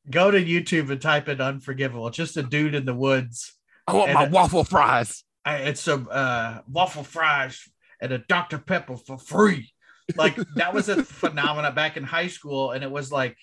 Go 0.09 0.31
to 0.31 0.43
YouTube 0.43 0.91
and 0.91 1.01
type 1.01 1.29
in 1.29 1.39
Unforgivable. 1.39 2.07
It's 2.07 2.17
just 2.17 2.37
a 2.37 2.43
dude 2.43 2.75
in 2.75 2.85
the 2.85 2.93
woods. 2.93 3.53
I 3.87 3.93
want 3.93 4.13
my 4.13 4.25
it- 4.25 4.31
waffle 4.31 4.63
fries. 4.63 5.23
I, 5.45 5.57
it's 5.57 5.81
some 5.81 6.07
uh, 6.11 6.59
waffle 6.67 7.03
fries 7.03 7.61
and 8.01 8.11
a 8.11 8.17
Dr. 8.17 8.57
Pepper 8.57 8.97
for 8.97 9.17
free. 9.17 9.71
Like 10.15 10.35
that 10.55 10.73
was 10.73 10.89
a 10.89 11.03
phenomenon 11.21 11.73
back 11.75 11.97
in 11.97 12.03
high 12.03 12.27
school, 12.27 12.71
and 12.71 12.83
it 12.83 12.91
was 12.91 13.11
like, 13.11 13.37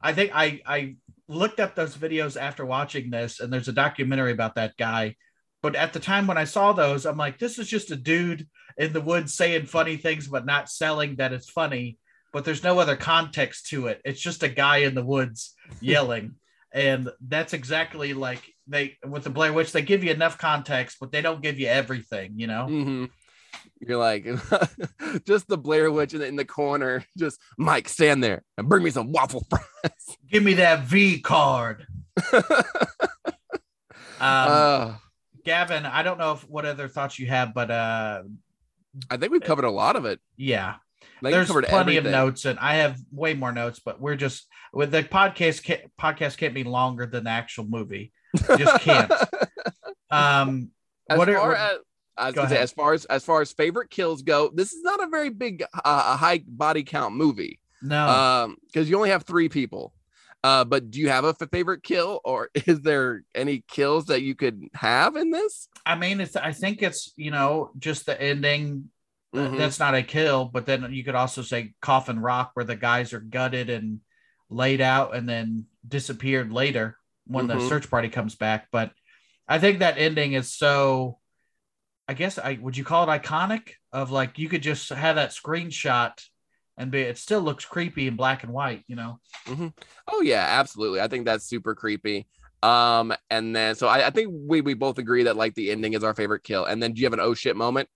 I 0.00 0.12
think 0.12 0.30
I 0.34 0.60
I 0.66 0.96
looked 1.26 1.60
up 1.60 1.74
those 1.74 1.96
videos 1.96 2.40
after 2.40 2.64
watching 2.66 3.10
this, 3.10 3.40
and 3.40 3.52
there's 3.52 3.68
a 3.68 3.72
documentary 3.72 4.32
about 4.32 4.54
that 4.56 4.76
guy. 4.76 5.16
But 5.62 5.74
at 5.74 5.92
the 5.92 6.00
time 6.00 6.26
when 6.26 6.38
I 6.38 6.44
saw 6.44 6.72
those, 6.72 7.04
I'm 7.04 7.16
like, 7.16 7.38
this 7.38 7.58
is 7.58 7.66
just 7.68 7.90
a 7.90 7.96
dude 7.96 8.46
in 8.76 8.92
the 8.92 9.00
woods 9.00 9.34
saying 9.34 9.66
funny 9.66 9.96
things, 9.96 10.28
but 10.28 10.46
not 10.46 10.70
selling 10.70 11.16
that 11.16 11.32
it's 11.32 11.50
funny. 11.50 11.98
But 12.32 12.44
there's 12.44 12.62
no 12.62 12.78
other 12.78 12.94
context 12.96 13.66
to 13.70 13.88
it. 13.88 14.00
It's 14.04 14.20
just 14.20 14.42
a 14.42 14.48
guy 14.48 14.78
in 14.78 14.94
the 14.94 15.04
woods 15.04 15.54
yelling. 15.80 16.36
and 16.72 17.08
that's 17.26 17.54
exactly 17.54 18.12
like 18.12 18.44
they 18.68 18.96
with 19.06 19.24
the 19.24 19.30
Blair 19.30 19.52
Witch, 19.52 19.72
they 19.72 19.82
give 19.82 20.04
you 20.04 20.10
enough 20.10 20.38
context, 20.38 20.98
but 21.00 21.10
they 21.12 21.22
don't 21.22 21.42
give 21.42 21.58
you 21.58 21.66
everything, 21.68 22.34
you 22.36 22.46
know? 22.46 22.66
hmm 22.66 23.04
You're 23.80 23.96
like 23.98 24.24
just 25.26 25.48
the 25.48 25.56
Blair 25.58 25.90
Witch 25.90 26.12
in 26.14 26.20
the, 26.20 26.26
in 26.26 26.36
the 26.36 26.44
corner. 26.44 27.04
Just 27.16 27.40
Mike, 27.56 27.88
stand 27.88 28.22
there 28.22 28.42
and 28.56 28.68
bring 28.68 28.82
me 28.84 28.90
some 28.90 29.10
waffle 29.12 29.46
fries. 29.48 30.16
Give 30.30 30.42
me 30.42 30.54
that 30.54 30.84
V 30.84 31.20
card. 31.20 31.86
Um, 34.20 34.48
Uh, 34.50 34.94
Gavin, 35.44 35.86
I 35.86 36.02
don't 36.02 36.18
know 36.18 36.32
if 36.32 36.40
what 36.48 36.64
other 36.66 36.88
thoughts 36.88 37.18
you 37.18 37.28
have, 37.28 37.54
but 37.54 37.70
uh, 37.70 38.22
I 39.08 39.16
think 39.16 39.32
we've 39.32 39.40
covered 39.42 39.64
a 39.64 39.70
lot 39.70 39.96
of 39.96 40.04
it. 40.04 40.18
yeah, 40.36 40.74
we 41.22 41.30
there's 41.30 41.50
plenty 41.50 41.96
of 41.96 42.04
notes, 42.04 42.44
and 42.44 42.58
I 42.58 42.74
have 42.76 42.98
way 43.12 43.34
more 43.34 43.52
notes. 43.52 43.80
But 43.84 44.00
we're 44.00 44.16
just 44.16 44.46
with 44.72 44.90
the 44.90 45.02
podcast. 45.04 45.64
Ca- 45.64 45.86
podcast 45.98 46.36
can't 46.36 46.52
be 46.54 46.64
longer 46.64 47.06
than 47.06 47.24
the 47.24 47.30
actual 47.30 47.64
movie. 47.64 48.12
Just 48.36 48.80
can't. 48.82 49.12
Um, 50.10 50.70
as 51.10 51.18
what 51.18 51.28
are- 51.28 51.36
far 51.36 51.48
what- 51.50 51.82
as 52.16 52.36
I 52.36 52.40
was 52.40 52.50
say, 52.50 52.58
as 52.58 52.72
far 52.72 52.92
as 52.94 53.04
as 53.04 53.24
far 53.24 53.40
as 53.42 53.52
favorite 53.52 53.90
kills 53.90 54.22
go, 54.22 54.50
this 54.52 54.72
is 54.72 54.82
not 54.82 55.02
a 55.02 55.06
very 55.08 55.28
big 55.28 55.62
uh, 55.84 56.16
high 56.16 56.42
body 56.48 56.82
count 56.82 57.14
movie. 57.14 57.60
no, 57.82 58.08
Um, 58.08 58.56
because 58.66 58.90
you 58.90 58.96
only 58.96 59.10
have 59.10 59.22
three 59.22 59.48
people. 59.48 59.92
Uh, 60.42 60.64
but 60.64 60.90
do 60.90 60.98
you 60.98 61.10
have 61.10 61.24
a 61.24 61.34
f- 61.40 61.48
favorite 61.52 61.82
kill, 61.82 62.20
or 62.24 62.48
is 62.66 62.80
there 62.80 63.22
any 63.34 63.62
kills 63.68 64.06
that 64.06 64.22
you 64.22 64.34
could 64.34 64.62
have 64.74 65.14
in 65.16 65.30
this? 65.30 65.68
I 65.86 65.94
mean, 65.94 66.20
it's. 66.20 66.34
I 66.36 66.52
think 66.52 66.82
it's 66.82 67.12
you 67.16 67.30
know 67.30 67.70
just 67.78 68.06
the 68.06 68.20
ending. 68.20 68.90
uh, 69.34 69.38
Mhm. 69.40 69.58
That's 69.58 69.78
not 69.78 69.94
a 69.94 70.02
kill, 70.02 70.46
but 70.46 70.64
then 70.66 70.90
you 70.92 71.04
could 71.04 71.14
also 71.14 71.42
say 71.42 71.74
Coffin 71.82 72.18
Rock, 72.18 72.52
where 72.54 72.64
the 72.64 72.76
guys 72.76 73.12
are 73.12 73.20
gutted 73.20 73.68
and 73.70 74.00
laid 74.50 74.80
out 74.80 75.14
and 75.14 75.28
then 75.28 75.66
disappeared 75.86 76.50
later 76.50 76.96
when 77.28 77.46
the 77.46 77.54
Mhm. 77.56 77.68
search 77.68 77.90
party 77.90 78.08
comes 78.08 78.34
back. 78.34 78.68
But 78.72 78.92
I 79.46 79.58
think 79.58 79.78
that 79.78 79.98
ending 79.98 80.32
is 80.32 80.52
so. 80.52 81.18
I 82.10 82.14
guess 82.14 82.38
I 82.38 82.58
would 82.60 82.76
you 82.76 82.84
call 82.84 83.08
it 83.08 83.22
iconic 83.22 83.72
of 83.92 84.10
like 84.10 84.38
you 84.38 84.48
could 84.48 84.62
just 84.62 84.88
have 84.88 85.16
that 85.16 85.30
screenshot 85.30 86.12
and 86.78 86.90
be 86.90 87.00
it 87.02 87.18
still 87.18 87.42
looks 87.42 87.66
creepy 87.66 88.06
in 88.06 88.16
black 88.16 88.44
and 88.44 88.52
white, 88.52 88.82
you 88.86 88.96
know. 88.96 89.20
Oh 90.08 90.22
yeah, 90.22 90.46
absolutely. 90.48 91.02
I 91.02 91.08
think 91.08 91.26
that's 91.26 91.44
super 91.44 91.74
creepy. 91.74 92.26
Um, 92.62 93.12
and 93.30 93.54
then 93.54 93.74
so 93.74 93.88
I, 93.88 94.06
I 94.06 94.10
think 94.10 94.32
we 94.32 94.62
we 94.62 94.72
both 94.74 94.96
agree 94.98 95.24
that 95.24 95.36
like 95.36 95.54
the 95.54 95.70
ending 95.70 95.92
is 95.92 96.02
our 96.02 96.14
favorite 96.14 96.44
kill. 96.44 96.64
And 96.64 96.82
then 96.82 96.92
do 96.94 97.00
you 97.00 97.06
have 97.06 97.12
an 97.12 97.20
oh 97.20 97.34
shit 97.34 97.56
moment? 97.56 97.88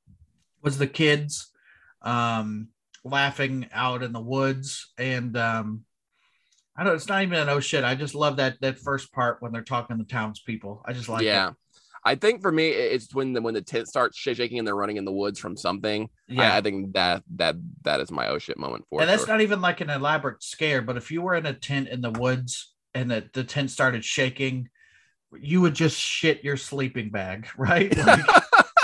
was 0.62 0.78
the 0.78 0.86
kids 0.86 1.50
um 2.02 2.68
laughing 3.02 3.66
out 3.72 4.02
in 4.02 4.12
the 4.12 4.20
woods 4.20 4.92
and 4.98 5.36
um 5.36 5.84
I 6.76 6.84
don't 6.84 6.94
it's 6.94 7.08
not 7.08 7.22
even 7.22 7.38
an 7.38 7.48
oh 7.48 7.60
shit. 7.60 7.84
I 7.84 7.94
just 7.94 8.14
love 8.14 8.36
that 8.36 8.60
that 8.60 8.78
first 8.78 9.12
part 9.12 9.40
when 9.40 9.52
they're 9.52 9.62
talking 9.62 9.98
to 9.98 10.04
townspeople. 10.04 10.82
I 10.86 10.92
just 10.92 11.08
like 11.08 11.22
yeah. 11.22 11.50
it. 11.50 11.54
I 12.04 12.16
think 12.16 12.42
for 12.42 12.50
me, 12.50 12.68
it's 12.70 13.14
when 13.14 13.32
the 13.32 13.40
when 13.40 13.54
the 13.54 13.62
tent 13.62 13.88
starts 13.88 14.18
shaking 14.18 14.58
and 14.58 14.66
they're 14.66 14.74
running 14.74 14.96
in 14.96 15.04
the 15.04 15.12
woods 15.12 15.38
from 15.38 15.56
something. 15.56 16.08
Yeah. 16.26 16.54
I, 16.54 16.58
I 16.58 16.60
think 16.60 16.94
that 16.94 17.22
that 17.36 17.56
that 17.82 18.00
is 18.00 18.10
my 18.10 18.28
oh 18.28 18.38
shit 18.38 18.58
moment 18.58 18.86
for 18.88 19.00
and 19.00 19.08
that's 19.08 19.24
sure. 19.26 19.34
not 19.34 19.40
even 19.42 19.60
like 19.60 19.80
an 19.80 19.90
elaborate 19.90 20.42
scare, 20.42 20.82
but 20.82 20.96
if 20.96 21.10
you 21.10 21.22
were 21.22 21.34
in 21.34 21.46
a 21.46 21.52
tent 21.52 21.88
in 21.88 22.00
the 22.00 22.10
woods 22.10 22.72
and 22.94 23.10
the, 23.10 23.28
the 23.32 23.44
tent 23.44 23.70
started 23.70 24.04
shaking, 24.04 24.68
you 25.38 25.60
would 25.60 25.74
just 25.74 25.98
shit 25.98 26.42
your 26.42 26.56
sleeping 26.56 27.10
bag, 27.10 27.48
right? 27.56 27.96
Like, 27.96 28.24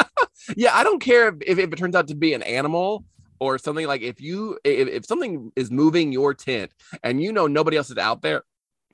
yeah, 0.57 0.75
I 0.75 0.85
don't 0.85 1.01
care 1.01 1.29
if, 1.29 1.35
if, 1.45 1.59
if 1.59 1.73
it 1.73 1.77
turns 1.77 1.97
out 1.97 2.09
to 2.09 2.15
be 2.15 2.35
an 2.35 2.43
animal 2.43 3.05
or 3.41 3.59
something 3.59 3.87
like 3.87 4.03
if 4.03 4.21
you 4.21 4.59
if, 4.65 4.89
if 4.89 5.07
something 5.07 5.53
is 5.57 5.71
moving 5.71 6.13
your 6.13 6.35
tent 6.35 6.73
and 7.03 7.23
you 7.23 7.33
know 7.33 7.47
nobody 7.47 7.77
else 7.77 7.91
is 7.91 7.99
out 7.99 8.23
there, 8.23 8.43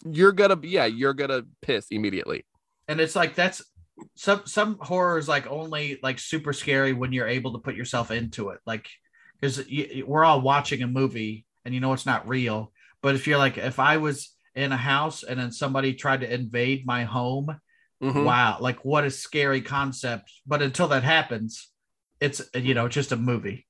you're 0.04 0.32
gonna 0.32 0.58
yeah, 0.62 0.84
you're 0.86 1.14
gonna 1.14 1.42
piss 1.62 1.86
immediately. 1.90 2.44
and 2.88 3.00
it's 3.00 3.16
like 3.16 3.34
that's 3.34 3.62
some 4.16 4.42
some 4.44 4.76
horror 4.80 5.18
is 5.18 5.28
like 5.28 5.46
only 5.46 5.98
like 6.02 6.18
super 6.18 6.52
scary 6.52 6.92
when 6.92 7.12
you're 7.12 7.28
able 7.28 7.52
to 7.52 7.58
put 7.58 7.76
yourself 7.76 8.10
into 8.10 8.50
it 8.50 8.58
like 8.66 8.88
because 9.40 9.64
we're 10.04 10.24
all 10.24 10.40
watching 10.40 10.82
a 10.82 10.86
movie 10.86 11.46
and 11.64 11.72
you 11.74 11.80
know 11.80 11.92
it's 11.92 12.04
not 12.04 12.26
real 12.26 12.72
but 13.02 13.14
if 13.14 13.26
you're 13.28 13.38
like 13.38 13.56
if 13.56 13.78
i 13.78 13.96
was 13.98 14.34
in 14.56 14.72
a 14.72 14.76
house 14.76 15.22
and 15.22 15.38
then 15.38 15.52
somebody 15.52 15.94
tried 15.94 16.20
to 16.22 16.34
invade 16.34 16.84
my 16.84 17.04
home 17.04 17.46
Mhm. 18.02 18.24
wow 18.24 18.58
like 18.60 18.84
what 18.84 19.04
a 19.04 19.10
scary 19.12 19.60
concept 19.62 20.30
but 20.44 20.60
until 20.60 20.88
that 20.88 21.04
happens 21.04 21.68
it's 22.20 22.42
you 22.52 22.74
know 22.74 22.88
just 22.88 23.12
a 23.12 23.16
movie 23.16 23.66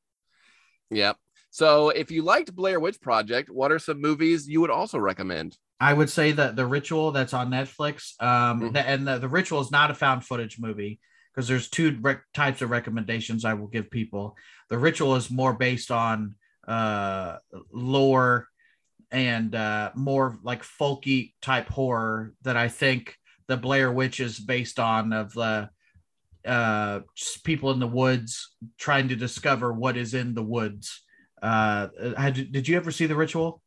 Yep. 0.95 1.17
So 1.51 1.91
if 1.91 2.11
you 2.11 2.23
liked 2.23 2.55
Blair 2.55 2.81
Witch 2.81 3.01
Project, 3.01 3.49
what 3.51 3.71
are 3.71 3.79
some 3.79 4.01
movies 4.01 4.49
you 4.49 4.61
would 4.61 4.71
also 4.71 4.99
recommend? 4.99 5.57
I 5.81 5.93
would 5.93 6.11
say 6.11 6.33
that 6.33 6.57
the 6.57 6.67
ritual 6.67 7.11
that's 7.13 7.35
on 7.35 7.51
Netflix, 7.51 8.21
um, 8.23 8.61
Mhm. 8.61 8.73
the- 8.73 8.89
and 8.89 9.07
the, 9.07 9.19
the 9.19 9.29
ritual 9.29 9.61
is 9.61 9.71
not 9.71 9.91
a 9.91 9.95
found 9.95 10.25
footage 10.25 10.59
movie 10.59 11.01
because 11.33 11.49
there's 11.49 11.69
two 11.69 11.99
rec- 12.01 12.25
types 12.33 12.63
of 12.63 12.71
recommendations 12.71 13.45
I 13.45 13.55
will 13.55 13.67
give 13.67 13.91
people. 13.91 14.37
The 14.71 14.79
ritual 14.79 15.15
is 15.17 15.31
more 15.31 15.53
based 15.53 15.91
on 15.91 16.37
uh, 16.67 17.37
lore 17.73 18.49
and 19.11 19.55
uh, 19.55 19.91
more 19.95 20.39
like 20.43 20.63
folky 20.63 21.35
type 21.43 21.69
horror 21.69 22.33
that 22.43 22.57
I 22.57 22.69
think 22.69 23.17
the 23.49 23.57
Blair 23.59 23.93
Witch 23.93 24.19
is 24.19 24.39
based 24.41 24.81
on 24.81 25.13
of 25.13 25.35
the 25.35 25.69
uh, 26.47 27.01
people 27.45 27.71
in 27.71 27.79
the 27.81 27.87
woods 27.87 28.55
trying 28.79 29.09
to 29.09 29.17
discover 29.17 29.73
what 29.73 29.97
is 29.97 30.15
in 30.15 30.35
the 30.35 30.43
woods. 30.43 31.03
Uh, 31.43 31.89
had, 32.17 32.35
did 32.53 32.69
you 32.69 32.77
ever 32.77 32.91
see 32.91 33.07
the 33.07 33.17
ritual? 33.17 33.63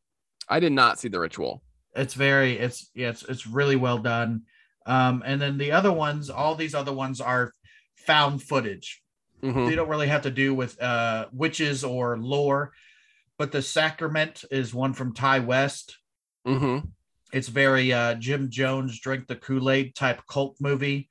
I 0.50 0.60
did 0.60 0.72
not 0.72 1.00
see 1.00 1.08
the 1.10 1.20
ritual. 1.20 1.62
it's 1.96 2.14
very 2.14 2.58
it's 2.58 2.90
yeah 2.94 3.10
it's, 3.10 3.24
it's 3.24 3.48
really 3.48 3.76
well 3.76 3.98
done 3.98 4.42
um 4.86 5.24
and 5.26 5.42
then 5.42 5.58
the 5.58 5.72
other 5.72 5.92
ones 5.92 6.30
all 6.30 6.54
these 6.56 6.76
other 6.76 6.94
ones 6.94 7.20
are 7.20 7.54
found 7.96 8.42
footage 8.44 9.02
Mhm. 9.44 9.68
they 9.68 9.76
don't 9.76 9.90
really 9.90 10.08
have 10.08 10.22
to 10.24 10.30
do 10.32 10.54
with 10.54 10.80
uh 10.82 11.26
witches 11.34 11.84
or 11.84 12.18
lore 12.20 12.72
but 13.40 13.52
the 13.52 13.62
sacrament 13.62 14.46
is 14.52 14.74
one 14.76 14.94
from 14.94 15.14
ti 15.14 15.40
west 15.40 15.98
Mhm. 16.46 16.90
it's 17.34 17.48
very 17.50 17.92
uh 17.92 18.14
jim 18.16 18.50
jones 18.52 19.00
drink 19.00 19.28
the 19.28 19.36
kool-aid 19.36 19.96
type 19.96 20.22
cult 20.28 20.56
movie 20.62 21.10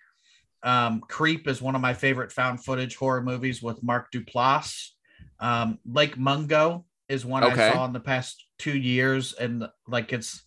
um 0.67 1.01
creep 1.09 1.49
is 1.49 1.63
one 1.63 1.75
of 1.75 1.81
my 1.81 1.95
favorite 1.95 2.33
found 2.33 2.63
footage 2.63 2.97
horror 2.97 3.23
movies 3.23 3.63
with 3.63 3.83
mark 3.83 4.11
duplass 4.13 4.89
um 5.41 5.79
lake 5.87 6.19
mungo 6.19 6.85
is 7.09 7.25
one 7.25 7.43
Okay. 7.45 7.69
i 7.71 7.73
saw 7.73 7.85
in 7.87 7.93
the 7.93 8.01
past 8.01 8.45
two 8.59 8.77
years 8.77 9.33
and 9.33 9.65
like 9.87 10.13
it's 10.13 10.45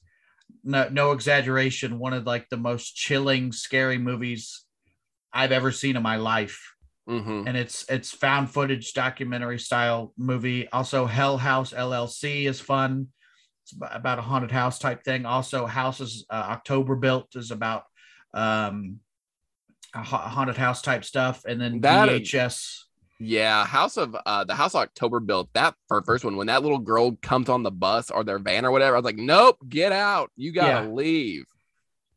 no, 0.63 0.89
no 0.89 1.11
exaggeration 1.13 1.97
one 1.99 2.13
of 2.13 2.25
like 2.25 2.47
the 2.49 2.57
most 2.57 2.95
chilling 2.95 3.51
scary 3.51 3.97
movies 3.97 4.65
i've 5.31 5.53
ever 5.53 5.71
seen 5.71 5.95
in 5.95 6.03
my 6.03 6.17
life 6.17 6.75
Mhm. 7.07 7.47
and 7.47 7.57
it's 7.57 7.89
it's 7.89 8.11
found 8.11 8.51
footage 8.51 8.93
documentary 8.93 9.57
style 9.57 10.13
movie. 10.15 10.69
Also, 10.69 11.07
Hell 11.07 11.39
House 11.39 11.73
LLC 11.73 12.45
is 12.45 12.59
fun. 12.59 13.07
It's 13.63 13.73
about 13.81 14.19
a 14.19 14.21
haunted 14.21 14.51
house 14.51 14.77
type 14.77 15.03
thing. 15.03 15.25
Also, 15.25 15.65
Houses 15.65 16.23
uh, 16.29 16.45
October 16.49 16.95
Built 16.95 17.35
is 17.35 17.49
about 17.49 17.85
um 18.35 18.99
haunted 19.93 20.57
house 20.57 20.81
type 20.81 21.03
stuff, 21.05 21.45
and 21.45 21.59
then 21.59 21.81
That- 21.81 22.09
VHS. 22.09 22.83
Yeah, 23.21 23.65
House 23.65 23.97
of 23.97 24.15
uh 24.25 24.45
the 24.45 24.55
House 24.55 24.73
of 24.75 24.81
October 24.81 25.19
built 25.19 25.49
that 25.53 25.75
for 25.89 26.01
first 26.03 26.23
one 26.23 26.37
when 26.37 26.47
that 26.47 26.63
little 26.63 26.77
girl 26.79 27.17
comes 27.21 27.49
on 27.49 27.63
the 27.63 27.71
bus 27.71 28.09
or 28.11 28.23
their 28.23 28.39
van 28.39 28.65
or 28.65 28.71
whatever. 28.71 28.95
I 28.95 28.99
was 28.99 29.03
like, 29.05 29.17
nope, 29.17 29.57
get 29.67 29.91
out. 29.91 30.31
You 30.37 30.53
gotta 30.53 30.85
Yeah. 30.87 30.93
leave. 30.93 31.43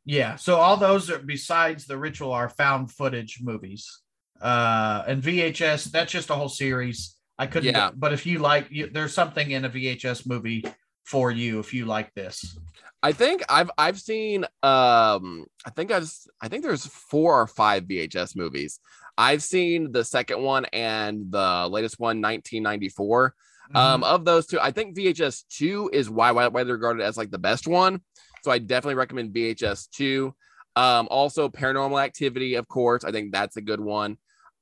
Yeah, 0.05 0.37
so 0.37 0.57
all 0.57 0.77
those 0.77 1.11
are 1.11 1.19
besides 1.19 1.87
the 1.87 1.97
ritual 1.99 2.33
are 2.33 2.49
found 2.49 2.91
footage 2.93 3.39
movies. 3.43 3.99
uh, 4.41 5.05
and 5.07 5.23
VHS. 5.23 5.85
That's 5.93 6.11
just 6.11 6.29
a 6.31 6.35
whole 6.35 6.49
series. 6.49 7.17
I 7.39 7.47
couldn't. 7.47 7.73
Yeah. 7.75 7.91
But 7.95 8.13
if 8.13 8.27
you 8.27 8.41
like, 8.41 8.67
you, 8.71 8.89
there's 8.89 9.15
something 9.15 9.49
in 9.53 9.65
a 9.65 9.71
VHS 9.71 10.27
movie 10.27 10.65
for 11.05 11.31
you 11.31 11.61
if 11.61 11.73
you 11.73 11.87
like 11.87 12.13
this. 12.15 12.59
I 13.03 13.13
think 13.13 13.43
I've 13.49 13.71
I've 13.77 14.01
seen 14.01 14.45
um 14.63 15.47
I 15.67 15.71
think 15.75 15.91
I've 15.91 16.11
I 16.41 16.49
think 16.49 16.63
there's 16.63 16.87
four 16.87 17.41
or 17.41 17.47
five 17.47 17.85
VHS 17.85 18.37
movies. 18.37 18.79
I've 19.19 19.43
seen 19.43 19.93
the 19.93 20.05
second 20.05 20.41
one 20.43 20.67
and 20.67 21.31
the 21.31 21.69
latest 21.69 21.99
one 21.99 22.21
1994. 22.21 23.31
Mm-hmm. 23.31 23.77
Um 23.77 24.05
of 24.05 24.25
those 24.25 24.47
two, 24.47 24.61
I 24.61 24.71
think 24.71 24.97
VHS 24.97 25.45
2 25.51 25.91
is 25.93 26.09
why 26.09 26.31
why 26.31 26.47
widely 26.49 26.73
regarded 26.73 27.03
as 27.03 27.17
like 27.17 27.31
the 27.31 27.39
best 27.39 27.67
one. 27.67 28.01
So 28.43 28.51
I 28.51 28.59
definitely 28.59 28.95
recommend 28.95 29.35
VHS 29.35 29.91
2. 29.91 30.33
Um 30.77 31.09
also 31.11 31.49
Paranormal 31.49 32.03
Activity 32.03 32.55
of 32.55 32.69
course. 32.69 33.03
I 33.05 33.11
think 33.11 33.33
that's 33.33 33.57
a 33.57 33.63
good 33.63 33.81
one. 33.81 34.13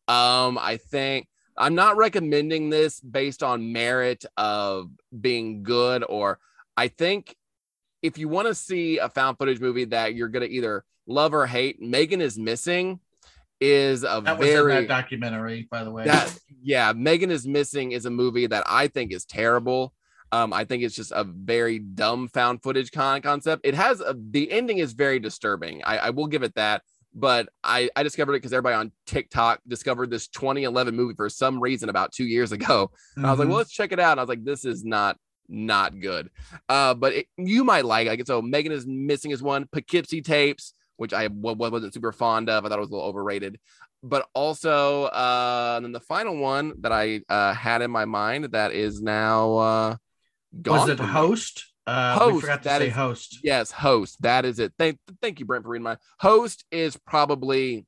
Um 0.08 0.58
I 0.58 0.78
think 0.90 1.28
I'm 1.58 1.74
not 1.74 1.98
recommending 1.98 2.70
this 2.70 3.00
based 3.00 3.42
on 3.42 3.72
merit 3.72 4.24
of 4.38 4.90
being 5.20 5.62
good 5.62 6.04
or 6.08 6.38
I 6.74 6.88
think 6.88 7.36
if 8.02 8.18
you 8.18 8.28
want 8.28 8.48
to 8.48 8.54
see 8.54 8.98
a 8.98 9.08
found 9.08 9.38
footage 9.38 9.60
movie 9.60 9.84
that 9.86 10.14
you're 10.14 10.28
going 10.28 10.46
to 10.48 10.54
either 10.54 10.84
love 11.06 11.34
or 11.34 11.46
hate, 11.46 11.80
Megan 11.80 12.20
is 12.20 12.38
Missing 12.38 13.00
is 13.60 14.04
a 14.04 14.22
that 14.24 14.38
was 14.38 14.48
in 14.48 14.54
very 14.54 14.72
that 14.74 14.88
documentary, 14.88 15.68
by 15.70 15.84
the 15.84 15.90
way. 15.90 16.04
that 16.04 16.34
yeah, 16.62 16.92
Megan 16.94 17.30
is 17.30 17.46
Missing 17.46 17.92
is 17.92 18.06
a 18.06 18.10
movie 18.10 18.46
that 18.46 18.64
I 18.66 18.88
think 18.88 19.12
is 19.12 19.24
terrible. 19.24 19.92
Um, 20.32 20.52
I 20.52 20.64
think 20.64 20.82
it's 20.84 20.94
just 20.94 21.12
a 21.12 21.24
very 21.24 21.78
dumb 21.80 22.28
found 22.28 22.62
footage 22.62 22.92
con- 22.92 23.20
concept. 23.20 23.66
It 23.66 23.74
has 23.74 24.00
a, 24.00 24.14
the 24.16 24.50
ending 24.50 24.78
is 24.78 24.92
very 24.92 25.18
disturbing. 25.18 25.82
I, 25.84 25.98
I 25.98 26.10
will 26.10 26.28
give 26.28 26.42
it 26.42 26.54
that. 26.54 26.82
But 27.12 27.48
I, 27.64 27.90
I 27.96 28.04
discovered 28.04 28.34
it 28.34 28.36
because 28.36 28.52
everybody 28.52 28.76
on 28.76 28.92
TikTok 29.04 29.58
discovered 29.66 30.10
this 30.10 30.28
2011 30.28 30.94
movie 30.94 31.14
for 31.16 31.28
some 31.28 31.58
reason 31.60 31.88
about 31.88 32.12
two 32.12 32.22
years 32.24 32.52
ago. 32.52 32.92
And 33.16 33.26
I 33.26 33.30
was 33.32 33.40
like, 33.40 33.46
Mhm. 33.46 33.50
well, 33.50 33.58
let's 33.58 33.72
check 33.72 33.90
it 33.90 33.98
out. 33.98 34.12
And 34.12 34.20
I 34.20 34.22
was 34.22 34.28
like, 34.28 34.44
this 34.44 34.64
is 34.64 34.84
not 34.84 35.16
not 35.50 35.98
good. 36.00 36.30
Uh, 36.68 36.94
but 36.94 37.12
it, 37.12 37.26
you 37.36 37.64
might 37.64 37.84
like 37.84 38.06
it. 38.06 38.10
Like 38.10 38.26
so, 38.26 38.40
Megan 38.40 38.72
is 38.72 38.86
missing 38.86 39.32
is 39.32 39.42
one. 39.42 39.66
Poughkeepsie 39.72 40.22
tapes, 40.22 40.72
which 40.96 41.12
I 41.12 41.26
wa- 41.26 41.52
wa- 41.54 41.68
wasn't 41.70 41.92
super 41.92 42.12
fond 42.12 42.48
of. 42.48 42.64
I 42.64 42.68
thought 42.68 42.78
it 42.78 42.80
was 42.80 42.90
a 42.90 42.92
little 42.92 43.08
overrated. 43.08 43.58
But 44.02 44.26
also, 44.34 45.04
uh, 45.06 45.74
and 45.76 45.84
then 45.84 45.92
the 45.92 46.00
final 46.00 46.36
one 46.38 46.72
that 46.80 46.92
I 46.92 47.20
uh, 47.28 47.52
had 47.52 47.82
in 47.82 47.90
my 47.90 48.06
mind 48.06 48.46
that 48.52 48.72
is 48.72 49.02
now 49.02 49.56
uh, 49.56 49.96
gone. 50.62 50.78
was 50.80 50.88
it 50.88 50.98
host? 51.00 51.66
Uh, 51.86 52.14
we 52.18 52.32
Host, 52.32 52.40
forgot 52.42 52.62
to 52.62 52.68
say 52.68 52.86
is- 52.88 52.94
host. 52.94 53.38
Yes, 53.42 53.72
host. 53.72 54.22
That 54.22 54.44
is 54.44 54.58
it. 54.58 54.72
Thank, 54.78 54.98
thank 55.20 55.40
you, 55.40 55.46
Brent, 55.46 55.64
for 55.64 55.70
reading 55.70 55.82
my 55.82 55.96
host 56.20 56.64
is 56.70 56.96
probably 56.96 57.84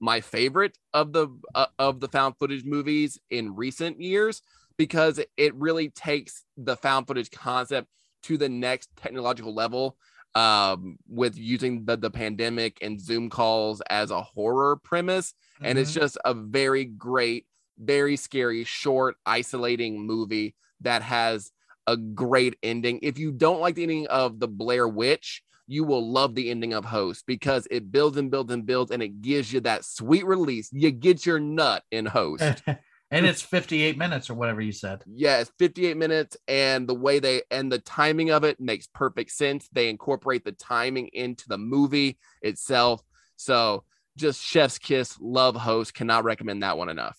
my 0.00 0.20
favorite 0.20 0.76
of 0.94 1.12
the 1.12 1.28
uh, 1.54 1.66
of 1.78 2.00
the 2.00 2.08
found 2.08 2.34
footage 2.38 2.64
movies 2.64 3.18
in 3.30 3.54
recent 3.54 4.00
years 4.00 4.42
because 4.80 5.20
it 5.36 5.54
really 5.56 5.90
takes 5.90 6.46
the 6.56 6.74
found 6.74 7.06
footage 7.06 7.30
concept 7.30 7.86
to 8.22 8.38
the 8.38 8.48
next 8.48 8.88
technological 8.96 9.54
level 9.54 9.98
um, 10.34 10.96
with 11.06 11.36
using 11.36 11.84
the, 11.84 11.98
the 11.98 12.08
pandemic 12.08 12.78
and 12.80 12.98
Zoom 12.98 13.28
calls 13.28 13.82
as 13.90 14.10
a 14.10 14.22
horror 14.22 14.76
premise. 14.76 15.34
And 15.62 15.78
it's 15.78 15.92
just 15.92 16.16
a 16.24 16.32
very 16.32 16.86
great, 16.86 17.44
very 17.78 18.16
scary, 18.16 18.64
short, 18.64 19.16
isolating 19.26 20.00
movie 20.06 20.54
that 20.80 21.02
has 21.02 21.52
a 21.86 21.98
great 21.98 22.56
ending. 22.62 23.00
If 23.02 23.18
you 23.18 23.32
don't 23.32 23.60
like 23.60 23.74
the 23.74 23.82
ending 23.82 24.06
of 24.06 24.40
The 24.40 24.48
Blair 24.48 24.88
Witch, 24.88 25.42
you 25.66 25.84
will 25.84 26.10
love 26.10 26.34
the 26.34 26.48
ending 26.50 26.72
of 26.72 26.86
Host 26.86 27.24
because 27.26 27.68
it 27.70 27.92
builds 27.92 28.16
and 28.16 28.30
builds 28.30 28.50
and 28.50 28.64
builds 28.64 28.92
and 28.92 29.02
it 29.02 29.20
gives 29.20 29.52
you 29.52 29.60
that 29.60 29.84
sweet 29.84 30.24
release. 30.24 30.70
You 30.72 30.90
get 30.90 31.26
your 31.26 31.38
nut 31.38 31.82
in 31.90 32.06
Host. 32.06 32.62
and 33.10 33.26
it's 33.26 33.42
58 33.42 33.98
minutes 33.98 34.30
or 34.30 34.34
whatever 34.34 34.60
you 34.60 34.72
said. 34.72 35.02
yes 35.06 35.50
58 35.58 35.96
minutes, 35.96 36.36
and 36.46 36.88
the 36.88 36.94
way 36.94 37.18
they 37.18 37.42
and 37.50 37.70
the 37.70 37.78
timing 37.78 38.30
of 38.30 38.44
it 38.44 38.60
makes 38.60 38.86
perfect 38.86 39.32
sense. 39.32 39.68
They 39.72 39.88
incorporate 39.88 40.44
the 40.44 40.52
timing 40.52 41.08
into 41.12 41.48
the 41.48 41.58
movie 41.58 42.18
itself. 42.42 43.02
So 43.36 43.84
just 44.16 44.42
chef's 44.42 44.78
kiss, 44.78 45.16
love 45.20 45.56
host. 45.56 45.94
Cannot 45.94 46.24
recommend 46.24 46.62
that 46.62 46.76
one 46.76 46.88
enough. 46.88 47.18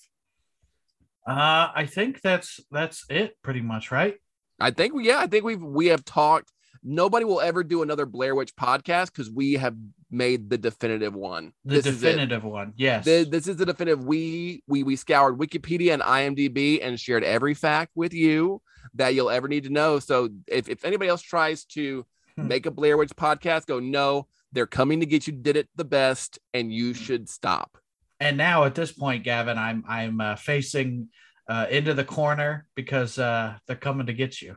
Uh, 1.28 1.70
I 1.76 1.86
think 1.86 2.22
that's 2.22 2.60
that's 2.72 3.06
it 3.10 3.36
pretty 3.44 3.62
much, 3.62 3.92
right? 3.92 4.16
I 4.60 4.72
think 4.72 4.94
we 4.94 5.08
yeah, 5.08 5.20
I 5.20 5.28
think 5.28 5.44
we've 5.44 5.62
we 5.62 5.88
have 5.88 6.06
talked. 6.06 6.52
Nobody 6.84 7.26
will 7.26 7.42
ever 7.42 7.64
do 7.64 7.84
another 7.84 8.06
Blair 8.06 8.34
Witch 8.36 8.56
podcast 8.56 9.08
because 9.08 9.30
we 9.30 9.54
have 9.54 9.76
made 10.10 10.50
the 10.50 10.58
definitive 10.58 11.14
one. 11.16 11.54
The 11.64 11.76
This 11.76 11.86
is 11.86 12.02
definitive 12.02 12.44
one. 12.44 12.74
Yes. 12.76 13.06
Th- 13.06 13.30
This 13.30 13.48
is 13.48 13.58
the 13.58 13.66
definitive. 13.66 14.04
We 14.04 14.64
we 14.68 14.84
we 14.84 14.96
scoured 14.96 15.38
Wikipedia 15.38 15.94
and 15.94 16.02
IMDb 16.02 16.80
and 16.82 17.00
shared 17.00 17.24
every 17.24 17.54
fact 17.54 17.92
with 17.96 18.14
you 18.14 18.62
that 18.96 19.14
you'll 19.14 19.30
ever 19.30 19.48
need 19.48 19.64
to 19.66 19.70
know. 19.70 20.00
So 20.00 20.30
if, 20.48 20.68
if 20.70 20.84
anybody 20.84 21.10
else 21.10 21.22
tries 21.22 21.66
to 21.66 22.06
Hmm. 22.38 22.48
make 22.48 22.66
a 22.66 22.72
Blair 22.72 22.96
Witch 22.98 23.12
podcast, 23.16 23.66
go 23.66 23.80
no, 23.82 24.26
they're 24.54 24.66
coming 24.66 25.02
to 25.02 25.06
get 25.06 25.28
you. 25.28 25.34
Did 25.34 25.58
it 25.58 25.68
the 25.76 25.84
best, 25.84 26.40
and 26.54 26.72
you 26.74 26.94
Hmm. 26.94 27.04
should 27.04 27.30
stop. 27.30 27.78
and 28.22 28.38
now 28.38 28.64
at 28.66 28.76
this 28.76 28.92
point, 28.92 29.24
Gavin, 29.24 29.58
I'm 29.58 29.84
I'm 29.88 30.22
uh, 30.22 30.36
facing 30.36 31.10
uh, 31.50 31.66
into 31.70 31.94
the 31.94 32.04
corner 32.06 32.68
because 32.76 33.20
uh, 33.20 33.58
they're 33.68 33.76
coming 33.76 34.06
to 34.08 34.14
get 34.14 34.42
you. 34.42 34.56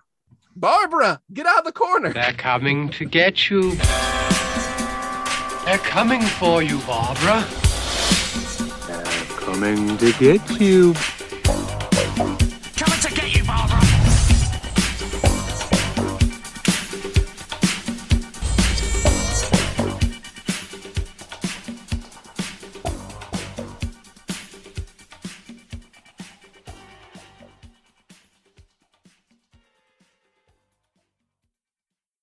Barbara, 0.57 1.21
get 1.33 1.47
out 1.47 1.59
of 1.59 1.65
the 1.65 1.73
corner. 1.73 2.13
They're 2.13 2.33
coming 2.33 2.89
to 2.91 3.05
get 3.05 3.51
you. 3.51 3.73
They're 5.65 5.79
coming 5.79 6.23
for 6.23 6.63
you, 6.63 6.79
Barbara. 6.81 7.45
They're 8.87 9.25
coming 9.39 9.99
to 9.99 10.13
get 10.13 10.61
you. 10.61 10.95